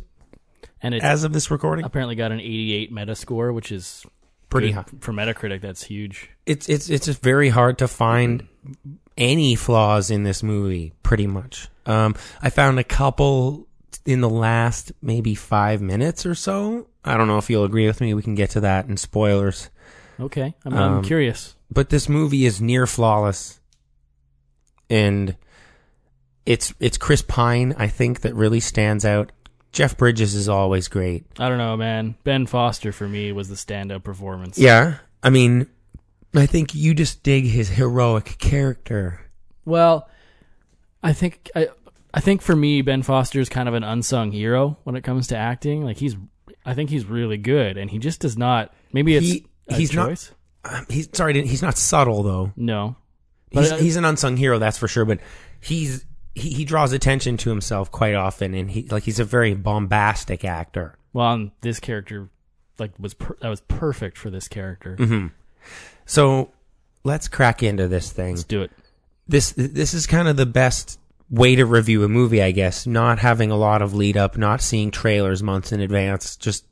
And 0.82 0.94
it 0.94 1.02
as 1.02 1.24
of 1.24 1.32
this 1.32 1.50
recording. 1.50 1.84
apparently 1.84 2.14
got 2.14 2.32
an 2.32 2.40
88 2.40 2.92
Metascore, 2.92 3.52
which 3.54 3.72
is 3.72 4.04
Pretty 4.48 4.72
high. 4.72 4.84
for 5.00 5.12
Metacritic. 5.12 5.60
That's 5.60 5.82
huge. 5.84 6.30
It's 6.46 6.68
it's 6.68 6.88
it's 6.90 7.06
just 7.06 7.22
very 7.22 7.50
hard 7.50 7.78
to 7.78 7.88
find 7.88 8.46
any 9.20 9.54
flaws 9.54 10.10
in 10.10 10.24
this 10.24 10.42
movie 10.42 10.92
pretty 11.04 11.28
much. 11.28 11.68
Um 11.86 12.16
I 12.42 12.50
found 12.50 12.80
a 12.80 12.84
couple 12.84 13.68
in 14.04 14.20
the 14.22 14.28
last 14.30 14.90
maybe 15.02 15.34
5 15.36 15.80
minutes 15.80 16.26
or 16.26 16.34
so. 16.34 16.88
I 17.04 17.16
don't 17.16 17.28
know 17.28 17.38
if 17.38 17.48
you'll 17.50 17.64
agree 17.64 17.86
with 17.86 18.00
me. 18.00 18.14
We 18.14 18.22
can 18.22 18.34
get 18.34 18.50
to 18.50 18.60
that 18.60 18.86
in 18.86 18.96
spoilers. 18.96 19.70
Okay, 20.18 20.54
I'm, 20.64 20.74
I'm 20.74 20.92
Um, 20.98 21.02
curious. 21.04 21.54
but 21.70 21.88
this 21.90 22.08
movie 22.08 22.44
is 22.46 22.60
near 22.60 22.86
flawless 22.86 23.60
and 24.88 25.36
it's 26.46 26.74
it's 26.80 26.98
Chris 26.98 27.22
Pine 27.22 27.74
I 27.78 27.88
think 27.88 28.20
that 28.22 28.34
really 28.34 28.60
stands 28.60 29.04
out. 29.04 29.32
Jeff 29.72 29.96
Bridges 29.96 30.34
is 30.34 30.48
always 30.48 30.88
great. 30.88 31.24
I 31.38 31.48
don't 31.48 31.58
know, 31.58 31.76
man. 31.76 32.16
Ben 32.24 32.46
Foster 32.46 32.90
for 32.92 33.06
me 33.08 33.30
was 33.30 33.48
the 33.48 33.54
standout 33.54 34.02
performance. 34.02 34.58
Yeah. 34.58 34.96
I 35.22 35.30
mean 35.30 35.68
I 36.34 36.46
think 36.46 36.74
you 36.74 36.94
just 36.94 37.22
dig 37.22 37.44
his 37.44 37.68
heroic 37.70 38.36
character. 38.38 39.20
Well, 39.64 40.08
I 41.02 41.12
think 41.12 41.50
I 41.54 41.68
I 42.14 42.20
think 42.20 42.42
for 42.42 42.54
me 42.56 42.82
Ben 42.82 43.02
Foster 43.02 43.40
is 43.40 43.48
kind 43.48 43.68
of 43.68 43.74
an 43.74 43.82
unsung 43.84 44.30
hero 44.32 44.78
when 44.84 44.96
it 44.96 45.02
comes 45.02 45.26
to 45.28 45.36
acting. 45.36 45.84
Like 45.84 45.96
he's 45.96 46.16
I 46.64 46.74
think 46.74 46.90
he's 46.90 47.04
really 47.06 47.36
good 47.38 47.76
and 47.76 47.90
he 47.90 47.98
just 47.98 48.20
does 48.20 48.36
not 48.36 48.72
maybe 48.92 49.16
it's 49.16 49.26
He- 49.26 49.46
he's 49.76 49.92
not- 49.94 50.32
Um, 50.64 50.86
he's 50.90 51.08
sorry 51.12 51.40
he's 51.46 51.62
not 51.62 51.78
subtle 51.78 52.22
though. 52.22 52.52
No. 52.56 52.96
He's 53.50 53.70
But, 53.70 53.78
uh, 53.78 53.82
he's 53.82 53.96
an 53.96 54.04
unsung 54.04 54.36
hero 54.36 54.58
that's 54.58 54.78
for 54.78 54.88
sure, 54.88 55.04
but 55.04 55.20
he's 55.60 56.04
he, 56.34 56.50
he 56.50 56.64
draws 56.64 56.92
attention 56.92 57.36
to 57.38 57.50
himself 57.50 57.90
quite 57.90 58.14
often 58.14 58.54
and 58.54 58.70
he 58.70 58.82
like 58.88 59.02
he's 59.04 59.18
a 59.18 59.24
very 59.24 59.54
bombastic 59.54 60.44
actor. 60.44 60.96
Well, 61.12 61.32
and 61.32 61.50
this 61.62 61.80
character 61.80 62.28
like 62.78 62.92
was 62.98 63.14
per- 63.14 63.36
that 63.40 63.48
was 63.48 63.62
perfect 63.62 64.16
for 64.18 64.30
this 64.30 64.46
character. 64.48 64.96
Mm-hmm. 64.96 65.26
So 66.10 66.50
let's 67.04 67.28
crack 67.28 67.62
into 67.62 67.86
this 67.86 68.10
thing. 68.10 68.34
Let's 68.34 68.42
do 68.42 68.62
it. 68.62 68.72
this 69.28 69.52
this 69.52 69.94
is 69.94 70.08
kind 70.08 70.26
of 70.26 70.36
the 70.36 70.44
best 70.44 70.98
way 71.30 71.54
to 71.54 71.64
review 71.64 72.02
a 72.02 72.08
movie, 72.08 72.42
I 72.42 72.50
guess. 72.50 72.84
Not 72.84 73.20
having 73.20 73.52
a 73.52 73.56
lot 73.56 73.80
of 73.80 73.94
lead 73.94 74.16
up, 74.16 74.36
not 74.36 74.60
seeing 74.60 74.90
trailers 74.90 75.40
months 75.40 75.70
in 75.70 75.80
advance. 75.80 76.34
Just 76.34 76.66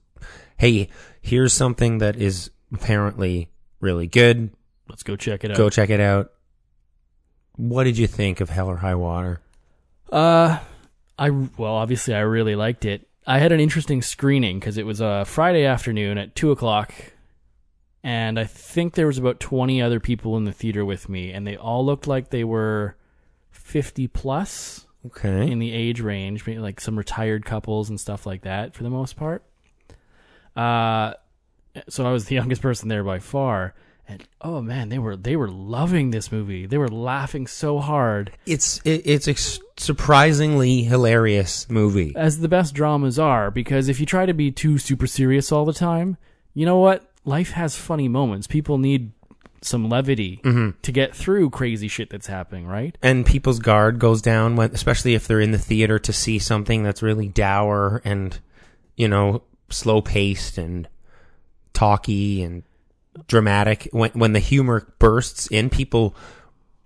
hey, 0.56 0.88
here's 1.20 1.52
something 1.52 1.98
that 1.98 2.16
is 2.16 2.50
apparently 2.74 3.48
really 3.78 4.08
good. 4.08 4.50
Let's 4.88 5.04
go 5.04 5.14
check 5.14 5.44
it 5.44 5.52
out. 5.52 5.56
Go 5.56 5.70
check 5.70 5.90
it 5.90 6.00
out. 6.00 6.32
What 7.54 7.84
did 7.84 7.96
you 7.96 8.08
think 8.08 8.40
of 8.40 8.50
Hell 8.50 8.66
or 8.66 8.78
High 8.78 8.96
Water? 8.96 9.40
Uh, 10.10 10.58
I 11.16 11.30
well, 11.30 11.74
obviously, 11.74 12.12
I 12.12 12.20
really 12.20 12.56
liked 12.56 12.84
it. 12.84 13.06
I 13.24 13.38
had 13.38 13.52
an 13.52 13.60
interesting 13.60 14.02
screening 14.02 14.58
because 14.58 14.78
it 14.78 14.86
was 14.86 15.00
a 15.00 15.24
Friday 15.26 15.64
afternoon 15.64 16.18
at 16.18 16.34
two 16.34 16.50
o'clock, 16.50 16.92
and 18.04 18.38
I 18.38 18.44
think 18.44 18.94
there 18.94 19.06
was 19.06 19.18
about 19.18 19.40
twenty 19.40 19.80
other 19.82 20.00
people 20.00 20.36
in 20.36 20.44
the 20.44 20.52
theater 20.52 20.84
with 20.84 21.08
me, 21.08 21.32
and 21.32 21.46
they 21.46 21.56
all 21.56 21.84
looked 21.84 22.06
like 22.06 22.30
they 22.30 22.44
were 22.44 22.96
fifty 23.50 24.06
plus 24.06 24.86
Okay. 25.06 25.50
in 25.50 25.58
the 25.58 25.72
age 25.72 26.00
range, 26.00 26.46
like 26.46 26.80
some 26.80 26.96
retired 26.98 27.44
couples 27.44 27.88
and 27.88 27.98
stuff 28.00 28.26
like 28.26 28.42
that 28.42 28.74
for 28.74 28.82
the 28.82 28.90
most 28.90 29.16
part. 29.16 29.42
Uh, 30.56 31.14
so 31.88 32.04
I 32.06 32.12
was 32.12 32.26
the 32.26 32.34
youngest 32.40 32.62
person 32.62 32.88
there 32.88 33.04
by 33.04 33.18
far, 33.20 33.74
and 34.08 34.26
oh 34.40 34.60
man, 34.60 34.88
they 34.88 34.98
were 34.98 35.16
they 35.16 35.36
were 35.36 35.48
loving 35.50 36.10
this 36.10 36.32
movie. 36.32 36.66
They 36.66 36.78
were 36.78 36.88
laughing 36.88 37.46
so 37.46 37.78
hard. 37.78 38.32
It's 38.46 38.80
it, 38.84 39.02
it's 39.06 39.60
surprisingly 39.76 40.82
hilarious 40.82 41.68
movie. 41.70 42.12
as 42.16 42.40
the 42.40 42.48
best 42.48 42.74
dramas 42.74 43.18
are 43.18 43.50
because 43.50 43.88
if 43.88 44.00
you 44.00 44.06
try 44.06 44.26
to 44.26 44.34
be 44.34 44.50
too 44.50 44.78
super 44.78 45.06
serious 45.06 45.52
all 45.52 45.64
the 45.64 45.72
time, 45.72 46.16
you 46.54 46.66
know 46.66 46.78
what? 46.78 47.07
Life 47.24 47.50
has 47.52 47.76
funny 47.76 48.08
moments. 48.08 48.46
People 48.46 48.78
need 48.78 49.12
some 49.60 49.88
levity 49.88 50.40
to 50.82 50.92
get 50.92 51.14
through 51.16 51.50
crazy 51.50 51.88
shit 51.88 52.10
that's 52.10 52.28
happening, 52.28 52.66
right? 52.66 52.96
and 53.02 53.26
people's 53.26 53.58
guard 53.58 53.98
goes 53.98 54.22
down 54.22 54.54
when 54.54 54.70
especially 54.72 55.14
if 55.14 55.26
they're 55.26 55.40
in 55.40 55.50
the 55.50 55.58
theater 55.58 55.98
to 55.98 56.12
see 56.12 56.38
something 56.38 56.84
that's 56.84 57.02
really 57.02 57.26
dour 57.28 58.00
and 58.04 58.38
you 58.96 59.08
know 59.08 59.42
slow 59.68 60.00
paced 60.00 60.58
and 60.58 60.88
talky 61.72 62.42
and 62.42 62.62
dramatic 63.26 63.88
when 63.92 64.10
when 64.12 64.32
the 64.32 64.38
humor 64.38 64.86
bursts 65.00 65.48
in 65.48 65.68
people 65.68 66.14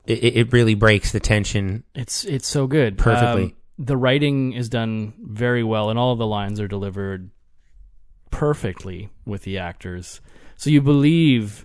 it, 0.06 0.24
it 0.24 0.52
really 0.52 0.74
breaks 0.74 1.12
the 1.12 1.20
tension 1.20 1.84
It's 1.94 2.24
it's 2.24 2.48
so 2.48 2.66
good. 2.66 2.96
Perfectly. 2.96 3.44
Um, 3.44 3.52
the 3.78 3.96
writing 3.98 4.52
is 4.54 4.68
done 4.70 5.12
very 5.22 5.62
well 5.62 5.90
and 5.90 5.98
all 5.98 6.12
of 6.12 6.18
the 6.18 6.26
lines 6.26 6.58
are 6.58 6.68
delivered 6.68 7.30
perfectly 8.32 9.10
with 9.24 9.44
the 9.44 9.56
actors. 9.56 10.20
So 10.56 10.70
you 10.70 10.82
believe 10.82 11.64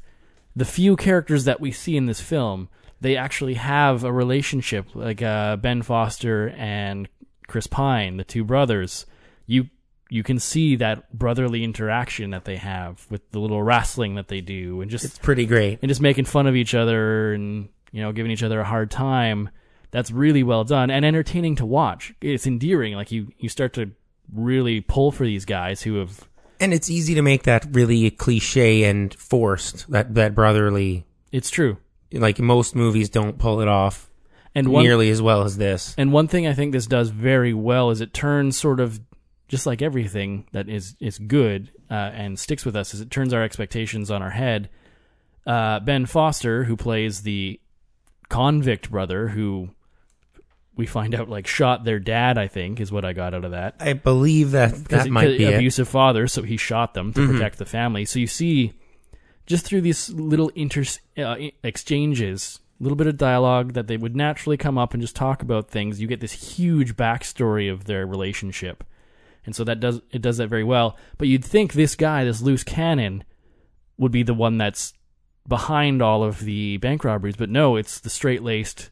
the 0.55 0.65
few 0.65 0.95
characters 0.95 1.45
that 1.45 1.59
we 1.59 1.71
see 1.71 1.97
in 1.97 2.05
this 2.05 2.21
film, 2.21 2.69
they 3.01 3.17
actually 3.17 3.55
have 3.55 4.03
a 4.03 4.13
relationship 4.13 4.85
like 4.93 5.23
uh, 5.23 5.55
Ben 5.55 5.81
Foster 5.81 6.49
and 6.49 7.09
Chris 7.47 7.65
Pine, 7.65 8.17
the 8.17 8.23
two 8.23 8.43
brothers. 8.43 9.07
You 9.47 9.69
you 10.09 10.23
can 10.23 10.39
see 10.39 10.75
that 10.77 11.11
brotherly 11.17 11.63
interaction 11.63 12.31
that 12.31 12.45
they 12.45 12.57
have 12.57 13.05
with 13.09 13.29
the 13.31 13.39
little 13.39 13.61
wrestling 13.61 14.15
that 14.15 14.29
they 14.29 14.39
do 14.39 14.79
and 14.81 14.89
just 14.89 15.03
it's 15.03 15.17
pretty 15.19 15.45
great 15.45 15.79
and 15.81 15.89
just 15.89 15.99
making 15.99 16.23
fun 16.23 16.47
of 16.47 16.55
each 16.55 16.73
other 16.73 17.33
and 17.33 17.67
you 17.91 18.01
know 18.01 18.13
giving 18.13 18.31
each 18.31 18.41
other 18.41 18.61
a 18.61 18.63
hard 18.63 18.89
time 18.89 19.49
that's 19.91 20.09
really 20.09 20.43
well 20.43 20.63
done 20.63 20.89
and 20.89 21.03
entertaining 21.03 21.57
to 21.57 21.65
watch 21.65 22.13
it's 22.21 22.47
endearing 22.47 22.93
like 22.93 23.11
you 23.11 23.27
you 23.37 23.49
start 23.49 23.73
to 23.73 23.91
really 24.33 24.79
pull 24.79 25.11
for 25.11 25.25
these 25.25 25.43
guys 25.43 25.81
who 25.81 25.95
have 25.95 26.27
and 26.59 26.73
it's 26.73 26.89
easy 26.89 27.15
to 27.15 27.21
make 27.21 27.43
that 27.43 27.65
really 27.71 28.09
cliche 28.11 28.83
and 28.83 29.13
forced 29.13 29.89
that 29.91 30.13
that 30.15 30.33
brotherly 30.35 31.05
it's 31.31 31.49
true 31.49 31.77
like 32.11 32.39
most 32.39 32.75
movies 32.75 33.09
don't 33.09 33.37
pull 33.37 33.59
it 33.61 33.67
off 33.67 34.09
And 34.55 34.69
one- 34.69 34.83
nearly 34.83 35.09
as 35.09 35.21
well 35.21 35.43
as 35.43 35.57
this. 35.57 35.93
And 35.97 36.11
one 36.13 36.27
thing 36.27 36.47
I 36.47 36.53
think 36.53 36.71
this 36.71 36.87
does 36.87 37.09
very 37.09 37.53
well 37.53 37.91
is 37.91 37.99
it 38.01 38.13
turns 38.13 38.57
sort 38.57 38.79
of 38.79 38.99
just 39.49 39.65
like 39.65 39.81
everything 39.81 40.45
that 40.53 40.67
is 40.69 40.95
is 40.99 41.17
good 41.19 41.71
uh, 41.91 41.93
and 41.93 42.39
sticks 42.39 42.65
with 42.65 42.75
us 42.75 42.93
is 42.93 43.01
it 43.01 43.11
turns 43.11 43.33
our 43.33 43.43
expectations 43.43 44.09
on 44.09 44.21
our 44.21 44.31
head. 44.31 44.69
Uh, 45.45 45.79
ben 45.81 46.05
Foster, 46.05 46.63
who 46.65 46.75
plays 46.75 47.21
the 47.23 47.59
convict 48.29 48.89
brother, 48.91 49.29
who 49.29 49.69
we 50.77 50.85
find 50.85 51.13
out 51.15 51.29
like 51.29 51.47
shot 51.47 51.83
their 51.83 51.99
dad, 51.99 52.37
I 52.37 52.47
think 52.47 52.79
is 52.79 52.91
what 52.91 53.03
I 53.05 53.13
got 53.13 53.33
out 53.33 53.43
of 53.45 53.51
that. 53.51 53.75
I 53.79 53.93
believe 53.93 54.51
that 54.51 54.73
that 54.85 55.09
might 55.09 55.37
be 55.37 55.45
it. 55.45 55.55
abusive 55.55 55.87
father, 55.87 56.27
so 56.27 56.43
he 56.43 56.57
shot 56.57 56.93
them 56.93 57.13
to 57.13 57.21
Mhm. 57.21 57.31
protect 57.33 57.57
the 57.57 57.65
family. 57.65 58.05
So 58.05 58.19
you 58.19 58.27
see, 58.27 58.73
just 59.45 59.65
through 59.65 59.81
these 59.81 60.09
little 60.09 60.49
inter 60.55 60.83
uh, 61.17 61.35
exchanges, 61.63 62.59
a 62.79 62.83
little 62.83 62.95
bit 62.95 63.07
of 63.07 63.17
dialogue 63.17 63.73
that 63.73 63.87
they 63.87 63.97
would 63.97 64.15
naturally 64.15 64.57
come 64.57 64.77
up 64.77 64.93
and 64.93 65.01
just 65.01 65.15
talk 65.15 65.41
about 65.41 65.69
things, 65.69 65.99
you 66.01 66.07
get 66.07 66.19
this 66.19 66.57
huge 66.57 66.95
backstory 66.95 67.71
of 67.71 67.85
their 67.85 68.05
relationship, 68.05 68.83
and 69.45 69.55
so 69.55 69.63
that 69.63 69.79
does 69.79 70.01
it 70.11 70.21
does 70.21 70.37
that 70.37 70.47
very 70.49 70.63
well. 70.63 70.97
But 71.17 71.27
you'd 71.27 71.45
think 71.45 71.73
this 71.73 71.95
guy, 71.95 72.23
this 72.23 72.41
loose 72.41 72.63
cannon, 72.63 73.23
would 73.97 74.11
be 74.11 74.23
the 74.23 74.33
one 74.33 74.57
that's 74.57 74.93
behind 75.47 76.01
all 76.01 76.23
of 76.23 76.41
the 76.41 76.77
bank 76.77 77.03
robberies, 77.05 77.37
but 77.37 77.49
no, 77.49 77.77
it's 77.77 77.99
the 77.99 78.09
straight 78.09 78.43
laced 78.43 78.89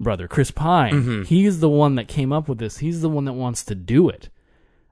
brother, 0.00 0.28
Chris 0.28 0.50
Pine. 0.50 0.92
Mhm. 0.92 1.26
He's 1.26 1.60
the 1.60 1.68
one 1.68 1.94
that 1.96 2.08
came 2.08 2.32
up 2.32 2.48
with 2.48 2.58
this. 2.58 2.78
He's 2.78 3.00
the 3.00 3.08
one 3.08 3.24
that 3.24 3.32
wants 3.32 3.64
to 3.64 3.74
do 3.74 4.08
it. 4.08 4.28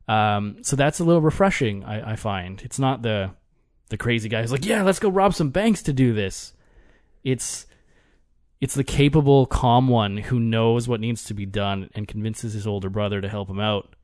Um, 0.08 0.58
so 0.62 0.76
that's 0.76 1.00
a 1.00 1.04
little 1.04 1.22
refreshing, 1.22 1.84
I, 1.84 2.12
I 2.12 2.16
find. 2.16 2.60
It's 2.62 2.78
not 2.78 3.02
the 3.02 3.30
the 3.90 3.96
crazy 3.98 4.28
guy 4.28 4.40
who's 4.40 4.50
like, 4.52 4.64
yeah, 4.64 4.82
let's 4.82 4.98
go 4.98 5.08
rob 5.10 5.34
some 5.34 5.50
banks 5.50 5.82
to 5.84 5.92
do 5.92 6.12
this. 6.14 6.52
It's 7.22 7.66
it's 8.60 8.74
the 8.74 8.84
capable, 8.84 9.44
calm 9.46 9.88
one 9.88 10.16
who 10.16 10.40
knows 10.40 10.88
what 10.88 11.00
needs 11.00 11.24
to 11.24 11.34
be 11.34 11.44
done 11.46 11.90
and 11.94 12.08
convinces 12.08 12.54
his 12.54 12.66
older 12.66 12.88
brother 12.88 13.20
to 13.20 13.28
help 13.28 13.48
him 13.50 13.60
out. 13.60 13.94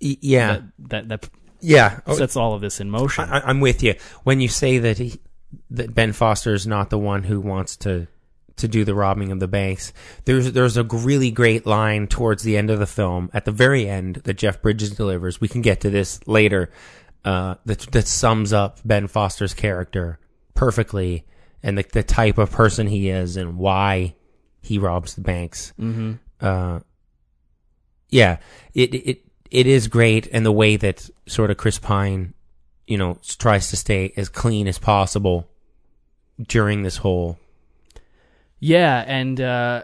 Yeah. 0.00 0.52
that 0.52 0.62
that, 0.78 1.08
that 1.08 1.30
Yeah. 1.60 2.00
Oh, 2.06 2.14
sets 2.16 2.36
all 2.36 2.54
of 2.54 2.60
this 2.60 2.80
in 2.80 2.90
motion. 2.90 3.24
I, 3.24 3.40
I'm 3.40 3.60
with 3.60 3.82
you 3.82 3.94
when 4.24 4.40
you 4.40 4.48
say 4.48 4.78
that 4.78 4.98
he, 4.98 5.20
that 5.70 5.94
Ben 5.94 6.12
Foster 6.12 6.54
is 6.54 6.66
not 6.66 6.90
the 6.90 6.98
one 6.98 7.22
who 7.24 7.40
wants 7.40 7.76
to 7.78 8.08
to 8.56 8.68
do 8.68 8.84
the 8.84 8.94
robbing 8.94 9.32
of 9.32 9.40
the 9.40 9.48
banks. 9.48 9.92
There's 10.24 10.52
there's 10.52 10.76
a 10.76 10.84
really 10.84 11.30
great 11.30 11.66
line 11.66 12.06
towards 12.06 12.42
the 12.42 12.56
end 12.56 12.70
of 12.70 12.78
the 12.78 12.86
film, 12.86 13.30
at 13.32 13.44
the 13.44 13.50
very 13.52 13.88
end, 13.88 14.16
that 14.24 14.34
Jeff 14.34 14.60
Bridges 14.62 14.90
delivers. 14.90 15.40
We 15.40 15.48
can 15.48 15.62
get 15.62 15.80
to 15.82 15.90
this 15.90 16.20
later. 16.26 16.70
Uh, 17.24 17.54
that 17.66 17.80
that 17.92 18.08
sums 18.08 18.52
up 18.52 18.80
Ben 18.84 19.06
Foster's 19.06 19.54
character 19.54 20.18
perfectly, 20.54 21.24
and 21.62 21.78
the 21.78 21.84
the 21.92 22.02
type 22.02 22.36
of 22.36 22.50
person 22.50 22.88
he 22.88 23.08
is, 23.08 23.36
and 23.36 23.56
why 23.58 24.14
he 24.60 24.78
robs 24.78 25.14
the 25.14 25.20
banks. 25.20 25.72
Mhm. 25.80 26.18
Uh, 26.40 26.80
yeah, 28.08 28.38
it 28.74 28.92
it 28.94 29.22
it 29.50 29.66
is 29.66 29.86
great, 29.86 30.26
and 30.32 30.44
the 30.44 30.50
way 30.52 30.76
that 30.76 31.08
sort 31.28 31.50
of 31.50 31.56
Chris 31.58 31.78
Pine, 31.78 32.34
you 32.88 32.98
know, 32.98 33.18
tries 33.38 33.70
to 33.70 33.76
stay 33.76 34.12
as 34.16 34.28
clean 34.28 34.66
as 34.66 34.78
possible 34.78 35.48
during 36.48 36.82
this 36.82 36.96
whole. 36.98 37.38
Yeah, 38.64 39.02
and 39.04 39.40
uh, 39.40 39.82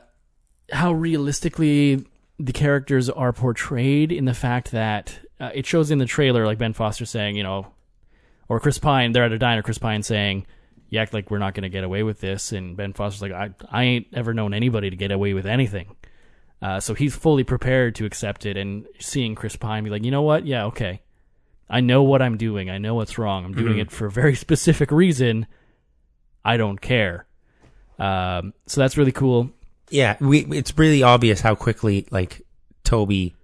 how 0.70 0.92
realistically 0.92 2.06
the 2.38 2.52
characters 2.52 3.10
are 3.10 3.32
portrayed 3.32 4.12
in 4.12 4.24
the 4.24 4.34
fact 4.34 4.70
that 4.70 5.18
uh, 5.40 5.50
it 5.52 5.66
shows 5.66 5.90
in 5.90 5.98
the 5.98 6.06
trailer, 6.06 6.46
like 6.46 6.58
Ben 6.58 6.72
Foster 6.74 7.04
saying, 7.04 7.34
you 7.34 7.42
know, 7.42 7.66
or 8.48 8.60
Chris 8.60 8.78
Pine, 8.78 9.10
they're 9.10 9.24
at 9.24 9.32
a 9.32 9.38
diner, 9.38 9.62
Chris 9.62 9.78
Pine 9.78 10.04
saying, 10.04 10.46
You 10.90 11.00
act 11.00 11.12
like 11.12 11.28
we're 11.28 11.38
not 11.38 11.54
going 11.54 11.64
to 11.64 11.68
get 11.68 11.82
away 11.82 12.04
with 12.04 12.20
this. 12.20 12.52
And 12.52 12.76
Ben 12.76 12.92
Foster's 12.92 13.20
like, 13.20 13.32
I, 13.32 13.50
I 13.68 13.82
ain't 13.82 14.06
ever 14.12 14.32
known 14.32 14.54
anybody 14.54 14.90
to 14.90 14.96
get 14.96 15.10
away 15.10 15.34
with 15.34 15.44
anything. 15.44 15.96
Uh, 16.62 16.78
so 16.78 16.94
he's 16.94 17.16
fully 17.16 17.42
prepared 17.42 17.96
to 17.96 18.04
accept 18.06 18.46
it 18.46 18.56
and 18.56 18.86
seeing 19.00 19.34
Chris 19.34 19.56
Pine 19.56 19.82
be 19.82 19.90
like, 19.90 20.04
You 20.04 20.12
know 20.12 20.22
what? 20.22 20.46
Yeah, 20.46 20.66
okay. 20.66 21.02
I 21.68 21.80
know 21.80 22.04
what 22.04 22.22
I'm 22.22 22.36
doing. 22.36 22.70
I 22.70 22.78
know 22.78 22.94
what's 22.94 23.18
wrong. 23.18 23.44
I'm 23.44 23.54
doing 23.54 23.76
Mhm. 23.78 23.82
it 23.82 23.90
for 23.90 24.06
a 24.06 24.10
very 24.10 24.34
specific 24.46 24.92
reason. 24.92 25.46
I 26.44 26.56
don't 26.56 26.80
care. 26.80 27.26
Um, 27.98 28.52
so 28.66 28.80
that's 28.80 28.96
really 28.96 29.12
cool. 29.12 29.50
Yeah, 29.90 30.16
we 30.20 30.40
it's 30.46 30.76
really 30.76 31.02
obvious 31.02 31.40
how 31.40 31.54
quickly 31.54 32.06
like 32.10 32.42
Toby 32.84 33.34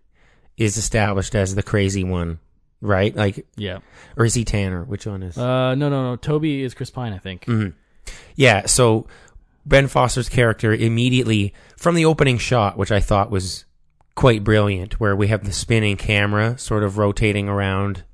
is 0.56 0.76
established 0.76 1.34
as 1.34 1.54
the 1.54 1.62
crazy 1.62 2.04
one, 2.04 2.38
right? 2.80 3.14
Like, 3.16 3.46
Yeah. 3.56 3.78
or 4.16 4.24
is 4.24 4.34
he 4.34 4.44
Tanner? 4.44 4.84
Which 4.84 5.06
one 5.06 5.22
is? 5.22 5.36
Uh, 5.36 5.74
no, 5.74 5.88
no, 5.88 6.10
no. 6.10 6.16
Toby 6.16 6.62
is 6.62 6.74
Chris 6.74 6.90
Pine, 6.90 7.12
I 7.12 7.18
think. 7.18 7.46
Mhm. 7.46 7.72
Yeah, 8.36 8.66
so 8.66 9.06
Ben 9.66 9.88
Foster's 9.88 10.28
character 10.28 10.72
immediately 10.74 11.54
from 11.76 11.94
the 11.94 12.04
opening 12.04 12.38
shot, 12.38 12.76
which 12.76 12.92
I 12.92 13.00
thought 13.00 13.30
was 13.30 13.64
quite 14.14 14.44
brilliant, 14.44 15.00
where 15.00 15.16
we 15.16 15.26
have 15.28 15.44
the 15.44 15.52
spinning 15.52 15.96
camera 15.96 16.56
sort 16.58 16.84
of 16.84 16.98
rotating 16.98 17.48
around, 17.48 18.04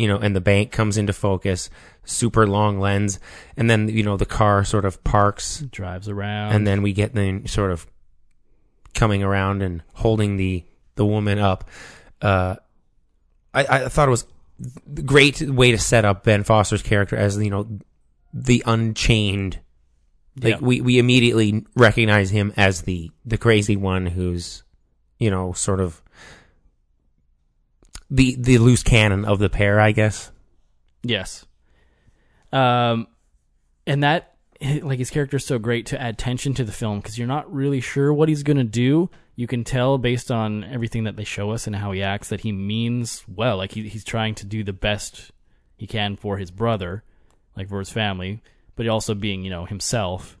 you 0.00 0.08
know, 0.08 0.16
and 0.18 0.34
the 0.34 0.40
bank 0.40 0.72
comes 0.72 0.96
into 0.96 1.12
focus, 1.12 1.68
super 2.04 2.46
long 2.46 2.80
lens, 2.80 3.20
and 3.56 3.68
then 3.68 3.88
you 3.88 4.02
know 4.02 4.16
the 4.16 4.26
car 4.26 4.64
sort 4.64 4.84
of 4.86 5.02
parks, 5.04 5.60
drives 5.70 6.08
around, 6.08 6.54
and 6.54 6.66
then 6.66 6.80
we 6.82 6.92
get 6.92 7.14
them 7.14 7.46
sort 7.46 7.70
of 7.70 7.86
coming 8.94 9.22
around 9.22 9.62
and 9.62 9.82
holding 9.94 10.36
the 10.36 10.64
the 10.96 11.04
woman 11.04 11.38
up. 11.38 11.68
Uh, 12.22 12.56
I, 13.52 13.84
I 13.84 13.88
thought 13.88 14.08
it 14.08 14.10
was 14.10 14.26
a 14.96 15.02
great 15.02 15.40
way 15.42 15.70
to 15.70 15.78
set 15.78 16.04
up 16.04 16.24
Ben 16.24 16.44
Foster's 16.44 16.82
character 16.82 17.16
as 17.16 17.36
you 17.36 17.50
know 17.50 17.68
the 18.32 18.62
unchained. 18.66 19.60
Like 20.40 20.54
Yeah. 20.54 20.66
we 20.66 20.80
we 20.80 20.98
immediately 20.98 21.66
recognize 21.76 22.30
him 22.30 22.52
as 22.56 22.82
the 22.82 23.10
the 23.26 23.36
crazy 23.38 23.76
one 23.76 24.06
who's 24.06 24.62
you 25.18 25.30
know 25.30 25.52
sort 25.52 25.80
of 25.80 26.00
the 28.10 28.36
the 28.38 28.58
loose 28.58 28.82
cannon 28.82 29.24
of 29.24 29.38
the 29.38 29.48
pair, 29.50 29.80
I 29.80 29.92
guess. 29.92 30.30
Yes. 31.02 31.46
Um, 32.52 33.06
and 33.86 34.02
that 34.02 34.34
like 34.82 34.98
his 34.98 35.10
character 35.10 35.38
is 35.38 35.46
so 35.46 35.58
great 35.58 35.86
to 35.86 36.00
add 36.00 36.18
tension 36.18 36.52
to 36.54 36.64
the 36.64 36.72
film 36.72 37.00
because 37.00 37.16
you're 37.16 37.28
not 37.28 37.52
really 37.52 37.80
sure 37.80 38.12
what 38.12 38.28
he's 38.28 38.42
gonna 38.42 38.64
do. 38.64 39.08
You 39.36 39.46
can 39.46 39.64
tell 39.64 39.96
based 39.96 40.30
on 40.30 40.64
everything 40.64 41.04
that 41.04 41.16
they 41.16 41.24
show 41.24 41.50
us 41.50 41.66
and 41.66 41.74
how 41.74 41.92
he 41.92 42.02
acts 42.02 42.28
that 42.28 42.40
he 42.40 42.52
means 42.52 43.24
well. 43.26 43.56
Like 43.56 43.72
he, 43.72 43.88
he's 43.88 44.04
trying 44.04 44.34
to 44.36 44.46
do 44.46 44.62
the 44.62 44.72
best 44.74 45.30
he 45.76 45.86
can 45.86 46.16
for 46.16 46.36
his 46.36 46.50
brother, 46.50 47.04
like 47.56 47.68
for 47.68 47.78
his 47.78 47.90
family, 47.90 48.42
but 48.76 48.86
also 48.88 49.14
being 49.14 49.44
you 49.44 49.50
know 49.50 49.64
himself. 49.64 50.36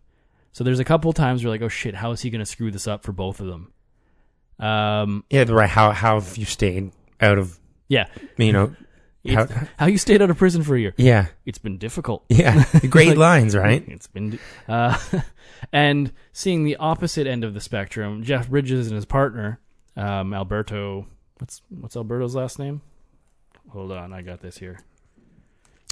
So 0.52 0.64
there's 0.64 0.80
a 0.80 0.84
couple 0.84 1.12
times 1.12 1.42
where 1.44 1.50
like, 1.50 1.62
oh 1.62 1.68
shit, 1.68 1.94
how 1.94 2.10
is 2.10 2.20
he 2.20 2.30
gonna 2.30 2.44
screw 2.44 2.70
this 2.70 2.88
up 2.88 3.04
for 3.04 3.12
both 3.12 3.40
of 3.40 3.46
them? 3.46 3.72
Um, 4.58 5.24
Yeah, 5.30 5.44
right. 5.48 5.70
How 5.70 5.92
how 5.92 6.20
have 6.20 6.36
you 6.36 6.44
stayed 6.44 6.90
out 7.20 7.38
of? 7.38 7.58
Yeah. 7.90 8.06
you 8.38 8.52
know. 8.52 8.74
How, 9.28 9.46
how 9.78 9.84
you 9.86 9.98
stayed 9.98 10.22
out 10.22 10.30
of 10.30 10.38
prison 10.38 10.62
for 10.62 10.74
a 10.74 10.80
year? 10.80 10.94
Yeah. 10.96 11.26
it's 11.44 11.58
been 11.58 11.76
difficult. 11.76 12.24
Yeah. 12.30 12.64
Great 12.88 13.08
Like, 13.08 13.18
lines, 13.18 13.54
right? 13.54 13.84
It's 13.86 14.06
been, 14.06 14.38
uh, 14.66 14.96
and 15.74 16.10
seeing 16.32 16.64
the 16.64 16.76
opposite 16.76 17.26
end 17.26 17.44
of 17.44 17.52
the 17.52 17.60
spectrum, 17.60 18.22
Jeff 18.22 18.48
Bridges 18.48 18.86
and 18.86 18.94
his 18.94 19.04
partner, 19.04 19.60
um, 19.94 20.32
Alberto. 20.32 21.06
What's 21.38 21.60
what's 21.68 21.96
Alberto's 21.96 22.34
last 22.34 22.58
name? 22.58 22.80
Hold 23.70 23.92
on, 23.92 24.14
I 24.14 24.22
got 24.22 24.40
this 24.40 24.56
here. 24.56 24.78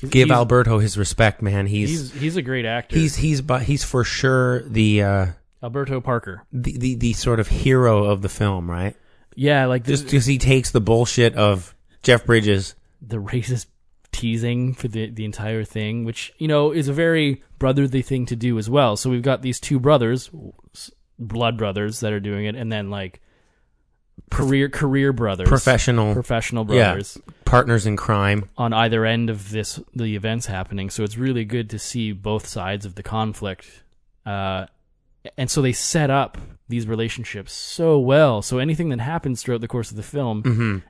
He's- 0.01 0.11
Give 0.11 0.29
he's- 0.29 0.37
Alberto 0.37 0.79
his 0.79 0.97
respect, 0.97 1.43
man. 1.43 1.67
He's 1.67 1.91
he's 1.91 2.13
he's 2.15 2.37
a 2.37 2.43
great 2.43 2.65
actor. 2.65 2.97
he's 2.97 3.17
he's 3.17 3.43
but 3.43 3.63
he's 3.63 3.85
for 3.85 4.05
sure 4.05 4.63
the 4.63 5.03
uh 5.03 5.27
Alberto 5.63 6.01
Parker. 6.01 6.45
the, 6.53 6.79
the 6.79 6.95
the 6.95 7.13
sort 7.13 7.41
of 7.41 7.49
hero 7.49 8.05
of 8.05 8.23
the 8.23 8.29
film, 8.31 8.71
right? 8.71 8.97
Yeah, 9.35 9.67
like 9.67 9.85
Just 9.85 10.05
because 10.05 10.25
he 10.27 10.39
takes 10.39 10.71
the 10.71 10.81
bullshit 10.81 11.35
of 11.35 11.75
Jeff 12.03 12.25
Bridges. 12.27 12.75
the 13.01 13.17
racist 13.19 13.67
teasing 14.11 14.73
for 14.75 14.89
the 14.89 15.11
the 15.11 15.25
entire 15.25 15.65
thing, 15.65 16.05
which 16.05 16.33
you 16.39 16.49
know 16.49 16.73
is 16.73 16.89
a 16.89 16.93
very 16.93 17.43
brotherly 17.59 18.03
thing 18.03 18.27
to 18.27 18.37
do 18.37 18.59
as 18.59 18.69
well. 18.71 18.97
So 18.97 19.11
we've 19.11 19.23
got 19.23 19.43
these 19.43 19.61
two 19.61 19.79
brothers, 19.79 20.31
blood 21.19 21.57
brothers, 21.59 22.01
that 22.01 22.13
are 22.13 22.21
doing 22.21 22.47
it, 22.47 22.55
and 22.55 22.71
then 22.73 22.91
like 22.91 23.21
career 24.31 24.69
career 24.69 25.13
brothers, 25.13 25.49
Professional- 25.49 26.13
professional 26.15 26.65
yeah, 26.75 26.91
brothers, 26.93 27.19
partners 27.45 27.87
in 27.87 27.97
crime. 27.97 28.49
on 28.57 28.73
either 28.73 29.05
end 29.05 29.31
of 29.31 29.51
this 29.51 29.81
the 29.95 30.17
events 30.17 30.47
happening. 30.47 30.91
So 30.91 31.05
it's 31.05 31.17
really 31.17 31.45
good 31.45 31.71
to 31.71 31.79
see 31.79 32.13
both 32.13 32.47
sides 32.47 32.85
of 32.85 32.95
the 32.95 33.03
conflict. 33.03 33.83
Uh, 34.27 34.67
and 35.37 35.51
so 35.51 35.63
they 35.63 35.73
set 35.73 36.11
up 36.11 36.39
these 36.69 36.87
relationships 36.87 37.53
so 37.53 37.99
well. 37.99 38.43
So 38.43 38.59
anything 38.59 38.89
that 38.91 39.01
happens 39.01 39.43
throughout 39.43 39.61
the 39.61 39.69
course 39.69 39.91
of 39.91 39.97
the 39.97 40.03
film 40.03 40.43
Mhm. 40.43 40.83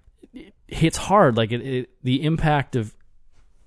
It 0.69 0.77
hits 0.77 0.97
hard. 0.97 1.37
Like 1.37 1.53
it, 1.53 1.61
it, 1.63 1.91
the 2.03 2.23
impact 2.25 2.77
of 2.77 2.95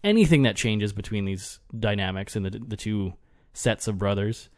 anything 0.04 0.44
that 0.44 0.56
changes 0.56 0.94
between 0.94 1.26
these 1.26 1.60
dynamics 1.78 2.36
and 2.36 2.46
the 2.46 2.52
the 2.52 2.78
two 2.78 3.14
sets 3.54 3.88
of 3.88 3.98
brothers. 3.98 4.50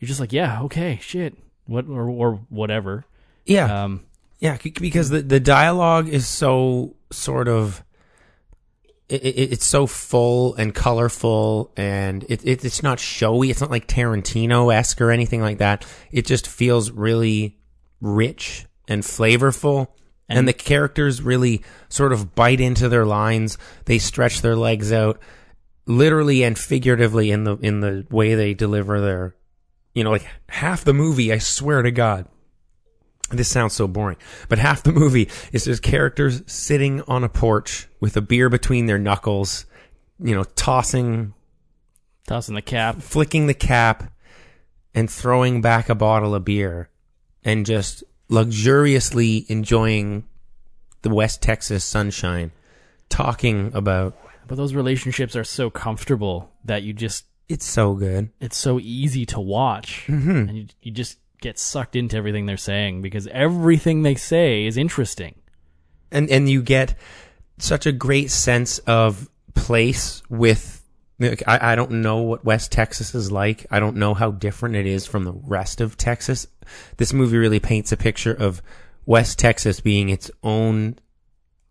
You're 0.00 0.08
just 0.08 0.20
like, 0.20 0.32
yeah, 0.32 0.62
okay, 0.62 0.98
shit, 1.02 1.36
what 1.66 1.86
or 1.88 2.08
or 2.08 2.34
whatever. 2.48 3.04
Yeah. 3.44 3.84
Um, 3.84 4.04
Yeah, 4.40 4.58
because 4.62 5.10
the 5.10 5.22
the 5.22 5.40
dialogue 5.40 6.08
is 6.08 6.26
so 6.26 6.96
sort 7.10 7.48
of 7.48 7.82
it, 9.08 9.22
it, 9.22 9.52
it's 9.52 9.64
so 9.64 9.86
full 9.86 10.54
and 10.56 10.74
colorful 10.74 11.72
and 11.76 12.24
it, 12.28 12.44
it, 12.44 12.64
it's 12.64 12.82
not 12.82 12.98
showy. 12.98 13.50
It's 13.50 13.60
not 13.60 13.70
like 13.70 13.86
Tarantino 13.86 14.74
esque 14.74 15.00
or 15.00 15.10
anything 15.10 15.40
like 15.40 15.58
that. 15.58 15.86
It 16.10 16.26
just 16.26 16.48
feels 16.48 16.90
really 16.90 17.56
rich 18.00 18.66
and 18.88 19.02
flavorful. 19.02 19.88
And, 20.28 20.40
And- 20.40 20.48
the 20.48 20.52
characters 20.52 21.22
really 21.22 21.62
sort 21.88 22.12
of 22.12 22.34
bite 22.34 22.60
into 22.60 22.88
their 22.88 23.06
lines. 23.06 23.58
They 23.84 23.98
stretch 23.98 24.42
their 24.42 24.56
legs 24.56 24.92
out 24.92 25.20
literally 25.86 26.42
and 26.42 26.58
figuratively 26.58 27.30
in 27.30 27.44
the, 27.44 27.56
in 27.58 27.80
the 27.80 28.06
way 28.10 28.34
they 28.34 28.52
deliver 28.54 29.00
their, 29.00 29.36
you 29.94 30.02
know, 30.02 30.10
like 30.10 30.26
half 30.48 30.82
the 30.84 30.92
movie, 30.92 31.32
I 31.32 31.38
swear 31.38 31.82
to 31.82 31.92
God, 31.92 32.26
this 33.30 33.48
sounds 33.48 33.72
so 33.74 33.86
boring, 33.86 34.16
but 34.48 34.58
half 34.58 34.82
the 34.82 34.92
movie 34.92 35.28
is 35.52 35.64
just 35.64 35.82
characters 35.82 36.42
sitting 36.46 37.02
on 37.02 37.22
a 37.24 37.28
porch 37.28 37.86
with 38.00 38.16
a 38.16 38.20
beer 38.20 38.48
between 38.48 38.86
their 38.86 38.98
knuckles, 38.98 39.64
you 40.18 40.34
know, 40.34 40.42
tossing, 40.44 41.34
Tossing 42.26 42.56
the 42.56 42.62
cap. 42.62 43.00
flicking 43.00 43.46
the 43.46 43.54
cap 43.54 44.12
and 44.92 45.08
throwing 45.08 45.60
back 45.60 45.88
a 45.88 45.94
bottle 45.94 46.34
of 46.34 46.44
beer 46.44 46.88
and 47.44 47.64
just 47.64 48.02
luxuriously 48.28 49.44
enjoying 49.48 50.24
the 51.02 51.10
West 51.10 51.42
Texas 51.42 51.84
sunshine, 51.84 52.52
talking 53.08 53.70
about 53.74 54.16
But 54.48 54.56
those 54.56 54.74
relationships 54.74 55.36
are 55.36 55.44
so 55.44 55.70
comfortable 55.70 56.50
that 56.64 56.82
you 56.82 56.92
just 56.92 57.24
it's 57.48 57.64
so 57.66 57.94
good. 57.94 58.30
it's 58.40 58.56
so 58.56 58.80
easy 58.80 59.24
to 59.26 59.40
watch, 59.40 60.04
Mm-hmm. 60.08 60.30
and 60.48 60.56
you 60.58 60.66
you 60.82 60.92
just 60.92 61.18
get 61.40 61.58
sucked 61.58 61.94
into 61.94 62.16
everything 62.16 62.46
they're 62.46 62.56
saying 62.56 63.02
because 63.02 63.26
everything 63.28 64.02
they 64.02 64.14
say 64.16 64.66
is 64.66 64.76
interesting. 64.76 65.34
and 66.10 66.28
and 66.30 66.48
you 66.48 66.62
get 66.62 66.94
such 67.58 67.86
a 67.86 67.92
great 67.92 68.30
sense 68.30 68.78
of 68.80 69.28
place 69.54 70.22
with 70.28 70.75
I, 71.20 71.72
I 71.72 71.74
don't 71.76 72.02
know 72.02 72.18
what 72.18 72.44
West 72.44 72.72
Texas 72.72 73.14
is 73.14 73.32
like. 73.32 73.66
I 73.70 73.80
don't 73.80 73.96
know 73.96 74.14
how 74.14 74.30
different 74.30 74.76
it 74.76 74.86
is 74.86 75.06
from 75.06 75.24
the 75.24 75.32
rest 75.32 75.80
of 75.80 75.96
Texas. 75.96 76.46
This 76.98 77.12
movie 77.12 77.38
really 77.38 77.60
paints 77.60 77.92
a 77.92 77.96
picture 77.96 78.34
of 78.34 78.60
West 79.06 79.38
Texas 79.38 79.80
being 79.80 80.10
its 80.10 80.30
own 80.42 80.98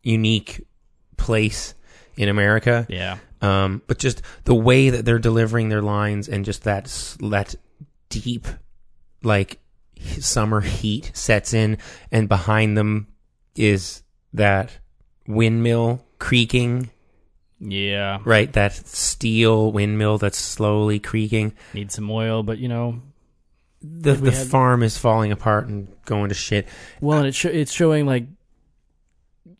unique 0.02 0.66
place 1.18 1.76
in 2.18 2.30
America. 2.30 2.88
Yeah. 2.90 3.18
Um, 3.42 3.82
but 3.86 4.00
just 4.00 4.22
the 4.46 4.56
way 4.56 4.90
that 4.90 5.06
they're 5.06 5.20
delivering 5.20 5.70
their 5.70 5.82
lines 5.82 6.28
and 6.28 6.46
just 6.46 6.64
that 6.64 6.86
that 7.20 7.56
deep, 8.10 8.48
like 9.22 9.60
summer 10.20 10.62
heat 10.62 11.12
sets 11.14 11.54
in, 11.54 11.78
and 12.12 12.28
behind 12.28 12.78
them 12.78 13.08
is 13.56 14.02
that 14.34 14.72
windmill 15.28 16.04
creaking, 16.20 16.90
Yeah. 17.60 18.20
right? 18.26 18.52
That 18.54 18.74
steel 18.74 19.72
windmill 19.72 20.18
that's 20.18 20.38
slowly 20.38 21.00
creaking. 21.00 21.54
Need 21.74 21.92
some 21.92 22.10
oil, 22.12 22.44
but 22.44 22.58
you 22.58 22.68
know, 22.68 23.02
The 23.82 24.14
the 24.14 24.32
had- 24.32 24.48
farm 24.48 24.84
is 24.84 24.98
falling 24.98 25.32
apart 25.32 25.68
and 25.68 25.88
going 26.06 26.30
to 26.30 26.36
shit. 26.36 26.68
well, 27.02 27.20
and 27.20 27.28
it 27.28 27.36
sho- 27.36 27.50
it's 27.50 27.72
showing 27.72 28.06
like 28.06 28.26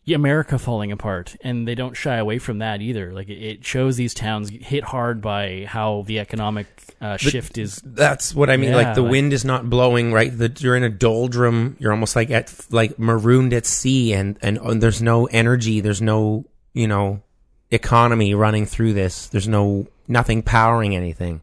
America 0.08 0.56
falling 0.58 0.92
apart, 0.92 1.34
and 1.40 1.66
they 1.66 1.74
don't 1.74 1.96
shy 1.96 2.16
away 2.16 2.38
from 2.38 2.58
that 2.60 2.80
either. 2.80 3.12
Like 3.12 3.28
it, 3.28 3.42
it 3.42 3.64
shows 3.64 3.96
these 3.96 4.14
towns 4.14 4.50
hit 4.50 4.84
hard 4.84 5.20
by 5.20 5.64
how 5.68 6.04
the 6.06 6.20
economic 6.20 6.66
uh, 7.00 7.16
shift 7.16 7.58
is. 7.58 7.82
That's 7.84 8.32
what 8.34 8.48
I 8.48 8.56
mean. 8.56 8.70
Yeah, 8.70 8.76
like 8.76 8.94
the 8.94 9.02
like- 9.02 9.10
wind 9.10 9.32
is 9.32 9.44
not 9.44 9.68
blowing, 9.68 10.12
right? 10.12 10.36
The, 10.36 10.52
you're 10.58 10.76
in 10.76 10.84
a 10.84 10.88
doldrum. 10.90 11.76
You're 11.80 11.90
almost 11.92 12.14
like 12.14 12.30
at 12.30 12.54
like 12.70 12.98
marooned 13.00 13.52
at 13.52 13.66
sea, 13.66 14.12
and 14.12 14.38
and, 14.42 14.58
and 14.58 14.80
there's 14.82 15.02
no 15.02 15.26
energy. 15.26 15.80
There's 15.80 16.02
no 16.02 16.44
you 16.72 16.86
know 16.86 17.22
economy 17.70 18.34
running 18.34 18.66
through 18.66 18.92
this. 18.94 19.28
There's 19.28 19.48
no 19.48 19.86
nothing 20.08 20.42
powering 20.42 20.94
anything. 20.94 21.40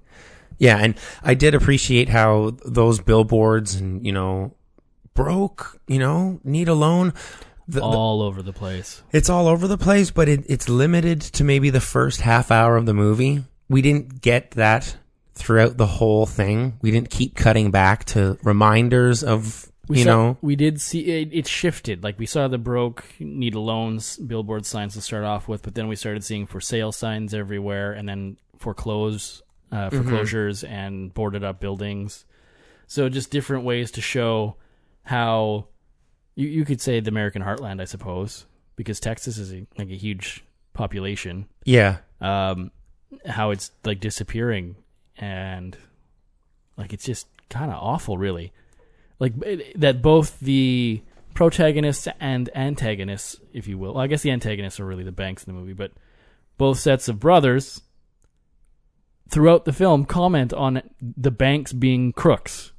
Yeah, 0.57 0.77
and 0.77 0.95
I 1.23 1.33
did 1.33 1.55
appreciate 1.55 2.09
how 2.09 2.55
those 2.65 2.99
billboards 3.01 3.75
and 3.75 4.05
you 4.05 4.11
know 4.13 4.53
broke. 5.13 5.79
You 5.87 5.99
know, 5.99 6.39
need 6.43 6.67
a 6.67 6.73
loan. 6.73 7.13
The, 7.67 7.79
the- 7.79 7.85
all 7.85 8.21
over 8.21 8.41
the 8.41 8.51
place. 8.53 9.01
it's 9.13 9.29
all 9.29 9.47
over 9.47 9.67
the 9.67 9.77
place, 9.77 10.11
but 10.11 10.27
it, 10.27 10.43
it's 10.47 10.67
limited 10.67 11.21
to 11.21 11.43
maybe 11.45 11.69
the 11.69 11.79
first 11.79 12.19
half 12.21 12.51
hour 12.51 12.75
of 12.75 12.85
the 12.85 12.93
movie. 12.93 13.43
We 13.69 13.81
didn't 13.81 14.21
get 14.21 14.51
that 14.51 14.97
throughout 15.33 15.77
the 15.77 15.85
whole 15.87 16.25
thing. 16.25 16.77
We 16.81 16.91
didn't 16.91 17.09
keep 17.09 17.35
cutting 17.35 17.71
back 17.71 18.03
to 18.05 18.37
reminders 18.43 19.23
of, 19.23 19.71
We 19.87 19.97
you 19.99 20.03
saw- 20.05 20.09
know, 20.09 20.37
we 20.41 20.55
did 20.55 20.79
see 20.79 21.01
it, 21.21 21.29
it 21.33 21.47
shifted. 21.47 22.03
Like 22.03 22.17
we 22.17 22.25
saw 22.25 22.47
the 22.47 22.57
broke 22.57 23.03
need 23.19 23.53
a 23.53 23.59
loans 23.59 24.17
billboard 24.17 24.65
signs 24.65 24.93
to 24.93 25.01
start 25.01 25.25
off 25.25 25.47
with, 25.47 25.61
but 25.63 25.75
then 25.75 25.87
we 25.87 25.95
started 25.95 26.23
seeing 26.23 26.45
for 26.45 26.61
sale 26.61 26.91
signs 26.91 27.33
everywhere, 27.33 27.91
and 27.91 28.07
then 28.07 28.37
foreclose 28.57 29.41
uh, 29.71 29.89
foreclosures 29.89 30.63
and 30.63 31.13
boarded 31.13 31.43
up 31.43 31.59
buildings. 31.59 32.25
So 32.87 33.09
just 33.09 33.29
different 33.29 33.65
ways 33.65 33.91
to 33.91 34.01
show 34.01 34.55
how 35.03 35.67
you 36.35 36.47
you 36.47 36.63
could 36.63 36.79
say 36.79 36.99
the 37.01 37.09
American 37.09 37.41
heartland, 37.43 37.81
I 37.81 37.85
suppose, 37.85 38.45
because 38.77 38.99
Texas 39.01 39.37
is 39.37 39.51
a, 39.53 39.65
like 39.77 39.89
a 39.89 39.95
huge 39.97 40.45
population. 40.73 41.47
yeah, 41.65 41.97
Um, 42.21 42.71
how 43.27 43.51
it's 43.51 43.71
like 43.83 43.99
disappearing 43.99 44.75
and 45.17 45.77
like 46.77 46.93
it's 46.93 47.05
just 47.05 47.27
kind 47.49 47.69
of 47.71 47.77
awful, 47.81 48.17
really. 48.17 48.53
Like 49.23 49.41
it, 49.45 49.79
that 49.79 50.01
both 50.01 50.37
the 50.41 51.01
protagonists 51.33 52.09
and 52.19 52.49
antagonists, 52.53 53.37
if 53.53 53.69
you 53.69 53.77
will. 53.77 53.93
Well, 53.93 54.03
I 54.03 54.07
guess 54.07 54.21
the 54.21 54.31
antagonists 54.31 54.81
are 54.81 54.85
really 54.85 55.05
the 55.05 55.13
banks 55.13 55.45
in 55.45 55.53
the 55.53 55.57
movie, 55.57 55.71
but 55.71 55.93
both 56.57 56.77
sets 56.77 57.07
of 57.07 57.21
brothers 57.21 57.83
throughout 59.29 59.63
the 59.63 59.71
film 59.71 60.03
comment 60.03 60.51
on 60.51 60.81
the 60.99 61.31
banks 61.31 61.71
being 61.71 62.11
crooks. 62.11 62.73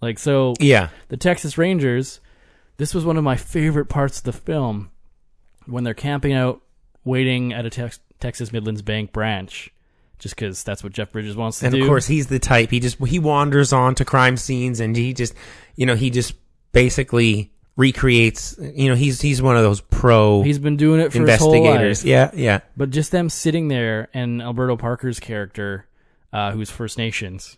Like 0.00 0.18
so, 0.18 0.54
yeah, 0.58 0.88
the 1.08 1.18
Texas 1.18 1.58
Rangers, 1.58 2.20
this 2.78 2.94
was 2.94 3.04
one 3.04 3.18
of 3.18 3.24
my 3.24 3.36
favorite 3.36 3.90
parts 3.90 4.16
of 4.16 4.24
the 4.24 4.32
film 4.32 4.90
when 5.66 5.84
they're 5.84 5.92
camping 5.92 6.32
out, 6.32 6.62
waiting 7.04 7.52
at 7.52 7.66
a 7.66 7.70
Tex- 7.70 8.00
Texas 8.20 8.54
Midlands 8.54 8.80
Bank 8.80 9.12
branch, 9.12 9.70
just 10.18 10.34
because 10.34 10.64
that's 10.64 10.82
what 10.82 10.92
Jeff 10.92 11.12
Bridges 11.12 11.36
wants 11.36 11.60
to 11.60 11.66
and 11.66 11.72
do. 11.72 11.78
And 11.78 11.84
of 11.84 11.88
course 11.88 12.06
he's 12.06 12.26
the 12.26 12.38
type 12.38 12.70
he 12.70 12.80
just 12.80 12.98
he 13.06 13.18
wanders 13.18 13.72
on 13.72 13.94
to 13.96 14.04
crime 14.04 14.36
scenes 14.36 14.80
and 14.80 14.96
he 14.96 15.14
just, 15.14 15.34
you 15.76 15.86
know, 15.86 15.94
he 15.94 16.10
just 16.10 16.34
basically 16.72 17.52
recreates. 17.76 18.56
You 18.58 18.90
know, 18.90 18.94
he's 18.94 19.20
he's 19.20 19.40
one 19.40 19.56
of 19.56 19.62
those 19.62 19.80
pro 19.80 20.42
he's 20.42 20.58
been 20.58 20.76
doing 20.76 21.00
it 21.00 21.12
for 21.12 21.20
his 21.20 21.38
whole 21.40 21.54
investigators. 21.54 22.04
life. 22.04 22.08
Yeah, 22.08 22.30
yeah, 22.34 22.60
But 22.76 22.90
just 22.90 23.12
them 23.12 23.28
sitting 23.28 23.68
there 23.68 24.08
and 24.12 24.42
Alberto 24.42 24.76
Parker's 24.76 25.20
character, 25.20 25.86
uh, 26.32 26.52
who's 26.52 26.70
First 26.70 26.98
Nations, 26.98 27.56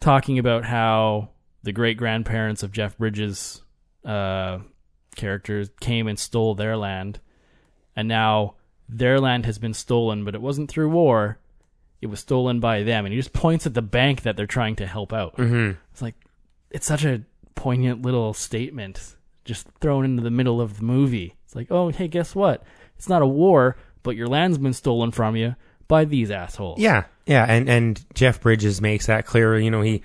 talking 0.00 0.38
about 0.38 0.64
how 0.64 1.30
the 1.62 1.72
great 1.72 1.96
grandparents 1.96 2.62
of 2.62 2.72
Jeff 2.72 2.98
Bridges' 2.98 3.62
uh, 4.04 4.58
characters 5.16 5.70
came 5.80 6.06
and 6.06 6.18
stole 6.18 6.54
their 6.54 6.76
land, 6.76 7.20
and 7.96 8.08
now 8.08 8.54
their 8.88 9.20
land 9.20 9.46
has 9.46 9.58
been 9.58 9.74
stolen, 9.74 10.24
but 10.24 10.34
it 10.34 10.42
wasn't 10.42 10.70
through 10.70 10.90
war. 10.90 11.38
It 12.02 12.10
was 12.10 12.20
stolen 12.20 12.60
by 12.60 12.82
them, 12.82 13.06
and 13.06 13.12
he 13.14 13.18
just 13.18 13.32
points 13.32 13.64
at 13.66 13.72
the 13.74 13.80
bank 13.82 14.22
that 14.22 14.36
they're 14.36 14.46
trying 14.46 14.76
to 14.76 14.86
help 14.86 15.12
out. 15.12 15.36
Mhm. 15.36 15.76
It's 15.92 16.02
like 16.02 16.16
it's 16.70 16.84
such 16.86 17.04
a 17.04 17.22
poignant 17.54 18.02
little 18.02 18.34
statement, 18.34 19.14
just 19.44 19.66
thrown 19.80 20.04
into 20.04 20.22
the 20.22 20.30
middle 20.30 20.60
of 20.60 20.78
the 20.78 20.84
movie. 20.84 21.36
It's 21.44 21.54
like, 21.54 21.68
oh, 21.70 21.88
hey, 21.90 22.08
guess 22.08 22.34
what? 22.34 22.64
It's 22.96 23.08
not 23.08 23.22
a 23.22 23.26
war, 23.26 23.76
but 24.02 24.16
your 24.16 24.26
land's 24.26 24.58
been 24.58 24.72
stolen 24.72 25.10
from 25.12 25.36
you 25.36 25.54
by 25.86 26.04
these 26.04 26.30
assholes. 26.30 26.78
Yeah, 26.80 27.04
yeah, 27.26 27.44
and 27.48 27.68
and 27.68 28.04
Jeff 28.14 28.40
Bridges 28.40 28.80
makes 28.80 29.06
that 29.06 29.24
clear. 29.26 29.58
You 29.58 29.70
know, 29.70 29.82
he 29.82 30.02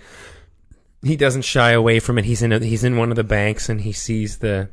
he 1.02 1.15
doesn't 1.15 1.44
shy 1.44 1.72
away 1.72 1.99
from 1.99 2.18
it. 2.18 2.26
He's 2.26 2.41
in 2.44 2.52
a, 2.52 2.60
he's 2.60 2.84
in 2.84 2.98
one 2.98 3.10
of 3.10 3.15
the 3.15 3.24
banks 3.24 3.69
and 3.69 3.82
he 3.82 3.91
sees 3.91 4.38
the 4.38 4.69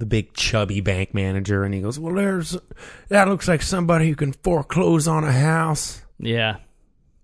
the 0.00 0.06
big 0.06 0.34
chubby 0.34 0.80
bank 0.80 1.14
manager 1.14 1.62
and 1.62 1.72
he 1.72 1.80
goes, 1.80 1.98
"Well, 1.98 2.14
there's 2.14 2.56
that 3.08 3.28
looks 3.28 3.46
like 3.46 3.62
somebody 3.62 4.08
who 4.08 4.16
can 4.16 4.32
foreclose 4.32 5.06
on 5.06 5.22
a 5.24 5.32
house." 5.32 6.02
yeah, 6.18 6.56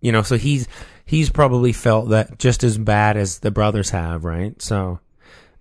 You 0.01 0.13
know, 0.13 0.23
so 0.23 0.37
he's 0.37 0.69
he's 1.05 1.29
probably 1.31 1.73
felt 1.73 2.11
that 2.11 2.39
just 2.39 2.63
as 2.65 2.79
bad 2.79 3.17
as 3.17 3.41
the 3.41 3.51
brothers 3.51 3.91
have, 3.91 4.25
right? 4.25 4.61
So 4.63 5.01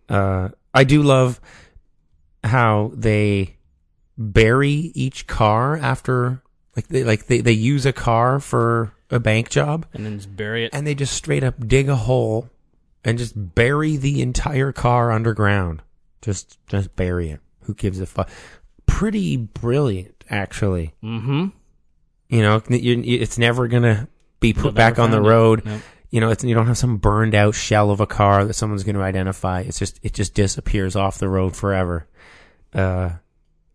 uh 0.10 0.50
I 0.74 0.84
do 0.84 1.02
love 1.02 1.40
how 2.44 2.92
they 2.94 3.56
bury 4.18 4.92
each 4.94 5.28
car 5.28 5.78
after 5.78 6.42
like 6.76 6.88
they 6.88 7.04
like 7.04 7.28
they, 7.28 7.42
they 7.42 7.52
use 7.52 7.86
a 7.86 7.94
car 7.94 8.40
for 8.40 8.94
a 9.10 9.20
bank 9.20 9.50
job 9.50 9.86
and 9.94 10.06
then 10.06 10.18
just 10.18 10.36
bury 10.36 10.66
it. 10.66 10.72
and 10.74 10.86
they 10.86 10.96
just 10.96 11.14
straight 11.14 11.44
up 11.44 11.68
dig 11.68 11.90
a 11.90 11.96
hole 11.96 12.50
and 13.04 13.18
just 13.18 13.34
bury 13.56 13.98
the 13.98 14.22
entire 14.22 14.72
car 14.72 15.12
underground. 15.12 15.82
Just 16.26 16.58
just 16.68 16.96
bury 16.96 17.30
it. 17.30 17.40
Who 17.62 17.76
gives 17.76 18.00
a 18.00 18.08
fuck? 18.08 18.30
Pretty 18.88 19.38
brilliant, 19.38 20.24
actually. 20.30 20.96
mm-hmm. 21.04 21.48
You 22.28 22.42
know, 22.42 22.62
it's 22.68 23.38
never 23.38 23.68
gonna 23.68 24.08
be 24.40 24.54
put 24.54 24.74
back 24.74 24.98
on 24.98 25.12
the 25.12 25.22
road. 25.22 25.64
Nope. 25.64 25.82
You 26.10 26.22
know, 26.22 26.32
it's 26.32 26.44
you 26.44 26.56
don't 26.56 26.68
have 26.68 26.78
some 26.78 26.98
burned 26.98 27.36
out 27.36 27.54
shell 27.54 27.92
of 27.92 28.00
a 28.00 28.08
car 28.08 28.46
that 28.46 28.54
someone's 28.54 28.84
going 28.84 28.96
to 28.96 29.02
identify. 29.02 29.62
It's 29.62 29.78
just 29.78 30.00
it 30.02 30.14
just 30.14 30.34
disappears 30.34 30.96
off 30.96 31.20
the 31.20 31.30
road 31.30 31.56
forever. 31.56 32.08
Uh, 32.74 33.12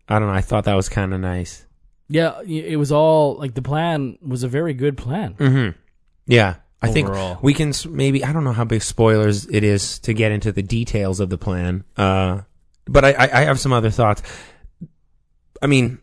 I 0.09 0.19
don't 0.19 0.27
know. 0.27 0.33
I 0.33 0.41
thought 0.41 0.65
that 0.65 0.73
was 0.73 0.89
kind 0.89 1.13
of 1.13 1.19
nice. 1.19 1.65
Yeah, 2.09 2.41
it 2.41 2.77
was 2.77 2.91
all 2.91 3.35
like 3.35 3.53
the 3.53 3.61
plan 3.61 4.17
was 4.21 4.43
a 4.43 4.47
very 4.47 4.73
good 4.73 4.97
plan. 4.97 5.35
Mm-hmm. 5.35 5.79
Yeah, 6.25 6.55
I 6.81 6.89
Overall. 6.89 7.33
think 7.35 7.43
we 7.43 7.53
can 7.53 7.73
maybe. 7.89 8.23
I 8.23 8.33
don't 8.33 8.43
know 8.43 8.53
how 8.53 8.65
big 8.65 8.81
spoilers 8.81 9.45
it 9.47 9.63
is 9.63 9.99
to 9.99 10.13
get 10.13 10.31
into 10.31 10.51
the 10.51 10.63
details 10.63 11.19
of 11.19 11.29
the 11.29 11.37
plan. 11.37 11.83
Uh, 11.95 12.41
but 12.85 13.05
I, 13.05 13.11
I, 13.11 13.23
I 13.23 13.41
have 13.43 13.59
some 13.59 13.71
other 13.71 13.91
thoughts. 13.91 14.23
I 15.61 15.67
mean, 15.67 15.99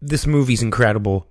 this 0.00 0.26
movie's 0.26 0.62
incredible. 0.62 1.28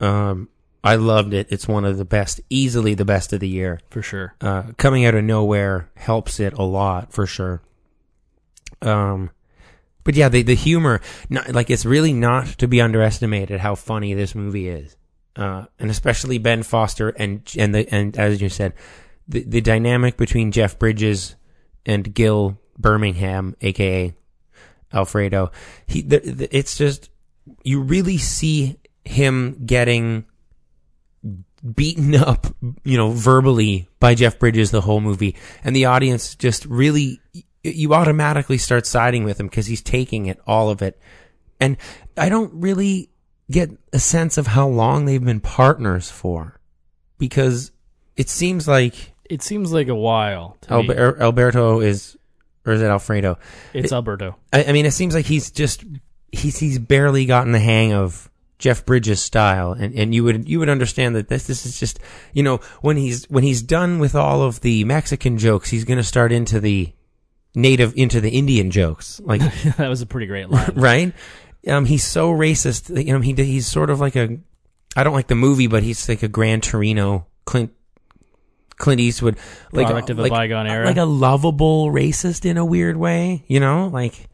Um, 0.00 0.48
I 0.84 0.94
loved 0.94 1.34
it. 1.34 1.48
It's 1.50 1.66
one 1.66 1.84
of 1.84 1.98
the 1.98 2.04
best, 2.04 2.40
easily 2.48 2.94
the 2.94 3.04
best 3.04 3.32
of 3.32 3.40
the 3.40 3.48
year. 3.48 3.80
For 3.90 4.02
sure. 4.02 4.34
Uh, 4.40 4.64
coming 4.76 5.04
out 5.04 5.16
of 5.16 5.24
nowhere 5.24 5.90
helps 5.96 6.38
it 6.38 6.52
a 6.52 6.62
lot 6.62 7.12
for 7.12 7.26
sure. 7.26 7.60
Um, 8.82 9.30
but 10.04 10.14
yeah, 10.14 10.28
the 10.28 10.42
the 10.42 10.54
humor, 10.54 11.00
not, 11.28 11.52
like 11.52 11.70
it's 11.70 11.84
really 11.84 12.12
not 12.12 12.46
to 12.58 12.68
be 12.68 12.80
underestimated 12.80 13.58
how 13.58 13.74
funny 13.74 14.14
this 14.14 14.36
movie 14.36 14.68
is, 14.68 14.96
uh, 15.36 15.66
and 15.78 15.90
especially 15.90 16.38
Ben 16.38 16.62
Foster 16.62 17.10
and 17.10 17.42
and 17.58 17.74
the 17.74 17.88
and 17.94 18.16
as 18.18 18.40
you 18.40 18.48
said, 18.48 18.72
the 19.28 19.44
the 19.44 19.60
dynamic 19.60 20.16
between 20.16 20.52
Jeff 20.52 20.78
Bridges 20.78 21.36
and 21.84 22.12
Gil 22.14 22.58
Birmingham, 22.78 23.54
aka 23.60 24.14
Alfredo, 24.92 25.50
he 25.86 26.02
the, 26.02 26.18
the, 26.18 26.56
it's 26.56 26.76
just 26.76 27.10
you 27.62 27.82
really 27.82 28.18
see 28.18 28.78
him 29.04 29.62
getting 29.66 30.24
beaten 31.74 32.14
up, 32.14 32.46
you 32.84 32.96
know, 32.96 33.10
verbally 33.10 33.88
by 34.00 34.14
Jeff 34.14 34.38
Bridges 34.38 34.70
the 34.70 34.80
whole 34.80 35.00
movie, 35.00 35.36
and 35.64 35.76
the 35.76 35.86
audience 35.86 36.34
just 36.34 36.64
really 36.64 37.20
you 37.62 37.92
automatically 37.92 38.58
start 38.58 38.86
siding 38.86 39.24
with 39.24 39.40
him 39.40 39.48
because 39.48 39.66
he's 39.66 39.82
taking 39.82 40.26
it 40.26 40.40
all 40.46 40.70
of 40.70 40.80
it, 40.80 40.98
and 41.60 41.76
I 42.16 42.30
don't 42.30 42.54
really 42.54 43.10
get 43.50 43.70
a 43.92 43.98
sense 43.98 44.36
of 44.38 44.48
how 44.48 44.66
long 44.68 45.04
they've 45.04 45.24
been 45.24 45.40
partners 45.40 46.10
for, 46.10 46.58
because 47.18 47.70
it 48.16 48.28
seems 48.28 48.66
like 48.68 49.12
It 49.28 49.42
seems 49.42 49.72
like 49.72 49.88
a 49.88 49.94
while. 49.94 50.56
To 50.62 50.82
me. 50.82 50.88
Alber- 50.88 51.20
Alberto 51.20 51.80
is, 51.80 52.16
or 52.64 52.72
is 52.74 52.82
it 52.82 52.86
Alfredo? 52.86 53.38
It's 53.74 53.92
It- 53.92 53.94
Alberto. 53.94 54.36
I, 54.52 54.64
I 54.64 54.72
mean, 54.72 54.86
it 54.86 54.92
seems 54.92 55.14
like 55.14 55.26
he's 55.26 55.50
just 55.50 55.84
he's 56.32 56.58
he's 56.58 56.78
barely 56.78 57.24
gotten 57.26 57.52
the 57.52 57.58
hang 57.60 57.92
of 57.92 58.30
Jeff 58.58 58.86
Bridges' 58.86 59.22
style, 59.22 59.72
and, 59.72 59.94
and 59.94 60.14
you 60.14 60.24
would 60.24 60.48
you 60.48 60.58
would 60.58 60.68
understand 60.68 61.14
that 61.14 61.28
this 61.28 61.46
this 61.46 61.66
is 61.66 61.78
just 61.78 62.00
you 62.32 62.42
know 62.42 62.58
when 62.80 62.96
he's 62.96 63.24
when 63.30 63.44
he's 63.44 63.62
done 63.62 63.98
with 63.98 64.14
all 64.14 64.42
of 64.42 64.60
the 64.60 64.82
Mexican 64.84 65.36
jokes, 65.38 65.70
he's 65.70 65.84
going 65.84 65.98
to 65.98 66.04
start 66.04 66.32
into 66.32 66.58
the 66.58 66.92
native 67.54 67.94
into 67.96 68.20
the 68.20 68.30
Indian 68.30 68.70
jokes, 68.70 69.20
like 69.24 69.40
that 69.76 69.88
was 69.88 70.00
a 70.02 70.06
pretty 70.06 70.26
great 70.26 70.48
line. 70.50 70.72
right. 70.76 71.12
Um, 71.66 71.84
he's 71.86 72.04
so 72.04 72.32
racist. 72.32 72.94
that, 72.94 73.04
You 73.04 73.12
know, 73.14 73.20
he 73.20 73.32
he's 73.34 73.66
sort 73.66 73.90
of 73.90 74.00
like 74.00 74.16
a 74.16 74.38
I 74.96 75.02
don't 75.04 75.12
like 75.14 75.26
the 75.26 75.34
movie, 75.34 75.66
but 75.66 75.82
he's 75.82 76.08
like 76.08 76.22
a 76.22 76.28
Gran 76.28 76.60
Torino 76.60 77.26
Clint. 77.44 77.72
Clint 78.78 79.00
Eastwood, 79.00 79.38
like 79.72 79.86
Product 79.86 80.10
of 80.10 80.18
a 80.18 80.22
like- 80.22 80.30
bygone 80.30 80.66
era. 80.66 80.84
like 80.84 80.98
a 80.98 81.04
lovable 81.06 81.86
racist 81.90 82.44
in 82.44 82.58
a 82.58 82.64
weird 82.64 82.98
way, 82.98 83.42
you 83.48 83.58
know, 83.58 83.86
like 83.88 84.28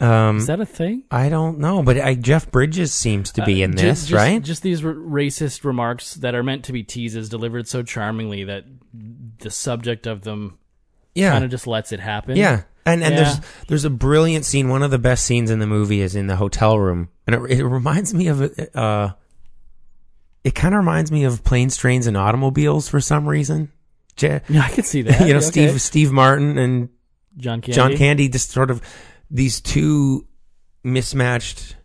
um, 0.00 0.38
Is 0.38 0.46
that 0.46 0.58
a 0.58 0.64
thing? 0.66 1.04
I 1.10 1.28
don't 1.28 1.58
know, 1.58 1.82
but 1.82 1.98
I, 2.00 2.14
Jeff 2.14 2.50
Bridges 2.50 2.92
seems 2.94 3.30
to 3.32 3.44
be 3.44 3.62
in 3.62 3.72
Uh, 3.74 3.76
ju- 3.76 3.82
this, 3.88 4.00
just, 4.06 4.12
right? 4.12 4.42
Just 4.42 4.62
these 4.62 4.82
r- 4.84 4.92
racist 4.94 5.64
remarks 5.64 6.14
that 6.14 6.34
are 6.34 6.42
meant 6.42 6.64
to 6.64 6.72
be 6.72 6.82
teases 6.82 7.28
delivered 7.28 7.68
so 7.68 7.82
charmingly 7.82 8.42
that 8.44 8.64
the 9.40 9.50
subject 9.50 10.06
of 10.06 10.22
them 10.22 10.56
Yeah. 11.14 11.30
kind 11.32 11.44
of 11.44 11.50
just 11.50 11.66
lets 11.66 11.92
it 11.92 12.00
happen. 12.00 12.36
yeah, 12.36 12.62
and 12.86 13.02
and 13.02 13.14
Yeah. 13.14 13.22
there's 13.24 13.40
there's 13.68 13.84
a 13.84 13.90
brilliant 13.90 14.44
scene. 14.44 14.68
One 14.68 14.82
of 14.82 14.90
the 14.90 14.98
best 14.98 15.24
scenes 15.24 15.50
in 15.50 15.58
the 15.58 15.66
movie 15.66 16.00
is 16.00 16.14
in 16.14 16.26
the 16.26 16.36
hotel 16.36 16.78
room, 16.78 17.08
and 17.26 17.34
it, 17.36 17.58
it 17.58 17.64
reminds 17.66 18.12
me 18.14 18.28
of 18.28 18.42
uh, 18.74 19.10
it 20.44 20.54
kind 20.54 20.74
of 20.74 20.78
reminds 20.78 21.10
me 21.10 21.24
of 21.24 21.42
planes, 21.44 21.76
trains, 21.76 22.06
and 22.06 22.16
automobiles 22.16 22.88
for 22.88 23.00
some 23.00 23.26
reason. 23.28 23.70
Je- 24.16 24.40
Yeah, 24.48 24.62
I 24.62 24.68
could 24.70 24.84
see 24.84 25.02
that. 25.02 25.20
you 25.26 25.32
know, 25.32 25.38
Okay. 25.38 25.46
Steve 25.46 25.80
Steve 25.80 26.12
Martin 26.12 26.58
and 26.58 26.88
John 27.36 27.60
Candy. 27.60 27.72
John 27.74 27.96
Candy, 27.96 28.28
just 28.28 28.50
sort 28.50 28.70
of 28.70 28.80
these 29.30 29.60
two 29.60 30.26
mismatched 30.82 31.76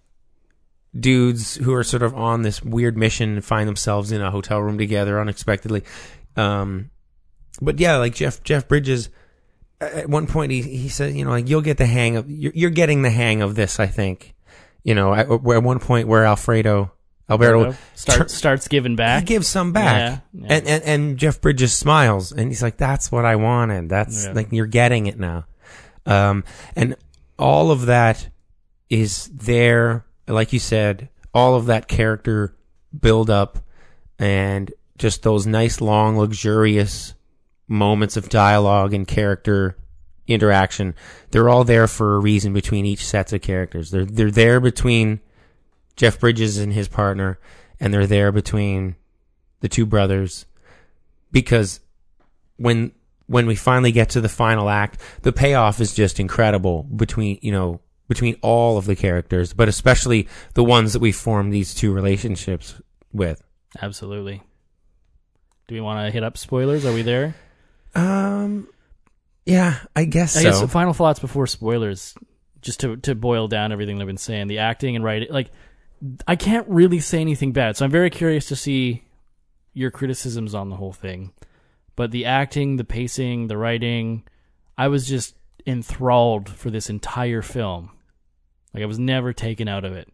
dudes 1.00 1.56
who 1.56 1.74
are 1.74 1.84
sort 1.84 2.04
of 2.04 2.14
on 2.16 2.42
this 2.42 2.62
weird 2.64 2.98
mission 2.98 3.34
and 3.36 3.46
find 3.46 3.68
themselves 3.68 4.12
in 4.12 4.22
a 4.22 4.32
hotel 4.32 4.60
room 4.60 4.78
together 4.78 5.20
unexpectedly. 5.20 5.84
Um, 6.36 6.90
but 7.62 7.80
yeah, 7.80 7.98
like 7.98 8.16
Jeff 8.16 8.44
Jeff 8.44 8.68
Bridges. 8.68 9.10
At 9.82 10.10
one 10.10 10.28
point, 10.28 10.52
he 10.52 10.62
he 10.62 10.90
said, 10.90 11.14
you 11.16 11.24
know, 11.24 11.32
like 11.32 11.48
you'll 11.48 11.62
get 11.62 11.78
the 11.78 11.86
hang 11.86 12.18
of 12.18 12.30
you're, 12.30 12.52
you're 12.54 12.70
getting 12.70 13.02
the 13.02 13.10
hang 13.10 13.42
of 13.42 13.56
this. 13.56 13.80
I 13.80 13.88
think, 13.88 14.36
you 14.84 14.94
know, 14.94 15.14
at, 15.14 15.30
at 15.32 15.42
one 15.42 15.80
point 15.80 16.08
where 16.08 16.26
Alfredo 16.26 16.92
Alberto 17.30 17.60
Alberto 17.60 17.78
start, 17.96 18.32
starts 18.32 18.68
giving 18.68 18.96
back. 18.96 19.22
he 19.22 19.26
gives 19.26 19.48
some 19.48 19.72
back, 19.72 20.22
Yeah, 20.34 20.42
yeah. 20.48 20.54
And, 20.58 20.68
and 20.68 20.84
and 20.84 21.18
Jeff 21.18 21.40
Bridges 21.40 21.72
smiles, 21.74 22.32
and 22.32 22.50
he's 22.50 22.62
like, 22.64 22.76
"That's 22.78 23.12
what 23.12 23.24
I 23.24 23.36
wanted. 23.38 23.88
That's 23.88 24.26
Yeah. 24.26 24.34
like 24.34 24.48
you're 24.52 24.66
getting 24.66 25.06
it 25.08 25.18
now." 25.20 25.46
Um, 26.06 26.44
and 26.76 26.96
all 27.38 27.72
of 27.72 27.86
that 27.86 28.30
is 28.90 29.28
there, 29.28 30.06
like 30.28 30.52
you 30.54 30.60
said, 30.60 31.08
all 31.34 31.56
of 31.56 31.68
that 31.68 31.88
character 31.88 32.56
build 33.00 33.30
up, 33.30 33.60
and 34.18 34.74
just 34.98 35.22
those 35.24 35.46
nice, 35.46 35.80
long, 35.80 36.18
luxurious 36.18 37.14
moments 37.70 38.18
of 38.18 38.28
dialogue 38.28 38.94
and 38.94 39.08
character 39.08 39.78
interaction. 40.28 40.96
They're 41.32 41.50
all 41.50 41.64
there 41.64 41.88
for 41.88 42.16
a 42.16 42.20
reason 42.20 42.52
between 42.54 42.86
each 42.86 43.06
sets 43.06 43.32
of 43.32 43.42
characters. 43.42 43.92
They're 43.92 44.06
they're 44.06 44.32
there 44.32 44.60
between 44.60 45.22
Jeff 45.96 46.20
Bridges 46.20 46.58
and 46.58 46.74
his 46.74 46.88
partner, 46.88 47.40
and 47.80 47.94
they're 47.94 48.08
there 48.08 48.32
between 48.32 48.96
the 49.62 49.70
two 49.70 49.86
brothers 49.86 50.46
because 51.32 51.80
when 52.58 52.92
when 53.28 53.46
we 53.46 53.56
finally 53.56 53.92
get 53.92 54.10
to 54.12 54.22
the 54.22 54.30
final 54.30 54.70
act, 54.70 55.00
the 55.22 55.32
payoff 55.32 55.80
is 55.80 55.94
just 55.94 56.20
incredible 56.20 56.84
between 56.84 57.40
you 57.42 57.52
know 57.52 57.80
between 58.08 58.36
all 58.42 58.78
of 58.78 58.86
the 58.86 58.96
characters, 58.96 59.54
but 59.54 59.70
especially 59.70 60.28
the 60.56 60.64
ones 60.64 60.94
that 60.94 61.00
we 61.00 61.12
form 61.12 61.52
these 61.52 61.76
two 61.76 61.94
relationships 61.94 62.82
with. 63.14 63.44
Absolutely. 63.80 64.42
Do 65.68 65.76
we 65.76 65.82
want 65.82 66.06
to 66.08 66.12
hit 66.12 66.24
up 66.24 66.36
spoilers? 66.36 66.86
Are 66.86 66.94
we 66.94 67.04
there? 67.04 67.36
Um, 67.96 68.68
yeah, 69.46 69.80
I 69.96 70.06
guess 70.06 70.38
I 70.38 70.44
so. 70.44 70.62
guess 70.62 70.72
final 70.72 70.94
thoughts 70.94 71.20
before 71.20 71.48
spoilers, 71.48 72.16
just 72.62 72.82
to 72.82 72.98
to 72.98 73.16
boil 73.16 73.48
down 73.48 73.72
everything 73.72 74.00
I've 74.00 74.08
been 74.08 74.18
saying. 74.18 74.48
The 74.48 74.60
acting 74.60 74.96
and 74.96 75.04
writing, 75.04 75.30
like 75.32 75.52
I 76.28 76.36
can't 76.36 76.68
really 76.68 77.00
say 77.00 77.20
anything 77.22 77.52
bad, 77.52 77.78
so 77.78 77.86
I'm 77.86 77.92
very 77.92 78.10
curious 78.10 78.48
to 78.48 78.56
see 78.56 79.04
your 79.74 79.92
criticisms 79.92 80.54
on 80.54 80.70
the 80.70 80.76
whole 80.76 80.94
thing. 80.94 81.32
But 81.96 82.12
the 82.12 82.26
acting, 82.26 82.78
the 82.78 82.84
pacing, 82.84 83.48
the 83.48 83.58
writing, 83.58 84.24
I 84.78 84.88
was 84.88 85.08
just 85.08 85.36
enthralled 85.66 86.50
for 86.50 86.70
this 86.70 86.90
entire 86.90 87.42
film. 87.42 87.92
Like 88.74 88.84
I 88.84 88.86
was 88.86 89.00
never 89.00 89.34
taken 89.34 89.68
out 89.68 89.84
of 89.84 89.94
it. 89.94 90.10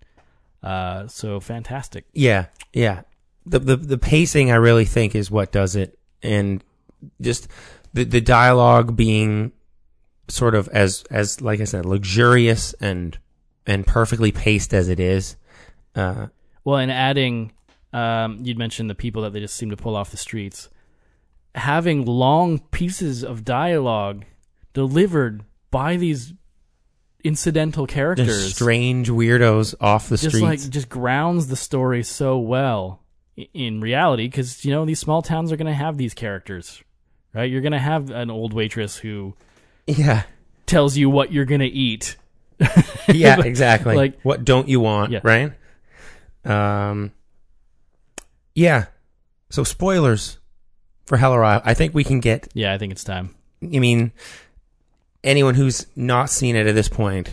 Uh, 0.64 1.08
so 1.08 1.40
fantastic. 1.40 2.06
Yeah, 2.14 2.46
yeah. 2.74 3.02
The 3.46 3.60
the 3.60 3.76
the 3.76 3.98
pacing 3.98 4.50
I 4.50 4.56
really 4.56 4.86
think 4.86 5.14
is 5.14 5.30
what 5.30 5.52
does 5.52 5.76
it, 5.76 6.00
and 6.24 6.64
just 7.22 7.48
the 7.94 8.04
the 8.04 8.22
dialogue 8.22 8.96
being 8.96 9.52
sort 10.28 10.56
of 10.56 10.68
as 10.70 11.04
as 11.12 11.42
like 11.42 11.62
I 11.62 11.66
said, 11.66 11.86
luxurious 11.86 12.74
and 12.80 13.18
and 13.66 13.86
perfectly 13.86 14.32
paced 14.32 14.74
as 14.74 14.90
it 14.90 15.00
is. 15.00 15.36
Uh, 15.96 16.28
Well, 16.64 16.78
and 16.78 16.92
adding, 16.92 17.52
um, 17.94 18.40
you'd 18.44 18.58
mentioned 18.58 18.90
the 18.90 18.96
people 18.96 19.22
that 19.24 19.34
they 19.34 19.40
just 19.40 19.56
seem 19.56 19.70
to 19.70 19.78
pull 19.78 19.96
off 19.96 20.12
the 20.12 20.18
streets. 20.18 20.70
Having 21.56 22.06
long 22.06 22.60
pieces 22.60 23.24
of 23.24 23.46
dialogue 23.46 24.26
delivered 24.74 25.44
by 25.72 25.96
these 25.96 26.34
incidental 27.24 27.88
characters, 27.88 28.54
strange 28.54 29.10
weirdos 29.10 29.74
off 29.80 30.10
the 30.10 30.18
just 30.18 30.36
streets. 30.36 30.44
like 30.44 30.70
just 30.70 30.90
grounds 30.90 31.48
the 31.48 31.56
story 31.56 32.04
so 32.04 32.38
well 32.38 33.02
in 33.54 33.80
reality. 33.82 34.28
Because 34.28 34.66
you 34.66 34.72
know 34.72 34.86
these 34.86 35.00
small 35.00 35.22
towns 35.22 35.52
are 35.52 35.58
going 35.58 35.66
to 35.68 35.74
have 35.74 35.98
these 35.98 36.14
characters, 36.14 36.84
right? 37.36 37.52
You're 37.52 37.62
going 37.62 37.74
to 37.74 37.80
have 37.80 38.10
an 38.10 38.32
old 38.32 38.54
waitress 38.54 38.96
who 38.98 39.36
yeah, 39.86 40.24
tells 40.66 40.98
you 40.98 41.10
what 41.10 41.32
you're 41.32 41.46
going 41.46 41.62
to 41.62 41.68
eat. 41.68 42.16
yeah, 43.08 43.42
exactly. 43.44 43.96
Like 43.96 44.20
what 44.22 44.46
don't 44.46 44.68
you 44.68 44.80
want, 44.80 45.12
Yeah. 45.12 45.20
right? 45.24 45.52
Um, 46.46 47.12
yeah. 48.56 48.86
So 49.50 49.64
spoilers 49.64 50.40
for 51.06 51.18
Hell 51.18 51.34
or 51.34 51.44
High. 51.44 51.62
I 51.64 51.74
think 51.74 51.94
we 51.94 52.04
can 52.04 52.20
get 52.20 52.48
yeah, 52.54 52.74
I 52.74 52.78
think 52.78 52.92
it's 52.92 53.04
time. 53.04 53.36
I 53.62 53.80
mean, 53.80 54.12
anyone 55.24 55.56
who's 55.56 55.88
not 55.96 56.30
seen 56.30 56.56
it 56.56 56.68
at 56.68 56.76
this 56.76 56.90
point, 56.90 57.32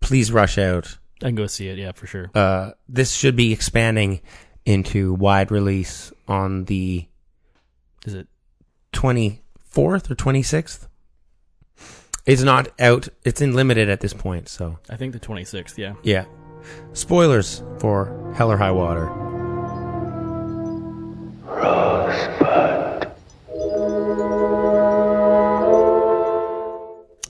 please 0.00 0.30
rush 0.30 0.58
out. 0.58 0.98
I 1.22 1.26
can 1.26 1.36
go 1.36 1.46
see 1.46 1.68
it. 1.68 1.78
Yeah, 1.78 1.92
for 1.92 2.06
sure. 2.06 2.30
Uh, 2.34 2.72
this 2.88 3.12
should 3.12 3.36
be 3.36 3.52
expanding 3.52 4.20
into 4.66 5.14
wide 5.14 5.50
release 5.50 6.12
on 6.28 6.64
the 6.64 7.06
Is 8.04 8.14
it 8.14 8.26
24th 8.94 10.10
or 10.10 10.14
26th. 10.14 10.88
It's 12.26 12.42
not 12.42 12.68
out. 12.80 13.08
It's 13.24 13.42
in 13.42 13.54
limited 13.54 13.90
at 13.90 14.00
this 14.00 14.14
point. 14.14 14.48
So 14.48 14.78
I 14.88 14.96
think 14.96 15.12
the 15.12 15.20
26th. 15.20 15.76
Yeah. 15.76 15.94
yeah. 16.02 16.24
Spoilers 16.94 17.62
for 17.78 18.32
Hell 18.34 18.50
or 18.50 18.56
High 18.56 18.70
Water. 18.70 19.10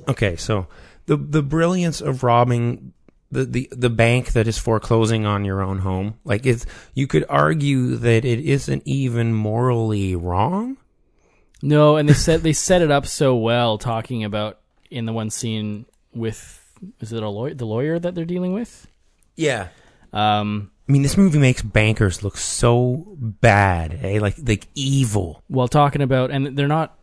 Okay, 0.07 0.37
so 0.37 0.67
the 1.07 1.17
the 1.17 1.43
brilliance 1.43 2.01
of 2.01 2.23
robbing 2.23 2.93
the, 3.31 3.45
the, 3.45 3.69
the 3.73 3.91
bank 3.91 4.33
that 4.33 4.47
is 4.47 4.59
foreclosing 4.59 5.27
on 5.27 5.45
your 5.45 5.61
own 5.61 5.79
home, 5.79 6.19
like 6.25 6.47
it's 6.47 6.67
you 6.95 7.07
could 7.07 7.25
argue 7.29 7.97
that 7.97 8.25
it 8.25 8.39
isn't 8.41 8.83
even 8.87 9.35
morally 9.35 10.15
wrong. 10.15 10.77
No, 11.65 11.97
and 11.97 12.07
they 12.07 12.13
set 12.13 12.43
they 12.43 12.53
set 12.53 12.83
it 12.83 12.91
up 12.91 13.07
so 13.07 13.35
well, 13.37 13.79
talking 13.79 14.23
about 14.23 14.61
in 14.91 15.07
the 15.07 15.15
one 15.15 15.31
scene 15.31 15.87
with 16.13 16.61
is 17.01 17.11
it 17.11 17.23
a 17.23 17.29
lawyer 17.29 17.55
the 17.55 17.65
lawyer 17.65 17.99
that 17.99 18.15
they're 18.15 18.27
dealing 18.27 18.53
with? 18.53 18.87
Yeah. 19.35 19.69
Um, 20.13 20.71
I 20.87 20.93
mean, 20.93 21.01
this 21.01 21.17
movie 21.17 21.39
makes 21.39 21.63
bankers 21.63 22.23
look 22.23 22.37
so 22.37 23.17
bad, 23.17 23.99
eh? 24.03 24.19
Like 24.21 24.37
like 24.47 24.67
evil. 24.75 25.43
while 25.49 25.67
talking 25.67 26.03
about 26.03 26.31
and 26.31 26.55
they're 26.55 26.69
not 26.69 26.99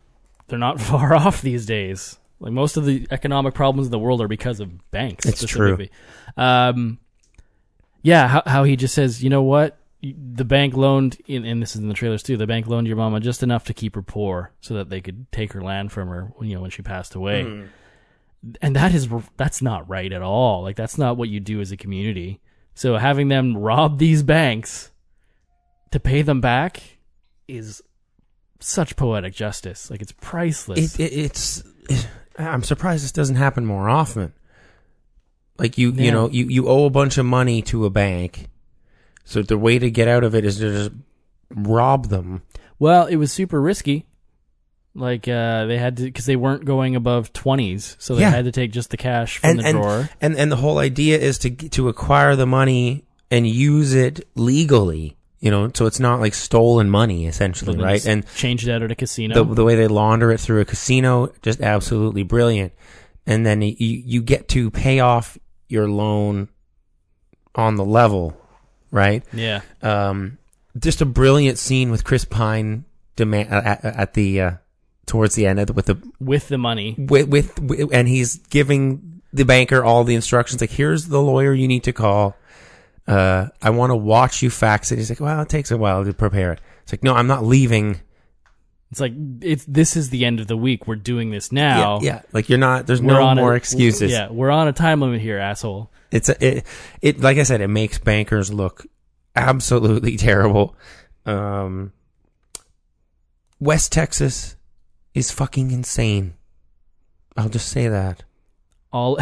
they're 0.46 0.60
not 0.60 0.80
far 0.90 1.12
off 1.12 1.42
these 1.42 1.66
days. 1.66 2.16
Like 2.38 2.52
most 2.52 2.76
of 2.76 2.84
the 2.84 3.08
economic 3.10 3.54
problems 3.54 3.88
in 3.88 3.90
the 3.90 3.98
world 3.98 4.20
are 4.20 4.28
because 4.28 4.60
of 4.60 4.90
banks. 4.92 5.26
It's 5.26 5.44
true. 5.44 5.88
Um, 6.36 6.98
yeah, 8.02 8.28
how, 8.28 8.42
how 8.46 8.64
he 8.64 8.76
just 8.76 8.94
says, 8.94 9.22
you 9.24 9.30
know 9.30 9.42
what, 9.42 9.76
the 10.02 10.44
bank 10.44 10.74
loaned, 10.74 11.18
in, 11.26 11.44
and 11.44 11.62
this 11.62 11.76
is 11.76 11.82
in 11.82 11.88
the 11.88 11.94
trailers 11.94 12.22
too. 12.22 12.36
The 12.36 12.46
bank 12.46 12.66
loaned 12.66 12.86
your 12.86 12.96
mama 12.96 13.20
just 13.20 13.42
enough 13.42 13.64
to 13.64 13.74
keep 13.74 13.94
her 13.94 14.02
poor, 14.02 14.52
so 14.60 14.74
that 14.74 14.90
they 14.90 15.00
could 15.00 15.30
take 15.30 15.52
her 15.52 15.62
land 15.62 15.92
from 15.92 16.08
her. 16.08 16.32
You 16.40 16.56
know, 16.56 16.62
when 16.62 16.70
she 16.70 16.82
passed 16.82 17.14
away. 17.14 17.44
Hmm. 17.44 17.64
And 18.60 18.74
that 18.74 18.92
is 18.92 19.08
that's 19.36 19.62
not 19.62 19.88
right 19.88 20.12
at 20.12 20.22
all. 20.22 20.62
Like 20.62 20.74
that's 20.74 20.98
not 20.98 21.16
what 21.16 21.28
you 21.28 21.38
do 21.38 21.60
as 21.60 21.70
a 21.70 21.76
community. 21.76 22.40
So 22.74 22.96
having 22.96 23.28
them 23.28 23.56
rob 23.56 23.98
these 23.98 24.22
banks 24.24 24.90
to 25.92 26.00
pay 26.00 26.22
them 26.22 26.40
back 26.40 26.82
is 27.46 27.82
such 28.58 28.96
poetic 28.96 29.34
justice. 29.34 29.90
Like 29.90 30.02
it's 30.02 30.12
priceless. 30.12 30.98
It, 30.98 31.12
it, 31.12 31.12
it's. 31.12 31.62
I'm 32.38 32.62
surprised 32.62 33.04
this 33.04 33.12
doesn't 33.12 33.36
happen 33.36 33.66
more 33.66 33.88
often. 33.90 34.32
Like 35.58 35.76
you, 35.76 35.92
you 35.92 36.10
know, 36.10 36.30
you, 36.30 36.46
you 36.46 36.66
owe 36.66 36.86
a 36.86 36.90
bunch 36.90 37.18
of 37.18 37.26
money 37.26 37.60
to 37.62 37.84
a 37.84 37.90
bank, 37.90 38.48
so 39.24 39.42
the 39.42 39.58
way 39.58 39.78
to 39.78 39.90
get 39.90 40.08
out 40.08 40.24
of 40.24 40.34
it 40.34 40.44
is 40.44 40.58
to 40.58 40.70
just 40.70 40.90
rob 41.54 42.08
them. 42.08 42.42
Well, 42.78 43.06
it 43.06 43.16
was 43.16 43.32
super 43.32 43.60
risky. 43.60 44.06
Like 44.94 45.26
uh, 45.26 45.64
they 45.66 45.78
had 45.78 45.96
to 45.98 46.04
because 46.04 46.26
they 46.26 46.36
weren't 46.36 46.64
going 46.66 46.96
above 46.96 47.32
twenties, 47.32 47.96
so 47.98 48.14
they 48.14 48.22
Yeah. 48.22 48.30
had 48.30 48.44
to 48.44 48.52
take 48.52 48.72
just 48.72 48.90
the 48.90 48.98
cash 48.98 49.38
from 49.38 49.50
and 49.50 49.58
the 49.60 49.64
and, 49.66 49.78
drawer. 49.78 50.08
and 50.20 50.36
and 50.36 50.52
the 50.52 50.56
whole 50.56 50.78
idea 50.78 51.18
is 51.18 51.38
to 51.38 51.50
to 51.50 51.88
acquire 51.88 52.36
the 52.36 52.46
money 52.46 53.04
and 53.30 53.46
use 53.46 53.94
it 53.94 54.26
legally. 54.34 55.16
You 55.40 55.50
know, 55.50 55.70
so 55.74 55.86
it's 55.86 55.98
not 55.98 56.20
like 56.20 56.34
stolen 56.34 56.88
money 56.90 57.26
essentially, 57.26 57.74
then 57.74 57.84
right? 57.84 57.94
just 57.96 58.06
And 58.06 58.26
change 58.36 58.68
it 58.68 58.70
out 58.72 58.82
at 58.82 58.92
a 58.92 58.94
casino. 58.94 59.34
the 59.42 59.54
the 59.54 59.64
way 59.64 59.76
they 59.76 59.88
launder 59.88 60.30
it 60.30 60.38
through 60.40 60.60
a 60.60 60.64
casino, 60.66 61.32
just 61.40 61.60
absolutely 61.62 62.22
brilliant. 62.22 62.72
And 63.26 63.46
then 63.46 63.62
you 63.62 63.74
you 63.78 64.20
get 64.22 64.46
to 64.50 64.70
pay 64.70 65.00
off 65.00 65.38
your 65.68 65.88
loan 65.88 66.48
on 67.54 67.76
the 67.76 67.84
level, 67.84 68.36
right? 68.92 69.24
yeah, 69.32 69.62
Um, 69.82 70.38
just 70.78 71.00
a 71.00 71.04
brilliant 71.04 71.58
scene 71.58 71.90
with 71.90 72.04
Chris 72.04 72.24
Pine 72.24 72.84
demand 73.16 73.50
at, 73.50 73.84
at 73.84 74.14
the 74.14 74.40
uh, 74.40 74.50
towards 75.06 75.34
the 75.34 75.46
end 75.46 75.58
of 75.58 75.66
the, 75.66 75.72
with 75.72 75.86
the 75.86 75.98
with 76.20 76.46
the 76.48 76.58
money. 76.58 76.94
with, 76.96 77.28
with, 77.28 77.60
with 77.60 77.92
and 77.92 78.06
he's 78.08 78.36
giving 78.36 79.20
the 79.32 79.44
banker 79.44 79.82
all 79.82 80.04
the 80.04 80.14
instructions 80.14 80.60
like 80.60 80.70
here's 80.70 81.08
the 81.08 81.20
lawyer 81.20 81.52
you 81.52 81.66
need 81.66 81.82
to 81.84 81.92
call 81.92 82.36
uh 83.08 83.46
i 83.62 83.70
want 83.70 83.90
to 83.90 83.96
watch 83.96 84.42
you 84.42 84.50
fax 84.50 84.92
it 84.92 84.96
he's 84.96 85.10
like 85.10 85.20
well 85.20 85.40
it 85.40 85.48
takes 85.48 85.70
a 85.70 85.76
while 85.76 86.04
to 86.04 86.12
prepare 86.12 86.52
it 86.52 86.60
it's 86.82 86.92
like 86.92 87.02
no 87.02 87.14
i'm 87.14 87.26
not 87.26 87.42
leaving 87.42 87.98
It's 88.92 89.00
like 89.00 89.14
it's 89.40 89.64
this 89.64 89.96
is 89.96 90.10
the 90.10 90.26
end 90.26 90.38
of 90.38 90.48
the 90.48 90.56
week. 90.56 90.86
We're 90.86 90.96
doing 90.96 91.30
this 91.30 91.50
now. 91.50 91.98
yeah, 92.02 92.12
yeah 92.12 92.22
like 92.32 92.50
you're 92.50 92.58
not 92.58 92.86
there's 92.86 93.00
We're 93.00 93.14
no 93.18 93.34
more 93.34 93.54
a, 93.54 93.56
excuses 93.56 94.12
Yeah, 94.12 94.30
we're 94.30 94.50
on 94.50 94.68
a 94.68 94.72
time 94.74 95.00
limit 95.00 95.22
here, 95.22 95.38
asshole. 95.38 95.90
it's 96.10 96.28
a, 96.28 96.46
it, 96.46 96.66
it 97.00 97.18
like 97.20 97.38
i 97.38 97.42
said 97.42 97.62
it 97.62 97.68
makes 97.68 97.98
bankers 97.98 98.52
look 98.52 98.86
absolutely 99.34 100.16
terrible 100.28 100.76
um 101.24 101.90
west 103.58 103.92
texas 103.92 104.56
is 105.14 105.30
fucking 105.30 105.70
insane 105.70 106.34
i'll 107.38 107.48
just 107.48 107.68
say 107.68 107.88
that 107.88 108.24
all 108.92 109.18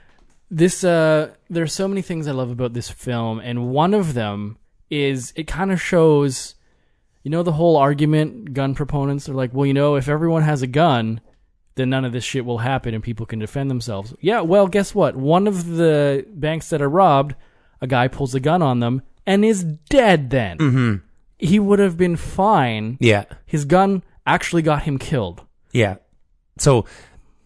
this 0.50 0.84
uh 0.84 1.32
there's 1.50 1.74
so 1.74 1.88
many 1.88 2.02
things 2.02 2.28
I 2.28 2.32
love 2.32 2.50
about 2.50 2.72
this 2.72 2.88
film 2.88 3.40
and 3.40 3.70
one 3.70 3.94
of 3.94 4.14
them 4.14 4.58
is 4.90 5.32
it 5.34 5.48
kind 5.48 5.72
of 5.72 5.82
shows 5.82 6.54
you 7.28 7.30
know 7.30 7.42
the 7.42 7.52
whole 7.52 7.76
argument 7.76 8.54
gun 8.54 8.74
proponents 8.74 9.28
are 9.28 9.34
like, 9.34 9.52
well, 9.52 9.66
you 9.66 9.74
know, 9.74 9.96
if 9.96 10.08
everyone 10.08 10.44
has 10.44 10.62
a 10.62 10.66
gun, 10.66 11.20
then 11.74 11.90
none 11.90 12.06
of 12.06 12.12
this 12.12 12.24
shit 12.24 12.46
will 12.46 12.56
happen 12.56 12.94
and 12.94 13.04
people 13.04 13.26
can 13.26 13.38
defend 13.38 13.70
themselves. 13.70 14.14
Yeah, 14.22 14.40
well, 14.40 14.66
guess 14.66 14.94
what? 14.94 15.14
One 15.14 15.46
of 15.46 15.66
the 15.76 16.24
banks 16.32 16.70
that 16.70 16.80
are 16.80 16.88
robbed, 16.88 17.34
a 17.82 17.86
guy 17.86 18.08
pulls 18.08 18.34
a 18.34 18.40
gun 18.40 18.62
on 18.62 18.80
them 18.80 19.02
and 19.26 19.44
is 19.44 19.62
dead 19.62 20.30
then. 20.30 20.56
mm-hmm 20.56 20.94
He 21.38 21.58
would 21.58 21.80
have 21.80 21.98
been 21.98 22.16
fine. 22.16 22.96
yeah 22.98 23.24
His 23.44 23.66
gun 23.66 24.02
actually 24.26 24.62
got 24.62 24.84
him 24.84 24.96
killed. 24.98 25.42
Yeah. 25.72 25.96
So 26.56 26.86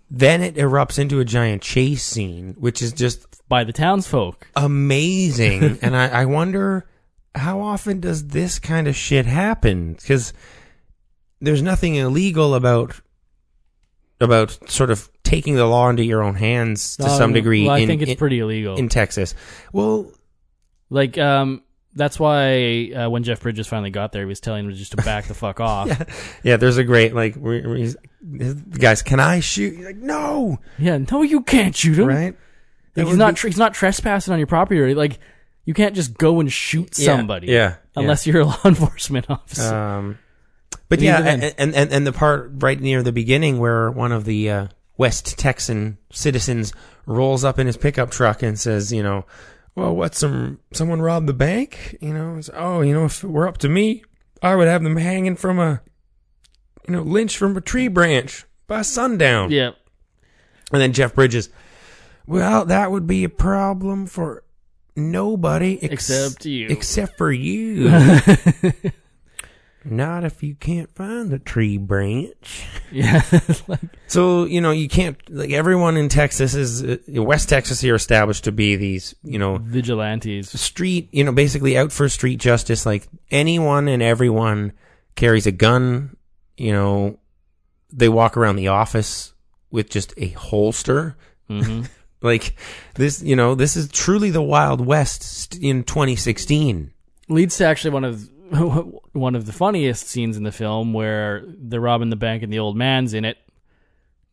then 0.08 0.42
it 0.42 0.54
erupts 0.54 0.96
into 1.00 1.18
a 1.18 1.24
giant 1.24 1.60
chase 1.60 2.04
scene, 2.04 2.54
which 2.56 2.82
is 2.82 2.92
just 2.92 3.26
By 3.48 3.64
the 3.64 3.72
townsfolk. 3.72 4.46
amazing. 4.54 5.78
and 5.82 5.96
I, 5.96 6.06
I 6.22 6.24
wonder 6.26 6.86
how 7.34 7.60
often 7.60 8.00
does 8.00 8.28
this 8.28 8.58
kind 8.58 8.86
of 8.88 8.94
shit 8.96 9.26
happen? 9.26 9.94
Because 9.94 10.32
there's 11.40 11.62
nothing 11.62 11.94
illegal 11.96 12.54
about 12.54 13.00
about 14.20 14.56
sort 14.70 14.90
of 14.90 15.10
taking 15.24 15.56
the 15.56 15.66
law 15.66 15.88
into 15.88 16.04
your 16.04 16.22
own 16.22 16.34
hands 16.36 16.96
to 16.96 17.08
some 17.10 17.30
Um, 17.30 17.32
degree. 17.32 17.64
Well, 17.66 17.74
I 17.74 17.78
in, 17.78 17.88
think 17.88 18.02
it's 18.02 18.12
in- 18.12 18.16
pretty 18.16 18.38
illegal. 18.38 18.76
in 18.76 18.88
Texas. 18.88 19.34
Well, 19.72 20.12
Like, 20.90 21.18
um, 21.18 21.62
that's 21.94 22.20
why 22.20 22.92
uh, 22.94 23.10
when 23.10 23.22
Jeff 23.24 23.40
Bridges 23.40 23.66
finally 23.66 23.90
got 23.90 24.12
there, 24.12 24.22
he 24.22 24.26
was 24.26 24.38
telling 24.40 24.64
him 24.66 24.72
just 24.74 24.92
to 24.92 24.98
back 24.98 25.24
the 25.24 25.34
fuck 25.34 25.58
off. 25.60 25.88
yeah, 25.88 26.04
yeah. 26.44 26.56
There's 26.56 26.76
a 26.76 26.84
great 26.84 27.14
like, 27.14 27.34
he's, 27.34 27.96
the 28.20 28.54
guys, 28.78 29.02
can 29.02 29.18
I 29.18 29.40
shoot? 29.40 29.74
He's 29.76 29.86
like, 29.86 29.96
no, 29.96 30.60
Yeah, 30.78 30.98
no, 31.10 31.22
you 31.22 31.40
can't 31.42 31.74
shoot 31.74 31.98
him. 31.98 32.06
right? 32.06 32.36
That 32.94 33.06
He's 33.06 33.16
not. 33.16 33.34
be- 33.42 33.48
he's 33.48 33.58
not 33.58 33.74
trespassing 33.74 34.32
on 34.32 34.38
your 34.38 34.46
property. 34.46 34.94
Like, 34.94 35.18
you 35.64 35.74
can't 35.74 35.94
just 35.94 36.16
go 36.18 36.40
and 36.40 36.52
shoot 36.52 36.98
Yeah, 36.98 37.04
somebody. 37.16 37.48
yeah, 37.48 37.76
unless 37.96 38.26
you're 38.26 38.40
a 38.40 38.44
law 38.52 38.58
enforcement 38.64 39.26
officer. 39.30 39.74
Um, 39.74 40.18
but 40.70 40.80
But 40.88 41.00
yeah, 41.00 41.20
even 41.20 41.24
then- 41.40 41.42
and, 41.42 41.54
and 41.58 41.74
and 41.74 41.92
and 41.92 42.06
the 42.06 42.12
part 42.12 42.50
right 42.56 42.80
near 42.80 43.02
the 43.02 43.12
beginning 43.12 43.58
where 43.58 43.90
one 43.90 44.12
of 44.12 44.24
the 44.24 44.50
uh, 44.50 44.66
West 44.96 45.38
Texan 45.38 45.98
citizens 46.10 46.72
rolls 47.06 47.44
up 47.44 47.58
in 47.58 47.66
his 47.66 47.76
pickup 47.76 48.10
truck 48.10 48.42
and 48.42 48.58
says, 48.58 48.92
you 48.92 49.02
know, 49.02 49.24
well, 49.74 49.94
what 49.96 50.14
some 50.14 50.60
someone 50.72 51.00
robbed 51.00 51.26
the 51.26 51.32
bank? 51.32 51.96
You 52.00 52.12
know, 52.12 52.36
it's, 52.36 52.50
oh, 52.54 52.82
you 52.82 52.92
know, 52.92 53.06
if 53.06 53.24
it 53.24 53.28
were 53.28 53.48
up 53.48 53.58
to 53.58 53.68
me, 53.68 54.04
I 54.42 54.54
would 54.56 54.68
have 54.68 54.82
them 54.82 54.96
hanging 54.96 55.36
from 55.36 55.58
a, 55.58 55.80
you 56.86 56.92
know, 56.94 57.02
lynched 57.02 57.36
from 57.38 57.56
a 57.56 57.60
tree 57.60 57.88
branch 57.88 58.44
by 58.66 58.82
sundown. 58.82 59.50
yeah, 59.50 59.70
And 60.72 60.80
then 60.82 60.92
Jeff 60.92 61.14
Bridges, 61.14 61.48
well, 62.26 62.64
that 62.66 62.90
would 62.90 63.06
be 63.06 63.24
a 63.24 63.28
problem 63.28 64.06
for 64.06 64.44
nobody 64.96 65.78
ex- 65.82 65.92
Except 66.10 66.46
you. 66.46 66.68
Except 66.68 67.16
for 67.16 67.32
you. 67.32 67.88
Not 69.84 70.22
if 70.22 70.44
you 70.44 70.54
can't 70.54 70.88
find 70.94 71.30
the 71.30 71.40
tree 71.40 71.76
branch. 71.76 72.66
yeah. 72.92 73.22
like, 73.68 73.80
So, 74.06 74.44
you 74.44 74.60
know, 74.60 74.70
you 74.70 74.88
can't, 74.88 75.16
like, 75.28 75.50
everyone 75.50 75.96
in 75.96 76.08
Texas 76.08 76.54
is, 76.54 76.84
uh, 76.84 76.98
West 77.08 77.48
Texas 77.48 77.80
here 77.80 77.96
established 77.96 78.44
to 78.44 78.52
be 78.52 78.76
these, 78.76 79.14
you 79.24 79.40
know, 79.40 79.58
vigilantes. 79.58 80.50
street, 80.60 81.08
you 81.10 81.24
know, 81.24 81.32
basically 81.32 81.76
out 81.76 81.90
for 81.90 82.08
street 82.08 82.38
justice. 82.38 82.86
Like, 82.86 83.08
anyone 83.32 83.88
and 83.88 84.04
everyone 84.04 84.72
carries 85.16 85.48
a 85.48 85.52
gun, 85.52 86.16
you 86.56 86.70
know, 86.72 87.18
they 87.92 88.08
walk 88.08 88.36
around 88.36 88.56
the 88.56 88.68
office 88.68 89.34
with 89.72 89.90
just 89.90 90.14
a 90.16 90.28
holster. 90.28 91.16
hmm 91.48 91.82
Like, 92.22 92.56
this, 92.94 93.22
you 93.22 93.36
know, 93.36 93.54
this 93.54 93.76
is 93.76 93.88
truly 93.88 94.30
the 94.30 94.42
Wild 94.42 94.84
West 94.84 95.56
in 95.60 95.82
2016. 95.84 96.92
Leads 97.28 97.56
to 97.58 97.64
actually 97.66 97.90
one 97.92 98.04
of 98.04 98.28
one 99.12 99.34
of 99.34 99.46
the 99.46 99.52
funniest 99.52 100.08
scenes 100.08 100.36
in 100.36 100.42
the 100.42 100.52
film 100.52 100.92
where 100.92 101.42
they're 101.46 101.80
robbing 101.80 102.10
the 102.10 102.16
bank 102.16 102.42
and 102.42 102.52
the 102.52 102.58
old 102.58 102.76
man's 102.76 103.14
in 103.14 103.24
it. 103.24 103.38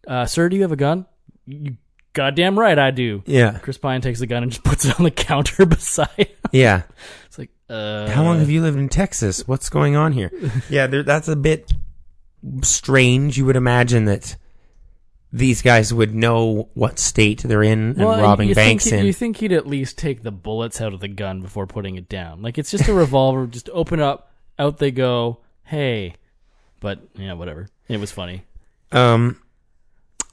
Uh, 0.07 0.25
Sir, 0.25 0.49
do 0.49 0.55
you 0.55 0.61
have 0.63 0.71
a 0.71 0.75
gun? 0.77 1.05
You 1.45 1.77
goddamn 2.13 2.57
right, 2.59 2.77
I 2.77 2.91
do. 2.91 3.23
Yeah. 3.25 3.59
Chris 3.59 3.77
Pine 3.77 4.01
takes 4.01 4.19
the 4.19 4.27
gun 4.27 4.43
and 4.43 4.51
just 4.51 4.63
puts 4.65 4.85
it 4.85 4.99
on 4.99 5.03
the 5.03 5.11
counter 5.11 5.65
beside. 5.67 6.09
him. 6.17 6.27
Yeah. 6.51 6.81
It's 7.27 7.37
like, 7.37 7.51
uh, 7.69 8.09
How 8.09 8.23
long 8.23 8.39
have 8.39 8.49
you 8.49 8.61
lived 8.61 8.77
in 8.77 8.89
Texas? 8.89 9.47
What's 9.47 9.69
going 9.69 9.95
on 9.95 10.11
here? 10.13 10.31
yeah, 10.69 10.87
there, 10.87 11.03
that's 11.03 11.27
a 11.27 11.35
bit 11.35 11.71
strange. 12.61 13.37
You 13.37 13.45
would 13.45 13.55
imagine 13.55 14.05
that 14.05 14.35
these 15.31 15.61
guys 15.61 15.93
would 15.93 16.15
know 16.15 16.69
what 16.73 16.97
state 16.97 17.41
they're 17.43 17.63
in 17.63 17.89
and 17.91 17.97
Well, 17.97 18.21
robbing 18.21 18.49
you 18.49 18.55
banks 18.55 18.85
think, 18.85 19.01
in. 19.01 19.05
You 19.05 19.13
think 19.13 19.37
he'd 19.37 19.51
at 19.51 19.67
least 19.67 19.97
take 19.97 20.23
the 20.23 20.31
bullets 20.31 20.81
out 20.81 20.93
of 20.93 20.99
the 20.99 21.07
gun 21.07 21.41
before 21.41 21.67
putting 21.67 21.95
it 21.95 22.09
down? 22.09 22.41
Like 22.41 22.57
it's 22.57 22.71
just 22.71 22.87
a 22.87 22.93
revolver. 22.93 23.45
just 23.45 23.69
open 23.71 23.99
up, 23.99 24.31
out 24.57 24.77
they 24.77 24.91
go. 24.91 25.39
Hey, 25.63 26.15
but 26.79 26.99
yeah, 27.15 27.33
whatever. 27.33 27.67
It 27.87 27.99
was 27.99 28.11
funny. 28.11 28.43
Um, 28.91 29.39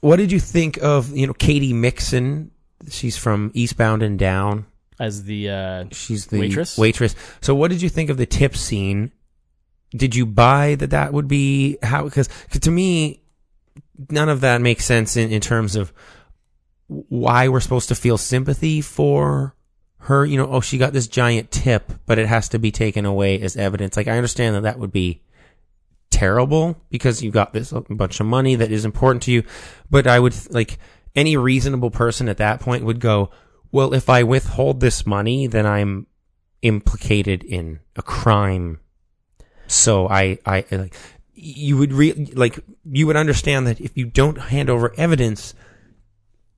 what 0.01 0.17
did 0.17 0.31
you 0.31 0.39
think 0.39 0.77
of 0.77 1.15
you 1.15 1.27
know 1.27 1.33
Katy 1.33 1.73
Mixon? 1.73 2.51
She's 2.89 3.17
from 3.17 3.51
Eastbound 3.53 4.03
and 4.03 4.17
Down. 4.17 4.65
As 4.99 5.25
the 5.25 5.49
uh, 5.49 5.85
She's 5.91 6.27
the 6.27 6.39
waitress. 6.39 6.77
Waitress. 6.77 7.15
So, 7.41 7.53
what 7.53 7.69
did 7.69 7.81
you 7.83 7.89
think 7.89 8.09
of 8.09 8.17
the 8.17 8.25
tip 8.25 8.55
scene? 8.55 9.11
Did 9.91 10.15
you 10.15 10.25
buy 10.25 10.75
that 10.75 10.89
that 10.89 11.13
would 11.13 11.27
be 11.27 11.77
how? 11.83 12.03
Because 12.03 12.29
to 12.51 12.71
me, 12.71 13.21
none 14.09 14.29
of 14.29 14.41
that 14.41 14.61
makes 14.61 14.85
sense 14.85 15.17
in, 15.17 15.31
in 15.31 15.41
terms 15.41 15.75
of 15.75 15.91
why 16.87 17.47
we're 17.47 17.59
supposed 17.59 17.89
to 17.89 17.95
feel 17.95 18.17
sympathy 18.17 18.81
for 18.81 19.55
her. 19.99 20.25
You 20.25 20.37
know, 20.37 20.47
oh, 20.47 20.61
she 20.61 20.77
got 20.77 20.93
this 20.93 21.07
giant 21.07 21.51
tip, 21.51 21.91
but 22.05 22.19
it 22.19 22.27
has 22.27 22.49
to 22.49 22.59
be 22.59 22.71
taken 22.71 23.05
away 23.05 23.41
as 23.41 23.57
evidence. 23.57 23.97
Like, 23.97 24.07
I 24.07 24.17
understand 24.17 24.55
that 24.55 24.63
that 24.63 24.79
would 24.79 24.91
be 24.91 25.21
terrible 26.09 26.81
because 26.89 27.21
you've 27.21 27.33
got 27.33 27.53
this 27.53 27.73
bunch 27.89 28.19
of 28.19 28.25
money 28.25 28.55
that 28.55 28.71
is 28.71 28.85
important 28.85 29.23
to 29.23 29.31
you. 29.31 29.43
But 29.89 30.07
I 30.07 30.19
would 30.19 30.35
like 30.53 30.79
any 31.15 31.35
reasonable 31.35 31.91
person 31.91 32.29
at 32.29 32.37
that 32.37 32.59
point 32.59 32.85
would 32.85 32.99
go, 32.99 33.31
well, 33.71 33.93
if 33.93 34.09
I 34.09 34.23
withhold 34.23 34.79
this 34.79 35.05
money, 35.05 35.47
then 35.47 35.65
I'm 35.65 36.07
implicated 36.61 37.43
in 37.43 37.79
a 37.95 38.01
crime. 38.01 38.79
So 39.67 40.07
I, 40.07 40.39
I 40.45 40.63
like, 40.71 40.95
you 41.39 41.77
would 41.77 41.93
re- 41.93 42.31
like, 42.33 42.59
you 42.91 43.05
would 43.07 43.15
understand 43.15 43.67
that 43.67 43.79
if 43.79 43.95
you 43.95 44.05
don't 44.05 44.37
hand 44.39 44.69
over 44.69 44.93
evidence, 44.97 45.53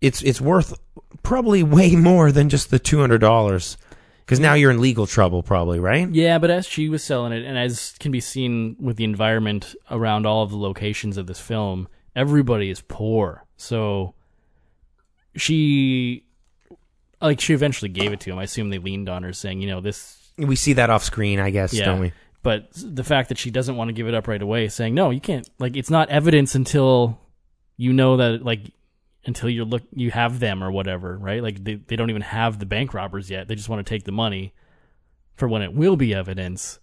it's, 0.01 0.21
it's 0.21 0.39
worth 0.39 0.79
probably 1.23 1.63
way 1.63 1.95
more 1.95 2.31
than 2.31 2.47
just 2.49 2.71
the 2.71 2.79
$200. 2.79 3.77
Cause 4.25 4.39
now 4.39 4.53
you're 4.53 4.69
in 4.69 4.79
legal 4.79 5.07
trouble 5.07 5.41
probably, 5.41 5.79
right? 5.79 6.07
Yeah, 6.09 6.37
but 6.37 6.51
as 6.51 6.67
she 6.67 6.87
was 6.87 7.03
selling 7.03 7.33
it, 7.33 7.43
and 7.43 7.57
as 7.57 7.95
can 7.99 8.11
be 8.11 8.19
seen 8.21 8.75
with 8.79 8.95
the 8.95 9.03
environment 9.03 9.75
around 9.89 10.27
all 10.27 10.43
of 10.43 10.51
the 10.51 10.57
locations 10.57 11.17
of 11.17 11.25
this 11.25 11.39
film, 11.39 11.87
everybody 12.15 12.69
is 12.69 12.79
poor. 12.79 13.43
So 13.57 14.13
she, 15.35 16.25
like, 17.21 17.41
she 17.41 17.53
eventually 17.53 17.89
gave 17.89 18.13
it 18.13 18.19
to 18.21 18.31
him. 18.31 18.37
I 18.37 18.43
assume 18.43 18.69
they 18.69 18.77
leaned 18.77 19.09
on 19.09 19.23
her, 19.23 19.33
saying, 19.33 19.61
you 19.61 19.67
know, 19.67 19.81
this. 19.81 20.31
We 20.37 20.55
see 20.55 20.73
that 20.73 20.89
off 20.89 21.03
screen, 21.03 21.39
I 21.39 21.49
guess, 21.49 21.73
Yeah. 21.73 21.85
don't 21.85 21.99
we? 21.99 22.13
But 22.41 22.69
the 22.73 23.03
fact 23.03 23.29
that 23.29 23.37
she 23.37 23.51
doesn't 23.51 23.75
want 23.75 23.89
to 23.89 23.93
give 23.93 24.07
it 24.07 24.13
up 24.13 24.27
right 24.27 24.41
away, 24.41 24.69
saying, 24.69 24.95
no, 24.95 25.09
you 25.09 25.19
can't. 25.19 25.49
Like, 25.59 25.75
it's 25.75 25.89
not 25.89 26.09
evidence 26.09 26.55
until 26.55 27.19
you 27.75 27.91
know 27.91 28.17
that, 28.17 28.43
like, 28.43 28.71
until 29.25 29.49
you 29.49 29.65
look, 29.65 29.83
you 29.93 30.11
have 30.11 30.39
them 30.39 30.63
or 30.63 30.71
whatever, 30.71 31.17
right? 31.17 31.43
Like, 31.43 31.63
they, 31.63 31.75
they 31.75 31.95
don't 31.97 32.09
even 32.09 32.21
have 32.21 32.57
the 32.57 32.65
bank 32.65 32.93
robbers 32.93 33.29
yet. 33.29 33.47
They 33.47 33.55
just 33.55 33.67
want 33.67 33.85
to 33.85 33.89
take 33.89 34.05
the 34.05 34.13
money 34.13 34.53
for 35.39 35.47
when 35.47 35.61
it 35.61 35.73
will 35.73 35.95
be 35.95 36.13
evidence. 36.13 36.79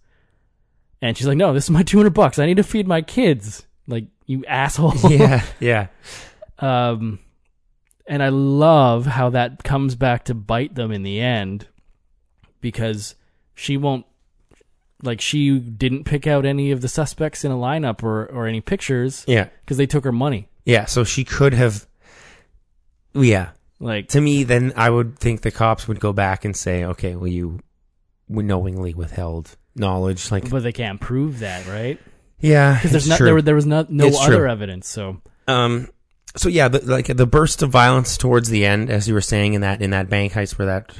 And 1.01 1.15
she's 1.15 1.27
like, 1.27 1.37
"No, 1.37 1.53
this 1.53 1.65
is 1.65 1.69
my 1.69 1.83
two 1.83 1.97
hundred 1.97 2.15
bucks. 2.15 2.39
I 2.39 2.47
need 2.47 2.57
to 2.57 2.63
feed 2.63 2.87
my 2.87 3.03
kids." 3.03 3.65
Like 3.87 4.05
you 4.25 4.43
asshole. 4.45 4.95
yeah, 5.09 5.45
yeah. 5.59 5.87
Um, 6.57 7.19
and 8.07 8.23
I 8.23 8.29
love 8.29 9.05
how 9.05 9.29
that 9.29 9.63
comes 9.63 9.95
back 9.95 10.25
to 10.25 10.33
bite 10.33 10.73
them 10.73 10.91
in 10.91 11.03
the 11.03 11.21
end, 11.21 11.67
because 12.61 13.13
she 13.53 13.77
won't, 13.77 14.06
like, 15.03 15.21
she 15.21 15.59
didn't 15.59 16.03
pick 16.05 16.25
out 16.27 16.45
any 16.45 16.71
of 16.71 16.81
the 16.81 16.87
suspects 16.87 17.43
in 17.45 17.51
a 17.51 17.55
lineup 17.55 18.03
or 18.03 18.25
or 18.25 18.47
any 18.47 18.61
pictures. 18.61 19.23
Yeah. 19.27 19.47
because 19.61 19.77
they 19.77 19.85
took 19.87 20.03
her 20.03 20.11
money. 20.11 20.49
Yeah, 20.65 20.85
so 20.85 21.03
she 21.03 21.23
could 21.23 21.53
have. 21.53 21.87
Yeah, 23.13 23.49
Like 23.79 24.09
to 24.09 24.21
me, 24.21 24.43
then 24.43 24.73
I 24.75 24.89
would 24.89 25.17
think 25.17 25.41
the 25.41 25.51
cops 25.51 25.87
would 25.87 25.99
go 25.99 26.13
back 26.13 26.45
and 26.45 26.55
say, 26.55 26.83
"Okay, 26.83 27.15
well, 27.15 27.27
you 27.27 27.59
knowingly 28.29 28.93
withheld 28.93 29.55
knowledge." 29.75 30.31
Like, 30.31 30.49
but 30.49 30.61
they 30.63 30.71
can't 30.73 30.99
prove 31.01 31.39
that, 31.39 31.65
right? 31.67 31.99
yeah, 32.39 32.75
Because 32.75 32.91
there's 32.91 33.07
not 33.09 33.17
true. 33.17 33.25
there, 33.27 33.41
there 33.41 33.55
was 33.55 33.65
not 33.65 33.89
no 33.89 34.05
It's 34.07 34.23
true. 34.23 34.35
other 34.35 34.47
evidence. 34.47 34.87
So 34.87 35.21
Um, 35.47 35.87
so 36.35 36.49
yeah, 36.49 36.67
the, 36.67 36.79
like 36.85 37.07
the 37.07 37.25
burst 37.25 37.63
of 37.63 37.71
violence 37.71 38.17
towards 38.17 38.49
the 38.49 38.65
end, 38.65 38.91
as 38.91 39.07
you 39.07 39.15
were 39.15 39.21
saying 39.21 39.53
in 39.53 39.61
that 39.61 39.81
in 39.81 39.89
that 39.91 40.09
bank 40.09 40.33
heist, 40.33 40.59
where 40.59 40.67
that 40.67 40.91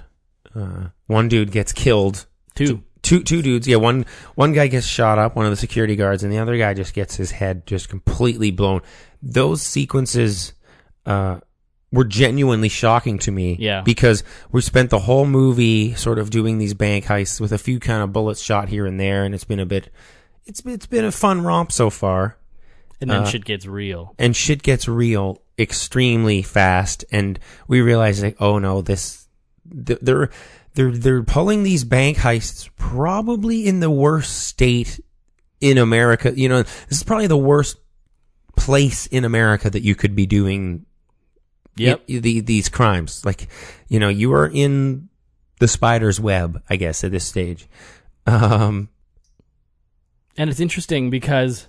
uh, 0.55 0.87
one 1.05 1.27
dude 1.27 1.51
gets 1.51 1.71
killed. 1.73 2.25
two. 2.55 2.81
Two 3.07 3.23
two 3.23 3.41
dudes, 3.41 3.67
yeah. 3.67 3.77
One 3.77 4.05
one 4.35 4.51
guy 4.53 4.67
gets 4.67 4.85
shot 4.85 5.17
up, 5.17 5.35
one 5.35 5.45
of 5.45 5.51
the 5.51 5.55
security 5.55 5.95
guards, 5.95 6.23
and 6.23 6.31
the 6.31 6.39
other 6.39 6.57
guy 6.57 6.73
just 6.73 6.93
gets 6.93 7.15
his 7.15 7.31
head 7.31 7.65
just 7.65 7.87
completely 7.89 8.51
blown. 8.51 8.81
Those 9.21 9.61
sequences 9.61 10.53
uh, 11.05 11.39
were 11.91 12.03
genuinely 12.03 12.67
shocking 12.69 13.17
to 13.19 13.31
me. 13.31 13.55
Yeah. 13.59 13.81
because 13.81 14.23
we 14.51 14.59
spent 14.61 14.89
the 14.89 14.99
whole 14.99 15.25
movie 15.25 15.93
sort 15.95 16.19
of 16.19 16.29
doing 16.29 16.57
these 16.57 16.73
bank 16.73 17.05
heists 17.05 17.39
with 17.39 17.51
a 17.53 17.57
few 17.57 17.79
kind 17.79 18.03
of 18.03 18.11
bullets 18.11 18.41
shot 18.41 18.67
here 18.67 18.85
and 18.85 18.99
there, 18.99 19.23
and 19.23 19.33
it's 19.33 19.45
been 19.45 19.59
a 19.61 19.65
bit. 19.65 19.89
It's 20.45 20.61
it's 20.65 20.85
been 20.85 21.05
a 21.05 21.11
fun 21.11 21.41
romp 21.43 21.71
so 21.71 21.89
far 21.89 22.37
and 22.99 23.09
then 23.09 23.21
Uh, 23.23 23.25
shit 23.25 23.45
gets 23.45 23.65
real. 23.65 24.15
and 24.19 24.35
shit 24.35 24.63
gets 24.63 24.87
real 24.87 25.41
extremely 25.59 26.41
fast 26.41 27.03
and 27.11 27.39
we 27.67 27.79
realize 27.81 28.21
like 28.23 28.35
oh 28.39 28.59
no 28.59 28.81
this 28.81 29.27
th- 29.85 29.99
they're 30.01 30.29
they're 30.77 30.91
they're 30.91 31.23
pulling 31.23 31.63
these 31.63 31.83
bank 31.83 32.17
heists 32.17 32.69
probably 32.77 33.65
in 33.67 33.79
the 33.79 33.89
worst 33.89 34.47
state 34.47 34.99
in 35.59 35.77
America. 35.79 36.31
You 36.39 36.47
know 36.49 36.61
this 36.63 36.97
is 36.99 37.03
probably 37.03 37.27
the 37.27 37.35
worst 37.35 37.77
place 38.55 39.07
in 39.07 39.25
America 39.25 39.69
that 39.69 39.81
you 39.83 39.95
could 39.95 40.15
be 40.15 40.25
doing 40.25 40.85
Yep. 41.75 42.01
i- 42.09 42.17
the, 42.19 42.39
these 42.41 42.69
crimes. 42.69 43.25
Like 43.25 43.47
you 43.87 43.99
know 43.99 44.09
you 44.09 44.33
are 44.33 44.47
in 44.47 45.09
the 45.59 45.67
spider's 45.67 46.19
web 46.19 46.61
I 46.69 46.75
guess 46.75 47.03
at 47.03 47.11
this 47.11 47.25
stage. 47.25 47.67
Um 48.27 48.89
And 50.37 50.49
it's 50.49 50.59
interesting 50.59 51.09
because 51.09 51.67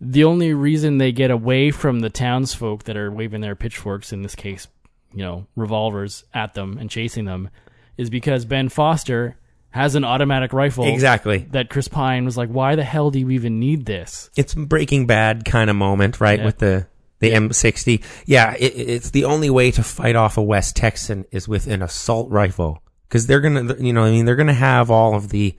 the 0.00 0.22
only 0.24 0.52
reason 0.54 0.98
they 0.98 1.10
get 1.10 1.30
away 1.30 1.70
from 1.72 2.00
the 2.00 2.10
townsfolk 2.10 2.84
that 2.84 2.96
are 2.96 3.10
waving 3.10 3.40
their 3.40 3.56
pitchforks, 3.56 4.12
in 4.12 4.22
this 4.22 4.34
case, 4.34 4.68
you 5.12 5.22
know, 5.24 5.46
revolvers 5.56 6.24
at 6.34 6.54
them 6.54 6.76
and 6.78 6.90
chasing 6.90 7.24
them, 7.24 7.48
is 7.96 8.10
because 8.10 8.44
Ben 8.44 8.68
Foster 8.68 9.36
has 9.70 9.94
an 9.94 10.04
automatic 10.04 10.52
rifle. 10.52 10.86
exactly 10.86 11.46
That 11.50 11.68
Chris 11.68 11.86
Pine 11.88 12.24
was 12.24 12.36
like, 12.36 12.48
why 12.48 12.76
the 12.76 12.84
hell 12.84 13.10
do 13.10 13.18
you 13.18 13.30
even 13.30 13.58
need 13.60 13.84
this? 13.86 14.30
it's 14.36 14.54
Breaking 14.54 15.06
Bad 15.06 15.44
kind 15.44 15.68
of 15.68 15.76
moment, 15.76 16.20
right? 16.20 16.38
Yeah. 16.38 16.44
With 16.46 16.58
the 16.58 16.86
the 17.18 17.30
M60. 17.32 18.02
Yeah, 18.26 18.54
it, 18.58 18.74
it's 18.74 19.10
the 19.10 19.24
only 19.24 19.48
way 19.48 19.70
to 19.70 19.82
fight 19.82 20.16
off 20.16 20.36
a 20.36 20.42
West 20.42 20.76
Texan 20.76 21.24
is 21.30 21.48
with 21.48 21.66
an 21.66 21.80
assault 21.82 22.30
rifle 22.30 22.82
because 23.08 23.26
they're 23.26 23.40
gonna, 23.40 23.74
you 23.78 23.92
know, 23.94 24.04
I 24.04 24.10
mean, 24.10 24.24
they're 24.26 24.36
gonna 24.36 24.52
have 24.52 24.90
all 24.90 25.14
of 25.14 25.30
the, 25.30 25.56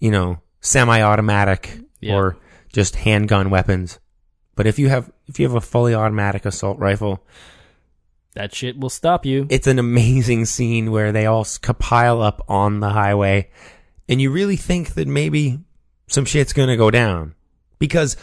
you 0.00 0.10
know, 0.10 0.38
semi-automatic 0.60 1.78
Yeah. 2.00 2.14
or 2.16 2.36
just 2.72 2.96
handgun 2.96 3.50
weapons. 3.50 3.98
But 4.56 4.66
if 4.66 4.78
you 4.78 4.88
have 4.88 5.10
if 5.26 5.38
you 5.40 5.46
have 5.46 5.56
a 5.56 5.60
fully 5.60 5.94
automatic 5.94 6.44
assault 6.46 6.78
rifle, 6.78 7.22
That 8.34 8.54
shit 8.54 8.78
will 8.78 8.90
stop 8.90 9.24
you. 9.24 9.46
it's 9.48 9.66
an 9.68 9.78
amazing 9.78 10.44
scene 10.46 10.90
where 10.90 11.12
they 11.12 11.26
all 11.26 11.46
pile 11.78 12.20
up 12.20 12.42
on 12.48 12.80
the 12.80 12.90
highway, 12.90 13.48
and 14.08 14.20
you 14.20 14.30
really 14.30 14.56
think 14.56 14.94
that 14.94 15.06
maybe 15.08 15.60
some 16.08 16.24
shit's 16.24 16.52
gonna 16.52 16.76
go 16.76 16.90
down 16.90 17.34
because 17.78 18.16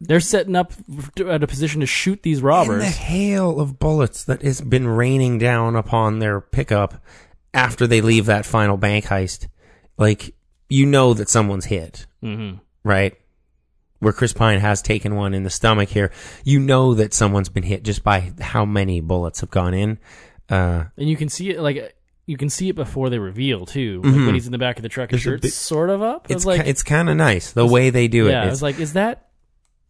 They're 0.00 0.20
setting 0.20 0.54
up 0.56 0.72
at 1.18 1.42
a 1.42 1.46
position 1.46 1.80
to 1.80 1.86
shoot 1.86 2.22
these 2.22 2.38
In 2.38 2.44
robbers. 2.44 2.82
the 2.84 2.90
hail 2.90 3.58
of 3.60 3.78
bullets 3.78 4.24
that 4.24 4.42
has 4.42 4.60
been 4.60 4.86
raining 4.86 5.38
down 5.38 5.74
upon 5.74 6.18
their 6.18 6.40
pickup 6.40 7.02
after 7.54 7.86
they 7.86 8.02
leave 8.02 8.26
that 8.26 8.44
final 8.44 8.76
bank 8.76 9.06
heist, 9.06 9.48
like 9.96 10.34
you 10.68 10.84
know 10.84 11.14
that 11.14 11.28
someone's 11.30 11.64
hit, 11.66 12.06
hmm 12.22 12.54
right? 12.84 13.14
Where 13.98 14.12
Chris 14.12 14.32
Pine 14.32 14.60
has 14.60 14.82
taken 14.82 15.14
one 15.16 15.32
in 15.34 15.42
the 15.42 15.50
stomach 15.50 15.88
here, 15.88 16.10
you 16.44 16.58
know 16.60 16.94
that 16.94 17.14
someone's 17.14 17.48
been 17.48 17.62
hit 17.62 17.82
just 17.82 18.04
by 18.04 18.32
how 18.40 18.64
many 18.66 19.00
bullets 19.00 19.40
have 19.40 19.50
gone 19.50 19.72
in. 19.74 19.98
Uh, 20.50 20.84
And 20.98 21.08
you 21.08 21.16
can 21.16 21.28
see 21.28 21.50
it 21.50 21.60
like 21.60 21.94
you 22.26 22.36
can 22.36 22.50
see 22.50 22.68
it 22.68 22.74
before 22.76 23.08
they 23.08 23.18
reveal 23.18 23.64
too. 23.66 24.00
Like 24.02 24.14
when 24.14 24.34
he's 24.34 24.46
in 24.46 24.52
the 24.52 24.58
back 24.58 24.76
of 24.76 24.82
the 24.82 24.88
truck, 24.88 25.10
his 25.10 25.20
Mm-hmm. 25.20 25.30
Shirt's 25.30 25.42
bit- 25.42 25.52
sort 25.52 25.90
of 25.90 26.02
up. 26.02 26.30
it's 26.30 26.44
like 26.44 26.66
it's 26.66 26.82
kind 26.82 27.08
of 27.08 27.16
nice 27.16 27.52
the 27.52 27.64
way 27.66 27.90
they 27.90 28.06
do 28.08 28.26
it. 28.26 28.32
yeah. 28.32 28.38
I 28.40 28.42
It's- 28.42 28.52
was 28.52 28.62
like, 28.62 28.78
is 28.78 28.92
that 28.94 29.28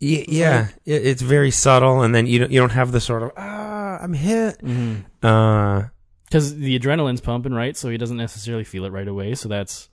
y- 0.00 0.24
yeah, 0.28 0.68
it, 0.84 1.06
it's 1.06 1.22
very 1.22 1.50
subtle, 1.50 2.02
and 2.02 2.14
then 2.14 2.26
you 2.26 2.38
don't 2.38 2.50
you 2.52 2.60
don't 2.60 2.70
have 2.72 2.92
the 2.92 3.00
sort 3.00 3.22
of 3.22 3.32
ah 3.36 3.98
I'm 4.00 4.12
hit. 4.14 4.58
Mm-hmm. 4.62 5.26
Uh, 5.26 5.88
because 6.26 6.56
the 6.56 6.78
adrenaline's 6.78 7.20
pumping, 7.20 7.52
right? 7.54 7.76
So 7.76 7.88
he 7.88 7.96
doesn't 7.98 8.16
necessarily 8.16 8.64
feel 8.64 8.84
it 8.84 8.90
right 8.92 9.06
away. 9.06 9.34
So 9.36 9.48
that's, 9.48 9.88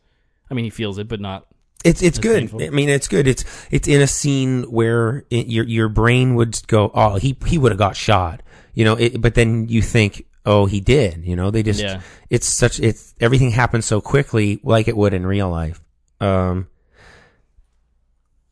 I 0.49 0.55
mean, 0.55 0.65
he 0.65 0.71
feels 0.71 0.97
it, 0.97 1.07
but 1.07 1.19
not. 1.21 1.45
It's 1.83 2.01
it's 2.01 2.17
good. 2.19 2.39
painful. 2.41 2.63
I 2.63 2.69
mean, 2.69 2.89
it's 2.89 3.07
good. 3.07 3.27
It's 3.27 3.43
it's 3.71 3.87
in 3.87 4.01
a 4.01 4.07
scene 4.07 4.63
where 4.63 5.25
it, 5.29 5.47
your 5.47 5.65
your 5.65 5.89
brain 5.89 6.35
would 6.35 6.59
go, 6.67 6.91
oh, 6.93 7.15
he 7.15 7.37
he 7.45 7.57
would 7.57 7.71
have 7.71 7.79
got 7.79 7.95
shot, 7.95 8.41
you 8.73 8.85
know. 8.85 8.95
It, 8.95 9.21
but 9.21 9.35
then 9.35 9.67
you 9.67 9.81
think, 9.81 10.25
oh, 10.45 10.65
he 10.65 10.79
did. 10.79 11.25
You 11.25 11.35
know, 11.35 11.51
they 11.51 11.61
just 11.63 11.81
Yeah. 11.81 12.01
it's 12.29 12.47
such 12.47 12.79
it's 12.79 13.13
everything 13.19 13.51
happens 13.51 13.85
so 13.85 13.99
quickly, 13.99 14.59
like 14.63 14.87
it 14.87 14.95
would 14.95 15.13
in 15.13 15.25
real 15.25 15.49
life. 15.49 15.81
Um, 16.21 16.67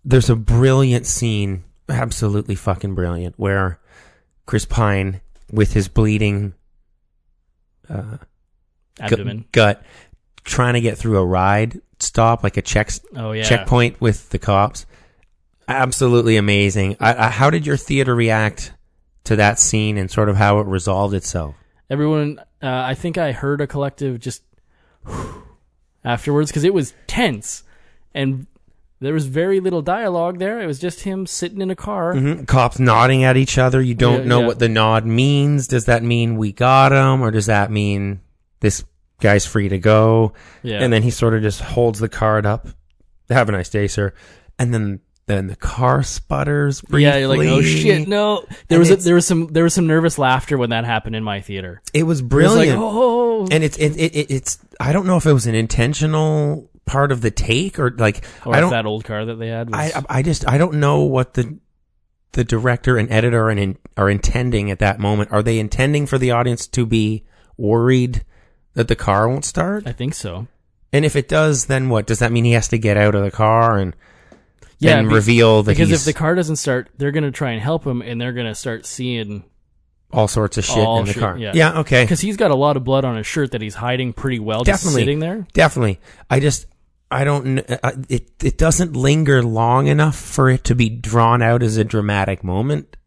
there's 0.03 0.29
a 0.29 0.35
brilliant 0.35 1.05
scene, 1.05 1.63
absolutely 1.87 2.55
fucking 2.55 2.95
brilliant, 2.95 3.35
where 3.37 3.79
Chris 4.45 4.65
Pine 4.65 5.21
with 5.51 5.73
his 5.73 5.87
bleeding 5.87 6.53
uh, 7.89 8.17
Abdomen. 8.99 9.45
gut, 9.51 9.83
trying 10.43 10.73
to 10.73 10.81
get 10.81 10.97
through 10.97 11.17
a 11.17 11.25
ride 11.25 11.79
stop, 12.02 12.44
like 12.44 12.57
a 12.57 12.61
check 12.61 12.91
Oh 13.15 13.32
yeah. 13.32 13.44
checkpoint 13.44 13.99
with 14.02 14.30
the 14.30 14.40
cops. 14.40 14.86
Absolutely 15.68 16.38
amazing. 16.38 16.98
I, 16.99 17.28
I, 17.28 17.30
how 17.30 17.49
did 17.49 17.65
your 17.65 17.78
theater 17.78 18.14
react 18.15 18.73
to 19.26 19.36
that 19.38 19.60
scene 19.60 19.98
and 19.98 20.10
sort 20.11 20.28
of 20.30 20.36
how 20.36 20.60
it 20.60 20.68
resolved 20.68 21.14
itself? 21.14 21.56
Everyone, 21.90 22.40
uh, 22.61 22.68
I 22.68 22.94
think 22.94 23.18
I 23.18 23.32
heard 23.32 23.61
a 23.61 23.68
collective 23.68 24.19
just 24.19 24.44
afterwards 26.03 26.49
because 26.52 26.64
it 26.64 26.73
was 26.73 26.94
tense 27.07 27.64
and 28.14 28.48
there 28.99 29.14
was 29.14 29.26
very 29.26 29.60
little 29.60 29.82
dialogue 29.82 30.38
there. 30.40 30.60
It 30.61 30.68
was 30.68 30.78
just 30.80 31.02
him 31.02 31.26
sitting 31.26 31.60
in 31.61 31.72
a 31.72 31.76
car. 31.76 32.14
Mhm. 32.14 32.48
Cops 32.48 32.78
nodding 32.78 33.23
at 33.23 33.36
each 33.36 33.57
other. 33.57 33.82
You 33.82 33.95
don't 33.95 34.22
Yeah, 34.22 34.28
know 34.28 34.40
yeah. 34.41 34.48
what 34.48 34.60
the 34.60 34.69
nod 34.69 35.06
means. 35.07 35.68
Does 35.68 35.86
that 35.86 36.03
mean 36.03 36.36
we 36.38 36.52
got 36.52 36.91
him, 36.91 37.22
or 37.23 37.32
does 37.32 37.48
that 37.48 37.72
mean 37.72 38.19
this 38.60 38.84
guy's 39.22 39.45
free 39.45 39.69
to 39.69 39.80
go? 39.80 40.34
Yeah. 40.64 40.80
And 40.84 40.91
then 40.91 41.03
he 41.03 41.11
sort 41.11 41.34
of 41.34 41.41
just 41.41 41.61
holds 41.61 41.99
the 41.99 42.10
card 42.10 42.45
up. 42.45 42.68
Have 43.30 43.48
a 43.48 43.52
nice 43.53 43.69
day, 43.69 43.88
sir. 43.88 44.14
And 44.60 44.73
then 44.73 44.99
then 45.27 45.48
the 45.48 45.56
car 45.56 46.03
sputters 46.03 46.81
briefly. 46.81 47.03
Yeah, 47.03 47.18
you're 47.18 47.27
like, 47.30 47.39
oh 47.48 47.61
shit, 47.61 48.07
no. 48.07 48.43
There 48.68 48.77
And 48.77 48.80
was 48.80 48.91
a, 48.91 48.95
there 48.98 49.15
was 49.15 49.26
some 49.26 49.48
there 49.48 49.64
was 49.64 49.73
some 49.73 49.88
nervous 49.88 50.18
laughter 50.18 50.57
when 50.57 50.72
that 50.72 50.84
happened 50.84 51.15
in 51.15 51.23
my 51.23 51.39
theater. 51.39 51.81
It 51.93 52.03
was 52.03 52.19
It 52.19 52.23
was 52.23 52.30
brilliant. 52.30 52.80
like, 52.81 52.91
oh, 52.91 53.48
and 53.49 53.64
it's 53.64 53.77
it, 53.77 53.95
it, 53.95 54.15
it, 54.15 54.31
it's 54.31 54.60
I 54.80 54.91
don't 54.91 55.06
know 55.06 55.15
if 55.18 55.26
it 55.26 55.31
was 55.34 55.48
an 55.48 55.56
intentional 55.56 56.69
part 56.85 57.11
of 57.14 57.22
the 57.22 57.31
take 57.31 57.80
or 57.80 57.91
like 57.91 58.26
or 58.45 58.53
I 58.53 58.57
if 58.57 58.61
don't 58.64 58.72
that 58.72 58.85
old 58.85 59.06
car 59.06 59.23
that 59.23 59.35
they 59.35 59.48
had 59.48 59.69
was. 59.69 59.93
I 59.93 60.03
I 60.10 60.22
just 60.23 60.45
I 60.48 60.57
don't 60.57 60.73
know 60.76 61.03
what 61.03 61.35
the 61.35 61.57
the 62.34 62.43
director 62.43 62.98
and 62.98 63.10
editor 63.11 63.49
and 63.49 63.60
in, 63.60 63.77
are 63.95 64.10
intending 64.10 64.72
at 64.72 64.80
that 64.80 64.99
moment. 64.99 65.31
Are 65.31 65.43
they 65.43 65.60
intending 65.60 66.06
for 66.07 66.18
the 66.18 66.31
audience 66.31 66.68
to 66.68 66.85
be 66.85 67.26
worried 67.57 68.26
that 68.73 68.88
the 68.88 68.95
car 68.95 69.27
won't 69.27 69.45
start? 69.45 69.85
I 69.88 69.91
think 69.91 70.14
so. 70.14 70.48
And 70.93 71.06
if 71.06 71.15
it 71.15 71.27
does, 71.30 71.65
then 71.68 71.89
what? 71.89 72.06
Does 72.07 72.19
that 72.19 72.31
mean 72.31 72.45
he 72.45 72.52
has 72.53 72.68
to 72.69 72.77
get 72.77 72.98
out 72.98 73.15
of 73.15 73.23
the 73.23 73.31
car 73.31 73.77
and 73.77 73.95
Yeah, 74.80 74.95
then 74.98 75.07
be- 75.07 75.15
reveal 75.15 75.64
that 75.64 75.72
because 75.72 75.89
he's 75.89 75.99
if 76.07 76.14
the 76.14 76.18
car 76.18 76.35
doesn't 76.35 76.57
start, 76.57 76.89
they're 76.98 77.11
gonna 77.11 77.31
try 77.31 77.52
and 77.52 77.61
help 77.61 77.85
him, 77.85 78.02
and 78.02 78.19
they're 78.19 78.34
gonna 78.34 78.56
start 78.56 78.85
seeing 78.85 79.43
all 80.11 80.27
sorts 80.27 80.57
of 80.57 80.65
shit 80.65 80.77
all 80.80 80.99
in 80.99 81.06
the 81.06 81.14
shit, 81.14 81.22
car? 81.22 81.38
Yeah, 81.38 81.80
okay. 81.80 82.03
Because 82.03 82.19
he's 82.19 82.35
got 82.35 82.52
a 82.52 82.56
lot 82.56 82.76
of 82.76 82.84
blood 82.84 83.06
on 83.06 83.15
his 83.15 83.26
shirt 83.26 83.52
that 83.52 83.61
he's 83.61 83.76
hiding 83.76 84.11
pretty 84.11 84.39
well, 84.39 84.64
just 84.64 84.84
definitely 84.84 85.02
sitting 85.03 85.19
there. 85.19 85.48
Definitely. 85.53 85.99
I 86.30 86.39
just 86.41 86.65
I 87.10 87.23
don't 87.23 87.60
uh, 87.60 87.91
it 88.10 88.30
it 88.43 88.57
doesn't 88.57 88.93
linger 88.95 89.41
long 89.43 89.88
enough 89.88 90.18
for 90.18 90.49
it 90.49 90.65
to 90.65 90.76
be 90.76 90.89
drawn 90.89 91.41
out 91.41 91.64
as 91.64 91.77
a 91.77 91.84
dramatic 91.85 92.43
moment 92.43 92.98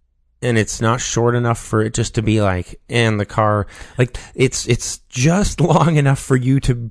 and 0.45 0.57
it's 0.59 0.81
not 0.81 1.01
short 1.01 1.35
enough 1.35 1.59
for 1.59 1.83
it 1.83 1.95
just 1.95 2.15
to 2.15 2.23
be 2.23 2.41
like 2.41 2.81
and 2.89 3.19
the 3.19 3.25
car 3.27 3.67
like 3.99 4.17
it's 4.35 4.69
it's 4.69 4.99
just 5.09 5.61
long 5.73 5.97
enough 5.97 6.19
for 6.21 6.37
you 6.37 6.61
to 6.61 6.91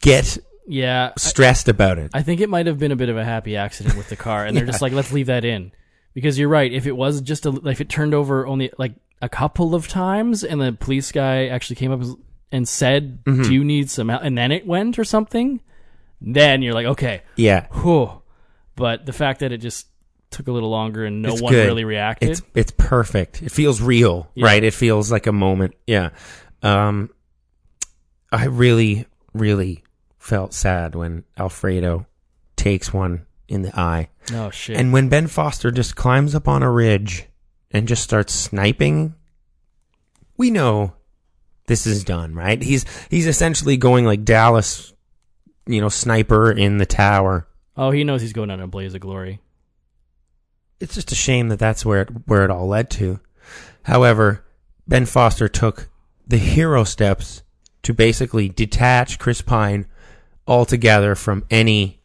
get 0.00 0.38
Yeah, 0.66 1.10
I- 1.16 1.20
stressed 1.20 1.68
about 1.68 1.98
it. 1.98 2.10
I 2.14 2.22
think 2.22 2.40
it 2.40 2.48
might 2.48 2.66
have 2.66 2.78
been 2.78 2.92
a 2.92 2.96
bit 2.96 3.08
of 3.08 3.16
a 3.16 3.24
happy 3.24 3.56
accident 3.56 3.96
with 3.96 4.08
the 4.08 4.16
car, 4.16 4.44
and 4.44 4.56
they're 4.56 4.66
just 4.66 4.82
like, 4.86 4.92
let's 4.92 5.12
leave 5.12 5.26
that 5.26 5.44
in, 5.44 5.72
because 6.14 6.38
you're 6.38 6.48
right. 6.48 6.72
If 6.72 6.86
it 6.86 6.96
was 6.96 7.20
just 7.20 7.46
a, 7.46 7.50
like, 7.50 7.72
if 7.74 7.80
it 7.80 7.88
turned 7.88 8.14
over 8.14 8.46
only 8.46 8.70
like 8.78 8.94
a 9.22 9.28
couple 9.28 9.74
of 9.74 9.86
times, 9.88 10.42
and 10.44 10.60
the 10.60 10.72
police 10.72 11.12
guy 11.12 11.46
actually 11.46 11.76
came 11.76 11.92
up 11.92 12.00
and 12.52 12.68
said, 12.68 13.24
Mhm. 13.24 13.44
"Do 13.44 13.54
you 13.54 13.64
need 13.64 13.90
some?" 13.90 14.08
help?" 14.08 14.22
and 14.24 14.36
then 14.36 14.50
it 14.52 14.66
went 14.66 14.98
or 14.98 15.04
something, 15.04 15.60
then 16.20 16.62
you're 16.62 16.74
like, 16.74 16.86
okay, 16.86 17.22
Yeah. 17.36 17.66
whew. 17.82 18.22
But 18.74 19.06
the 19.06 19.12
fact 19.12 19.40
that 19.40 19.52
it 19.52 19.58
just 19.58 19.86
took 20.30 20.48
a 20.48 20.52
little 20.52 20.70
longer 20.70 21.04
and 21.04 21.22
no 21.22 21.32
It's 21.32 21.40
one 21.42 21.52
good. 21.52 21.66
really 21.66 21.84
reacted, 21.84 22.30
It's 22.30 22.42
it's 22.54 22.72
perfect. 22.72 23.42
It 23.42 23.50
feels 23.52 23.80
real, 23.80 24.28
Yeah. 24.34 24.46
right? 24.46 24.62
It 24.64 24.74
feels 24.74 25.10
like 25.12 25.26
a 25.26 25.32
moment. 25.32 25.74
Yeah. 25.86 26.10
Um 26.62 27.10
I 28.32 28.46
really 28.46 29.06
really 29.32 29.84
felt 30.18 30.52
sad 30.52 30.94
when 30.94 31.24
Alfredo 31.38 32.06
takes 32.56 32.92
one 32.92 33.26
in 33.48 33.62
the 33.62 33.78
eye. 33.78 34.08
Oh, 34.34 34.50
shit. 34.50 34.76
And 34.76 34.92
when 34.92 35.08
Ben 35.08 35.28
Foster 35.28 35.70
just 35.70 35.94
climbs 35.94 36.34
up 36.34 36.48
on 36.48 36.62
a 36.64 36.70
ridge 36.70 37.26
and 37.70 37.86
just 37.86 38.02
starts 38.02 38.32
sniping, 38.34 39.14
we 40.36 40.50
know 40.50 40.94
this 41.68 41.86
is 41.86 42.02
done, 42.02 42.34
right? 42.34 42.60
He's 42.60 42.84
he's 43.08 43.26
essentially 43.28 43.76
going 43.76 44.04
like 44.04 44.24
Dallas, 44.24 44.92
you 45.66 45.80
know, 45.80 45.88
sniper 45.88 46.50
in 46.50 46.78
the 46.78 46.86
tower. 46.86 47.46
oh, 47.76 47.90
he 47.92 48.02
knows 48.04 48.20
he's 48.22 48.32
going 48.32 48.50
on 48.50 48.60
a 48.60 48.66
blaze 48.66 48.94
of 48.94 49.00
glory. 49.00 49.40
It's 50.80 50.94
just 50.94 51.12
a 51.12 51.16
shame 51.16 51.48
that 51.48 51.58
that's 51.58 51.84
where 51.84 52.02
it, 52.02 52.08
where 52.26 52.44
it 52.44 52.50
all 52.50 52.66
led 52.66 52.90
to. 52.90 53.20
However, 53.82 54.44
Ben 54.86 55.06
Foster 55.06 55.48
took 55.48 55.88
the 56.26 56.38
hero 56.38 56.84
steps 56.84 57.42
to 57.82 57.94
basically 57.94 58.48
detach 58.48 59.18
Chris 59.18 59.42
Pine 59.42 59.86
altogether 60.46 61.14
from 61.14 61.44
any 61.50 62.00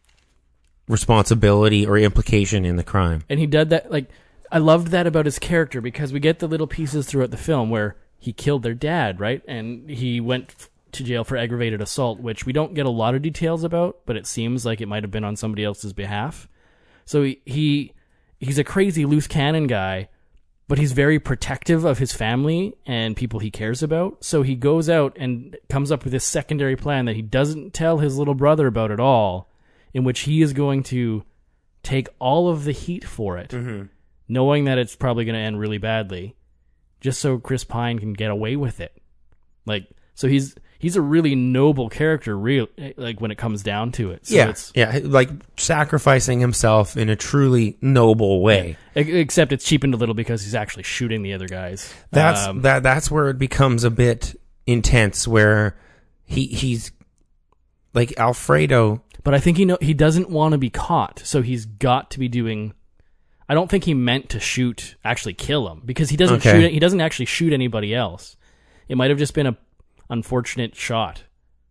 responsibility 0.87 1.85
or 1.85 1.97
implication 1.97 2.65
in 2.65 2.75
the 2.75 2.83
crime. 2.83 3.23
And 3.29 3.39
he 3.39 3.47
did 3.47 3.69
that 3.69 3.91
like 3.91 4.09
I 4.51 4.57
loved 4.57 4.89
that 4.89 5.07
about 5.07 5.25
his 5.25 5.39
character 5.39 5.79
because 5.79 6.11
we 6.11 6.19
get 6.19 6.39
the 6.39 6.47
little 6.47 6.67
pieces 6.67 7.07
throughout 7.07 7.31
the 7.31 7.37
film 7.37 7.69
where 7.69 7.95
he 8.19 8.33
killed 8.33 8.63
their 8.63 8.73
dad, 8.73 9.19
right? 9.19 9.41
And 9.47 9.89
he 9.89 10.19
went 10.19 10.69
to 10.91 11.03
jail 11.03 11.23
for 11.23 11.37
aggravated 11.37 11.81
assault, 11.81 12.19
which 12.19 12.45
we 12.45 12.51
don't 12.51 12.73
get 12.73 12.85
a 12.85 12.89
lot 12.89 13.15
of 13.15 13.21
details 13.21 13.63
about, 13.63 13.99
but 14.05 14.17
it 14.17 14.27
seems 14.27 14.65
like 14.65 14.81
it 14.81 14.87
might 14.87 15.03
have 15.03 15.11
been 15.11 15.23
on 15.23 15.37
somebody 15.37 15.63
else's 15.63 15.93
behalf. 15.93 16.49
So 17.05 17.23
he, 17.23 17.41
he 17.45 17.93
he's 18.41 18.57
a 18.57 18.63
crazy 18.63 19.05
loose 19.05 19.27
cannon 19.27 19.67
guy, 19.67 20.09
but 20.67 20.77
he's 20.77 20.91
very 20.91 21.19
protective 21.19 21.85
of 21.85 21.99
his 21.99 22.11
family 22.11 22.73
and 22.85 23.15
people 23.15 23.39
he 23.39 23.51
cares 23.51 23.83
about. 23.83 24.23
So 24.23 24.41
he 24.41 24.55
goes 24.55 24.89
out 24.89 25.15
and 25.19 25.55
comes 25.69 25.91
up 25.91 26.03
with 26.03 26.11
this 26.11 26.25
secondary 26.25 26.75
plan 26.75 27.05
that 27.05 27.15
he 27.15 27.21
doesn't 27.21 27.73
tell 27.73 27.99
his 27.99 28.17
little 28.17 28.33
brother 28.33 28.67
about 28.67 28.91
at 28.91 28.99
all, 28.99 29.49
in 29.93 30.03
which 30.03 30.21
he 30.21 30.41
is 30.41 30.53
going 30.53 30.83
to 30.83 31.23
take 31.83 32.09
all 32.19 32.49
of 32.49 32.63
the 32.63 32.71
heat 32.71 33.05
for 33.05 33.37
it, 33.37 33.51
mm-hmm. 33.51 33.83
knowing 34.27 34.65
that 34.65 34.77
it's 34.77 34.95
probably 34.95 35.25
going 35.25 35.35
to 35.35 35.41
end 35.41 35.59
really 35.59 35.77
badly, 35.77 36.35
just 36.99 37.19
so 37.19 37.37
Chris 37.37 37.63
Pine 37.63 37.99
can 37.99 38.13
get 38.13 38.31
away 38.31 38.55
with 38.55 38.79
it. 38.79 38.95
Like, 39.65 39.89
so 40.15 40.27
he's 40.27 40.55
he's 40.81 40.95
a 40.95 41.01
really 41.01 41.35
noble 41.35 41.87
character, 41.89 42.35
real 42.37 42.67
like 42.97 43.21
when 43.21 43.29
it 43.31 43.37
comes 43.37 43.61
down 43.63 43.91
to 43.93 44.11
it. 44.11 44.25
So 44.27 44.35
yeah, 44.35 44.49
it's, 44.49 44.71
yeah, 44.75 44.99
like 45.03 45.29
sacrificing 45.57 46.39
himself 46.39 46.97
in 46.97 47.07
a 47.09 47.15
truly 47.15 47.77
noble 47.81 48.41
way. 48.41 48.77
e- 48.95 48.99
except 49.19 49.53
it's 49.53 49.63
cheapened 49.63 49.93
a 49.93 49.97
little 49.97 50.15
because 50.15 50.43
he's 50.43 50.55
actually 50.55 50.83
shooting 50.83 51.21
the 51.21 51.33
other 51.33 51.47
guys. 51.47 51.93
That's 52.11 52.47
Um, 52.47 52.61
that. 52.63 52.81
That's 52.83 53.09
where 53.11 53.29
it 53.29 53.37
becomes 53.37 53.83
a 53.83 53.91
bit 53.91 54.35
intense. 54.65 55.27
Where 55.27 55.77
he 56.25 56.47
he's 56.47 56.91
like 57.93 58.17
Alfredo. 58.17 59.03
But 59.23 59.35
I 59.35 59.39
think 59.39 59.57
he 59.57 59.65
know 59.65 59.77
he 59.81 59.93
doesn't 59.93 60.29
want 60.31 60.53
to 60.53 60.57
be 60.57 60.71
caught, 60.71 61.21
so 61.23 61.43
he's 61.43 61.65
got 61.65 62.09
to 62.11 62.19
be 62.19 62.27
doing. 62.27 62.73
I 63.47 63.53
don't 63.53 63.69
think 63.69 63.83
he 63.83 63.93
meant 63.93 64.29
to 64.29 64.39
shoot, 64.39 64.95
actually 65.03 65.33
kill 65.33 65.67
him, 65.69 65.81
because 65.85 66.09
he 66.09 66.17
doesn't 66.17 66.37
Okay. 66.37 66.51
shoot. 66.61 66.71
He 66.71 66.79
doesn't 66.79 67.01
actually 67.01 67.25
shoot 67.25 67.53
anybody 67.53 67.93
else. 67.93 68.35
It 68.87 68.95
might 68.95 69.09
have 69.11 69.19
just 69.19 69.33
been 69.33 69.45
a 69.45 69.57
unfortunate 70.11 70.75
shot. 70.75 71.23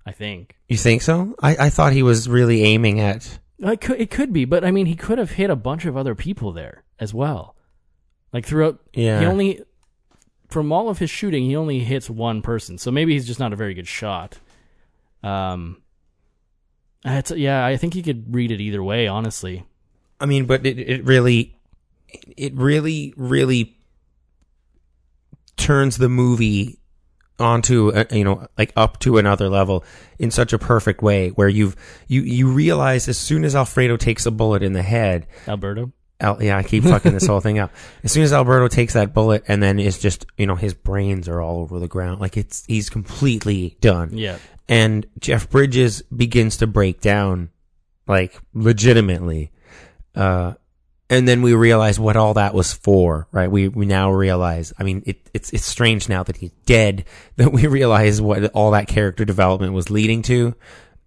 I 0.04 0.12
think 0.12 0.56
You 0.66 0.76
think 0.76 1.02
so? 1.02 1.36
I, 1.40 1.66
I 1.66 1.70
thought 1.70 1.92
he 1.92 2.02
was 2.02 2.28
really 2.28 2.62
aiming 2.64 2.98
at. 3.00 3.38
it 3.60 3.80
could, 3.80 4.00
it 4.00 4.10
could 4.10 4.32
be, 4.32 4.44
but 4.46 4.64
I 4.64 4.70
mean, 4.72 4.86
he 4.86 4.96
could 4.96 5.18
have 5.18 5.32
hit 5.32 5.50
a 5.50 5.56
bunch 5.56 5.84
of 5.84 5.96
other 5.96 6.14
people 6.16 6.50
there 6.52 6.82
as 6.98 7.12
well. 7.14 7.54
Like 8.32 8.44
throughout, 8.46 8.80
Yeah. 8.94 9.20
he 9.20 9.26
only 9.26 9.60
from 10.48 10.72
all 10.72 10.88
of 10.88 10.98
his 10.98 11.10
shooting, 11.10 11.44
he 11.44 11.54
only 11.54 11.78
hits 11.80 12.10
one 12.10 12.42
person. 12.42 12.76
So 12.78 12.90
maybe 12.90 13.12
he's 13.12 13.26
just 13.26 13.38
not 13.38 13.52
a 13.52 13.56
very 13.56 13.74
good 13.74 13.86
shot. 13.86 14.38
Um, 15.22 15.82
it's, 17.04 17.30
yeah, 17.30 17.64
I 17.64 17.76
think 17.76 17.94
you 17.94 18.02
could 18.02 18.34
read 18.34 18.50
it 18.50 18.60
either 18.60 18.82
way, 18.82 19.06
honestly. 19.06 19.64
I 20.18 20.26
mean, 20.26 20.46
but 20.46 20.66
it, 20.66 20.78
it 20.78 21.04
really, 21.04 21.56
it 22.36 22.52
really, 22.54 23.14
really 23.16 23.76
turns 25.56 25.98
the 25.98 26.08
movie 26.08 26.79
onto 27.40 27.90
a, 27.94 28.06
you 28.16 28.24
know 28.24 28.46
like 28.58 28.72
up 28.76 28.98
to 29.00 29.18
another 29.18 29.48
level 29.48 29.84
in 30.18 30.30
such 30.30 30.52
a 30.52 30.58
perfect 30.58 31.02
way 31.02 31.30
where 31.30 31.48
you've 31.48 31.76
you 32.06 32.22
you 32.22 32.52
realize 32.52 33.08
as 33.08 33.18
soon 33.18 33.44
as 33.44 33.54
Alfredo 33.54 33.96
takes 33.96 34.26
a 34.26 34.30
bullet 34.30 34.62
in 34.62 34.72
the 34.72 34.82
head 34.82 35.26
Alberto. 35.48 35.92
Al, 36.20 36.42
yeah, 36.42 36.58
I 36.58 36.62
keep 36.62 36.84
fucking 36.84 37.12
this 37.12 37.26
whole 37.26 37.40
thing 37.40 37.58
up. 37.58 37.72
As 38.04 38.12
soon 38.12 38.22
as 38.24 38.32
Alberto 38.32 38.68
takes 38.68 38.92
that 38.92 39.14
bullet 39.14 39.42
and 39.48 39.62
then 39.62 39.78
it's 39.78 39.98
just, 39.98 40.26
you 40.36 40.46
know, 40.46 40.54
his 40.54 40.74
brains 40.74 41.28
are 41.28 41.40
all 41.40 41.60
over 41.60 41.78
the 41.78 41.88
ground. 41.88 42.20
Like 42.20 42.36
it's, 42.36 42.64
he's 42.66 42.90
completely 42.90 43.78
done. 43.80 44.10
Yeah. 44.12 44.36
And 44.68 45.06
Jeff 45.18 45.48
Bridges 45.48 46.02
begins 46.14 46.58
to 46.58 46.66
break 46.66 47.00
down, 47.00 47.50
like 48.06 48.38
legitimately. 48.52 49.50
Uh, 50.14 50.54
and 51.10 51.26
then 51.28 51.42
we 51.42 51.52
realize 51.54 51.98
what 52.00 52.16
all 52.16 52.34
that 52.34 52.54
was 52.54 52.72
for, 52.72 53.26
right? 53.32 53.50
We, 53.50 53.68
we 53.68 53.84
now 53.84 54.12
realize, 54.12 54.72
I 54.78 54.84
mean, 54.84 55.02
it, 55.04 55.28
it's, 55.34 55.52
it's 55.52 55.66
strange 55.66 56.08
now 56.08 56.22
that 56.22 56.36
he's 56.36 56.52
dead 56.64 57.04
that 57.36 57.52
we 57.52 57.66
realize 57.66 58.22
what 58.22 58.44
all 58.52 58.70
that 58.70 58.86
character 58.88 59.24
development 59.24 59.72
was 59.74 59.90
leading 59.90 60.22
to. 60.22 60.54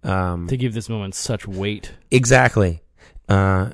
Um, 0.04 0.46
To 0.48 0.56
give 0.58 0.74
this 0.74 0.88
moment 0.90 1.14
such 1.14 1.48
weight. 1.48 1.92
exactly. 2.10 2.82
Uh, 3.28 3.70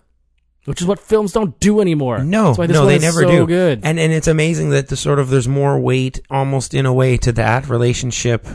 which 0.67 0.81
is 0.81 0.87
what 0.87 1.01
films 1.01 1.33
don't 1.33 1.59
do 1.59 1.81
anymore. 1.81 2.21
No, 2.23 2.47
That's 2.49 2.59
why 2.59 2.67
this 2.69 2.75
no, 2.75 2.87
they 2.87 2.99
never 3.01 3.23
so 3.23 3.31
do. 3.31 3.47
Good. 3.47 3.81
And 3.83 3.99
and 3.99 4.13
it's 4.13 4.29
amazing 4.29 4.71
that 4.71 4.89
the 4.89 4.97
sort 4.97 5.19
of 5.19 5.29
there's 5.31 5.49
more 5.49 5.81
weight, 5.81 6.21
almost 6.31 6.75
in 6.75 6.87
a 6.87 6.93
way, 6.93 7.17
to 7.17 7.33
that 7.33 7.69
relationship 7.69 8.47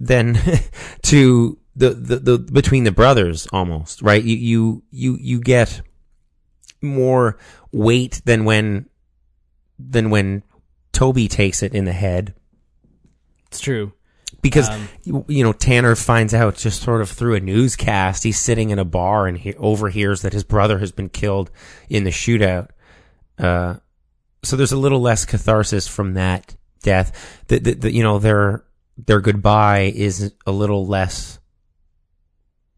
than 0.00 0.36
to 1.02 1.58
the, 1.76 1.90
the 1.90 2.16
the 2.16 2.38
between 2.38 2.82
the 2.82 2.90
brothers. 2.90 3.46
Almost 3.52 4.02
right. 4.02 4.24
You 4.24 4.36
you 4.36 4.82
you 4.90 5.18
you 5.20 5.40
get 5.40 5.82
more 6.82 7.38
weight 7.72 8.20
than 8.24 8.44
when 8.44 8.88
than 9.78 10.10
when 10.10 10.42
Toby 10.92 11.28
takes 11.28 11.62
it 11.62 11.74
in 11.74 11.84
the 11.84 11.92
head 11.92 12.34
it's 13.52 13.60
true. 13.60 13.92
because 14.40 14.68
Um, 14.70 14.88
you, 15.04 15.24
you 15.28 15.44
know 15.44 15.52
Tanner 15.52 15.94
finds 15.94 16.32
out 16.32 16.56
just 16.56 16.82
sort 16.82 17.02
of 17.02 17.10
through 17.10 17.34
a 17.34 17.40
newscast. 17.40 18.24
He's 18.24 18.38
sitting 18.40 18.70
in 18.70 18.78
a 18.78 18.84
bar 18.84 19.26
and 19.26 19.36
he 19.36 19.54
overhears 19.54 20.22
that 20.22 20.32
his 20.32 20.42
brother 20.42 20.78
has 20.78 20.90
been 20.90 21.10
killed 21.10 21.50
in 21.90 22.04
the 22.04 22.10
shootout. 22.10 22.68
Uh, 23.38 23.76
so 24.42 24.56
there's 24.56 24.72
a 24.72 24.78
little 24.78 25.00
less 25.00 25.26
catharsis 25.26 25.86
from 25.86 26.14
that 26.14 26.54
death. 26.82 27.44
The, 27.48 27.58
the, 27.58 27.74
the, 27.74 27.92
you 27.92 28.02
know 28.02 28.18
their 28.18 28.64
their 28.96 29.20
goodbye 29.20 29.92
is 29.94 30.32
a 30.46 30.52
little 30.52 30.86
less 30.86 31.38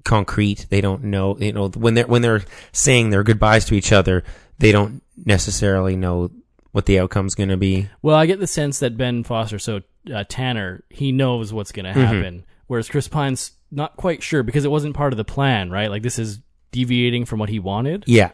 concrete. 0.04 0.66
They 0.70 0.80
don't 0.80 1.04
know. 1.04 1.36
You 1.38 1.52
know 1.52 1.68
when 1.70 1.94
they're 1.94 2.06
when 2.06 2.22
they're 2.22 2.42
saying 2.72 3.10
their 3.10 3.22
goodbyes 3.22 3.64
to 3.66 3.74
each 3.74 3.92
other, 3.92 4.22
they 4.58 4.70
don't 4.72 5.02
necessarily 5.24 5.96
know 5.96 6.30
what 6.72 6.86
the 6.86 6.98
outcome's 6.98 7.34
going 7.34 7.48
to 7.50 7.56
be. 7.56 7.88
Well, 8.02 8.16
I 8.16 8.26
get 8.26 8.40
the 8.40 8.46
sense 8.46 8.80
that 8.80 8.96
Ben 8.96 9.22
Foster, 9.24 9.58
so 9.58 9.80
uh, 10.12 10.24
Tanner, 10.28 10.82
he 10.90 11.12
knows 11.12 11.52
what's 11.52 11.70
going 11.72 11.84
to 11.84 11.92
Mm-hmm. 11.92 12.00
happen, 12.00 12.44
whereas 12.66 12.88
Chris 12.88 13.06
Pine's 13.08 13.52
not 13.70 13.96
quite 13.96 14.22
sure 14.22 14.42
because 14.42 14.64
it 14.64 14.70
wasn't 14.70 14.94
part 14.96 15.12
of 15.12 15.16
the 15.16 15.24
plan, 15.24 15.70
right? 15.70 15.88
Like 15.90 16.02
this 16.02 16.18
is 16.18 16.40
deviating 16.72 17.24
from 17.26 17.38
what 17.38 17.48
he 17.48 17.58
wanted. 17.60 18.04
Yeah. 18.08 18.32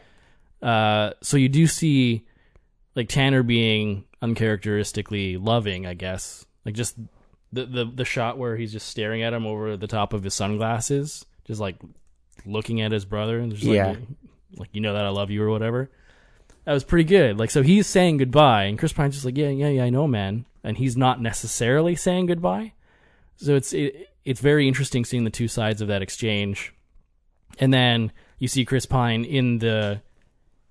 Uh, 0.62 1.12
so 1.22 1.36
you 1.36 1.48
do 1.50 1.66
see 1.66 2.26
like 2.96 3.08
Tanner 3.08 3.42
being 3.42 4.04
uncharacteristically 4.54 5.36
loving, 5.36 5.86
I 5.86 5.94
guess. 5.94 6.44
Like 6.64 6.74
just 6.74 6.96
the 7.52 7.64
the 7.66 7.84
the 7.84 8.04
shot 8.04 8.38
where 8.38 8.56
he's 8.56 8.72
just 8.72 8.88
staring 8.88 9.22
at 9.22 9.32
him 9.32 9.46
over 9.46 9.76
the 9.76 9.86
top 9.86 10.12
of 10.12 10.22
his 10.22 10.34
sunglasses, 10.34 11.24
just 11.50 11.60
like 11.60 11.76
looking 12.46 12.80
at 12.80 12.92
his 12.92 13.04
brother 13.04 13.40
and 13.40 13.50
just 13.52 13.64
Yeah. 13.64 13.88
like 13.88 13.98
like 14.56 14.68
you 14.72 14.80
know 14.80 14.92
that 14.94 15.04
I 15.04 15.08
love 15.08 15.30
you 15.30 15.42
or 15.42 15.50
whatever. 15.50 15.90
That 16.64 16.72
was 16.74 16.84
pretty 16.84 17.04
good. 17.08 17.38
Like 17.38 17.50
so 17.50 17.62
he's 17.62 17.86
saying 17.88 18.18
goodbye 18.18 18.64
and 18.64 18.78
Chris 18.78 18.92
Pine's 18.92 19.14
just 19.14 19.24
like, 19.24 19.36
"Yeah, 19.36 19.48
yeah, 19.48 19.68
yeah, 19.68 19.84
I 19.84 19.90
know, 19.90 20.06
man." 20.06 20.44
And 20.62 20.76
he's 20.76 20.96
not 20.96 21.20
necessarily 21.20 21.96
saying 21.96 22.26
goodbye. 22.26 22.74
So 23.36 23.56
it's 23.56 23.72
it, 23.72 24.08
it's 24.24 24.40
very 24.40 24.68
interesting 24.68 25.04
seeing 25.04 25.24
the 25.24 25.30
two 25.30 25.48
sides 25.48 25.80
of 25.82 25.88
that 25.88 26.02
exchange. 26.02 26.72
And 27.58 27.72
then 27.74 28.12
you 28.38 28.46
see 28.48 28.64
Chris 28.64 28.86
Pine 28.86 29.24
in 29.24 29.58
the 29.58 30.02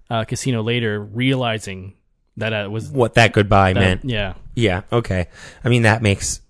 uh, 0.09 0.23
casino 0.25 0.61
later 0.63 0.99
realizing 1.01 1.95
that 2.37 2.53
uh, 2.53 2.63
it 2.65 2.71
was 2.71 2.89
What 2.89 3.15
that 3.15 3.33
goodbye 3.33 3.73
that- 3.73 3.79
meant. 3.79 4.05
Yeah, 4.05 4.35
Yeah. 4.55 4.81
Okay. 4.91 5.27
I 5.63 5.69
mean 5.69 5.81
that 5.83 6.01
makes 6.01 6.41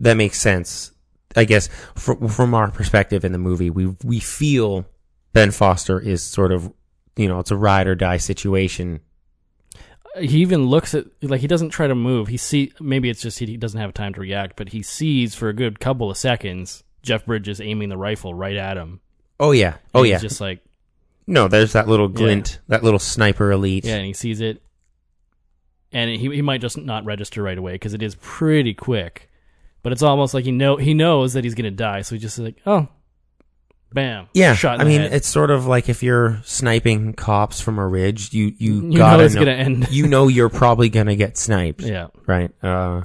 that 0.00 0.14
makes 0.16 0.40
sense. 0.40 0.92
I 1.36 1.44
guess 1.44 1.68
from 1.94 2.28
from 2.28 2.54
our 2.54 2.70
perspective 2.70 3.24
in 3.24 3.32
the 3.32 3.38
movie, 3.38 3.70
we 3.70 3.86
we 4.04 4.20
feel 4.20 4.86
Ben 5.32 5.50
Foster 5.50 6.00
is 6.00 6.22
sort 6.22 6.52
of 6.52 6.72
you 7.16 7.28
know 7.28 7.40
it's 7.40 7.50
a 7.50 7.56
ride 7.56 7.86
or 7.86 7.94
die 7.94 8.18
situation. 8.18 9.00
he 10.18 10.38
even 10.38 10.66
looks 10.66 10.94
at 10.94 11.06
like 11.22 11.40
he 11.40 11.46
doesn't 11.46 11.70
try 11.70 11.86
to 11.86 11.94
move. 11.94 12.28
He 12.28 12.36
see 12.36 12.72
maybe 12.80 13.10
it's 13.10 13.22
just 13.22 13.38
he, 13.38 13.56
doesn't 13.56 13.80
have 13.80 13.94
time 13.94 14.14
to 14.14 14.20
react, 14.20 14.56
but 14.56 14.70
he 14.70 14.82
sees 14.82 15.34
for 15.34 15.48
a 15.48 15.54
good 15.54 15.80
couple 15.80 16.10
of 16.10 16.16
seconds 16.16 16.84
Jeff 17.02 17.26
Bridges 17.26 17.60
aiming 17.60 17.88
the 17.88 17.96
rifle 17.96 18.34
right 18.34 18.56
at 18.56 18.76
him. 18.76 19.00
Oh 19.40 19.52
yeah. 19.52 19.76
Oh 19.94 20.02
he's 20.02 20.12
yeah. 20.12 20.18
just 20.18 20.40
like 20.40 20.60
no, 21.26 21.48
there's 21.48 21.72
that 21.72 21.88
little 21.88 22.08
glint, 22.08 22.60
that 22.68 22.84
little 22.84 22.98
sniper 22.98 23.50
elite. 23.50 23.84
yeah, 23.84 23.96
and 23.96 24.06
he 24.06 24.12
sees 24.12 24.40
it, 24.40 24.62
and 25.90 26.10
he 26.10 26.28
he 26.34 26.42
might 26.42 26.60
just 26.60 26.76
not 26.76 27.04
register 27.04 27.42
right 27.42 27.56
away 27.56 27.72
because 27.72 27.94
it 27.94 28.02
is 28.02 28.14
pretty 28.16 28.74
quick. 28.74 29.30
But 29.84 29.92
it's 29.92 30.02
almost 30.02 30.34
like 30.34 30.44
he 30.44 30.50
know 30.50 30.76
he 30.76 30.94
knows 30.94 31.34
that 31.34 31.44
he's 31.44 31.54
gonna 31.54 31.70
die, 31.70 32.00
so 32.02 32.14
he's 32.16 32.22
just 32.22 32.38
like, 32.40 32.56
oh, 32.66 32.88
bam, 33.92 34.26
Yeah, 34.34 34.54
shot. 34.54 34.80
I 34.80 34.84
mean, 34.84 35.02
head. 35.02 35.12
it's 35.12 35.28
sort 35.28 35.50
of 35.52 35.66
like 35.66 35.88
if 35.88 36.02
you're 36.02 36.40
sniping 36.42 37.12
cops 37.12 37.60
from 37.60 37.78
a 37.78 37.86
ridge, 37.86 38.32
you 38.32 38.46
you, 38.58 38.74
You 38.76 38.80
know 38.82 38.96
gotta 38.96 39.24
it's 39.24 39.34
gonna 39.36 39.52
end. 39.52 39.86
you 39.90 40.08
know 40.08 40.26
you're 40.26 40.48
probably 40.48 40.88
gonna 40.88 41.14
get 41.16 41.36
sniped. 41.38 41.82
yeah. 41.82 42.08
right? 42.26 42.50
Uh, 42.62 43.02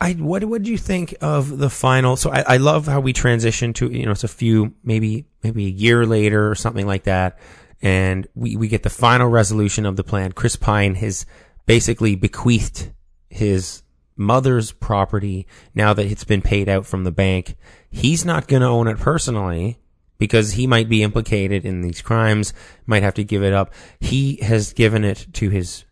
I 0.00 0.14
what 0.14 0.44
what 0.44 0.62
did 0.62 0.68
you 0.70 0.78
think 0.78 1.14
of 1.20 1.58
the 1.58 1.70
final? 1.70 2.16
So 2.16 2.30
I, 2.30 2.40
I 2.48 2.56
love 2.56 2.86
how 2.86 3.00
we 3.00 3.12
transition 3.12 3.72
to 3.74 3.90
you 3.92 4.04
know 4.06 4.10
it's 4.12 4.24
a 4.24 4.28
few 4.28 4.74
maybe 4.82 5.26
maybe 5.42 5.66
a 5.66 5.70
year 5.70 6.04
later 6.04 6.50
or 6.50 6.54
something 6.54 6.86
like 6.86 7.04
that, 7.04 7.38
and 7.80 8.26
we 8.34 8.56
we 8.56 8.68
get 8.68 8.82
the 8.82 8.90
final 8.90 9.28
resolution 9.28 9.86
of 9.86 9.96
the 9.96 10.04
plan. 10.04 10.32
Chris 10.32 10.56
Pine 10.56 10.94
has 10.96 11.26
basically 11.66 12.16
bequeathed 12.16 12.90
his 13.30 13.82
mother's 14.16 14.72
property 14.72 15.46
now 15.74 15.92
that 15.94 16.06
it's 16.06 16.24
been 16.24 16.42
paid 16.42 16.68
out 16.68 16.86
from 16.86 17.04
the 17.04 17.12
bank. 17.12 17.56
He's 17.90 18.24
not 18.24 18.48
going 18.48 18.62
to 18.62 18.68
own 18.68 18.88
it 18.88 18.98
personally 18.98 19.78
because 20.18 20.52
he 20.52 20.66
might 20.66 20.88
be 20.88 21.02
implicated 21.02 21.64
in 21.66 21.82
these 21.82 22.00
crimes, 22.00 22.54
might 22.86 23.02
have 23.02 23.14
to 23.14 23.24
give 23.24 23.42
it 23.42 23.52
up. 23.52 23.72
He 23.98 24.36
has 24.36 24.72
given 24.72 25.04
it 25.04 25.26
to 25.34 25.50
his 25.50 25.84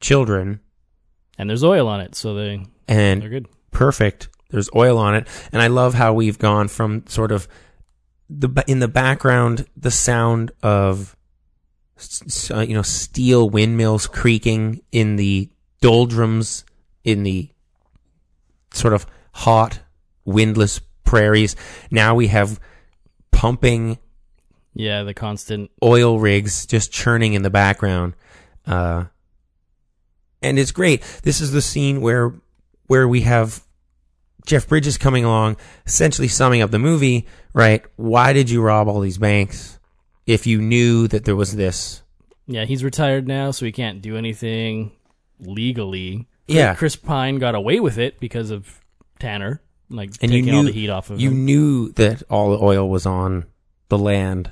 children 0.00 0.60
And 1.38 1.48
there's 1.48 1.64
oil 1.64 1.86
on 1.88 2.00
it, 2.00 2.14
so 2.14 2.34
they 2.34 2.66
and 2.88 3.22
they're 3.22 3.28
good. 3.30 3.46
perfect. 3.70 4.28
There's 4.50 4.68
oil 4.74 4.98
on 4.98 5.14
it, 5.14 5.28
and 5.52 5.62
I 5.62 5.68
love 5.68 5.94
how 5.94 6.12
we've 6.12 6.38
gone 6.38 6.68
from 6.68 7.06
sort 7.06 7.30
of 7.30 7.46
the 8.28 8.64
in 8.66 8.80
the 8.80 8.88
background 8.88 9.66
the 9.76 9.90
sound 9.90 10.50
of 10.62 11.16
uh, 12.50 12.60
you 12.60 12.74
know 12.74 12.82
steel 12.82 13.48
windmills 13.48 14.06
creaking 14.06 14.80
in 14.92 15.16
the 15.16 15.50
doldrums 15.80 16.64
in 17.04 17.22
the 17.22 17.48
sort 18.72 18.92
of 18.94 19.06
hot 19.32 19.80
windless 20.24 20.80
prairies. 21.04 21.56
Now 21.90 22.14
we 22.14 22.28
have 22.28 22.60
pumping 23.32 23.98
Yeah, 24.74 25.02
the 25.02 25.14
constant 25.14 25.70
oil 25.82 26.18
rigs 26.20 26.66
just 26.66 26.92
churning 26.92 27.34
in 27.34 27.42
the 27.42 27.50
background. 27.50 28.14
Uh, 28.66 29.04
and 30.42 30.58
it's 30.58 30.72
great. 30.72 31.02
This 31.22 31.40
is 31.40 31.52
the 31.52 31.62
scene 31.62 32.00
where 32.00 32.34
where 32.86 33.06
we 33.06 33.22
have 33.22 33.64
Jeff 34.46 34.68
Bridges 34.68 34.98
coming 34.98 35.24
along, 35.24 35.56
essentially 35.86 36.28
summing 36.28 36.62
up 36.62 36.70
the 36.70 36.78
movie, 36.78 37.26
right? 37.52 37.84
Why 37.96 38.32
did 38.32 38.50
you 38.50 38.62
rob 38.62 38.88
all 38.88 39.00
these 39.00 39.18
banks 39.18 39.78
if 40.26 40.46
you 40.46 40.60
knew 40.60 41.06
that 41.08 41.24
there 41.24 41.36
was 41.36 41.54
this? 41.56 42.02
Yeah, 42.46 42.64
he's 42.64 42.82
retired 42.82 43.28
now, 43.28 43.50
so 43.52 43.64
he 43.64 43.70
can't 43.72 44.02
do 44.02 44.16
anything 44.16 44.92
legally. 45.38 46.26
Yeah. 46.54 46.74
Chris 46.74 46.96
Pine 46.96 47.38
got 47.38 47.54
away 47.54 47.80
with 47.80 47.98
it 47.98 48.20
because 48.20 48.50
of 48.50 48.80
Tanner, 49.18 49.60
like 49.88 50.10
And 50.20 50.30
you 50.32 50.38
taking 50.40 50.52
knew 50.52 50.58
all 50.58 50.64
the 50.64 50.72
heat 50.72 50.90
off 50.90 51.10
of 51.10 51.16
him. 51.16 51.20
you 51.20 51.30
him. 51.30 51.44
knew 51.44 51.92
that 51.92 52.22
all 52.30 52.50
the 52.50 52.62
oil 52.64 52.88
was 52.88 53.06
on 53.06 53.44
the 53.88 53.98
land, 53.98 54.50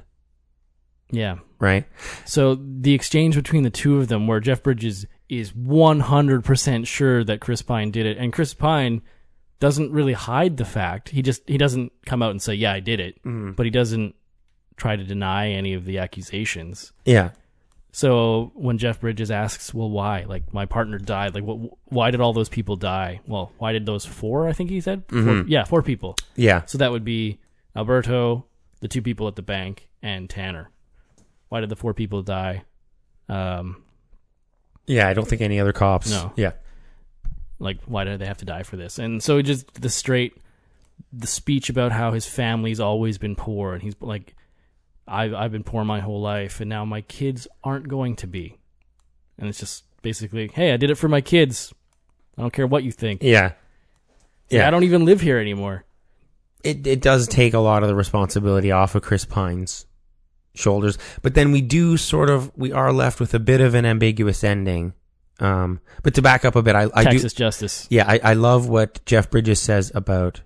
Yeah. 1.11 1.37
right? 1.59 1.87
So 2.25 2.55
the 2.57 2.95
exchange 2.95 3.35
between 3.35 3.63
the 3.63 3.71
two 3.71 3.99
of 3.99 4.09
them, 4.09 4.27
where 4.27 4.41
Jeff 4.41 4.63
Bridges 4.63 5.07
is 5.29 5.53
100% 5.53 6.87
sure 6.87 7.25
that 7.25 7.41
Chris 7.41 7.63
Pine 7.63 7.91
did 7.91 8.07
it, 8.07 8.17
and 8.19 8.33
Chris 8.33 8.55
Pine 8.55 9.03
doesn't 9.61 9.91
really 9.93 10.13
hide 10.13 10.57
the 10.57 10.65
fact. 10.65 11.09
He 11.11 11.21
just 11.23 11.43
he 11.49 11.59
doesn't 11.59 11.93
come 12.07 12.23
out 12.23 12.31
and 12.31 12.41
say, 12.41 12.55
"Yeah, 12.55 12.73
I 12.73 12.81
did 12.81 13.01
it," 13.01 13.21
mm. 13.25 13.57
but 13.57 13.67
he 13.67 13.71
doesn't 13.71 14.15
try 14.77 14.95
to 14.97 15.03
deny 15.05 15.51
any 15.51 15.75
of 15.75 15.85
the 15.85 15.99
accusations. 15.99 16.93
Yeah. 17.05 17.31
So 17.91 18.53
when 18.55 18.79
Jeff 18.79 19.01
Bridges 19.01 19.31
asks, 19.31 19.73
"Well, 19.73 19.91
why? 19.91 20.25
Like 20.25 20.53
my 20.53 20.67
partner 20.67 20.99
died. 20.99 21.35
Like 21.35 21.45
what? 21.45 21.79
Why 21.87 22.11
did 22.11 22.21
all 22.21 22.33
those 22.33 22.49
people 22.49 22.77
die? 22.77 23.21
Well, 23.27 23.53
why 23.59 23.73
did 23.73 23.87
those 23.87 24.05
four? 24.05 24.47
I 24.47 24.53
think 24.53 24.71
he 24.71 24.81
said. 24.81 25.05
Four, 25.09 25.45
yeah, 25.49 25.65
four 25.65 25.83
people. 25.83 26.15
Yeah. 26.37 26.65
So 26.67 26.79
that 26.79 26.91
would 26.93 27.05
be 27.05 27.39
Alberto, 27.75 28.45
the 28.81 28.89
two 28.89 29.03
people 29.03 29.27
at 29.27 29.37
the 29.37 29.43
bank, 29.43 29.89
and 30.03 30.29
Tanner. 30.29 30.71
Why 31.49 31.61
did 31.61 31.71
the 31.71 31.77
four 31.77 31.95
people 31.95 32.23
die? 32.23 32.65
Um, 33.29 33.83
Yeah, 34.87 35.09
I 35.09 35.15
don't 35.15 35.27
think 35.27 35.41
any 35.43 35.59
other 35.59 35.73
cops. 35.73 36.11
No. 36.11 36.33
Yeah. 36.37 36.53
like 37.59 37.79
why 37.87 38.05
did 38.05 38.21
they 38.21 38.27
have 38.27 38.39
to 38.39 38.45
die 38.45 38.63
for 38.63 38.77
this? 38.77 38.99
And 38.99 39.23
so 39.23 39.41
just 39.43 39.81
the 39.81 39.89
straight, 39.89 40.37
the 41.13 41.27
speech 41.27 41.71
about 41.71 41.91
how 41.93 42.13
his 42.13 42.27
family's 42.27 42.81
always 42.81 43.17
been 43.19 43.35
poor, 43.35 43.73
and 43.75 43.83
he's 43.83 43.97
like, 44.01 44.35
I've 45.09 45.35
I've 45.35 45.53
been 45.53 45.65
poor 45.65 45.85
my 45.85 46.01
whole 46.01 46.21
life, 46.21 46.61
and 46.61 46.69
now 46.69 46.85
my 46.85 47.01
kids 47.03 47.49
aren't 47.65 47.89
going 47.89 48.17
to 48.17 48.27
be. 48.27 48.57
And 49.39 49.49
it's 49.49 49.59
just 49.61 49.85
basically, 50.03 50.51
hey, 50.53 50.73
I 50.73 50.77
did 50.77 50.91
it 50.91 50.97
for 50.97 51.09
my 51.09 51.21
kids. 51.21 51.73
I 52.37 52.43
don't 52.43 52.53
care 52.53 52.67
what 52.67 52.85
you 52.85 52.93
think. 52.93 53.23
Yeah. 53.23 53.53
Yeah, 54.51 54.67
I 54.67 54.71
don't 54.71 54.85
even 54.85 55.05
live 55.05 55.21
here 55.21 55.39
anymore. 55.39 55.85
it 56.65 56.87
it 56.87 57.01
does 57.03 57.29
take 57.29 57.55
a 57.55 57.59
lot 57.59 57.83
of 57.83 57.89
the 57.89 57.95
responsibility 57.95 58.73
off 58.73 58.95
of 58.95 59.03
Chris 59.03 59.25
Pine's 59.25 59.87
shoulders. 60.55 60.99
But 61.23 61.35
then 61.35 61.53
we 61.53 61.61
do 61.61 61.97
sort 61.97 62.31
of 62.31 62.51
we 62.57 62.73
are 62.73 62.93
left 62.93 63.21
with 63.21 63.35
a 63.35 63.39
bit 63.39 63.61
of 63.61 63.75
an 63.75 63.85
ambiguous 63.85 64.43
ending. 64.43 64.95
Um, 65.41 65.81
but 66.03 66.15
to 66.15 66.23
back 66.23 66.45
up 66.45 66.57
a 66.57 66.63
bit, 66.63 66.75
I, 66.75 66.89
I 66.95 67.05
Texas 67.05 67.33
do, 67.33 67.45
justice. 67.45 67.87
yeah, 67.91 68.05
I, 68.09 68.21
I 68.25 68.33
love 68.33 68.69
what 68.69 69.05
Jeff 69.05 69.31
Bridges 69.31 69.61
says 69.61 69.93
about 69.95 70.41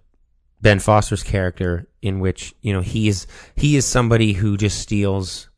Ben 0.63 0.79
Foster's 0.79 1.25
character, 1.25 1.89
in 2.01 2.21
which 2.21 2.55
you 2.63 2.73
know 2.73 2.81
he 2.81 3.09
is 3.09 3.27
he 3.57 3.77
is 3.77 3.85
somebody 3.85 4.33
who 4.33 4.57
just 4.57 4.79
steals 4.79 5.51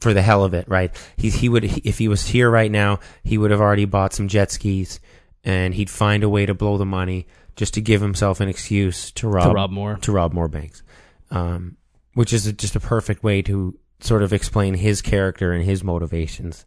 for 0.00 0.14
the 0.14 0.22
hell 0.22 0.44
of 0.44 0.54
it, 0.54 0.66
right? 0.68 0.90
He 1.16 1.30
he 1.30 1.48
would 1.48 1.64
if 1.64 1.98
he 1.98 2.08
was 2.08 2.26
here 2.26 2.50
right 2.50 2.70
now, 2.70 3.00
he 3.22 3.38
would 3.38 3.50
have 3.50 3.60
already 3.60 3.84
bought 3.84 4.14
some 4.14 4.28
jet 4.28 4.50
skis, 4.50 4.98
and 5.44 5.74
he'd 5.74 5.90
find 5.90 6.24
a 6.24 6.28
way 6.28 6.46
to 6.46 6.54
blow 6.54 6.78
the 6.78 6.86
money 6.86 7.26
just 7.54 7.74
to 7.74 7.80
give 7.80 8.00
himself 8.00 8.40
an 8.40 8.48
excuse 8.48 9.12
to 9.12 9.28
rob 9.28 9.44
to 9.44 9.54
rob 9.54 9.70
more. 9.70 9.96
to 9.98 10.10
rob 10.10 10.32
more 10.32 10.48
banks, 10.48 10.82
um, 11.30 11.76
which 12.14 12.32
is 12.32 12.50
just 12.52 12.74
a 12.74 12.80
perfect 12.80 13.22
way 13.22 13.42
to 13.42 13.78
sort 14.00 14.22
of 14.22 14.32
explain 14.32 14.74
his 14.74 15.02
character 15.02 15.52
and 15.52 15.64
his 15.64 15.84
motivations. 15.84 16.64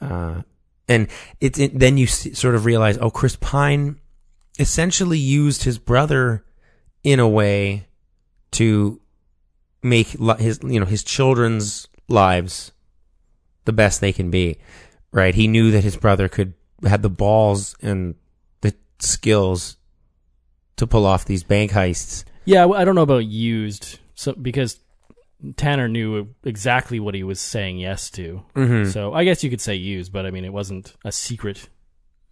Uh, 0.00 0.42
and 0.88 1.08
it's 1.40 1.58
it, 1.58 1.78
then 1.78 1.98
you 1.98 2.06
sort 2.06 2.54
of 2.54 2.64
realize, 2.64 2.96
oh, 2.98 3.10
Chris 3.10 3.36
Pine 3.36 4.00
essentially 4.58 5.18
used 5.18 5.64
his 5.64 5.78
brother 5.78 6.44
in 7.06 7.20
a 7.20 7.28
way 7.28 7.86
to 8.50 9.00
make 9.80 10.08
his 10.40 10.58
you 10.64 10.80
know 10.80 10.86
his 10.86 11.04
children's 11.04 11.86
lives 12.08 12.72
the 13.64 13.72
best 13.72 14.00
they 14.00 14.12
can 14.12 14.28
be 14.28 14.58
right 15.12 15.36
he 15.36 15.46
knew 15.46 15.70
that 15.70 15.84
his 15.84 15.96
brother 15.96 16.28
could 16.28 16.52
had 16.84 17.02
the 17.02 17.08
balls 17.08 17.76
and 17.80 18.16
the 18.62 18.74
skills 18.98 19.76
to 20.76 20.84
pull 20.86 21.06
off 21.06 21.24
these 21.24 21.44
bank 21.44 21.70
heists 21.70 22.24
Yeah, 22.44 22.66
I 22.66 22.84
don't 22.84 22.96
know 22.96 23.02
about 23.02 23.24
used, 23.26 23.98
so 24.16 24.32
because 24.32 24.80
Tanner 25.56 25.86
knew 25.88 26.34
exactly 26.44 26.98
what 26.98 27.14
he 27.14 27.22
was 27.22 27.38
saying 27.40 27.78
yes 27.78 28.10
to. 28.12 28.42
Mhm. 28.54 28.90
So 28.92 29.12
I 29.12 29.22
guess 29.24 29.44
you 29.44 29.50
could 29.50 29.60
say 29.60 29.74
used, 29.76 30.12
but 30.12 30.26
I 30.26 30.30
mean 30.32 30.44
it 30.44 30.52
wasn't 30.52 30.94
a 31.04 31.12
secret 31.12 31.68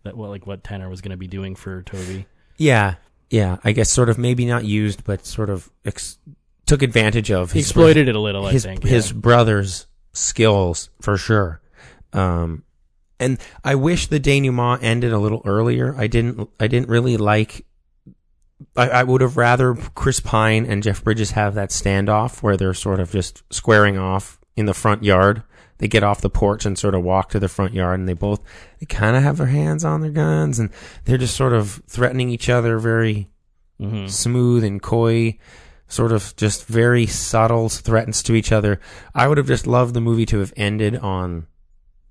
that 0.03 0.17
what 0.17 0.31
like 0.31 0.47
what 0.49 0.65
Tanner 0.65 0.89
was 0.89 1.01
going 1.01 1.11
to 1.13 1.17
be 1.17 1.29
doing 1.29 1.55
for 1.55 1.83
Toby. 1.83 2.27
yeah 2.59 2.95
yeah 3.35 3.59
i 3.65 3.73
guess 3.73 3.91
sort 3.91 4.09
of 4.09 4.17
maybe 4.17 4.47
not 4.47 4.65
used 4.65 5.03
but 5.03 5.27
sort 5.27 5.51
of 5.51 5.69
ex- 5.85 6.19
took 6.67 6.83
advantage 6.83 7.31
of 7.31 7.53
He 7.53 7.59
his 7.59 7.69
exploited 7.69 8.09
it 8.09 8.15
a 8.15 8.21
little, 8.21 8.47
I 8.47 8.53
his, 8.53 8.65
think, 8.65 8.85
his 8.85 9.13
brother's 9.13 9.87
skills 10.13 10.89
for 11.01 11.17
sure. 11.17 11.61
Um 12.13 12.63
and 13.19 13.39
i 13.63 13.75
wish 13.75 14.07
the 14.07 14.21
denouement 14.21 14.83
ended 14.83 15.13
a 15.13 15.19
little 15.19 15.43
earlier. 15.45 15.95
I 15.97 16.07
didn't 16.07 16.49
i 16.61 16.69
didn't 16.69 16.89
really 16.89 17.17
like 17.17 17.67
I, 18.77 18.89
I 18.89 19.03
would 19.03 19.21
have 19.21 19.37
rather 19.37 19.75
Chris 19.95 20.21
Pine 20.21 20.65
and 20.65 20.83
Jeff 20.83 21.03
Bridges 21.03 21.33
have 21.33 21.55
that 21.55 21.71
standoff 21.71 22.43
where 22.43 22.57
they're 22.57 22.73
sort 22.73 23.01
of 23.01 23.11
just 23.11 23.43
squaring 23.53 23.99
off 23.99 24.39
in 24.57 24.67
the 24.67 24.75
front 24.75 25.03
yard. 25.03 25.43
They 25.85 25.89
get 25.89 26.03
off 26.03 26.23
the 26.23 26.31
porch 26.31 26.65
and 26.65 26.79
sort 26.79 26.95
of 26.95 27.03
walk 27.03 27.29
to 27.33 27.39
the 27.39 27.47
front 27.47 27.75
yard, 27.75 28.01
and 28.01 28.09
they 28.09 28.15
both 28.15 28.41
they 28.81 28.87
kind 28.87 29.19
of 29.19 29.23
have 29.23 29.37
their 29.37 29.49
hands 29.49 29.85
on 29.85 30.01
their 30.01 30.11
guns, 30.11 30.59
and 30.59 30.71
they're 31.05 31.19
just 31.19 31.37
sort 31.37 31.53
of 31.53 31.83
threatening 31.87 32.31
each 32.31 32.49
other 32.49 32.79
very 32.79 33.29
Mhm. 33.79 34.09
smooth 34.09 34.65
and 34.65 34.81
coy, 34.81 35.37
sort 35.87 36.11
of 36.13 36.35
just 36.37 36.65
very 36.65 37.05
subtle 37.05 37.69
threats 37.69 38.23
to 38.23 38.35
each 38.35 38.51
other. 38.51 38.81
I 39.15 39.29
would 39.29 39.37
have 39.37 39.47
just 39.47 39.67
loved 39.67 39.93
the 39.93 40.01
movie 40.01 40.25
to 40.25 40.39
have 40.39 40.55
ended 40.57 40.97
on 40.97 41.49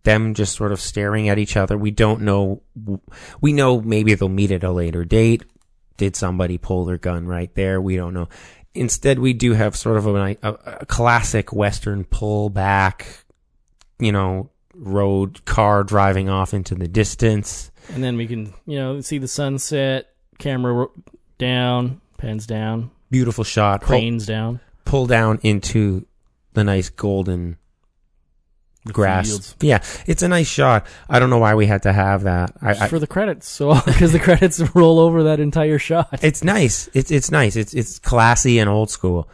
them 0.04 0.36
just 0.36 0.54
sort 0.56 0.72
of 0.72 0.80
staring 0.80 1.28
at 1.28 1.40
each 1.40 1.58
other. 1.58 1.76
We 1.76 1.90
don't 1.90 2.22
know. 2.22 2.62
We 3.41 3.54
know 3.54 3.82
maybe 3.82 4.14
they'll 4.14 4.30
meet 4.30 4.52
at 4.52 4.64
a 4.64 4.72
later 4.72 5.04
date. 5.04 5.45
Did 5.98 6.16
somebody 6.16 6.60
pull 6.60 6.86
their 6.86 7.00
gun 7.00 7.26
right 7.26 7.50
there? 7.56 7.82
We 7.82 7.95
don't 7.95 8.14
know. 8.14 8.30
Instead, 8.76 9.18
we 9.18 9.34
do 9.34 9.54
have 9.54 9.76
sort 9.76 9.98
of 9.98 10.06
a, 10.06 10.38
a, 10.44 10.52
a 10.82 10.86
classic 10.86 11.52
Western 11.54 12.04
pull 12.04 12.50
back, 12.52 13.23
you 14.04 14.12
know, 14.12 14.50
road 14.76 15.44
car 15.46 15.84
driving 15.84 16.30
off 16.30 16.54
into 16.54 16.76
the 16.76 16.88
distance. 16.88 17.72
And 17.94 18.04
then 18.04 18.18
we 18.18 18.28
can, 18.28 18.54
you 18.66 18.78
know, 18.80 19.02
see 19.02 19.18
the 19.18 19.28
sunset, 19.28 20.10
camera 20.40 20.88
down, 21.38 22.02
pens 22.18 22.48
down, 22.48 22.92
Beautiful 23.12 23.44
shot. 23.44 23.82
Pull- 23.82 23.90
cranes 23.90 24.26
down. 24.26 24.60
pull 24.86 25.06
down 25.06 25.40
into 25.44 26.06
the 26.54 26.64
nice 26.64 26.90
golden 26.90 27.58
grass. 28.88 29.28
fields. 29.30 29.56
Yeah, 29.62 29.84
it's 30.08 30.24
a 30.24 30.28
nice 30.28 30.48
shot. 30.48 30.88
I 31.10 31.20
don't 31.20 31.30
know 31.30 31.38
why 31.38 31.54
we 31.56 31.66
had 31.68 31.84
to 31.84 31.94
have 31.94 32.24
that. 32.24 32.54
I, 32.62 32.72
I, 32.72 32.88
for 32.88 33.00
the 33.00 33.08
credits, 33.08 33.48
so 33.48 33.80
because 33.86 34.12
the 34.12 34.20
credits 34.20 34.60
roll 34.76 35.00
over 35.00 35.24
that 35.24 35.40
entire 35.40 35.78
shot. 35.80 36.20
it's 36.24 36.44
nice. 36.44 36.90
It's 36.94 37.12
it's 37.12 37.30
nice. 37.32 37.56
It's 37.56 37.74
it's 37.74 38.00
classy 38.00 38.60
and 38.60 38.70
old 38.70 38.90
school. 38.90 39.30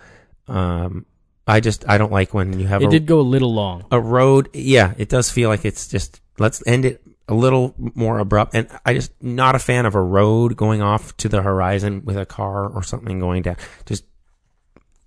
Um, 0.47 1.05
I 1.49 1.59
just 1.59 1.83
I 1.89 1.97
don't 1.97 2.11
like 2.11 2.33
when 2.33 2.59
you 2.59 2.67
have 2.67 2.81
It 2.83 2.87
a, 2.87 2.89
did 2.91 3.05
go 3.07 3.19
a 3.19 3.21
little 3.21 3.53
long. 3.53 3.85
a 3.91 3.99
road. 3.99 4.49
Yeah, 4.53 4.93
it 4.97 5.09
does 5.09 5.29
feel 5.31 5.49
like 5.49 5.65
it's 5.65 5.87
just 5.87 6.21
let's 6.37 6.61
end 6.67 6.85
it 6.85 7.01
a 7.27 7.33
little 7.33 7.73
more 7.77 8.19
abrupt. 8.19 8.53
And 8.55 8.67
I 8.85 8.93
just 8.93 9.11
not 9.21 9.55
a 9.55 9.59
fan 9.59 9.85
of 9.85 9.95
a 9.95 10.01
road 10.01 10.55
going 10.55 10.81
off 10.81 11.15
to 11.17 11.27
the 11.29 11.41
horizon 11.41 12.03
with 12.05 12.17
a 12.17 12.25
car 12.25 12.67
or 12.69 12.83
something 12.83 13.19
going 13.19 13.41
down. 13.41 13.55
Just 13.85 14.05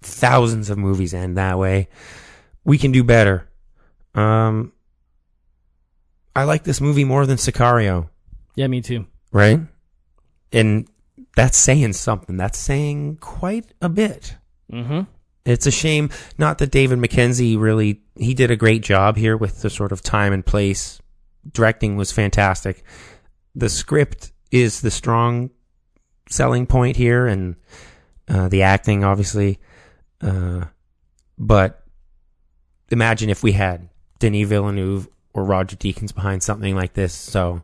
thousands 0.02 0.68
of 0.70 0.78
movies 0.78 1.14
end 1.14 1.36
that 1.38 1.58
way. 1.58 1.88
We 2.64 2.76
can 2.78 2.92
do 2.92 3.04
better. 3.04 3.48
Um, 4.14 4.72
I 6.34 6.44
like 6.44 6.64
this 6.64 6.80
movie 6.80 7.04
more 7.04 7.26
than 7.26 7.36
Sicario, 7.36 8.08
Yeah, 8.54 8.66
me 8.66 8.80
too. 8.80 9.06
right? 9.32 9.60
And 10.52 10.88
that's 11.36 11.56
saying 11.58 11.92
something. 11.94 12.36
That's 12.36 12.58
saying 12.58 13.16
quite 13.20 13.72
a 13.80 13.88
bit. 13.88 14.36
Mm-hmm. 14.72 15.00
It's 15.44 15.66
a 15.66 15.72
shame 15.72 16.10
not 16.38 16.58
that 16.58 16.70
David 16.70 16.98
Mackenzie 16.98 17.56
really 17.56 18.00
he 18.16 18.34
did 18.34 18.50
a 18.50 18.56
great 18.56 18.82
job 18.82 19.16
here 19.16 19.36
with 19.36 19.62
the 19.62 19.70
sort 19.70 19.92
of 19.92 20.02
time 20.02 20.32
and 20.32 20.44
place. 20.44 21.00
Directing 21.52 21.96
was 21.96 22.12
fantastic. 22.12 22.84
The 23.54 23.68
script 23.68 24.32
is 24.52 24.80
the 24.80 24.90
strong 24.90 25.50
selling 26.30 26.66
point 26.66 26.96
here, 26.96 27.26
and 27.26 27.56
uh, 28.28 28.48
the 28.48 28.62
acting, 28.62 29.02
obviously. 29.02 29.58
Uh, 30.20 30.66
but 31.38 31.82
imagine 32.90 33.28
if 33.30 33.42
we 33.42 33.52
had 33.52 33.88
Denis 34.20 34.48
Villeneuve 34.48 35.08
or 35.34 35.44
Roger 35.44 35.76
Deakins 35.76 36.14
behind 36.14 36.42
something 36.42 36.76
like 36.76 36.92
this. 36.92 37.12
So 37.12 37.62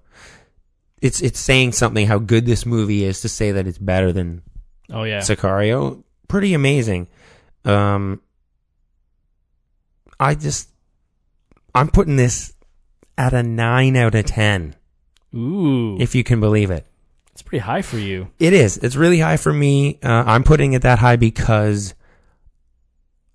it's 1.00 1.20
it's 1.20 1.38
saying 1.38 1.72
something 1.72 2.06
how 2.06 2.18
good 2.18 2.46
this 2.46 2.66
movie 2.66 3.04
is 3.04 3.20
to 3.20 3.28
say 3.28 3.52
that 3.52 3.66
it's 3.66 3.78
better 3.78 4.12
than 4.12 4.42
Oh 4.90 5.04
yeah. 5.04 5.20
Sicario. 5.20 6.02
Pretty 6.26 6.54
amazing. 6.54 7.08
Um, 7.68 8.20
I 10.18 10.34
just, 10.34 10.68
I'm 11.74 11.88
putting 11.88 12.16
this 12.16 12.52
at 13.16 13.34
a 13.34 13.42
nine 13.42 13.96
out 13.96 14.14
of 14.14 14.24
ten, 14.26 14.74
Ooh, 15.34 15.98
if 16.00 16.14
you 16.14 16.24
can 16.24 16.40
believe 16.40 16.70
it. 16.70 16.86
it's 17.32 17.42
pretty 17.42 17.60
high 17.62 17.82
for 17.82 17.98
you. 17.98 18.28
It 18.38 18.52
is. 18.52 18.78
It's 18.78 18.96
really 18.96 19.20
high 19.20 19.36
for 19.36 19.52
me. 19.52 19.98
Uh, 20.02 20.24
I'm 20.26 20.42
putting 20.44 20.72
it 20.72 20.82
that 20.82 20.98
high 20.98 21.16
because 21.16 21.94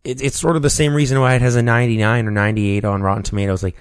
it, 0.04 0.22
it's 0.22 0.40
sort 0.40 0.56
of 0.56 0.62
the 0.62 0.70
same 0.70 0.94
reason 0.94 1.20
why 1.20 1.36
it 1.36 1.42
has 1.42 1.56
a 1.56 1.62
99 1.62 2.28
or 2.28 2.32
98 2.32 2.84
on 2.86 3.02
Rotten 3.02 3.24
Tomatoes. 3.24 3.64
Like, 3.64 3.76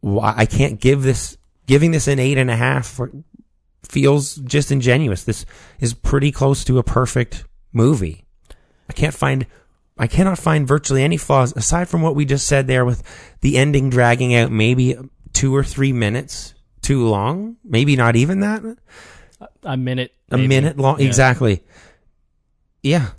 why 0.00 0.34
I 0.36 0.46
can't 0.46 0.80
give 0.80 1.02
this, 1.02 1.36
giving 1.66 1.90
this 1.90 2.06
an 2.08 2.18
eight 2.18 2.38
and 2.38 2.50
a 2.50 2.56
half 2.56 2.86
for, 2.86 3.10
feels 3.82 4.36
just 4.36 4.70
ingenuous. 4.70 5.24
This 5.24 5.44
is 5.80 5.94
pretty 5.94 6.30
close 6.30 6.62
to 6.64 6.78
a 6.78 6.82
perfect 6.84 7.44
movie. 7.72 8.24
I 8.88 8.92
can't 8.92 9.14
find, 9.14 9.46
I 9.96 10.06
cannot 10.08 10.38
find 10.38 10.66
virtually 10.66 11.02
any 11.04 11.16
flaws 11.16 11.54
aside 11.56 11.88
from 11.88 12.02
what 12.02 12.16
we 12.16 12.24
just 12.24 12.46
said 12.46 12.66
there 12.66 12.84
with 12.84 13.02
the 13.42 13.56
ending 13.56 13.90
dragging 13.90 14.34
out 14.34 14.50
maybe 14.50 14.96
two 15.32 15.54
or 15.54 15.62
three 15.62 15.92
minutes 15.92 16.54
too 16.82 17.06
long. 17.06 17.56
Maybe 17.64 17.94
not 17.96 18.16
even 18.16 18.40
that 18.40 18.62
A 19.62 19.76
minute. 19.76 20.12
a 20.30 20.38
minute 20.38 20.76
long. 20.78 20.98
Yeah. 21.00 21.06
Exactly. 21.06 21.62
Yeah. 22.82 23.10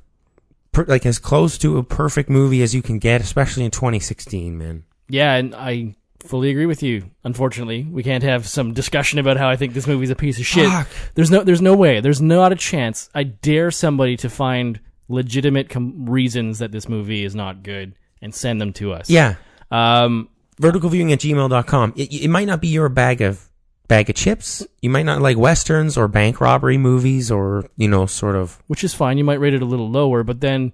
Per, 0.73 0.83
like 0.85 1.05
as 1.05 1.17
close 1.19 1.57
to 1.59 1.77
a 1.77 1.83
perfect 1.83 2.29
movie 2.29 2.61
as 2.61 2.75
you 2.75 2.81
can 2.81 2.99
get, 2.99 3.21
especially 3.21 3.63
in 3.63 3.71
2016, 3.71 4.57
man. 4.57 4.83
Yeah, 5.07 5.35
and 5.35 5.55
I 5.55 5.95
fully 6.19 6.49
agree 6.49 6.65
with 6.65 6.83
you. 6.83 7.09
Unfortunately, 7.23 7.83
we 7.89 8.03
can't 8.03 8.23
have 8.23 8.47
some 8.47 8.73
discussion 8.73 9.19
about 9.19 9.37
how 9.37 9.47
I 9.47 9.55
think 9.55 9.73
this 9.73 9.87
movie's 9.87 10.09
a 10.09 10.15
piece 10.15 10.39
of 10.39 10.45
shit. 10.45 10.67
Fuck. 10.67 10.87
There's 11.13 11.31
no, 11.31 11.43
there's 11.43 11.61
no 11.61 11.75
way. 11.75 12.01
There's 12.01 12.21
not 12.21 12.51
a 12.51 12.55
chance. 12.55 13.09
I 13.15 13.23
dare 13.23 13.71
somebody 13.71 14.17
to 14.17 14.29
find 14.29 14.79
legitimate 15.07 15.69
com- 15.69 16.05
reasons 16.09 16.59
that 16.59 16.71
this 16.71 16.87
movie 16.89 17.23
is 17.23 17.35
not 17.35 17.63
good 17.63 17.95
and 18.21 18.33
send 18.33 18.59
them 18.59 18.73
to 18.73 18.93
us. 18.93 19.09
Yeah. 19.09 19.35
Um, 19.71 20.29
Verticalviewing 20.61 21.11
at 21.11 21.19
gmail.com. 21.19 21.93
It, 21.95 22.13
it 22.13 22.29
might 22.29 22.47
not 22.47 22.61
be 22.61 22.69
your 22.69 22.87
bag 22.89 23.21
of 23.21 23.49
bag 23.87 24.09
of 24.09 24.15
chips. 24.15 24.65
You 24.81 24.89
might 24.89 25.03
not 25.05 25.21
like 25.21 25.37
westerns 25.37 25.97
or 25.97 26.07
bank 26.07 26.39
robbery 26.41 26.77
movies 26.77 27.29
or, 27.29 27.69
you 27.77 27.87
know, 27.87 28.05
sort 28.05 28.35
of 28.35 28.61
which 28.67 28.83
is 28.83 28.93
fine. 28.93 29.17
You 29.17 29.23
might 29.23 29.39
rate 29.39 29.53
it 29.53 29.61
a 29.61 29.65
little 29.65 29.89
lower, 29.89 30.23
but 30.23 30.39
then 30.41 30.73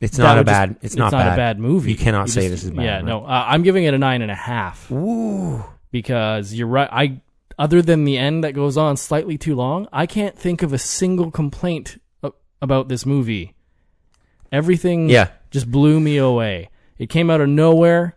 it's 0.00 0.18
not 0.18 0.36
a 0.36 0.40
would 0.40 0.46
just- 0.46 0.58
bad 0.58 0.76
it's, 0.82 0.96
not, 0.96 1.12
a 1.12 1.16
bad 1.16 1.58
movie. 1.58 1.92
You 1.92 1.96
cannot 1.96 2.26
You 2.26 2.32
say 2.32 2.40
just- 2.42 2.50
this 2.50 2.64
is 2.64 2.70
bad. 2.70 2.84
Yeah, 2.84 2.96
right? 2.96 3.04
no, 3.04 3.24
uh, 3.24 3.44
I'm 3.48 3.62
giving 3.62 3.84
it 3.84 3.94
a 3.94 3.98
nine 3.98 4.22
and 4.22 4.30
a 4.30 4.34
half. 4.36 4.90
Ooh. 4.90 5.64
because 5.90 6.52
you're 6.54 6.66
right. 6.68 6.88
I 6.92 7.20
other 7.58 7.82
than 7.82 8.04
the 8.04 8.16
end 8.18 8.42
that 8.44 8.52
goes 8.52 8.76
on 8.76 8.96
slightly 8.96 9.36
too 9.38 9.54
long, 9.54 9.86
I 9.92 10.06
can't 10.06 10.36
think 10.36 10.62
of 10.62 10.72
a 10.72 10.78
single 10.78 11.30
complaint 11.30 12.00
about 12.62 12.88
this 12.88 13.04
movie. 13.04 13.54
Everything 14.50 15.08
Yeah. 15.10 15.28
just 15.50 15.70
blew 15.70 16.00
me 16.00 16.16
away. 16.16 16.70
It 16.98 17.10
came 17.10 17.28
out 17.30 17.40
of 17.42 17.48
nowhere. 17.48 18.16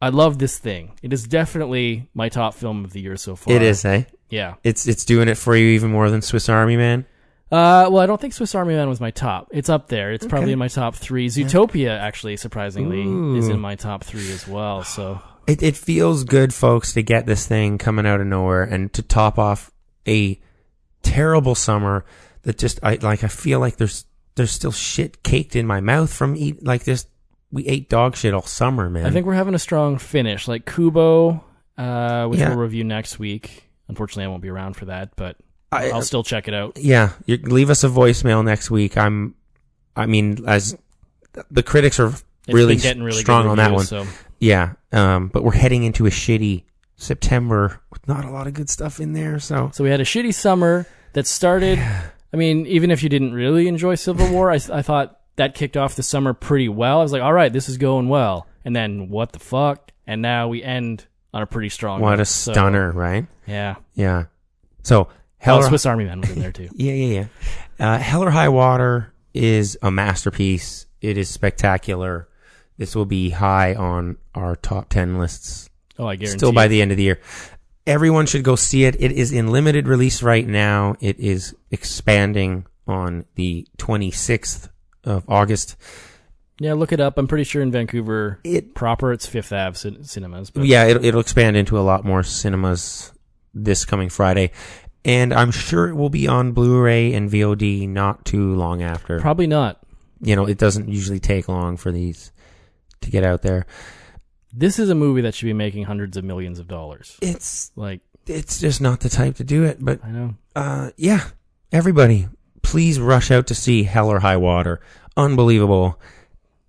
I 0.00 0.08
love 0.08 0.38
this 0.38 0.56
thing. 0.58 0.92
It 1.02 1.12
is 1.12 1.24
definitely 1.24 2.08
my 2.14 2.28
top 2.30 2.54
film 2.54 2.84
of 2.84 2.92
the 2.92 3.00
year 3.00 3.16
so 3.16 3.36
far. 3.36 3.52
It 3.54 3.60
is, 3.60 3.84
eh? 3.84 4.04
Yeah. 4.30 4.54
It's 4.64 4.86
it's 4.88 5.04
doing 5.04 5.28
it 5.28 5.36
for 5.36 5.54
you 5.56 5.66
even 5.70 5.90
more 5.90 6.08
than 6.08 6.22
Swiss 6.22 6.48
Army 6.48 6.76
Man. 6.76 7.04
Uh, 7.52 7.88
well, 7.90 7.98
I 7.98 8.06
don't 8.06 8.20
think 8.20 8.32
Swiss 8.32 8.54
Army 8.54 8.74
Man 8.74 8.88
was 8.88 9.00
my 9.00 9.10
top. 9.10 9.48
It's 9.50 9.68
up 9.68 9.88
there. 9.88 10.12
It's 10.12 10.24
probably 10.24 10.52
in 10.52 10.58
my 10.58 10.68
top 10.68 10.94
three. 10.94 11.26
Zootopia, 11.26 11.98
actually, 11.98 12.36
surprisingly, 12.36 13.02
is 13.36 13.48
in 13.48 13.58
my 13.58 13.74
top 13.74 14.04
three 14.04 14.30
as 14.30 14.46
well. 14.46 14.84
So 14.84 15.20
It, 15.48 15.60
it 15.62 15.76
feels 15.76 16.22
good, 16.22 16.54
folks, 16.54 16.92
to 16.92 17.02
get 17.02 17.26
this 17.26 17.46
thing 17.48 17.76
coming 17.76 18.06
out 18.06 18.20
of 18.20 18.28
nowhere 18.28 18.62
and 18.62 18.92
to 18.92 19.02
top 19.02 19.36
off 19.36 19.72
a 20.06 20.38
terrible 21.02 21.56
summer 21.56 22.04
that 22.42 22.58
just 22.58 22.80
I 22.82 22.94
like. 22.96 23.24
I 23.24 23.28
feel 23.28 23.60
like 23.60 23.76
there's 23.76 24.04
there's 24.34 24.50
still 24.52 24.72
shit 24.72 25.22
caked 25.22 25.56
in 25.56 25.66
my 25.66 25.80
mouth 25.80 26.12
from 26.12 26.36
eat 26.36 26.64
like 26.64 26.84
this. 26.84 27.06
We 27.52 27.66
ate 27.66 27.88
dog 27.88 28.16
shit 28.16 28.32
all 28.32 28.42
summer, 28.42 28.88
man. 28.88 29.06
I 29.06 29.10
think 29.10 29.26
we're 29.26 29.34
having 29.34 29.54
a 29.54 29.58
strong 29.58 29.98
finish. 29.98 30.46
Like 30.46 30.66
Kubo, 30.66 31.44
uh, 31.76 32.26
which 32.28 32.38
Yeah. 32.40 32.50
we'll 32.50 32.58
review 32.58 32.84
next 32.84 33.18
week. 33.18 33.64
Unfortunately, 33.88 34.24
I 34.24 34.28
won't 34.28 34.42
be 34.42 34.48
around 34.50 34.74
for 34.76 34.84
that, 34.84 35.16
but 35.16 35.36
I- 35.72 35.90
I'll 35.90 36.02
still 36.02 36.22
check 36.22 36.46
it 36.46 36.54
out. 36.54 36.78
yeah. 36.78 37.10
You, 37.26 37.38
leave 37.38 37.70
us 37.70 37.82
a 37.84 37.88
voicemail 37.88 38.44
next 38.44 38.70
week. 38.70 38.96
I'm. 38.96 39.34
I 39.96 40.06
mean, 40.06 40.44
as 40.46 40.76
the 41.50 41.62
critics 41.64 41.98
are 41.98 42.12
really, 42.48 42.76
getting 42.76 43.02
really 43.02 43.20
strong 43.20 43.42
good 43.44 43.50
on 43.50 43.56
that 43.58 43.72
one. 43.72 43.84
So 43.84 44.06
Yeah. 44.38 44.74
Um. 44.92 45.28
But 45.28 45.42
we're 45.44 45.52
heading 45.52 45.82
into 45.82 46.06
a 46.06 46.10
shitty 46.10 46.62
September 46.96 47.80
with 47.90 48.06
not 48.06 48.24
a 48.24 48.30
lot 48.30 48.46
of 48.46 48.54
good 48.54 48.70
stuff 48.70 49.00
in 49.00 49.12
there. 49.12 49.40
So 49.40 49.70
So 49.74 49.82
we 49.82 49.90
had 49.90 50.00
a 50.00 50.04
shitty 50.04 50.32
summer 50.34 50.86
that 51.14 51.26
started. 51.26 51.78
I 52.32 52.36
mean, 52.36 52.66
even 52.66 52.90
if 52.90 53.02
you 53.02 53.08
didn't 53.08 53.32
really 53.34 53.66
enjoy 53.68 53.94
Civil 53.96 54.30
War, 54.30 54.50
I, 54.50 54.54
I 54.72 54.82
thought 54.82 55.18
that 55.36 55.54
kicked 55.54 55.76
off 55.76 55.96
the 55.96 56.02
summer 56.02 56.32
pretty 56.34 56.68
well. 56.68 57.00
I 57.00 57.02
was 57.02 57.12
like, 57.12 57.22
all 57.22 57.32
right, 57.32 57.52
this 57.52 57.68
is 57.68 57.76
going 57.78 58.08
well. 58.08 58.46
And 58.64 58.74
then 58.76 59.08
what 59.08 59.32
the 59.32 59.38
fuck? 59.38 59.90
And 60.06 60.22
now 60.22 60.48
we 60.48 60.62
end 60.62 61.06
on 61.32 61.42
a 61.42 61.46
pretty 61.46 61.68
strong. 61.70 62.00
what 62.00 62.10
note. 62.10 62.20
a 62.20 62.24
So, 62.24 62.52
stunner, 62.52 62.92
right? 62.92 63.26
yeah. 63.46 63.76
Yeah. 63.94 64.24
So 64.82 65.08
Hell, 65.38 65.58
or- 65.58 65.62
Swiss 65.68 65.86
Army 65.86 66.04
Man 66.04 66.20
was 66.20 66.30
in 66.30 66.40
there 66.40 66.52
too. 66.52 66.68
Yeah, 66.74 66.92
yeah, 66.92 67.26
yeah. 67.78 67.94
Uh, 67.94 67.98
Hell 67.98 68.22
or 68.22 68.30
High 68.30 68.48
Water 68.50 69.12
is 69.34 69.78
a 69.82 69.90
masterpiece. 69.90 70.86
It 71.00 71.16
is 71.16 71.28
spectacular. 71.30 72.28
This 72.76 72.94
will 72.94 73.06
be 73.06 73.30
high 73.30 73.74
on 73.74 74.18
our 74.34 74.56
top 74.56 74.88
10 74.90 75.18
lists 75.18 75.68
Oh, 75.98 76.06
I 76.06 76.16
guarantee. 76.16 76.38
still 76.38 76.52
by 76.52 76.64
it. 76.66 76.68
the 76.68 76.82
end 76.82 76.90
of 76.92 76.96
the 76.96 77.02
year. 77.04 77.20
Everyone 77.90 78.26
should 78.26 78.44
go 78.44 78.54
see 78.54 78.84
it. 78.84 78.94
It 79.00 79.10
is 79.10 79.32
in 79.32 79.48
limited 79.48 79.88
release 79.88 80.22
right 80.22 80.46
now. 80.46 80.94
It 81.00 81.18
is 81.18 81.56
expanding 81.72 82.66
on 82.86 83.24
the 83.34 83.66
26th 83.78 84.68
of 85.02 85.24
August. 85.28 85.74
Yeah, 86.60 86.74
look 86.74 86.92
it 86.92 87.00
up. 87.00 87.18
I'm 87.18 87.26
pretty 87.26 87.42
sure 87.44 87.62
in 87.62 87.72
Vancouver 87.72 88.38
It- 88.44 88.74
proper, 88.76 89.12
it's 89.12 89.26
Fifth 89.26 89.52
Ave 89.52 89.76
cin- 89.76 90.04
cinemas. 90.04 90.50
But 90.50 90.66
Yeah, 90.66 90.84
it'll, 90.86 91.04
it'll 91.04 91.20
expand 91.20 91.56
into 91.56 91.78
a 91.78 91.80
lot 91.80 92.04
more 92.04 92.22
cinemas 92.22 93.12
this 93.54 93.84
coming 93.84 94.08
Friday. 94.08 94.52
And 95.04 95.32
I'm 95.32 95.50
sure 95.50 95.88
it 95.88 95.94
will 95.94 96.10
be 96.10 96.28
on 96.28 96.52
Blu-ray 96.52 97.12
and 97.14 97.28
VOD 97.28 97.88
not 97.88 98.24
too 98.24 98.54
long 98.54 98.82
after. 98.82 99.18
probably 99.18 99.46
not. 99.48 99.80
you 100.20 100.36
know, 100.36 100.46
it 100.46 100.58
doesn't 100.58 100.88
usually 100.88 101.18
take 101.18 101.48
long 101.48 101.76
for 101.76 101.90
these 101.90 102.30
to 103.00 103.10
get 103.10 103.24
out 103.24 103.42
there. 103.42 103.66
This 104.52 104.78
is 104.78 104.90
a 104.90 104.94
movie 104.94 105.20
that 105.22 105.34
should 105.34 105.46
be 105.46 105.52
making 105.52 105.84
hundreds 105.84 106.16
of 106.16 106.24
millions 106.24 106.58
of 106.58 106.66
dollars. 106.68 107.16
It's 107.22 107.70
Like 107.76 108.00
it's 108.26 108.60
just 108.60 108.80
not 108.80 109.00
the 109.00 109.08
type 109.08 109.36
to 109.36 109.44
do 109.44 109.64
it. 109.64 109.78
But 109.80 110.04
I 110.04 110.10
know. 110.10 110.34
uh, 110.56 110.90
yeah, 110.96 111.24
everybody, 111.72 112.28
please 112.62 112.98
rush 113.00 113.30
out 113.30 113.46
to 113.48 113.54
see 113.54 113.84
Hell 113.84 114.08
or 114.10 114.20
High 114.20 114.36
Water. 114.36 114.80
Unbelievable. 115.16 116.00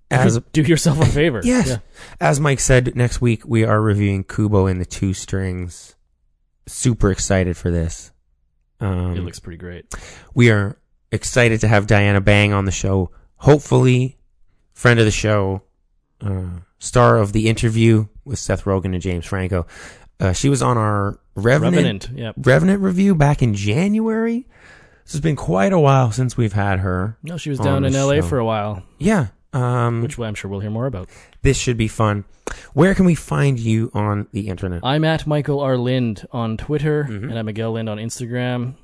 As 0.10 0.38
do 0.52 0.62
yourself 0.62 1.00
a 1.00 1.06
favor. 1.06 1.42
yes, 1.46 1.68
Yeah. 1.70 1.78
as 2.20 2.40
Mike 2.40 2.60
said, 2.60 2.96
next 2.98 3.22
week 3.22 3.44
we 3.46 3.64
are 3.64 3.82
reviewing 3.82 4.24
Kubo 4.26 4.66
and 4.66 4.80
the 4.82 4.86
Two 4.86 5.14
Strings. 5.14 5.96
Super 6.68 7.12
excited 7.12 7.56
for 7.56 7.72
this. 7.72 8.12
Um, 8.82 9.16
It 9.16 9.22
looks 9.22 9.40
pretty 9.40 9.58
great. 9.58 9.86
we 10.34 10.50
are 10.52 10.78
excited 11.12 11.62
to 11.62 11.68
have 11.68 11.88
Diana 11.88 12.20
Bang 12.20 12.52
on 12.52 12.66
the 12.66 12.72
show. 12.72 13.12
Hopefully, 13.38 14.18
friend 14.74 15.00
of 15.00 15.06
the 15.06 15.12
show, 15.12 15.62
uh, 16.22 16.60
star 16.80 17.18
of 17.18 17.34
the 17.34 17.48
interview 17.50 18.08
with 18.26 18.40
Seth 18.40 18.64
Rogen 18.66 18.94
and 18.94 19.02
James 19.02 19.26
Franco. 19.26 19.66
Uh, 20.20 20.34
she 20.34 20.50
was 20.50 20.62
on 20.62 20.78
our 20.78 21.20
Revenant, 21.36 21.76
Revenant. 21.76 22.10
Yeah. 22.14 22.32
Revenant 22.38 22.82
review 22.82 23.16
back 23.16 23.42
in 23.42 23.54
January. 23.56 24.46
This 25.04 25.14
has 25.14 25.22
been 25.22 25.36
quite 25.36 25.74
a 25.74 25.80
while 25.80 26.12
since 26.12 26.38
we've 26.38 26.54
had 26.54 26.80
her. 26.80 27.18
No, 27.24 27.38
she 27.38 27.50
was 27.50 27.60
down 27.60 27.86
in 27.86 27.96
L.A. 27.96 28.22
show. 28.22 28.28
for 28.28 28.38
a 28.40 28.46
while, 28.46 28.84
Yeah. 29.00 29.28
Um, 29.54 30.02
which 30.02 30.18
I'm 30.18 30.36
sure 30.36 30.50
we'll 30.50 30.62
hear 30.62 30.70
more 30.70 30.86
about. 30.86 31.10
this 31.42 31.58
should 31.58 31.76
be 31.76 31.88
fun. 31.90 32.24
Where 32.74 32.94
can 32.96 33.06
we 33.06 33.16
find 33.16 33.60
you 33.60 33.92
on 33.94 34.28
the 34.32 34.48
internet? 34.48 34.82
I'm 34.84 35.04
at 35.04 35.26
Michael 35.28 35.60
R. 35.60 35.76
Lynd 35.78 36.26
on 36.32 36.56
Twitter, 36.58 37.06
Mhm. 37.10 37.30
and 37.30 37.38
I'm 37.40 37.46
Miguel 37.48 37.74
Lynd 37.74 37.90
on 37.90 37.98
Instagram. 37.98 38.76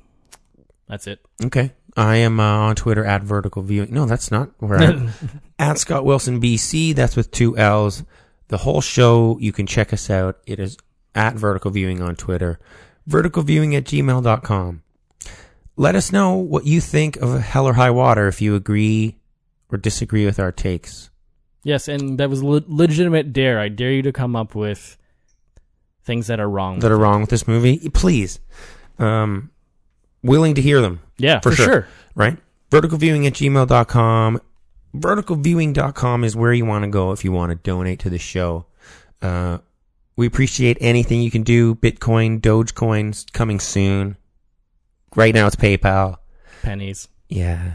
That's 0.88 1.06
it. 1.06 1.20
Okay. 1.44 1.72
I 1.96 2.16
am 2.16 2.38
uh, 2.40 2.42
on 2.42 2.76
Twitter 2.76 3.04
at 3.04 3.22
vertical 3.22 3.62
viewing. 3.62 3.92
No, 3.94 4.04
that's 4.06 4.30
not 4.30 4.50
where 4.58 4.78
I 4.78 5.08
at 5.58 5.78
Scott 5.78 6.04
Willson 6.04 6.40
BC. 6.40 6.94
That's 6.94 7.16
with 7.16 7.30
two 7.30 7.56
L's. 7.56 8.04
The 8.48 8.58
whole 8.58 8.80
show, 8.80 9.38
you 9.40 9.52
can 9.52 9.66
check 9.66 9.92
us 9.92 10.08
out. 10.08 10.38
It 10.46 10.58
is 10.58 10.78
at 11.14 11.34
vertical 11.34 11.70
viewing 11.70 12.00
on 12.00 12.16
Twitter. 12.16 12.58
Vertical 13.06 13.42
viewing 13.42 13.74
at 13.74 13.84
gmail.com. 13.84 14.82
Let 15.76 15.94
us 15.94 16.12
know 16.12 16.34
what 16.34 16.64
you 16.64 16.80
think 16.80 17.16
of 17.16 17.40
Hell 17.40 17.66
or 17.66 17.74
High 17.74 17.90
Water 17.90 18.26
if 18.26 18.40
you 18.40 18.54
agree 18.54 19.16
or 19.70 19.78
disagree 19.78 20.24
with 20.26 20.38
our 20.40 20.50
takes. 20.50 21.10
Yes, 21.62 21.88
and 21.88 22.18
that 22.18 22.30
was 22.30 22.42
le- 22.42 22.64
legitimate 22.66 23.32
dare. 23.32 23.60
I 23.60 23.68
dare 23.68 23.92
you 23.92 24.02
to 24.02 24.12
come 24.12 24.34
up 24.34 24.54
with 24.54 24.96
things 26.04 26.26
that 26.28 26.40
are 26.40 26.48
wrong. 26.48 26.78
that 26.80 26.90
are 26.90 26.98
wrong 26.98 27.20
with 27.20 27.30
this 27.30 27.46
movie, 27.46 27.90
please. 27.90 28.40
Um, 28.98 29.50
willing 30.22 30.54
to 30.54 30.62
hear 30.62 30.80
them. 30.80 31.00
yeah, 31.18 31.40
for 31.40 31.50
for, 31.50 31.56
sure. 31.56 31.64
sure. 31.66 31.88
right? 32.14 32.38
Verticalviewing 32.70 33.26
at 33.26 33.34
gmail.com. 33.34 34.40
Verticalviewing.com 34.94 36.24
is 36.24 36.36
where 36.36 36.52
you 36.52 36.64
want 36.64 36.84
to 36.84 36.90
go 36.90 37.12
if 37.12 37.24
you 37.24 37.32
want 37.32 37.50
to 37.50 37.56
donate 37.56 38.00
to 38.00 38.10
the 38.10 38.18
show. 38.18 38.66
Uh, 39.20 39.58
we 40.16 40.26
appreciate 40.26 40.78
anything 40.80 41.22
you 41.22 41.30
can 41.30 41.42
do. 41.42 41.74
Bitcoin, 41.74 42.40
Dogecoin's 42.40 43.26
coming 43.32 43.60
soon. 43.60 44.16
Right 45.14 45.34
now 45.34 45.46
it's 45.46 45.56
PayPal. 45.56 46.16
Pennies. 46.62 47.08
Yeah. 47.28 47.74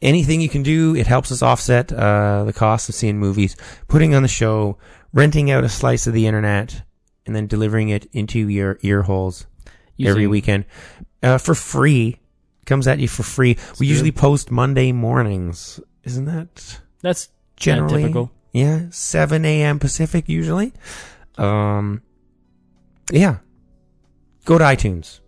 Anything 0.00 0.40
you 0.40 0.48
can 0.48 0.62
do, 0.62 0.94
it 0.94 1.06
helps 1.06 1.32
us 1.32 1.42
offset 1.42 1.92
uh, 1.92 2.44
the 2.44 2.52
cost 2.52 2.88
of 2.88 2.94
seeing 2.94 3.18
movies, 3.18 3.56
putting 3.88 4.14
on 4.14 4.22
the 4.22 4.28
show, 4.28 4.76
renting 5.12 5.50
out 5.50 5.64
a 5.64 5.68
slice 5.68 6.06
of 6.06 6.12
the 6.12 6.26
internet, 6.26 6.82
and 7.26 7.34
then 7.34 7.46
delivering 7.46 7.88
it 7.88 8.06
into 8.12 8.48
your 8.48 8.78
ear 8.82 9.02
holes 9.02 9.46
every 9.98 10.26
weekend 10.26 10.66
uh, 11.22 11.38
for 11.38 11.54
free. 11.54 12.20
Comes 12.66 12.86
at 12.86 12.98
you 12.98 13.08
for 13.08 13.22
free. 13.22 13.56
we 13.78 13.86
usually 13.86 14.12
post 14.12 14.50
Monday 14.50 14.92
mornings. 14.92 15.80
Isn't 16.04 16.24
that 16.26 16.80
That's 17.02 17.28
generally 17.56 18.02
typical. 18.02 18.30
Yeah, 18.52 18.86
seven 18.90 19.44
a.m. 19.44 19.78
Pacific 19.78 20.28
usually. 20.28 20.72
Um, 21.36 22.02
yeah. 23.10 23.38
Go 24.44 24.58
to 24.58 24.64
iTunes. 24.64 25.20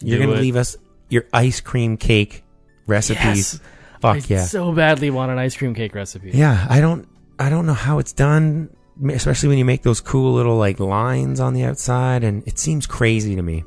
You're 0.00 0.18
Do 0.18 0.26
gonna 0.26 0.38
it. 0.38 0.42
leave 0.42 0.56
us 0.56 0.76
your 1.08 1.24
ice 1.32 1.60
cream 1.60 1.96
cake 1.96 2.44
recipes. 2.86 3.54
Yes. 3.54 3.60
Fuck 4.00 4.16
I 4.16 4.22
yeah. 4.26 4.44
so 4.44 4.72
badly 4.72 5.10
want 5.10 5.30
an 5.30 5.38
ice 5.38 5.56
cream 5.56 5.74
cake 5.74 5.94
recipe. 5.94 6.30
Yeah, 6.32 6.66
I 6.68 6.80
don't 6.80 7.08
I 7.38 7.50
don't 7.50 7.66
know 7.66 7.74
how 7.74 7.98
it's 7.98 8.12
done, 8.12 8.74
especially 9.10 9.50
when 9.50 9.58
you 9.58 9.64
make 9.64 9.82
those 9.82 10.00
cool 10.00 10.32
little 10.34 10.56
like 10.56 10.80
lines 10.80 11.40
on 11.40 11.54
the 11.54 11.64
outside 11.64 12.24
and 12.24 12.46
it 12.46 12.58
seems 12.58 12.86
crazy 12.86 13.36
to 13.36 13.42
me. 13.42 13.64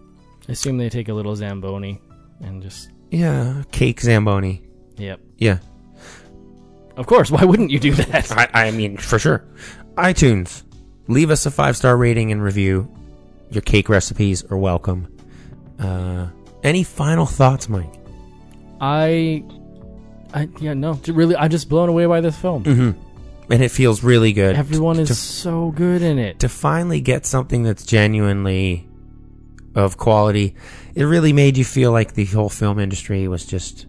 I 0.48 0.53
assume 0.53 0.77
they 0.77 0.90
take 0.90 1.10
a 1.10 1.14
little 1.14 1.36
Zamboni 1.36 2.02
and 2.41 2.61
just. 2.61 2.90
Yeah, 3.11 3.64
cake 3.72 4.02
zamboni. 4.02 4.64
Yep. 4.98 5.19
Yeah. 5.38 5.60
Of 6.98 7.08
course. 7.08 7.30
Why 7.32 7.44
wouldn't 7.44 7.72
you 7.72 7.80
do 7.80 7.94
that? 7.94 8.32
I 8.32 8.68
I 8.68 8.72
mean, 8.72 8.98
for 8.98 9.20
sure. 9.20 9.44
iTunes. 9.96 10.64
Leave 11.08 11.30
us 11.30 11.46
a 11.46 11.52
5-star 11.52 11.96
rating 11.98 12.32
and 12.32 12.42
review. 12.42 12.92
Your 13.52 13.62
cake 13.62 13.90
recipes 13.90 14.44
are 14.50 14.58
welcome. 14.58 15.08
Uh 15.80 16.28
any 16.64 16.84
final 16.84 17.26
thoughts, 17.26 17.70
Mike? 17.70 17.94
I. 18.82 19.44
I 20.34 20.50
yeah 20.60 20.74
no 20.74 21.00
really 21.08 21.36
I'm 21.36 21.50
just 21.50 21.70
blown 21.70 21.90
away 21.90 22.06
by 22.08 22.22
this 22.22 22.36
film. 22.38 22.64
Mhm. 22.64 22.96
And 23.50 23.62
it 23.64 23.70
feels 23.70 24.04
really 24.04 24.34
good. 24.34 24.56
Everyone 24.56 24.98
is 25.00 25.10
to, 25.10 25.16
so 25.16 25.72
good 25.72 26.02
in 26.02 26.18
it. 26.18 26.40
to 26.40 26.50
finally 26.50 27.00
get 27.02 27.26
something 27.28 27.62
that's 27.62 27.86
genuinely 27.86 28.88
of 29.76 29.98
quality. 29.98 30.56
It 30.96 31.04
really 31.04 31.32
made 31.34 31.56
you 31.58 31.64
feel 31.66 31.92
like 31.92 32.14
the 32.16 32.26
whole 32.26 32.50
film 32.50 32.80
industry 32.80 33.28
was 33.28 33.46
just 33.46 33.86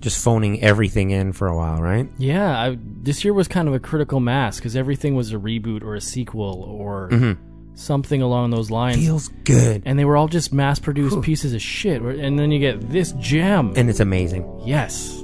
just 0.00 0.22
phoning 0.22 0.62
everything 0.62 1.10
in 1.10 1.32
for 1.32 1.48
a 1.48 1.56
while, 1.56 1.80
right? 1.82 2.08
Yeah, 2.18 2.56
I, 2.58 2.78
this 2.80 3.24
year 3.24 3.34
was 3.34 3.48
kind 3.48 3.68
of 3.68 3.74
a 3.74 3.80
critical 3.80 4.20
mass 4.20 4.56
because 4.58 4.76
everything 4.76 5.14
was 5.16 5.32
a 5.32 5.36
reboot 5.36 5.82
or 5.82 5.94
a 5.94 6.00
sequel 6.00 6.62
or 6.62 7.36
something 7.74 8.22
along 8.22 8.50
those 8.50 8.70
lines. 8.70 8.96
Feels 8.96 9.28
good. 9.44 9.82
and 9.84 9.98
they 9.98 10.04
were 10.04 10.16
all 10.16 10.28
just 10.28 10.52
mass-produced 10.52 11.22
pieces 11.22 11.52
of 11.54 11.62
shit. 11.62 12.02
And 12.02 12.38
then 12.38 12.50
you 12.50 12.58
get 12.58 12.90
this 12.90 13.12
gem. 13.12 13.72
And 13.76 13.88
it's 13.90 14.00
amazing. 14.00 14.44
yes, 14.64 15.22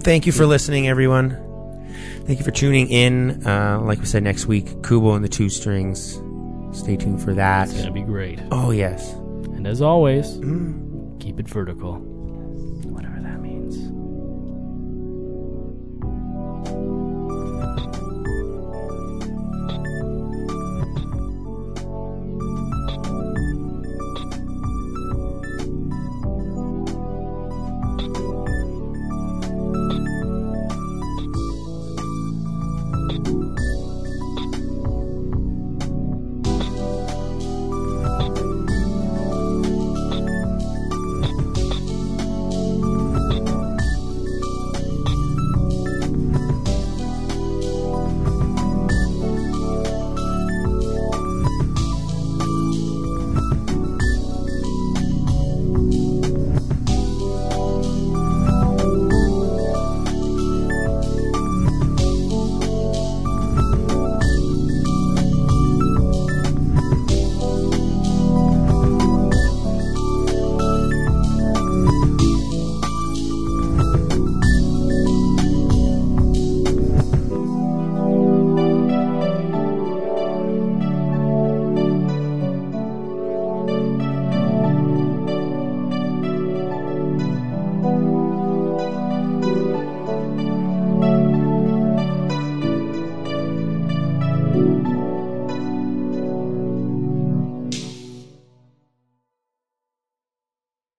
Thank 0.00 0.26
you 0.26 0.32
for 0.32 0.46
listening, 0.46 0.88
everyone. 0.88 1.30
Thank 2.24 2.38
you 2.38 2.44
for 2.44 2.50
tuning 2.50 2.88
in. 2.88 3.46
Uh, 3.46 3.80
like 3.82 3.98
we 3.98 4.06
said, 4.06 4.22
next 4.22 4.46
week, 4.46 4.82
Kubo 4.82 5.12
and 5.14 5.24
the 5.24 5.28
Two 5.28 5.48
Strings. 5.48 6.14
Stay 6.72 6.96
tuned 6.96 7.20
for 7.22 7.34
that. 7.34 7.68
it's 7.68 7.78
gonna 7.78 7.90
be 7.92 8.02
great. 8.02 8.38
Oh, 8.50 8.70
yes. 8.70 9.12
And 9.12 9.66
as 9.66 9.82
always, 9.82 10.26
keep 11.20 11.40
it 11.40 11.48
vertical. 11.48 11.96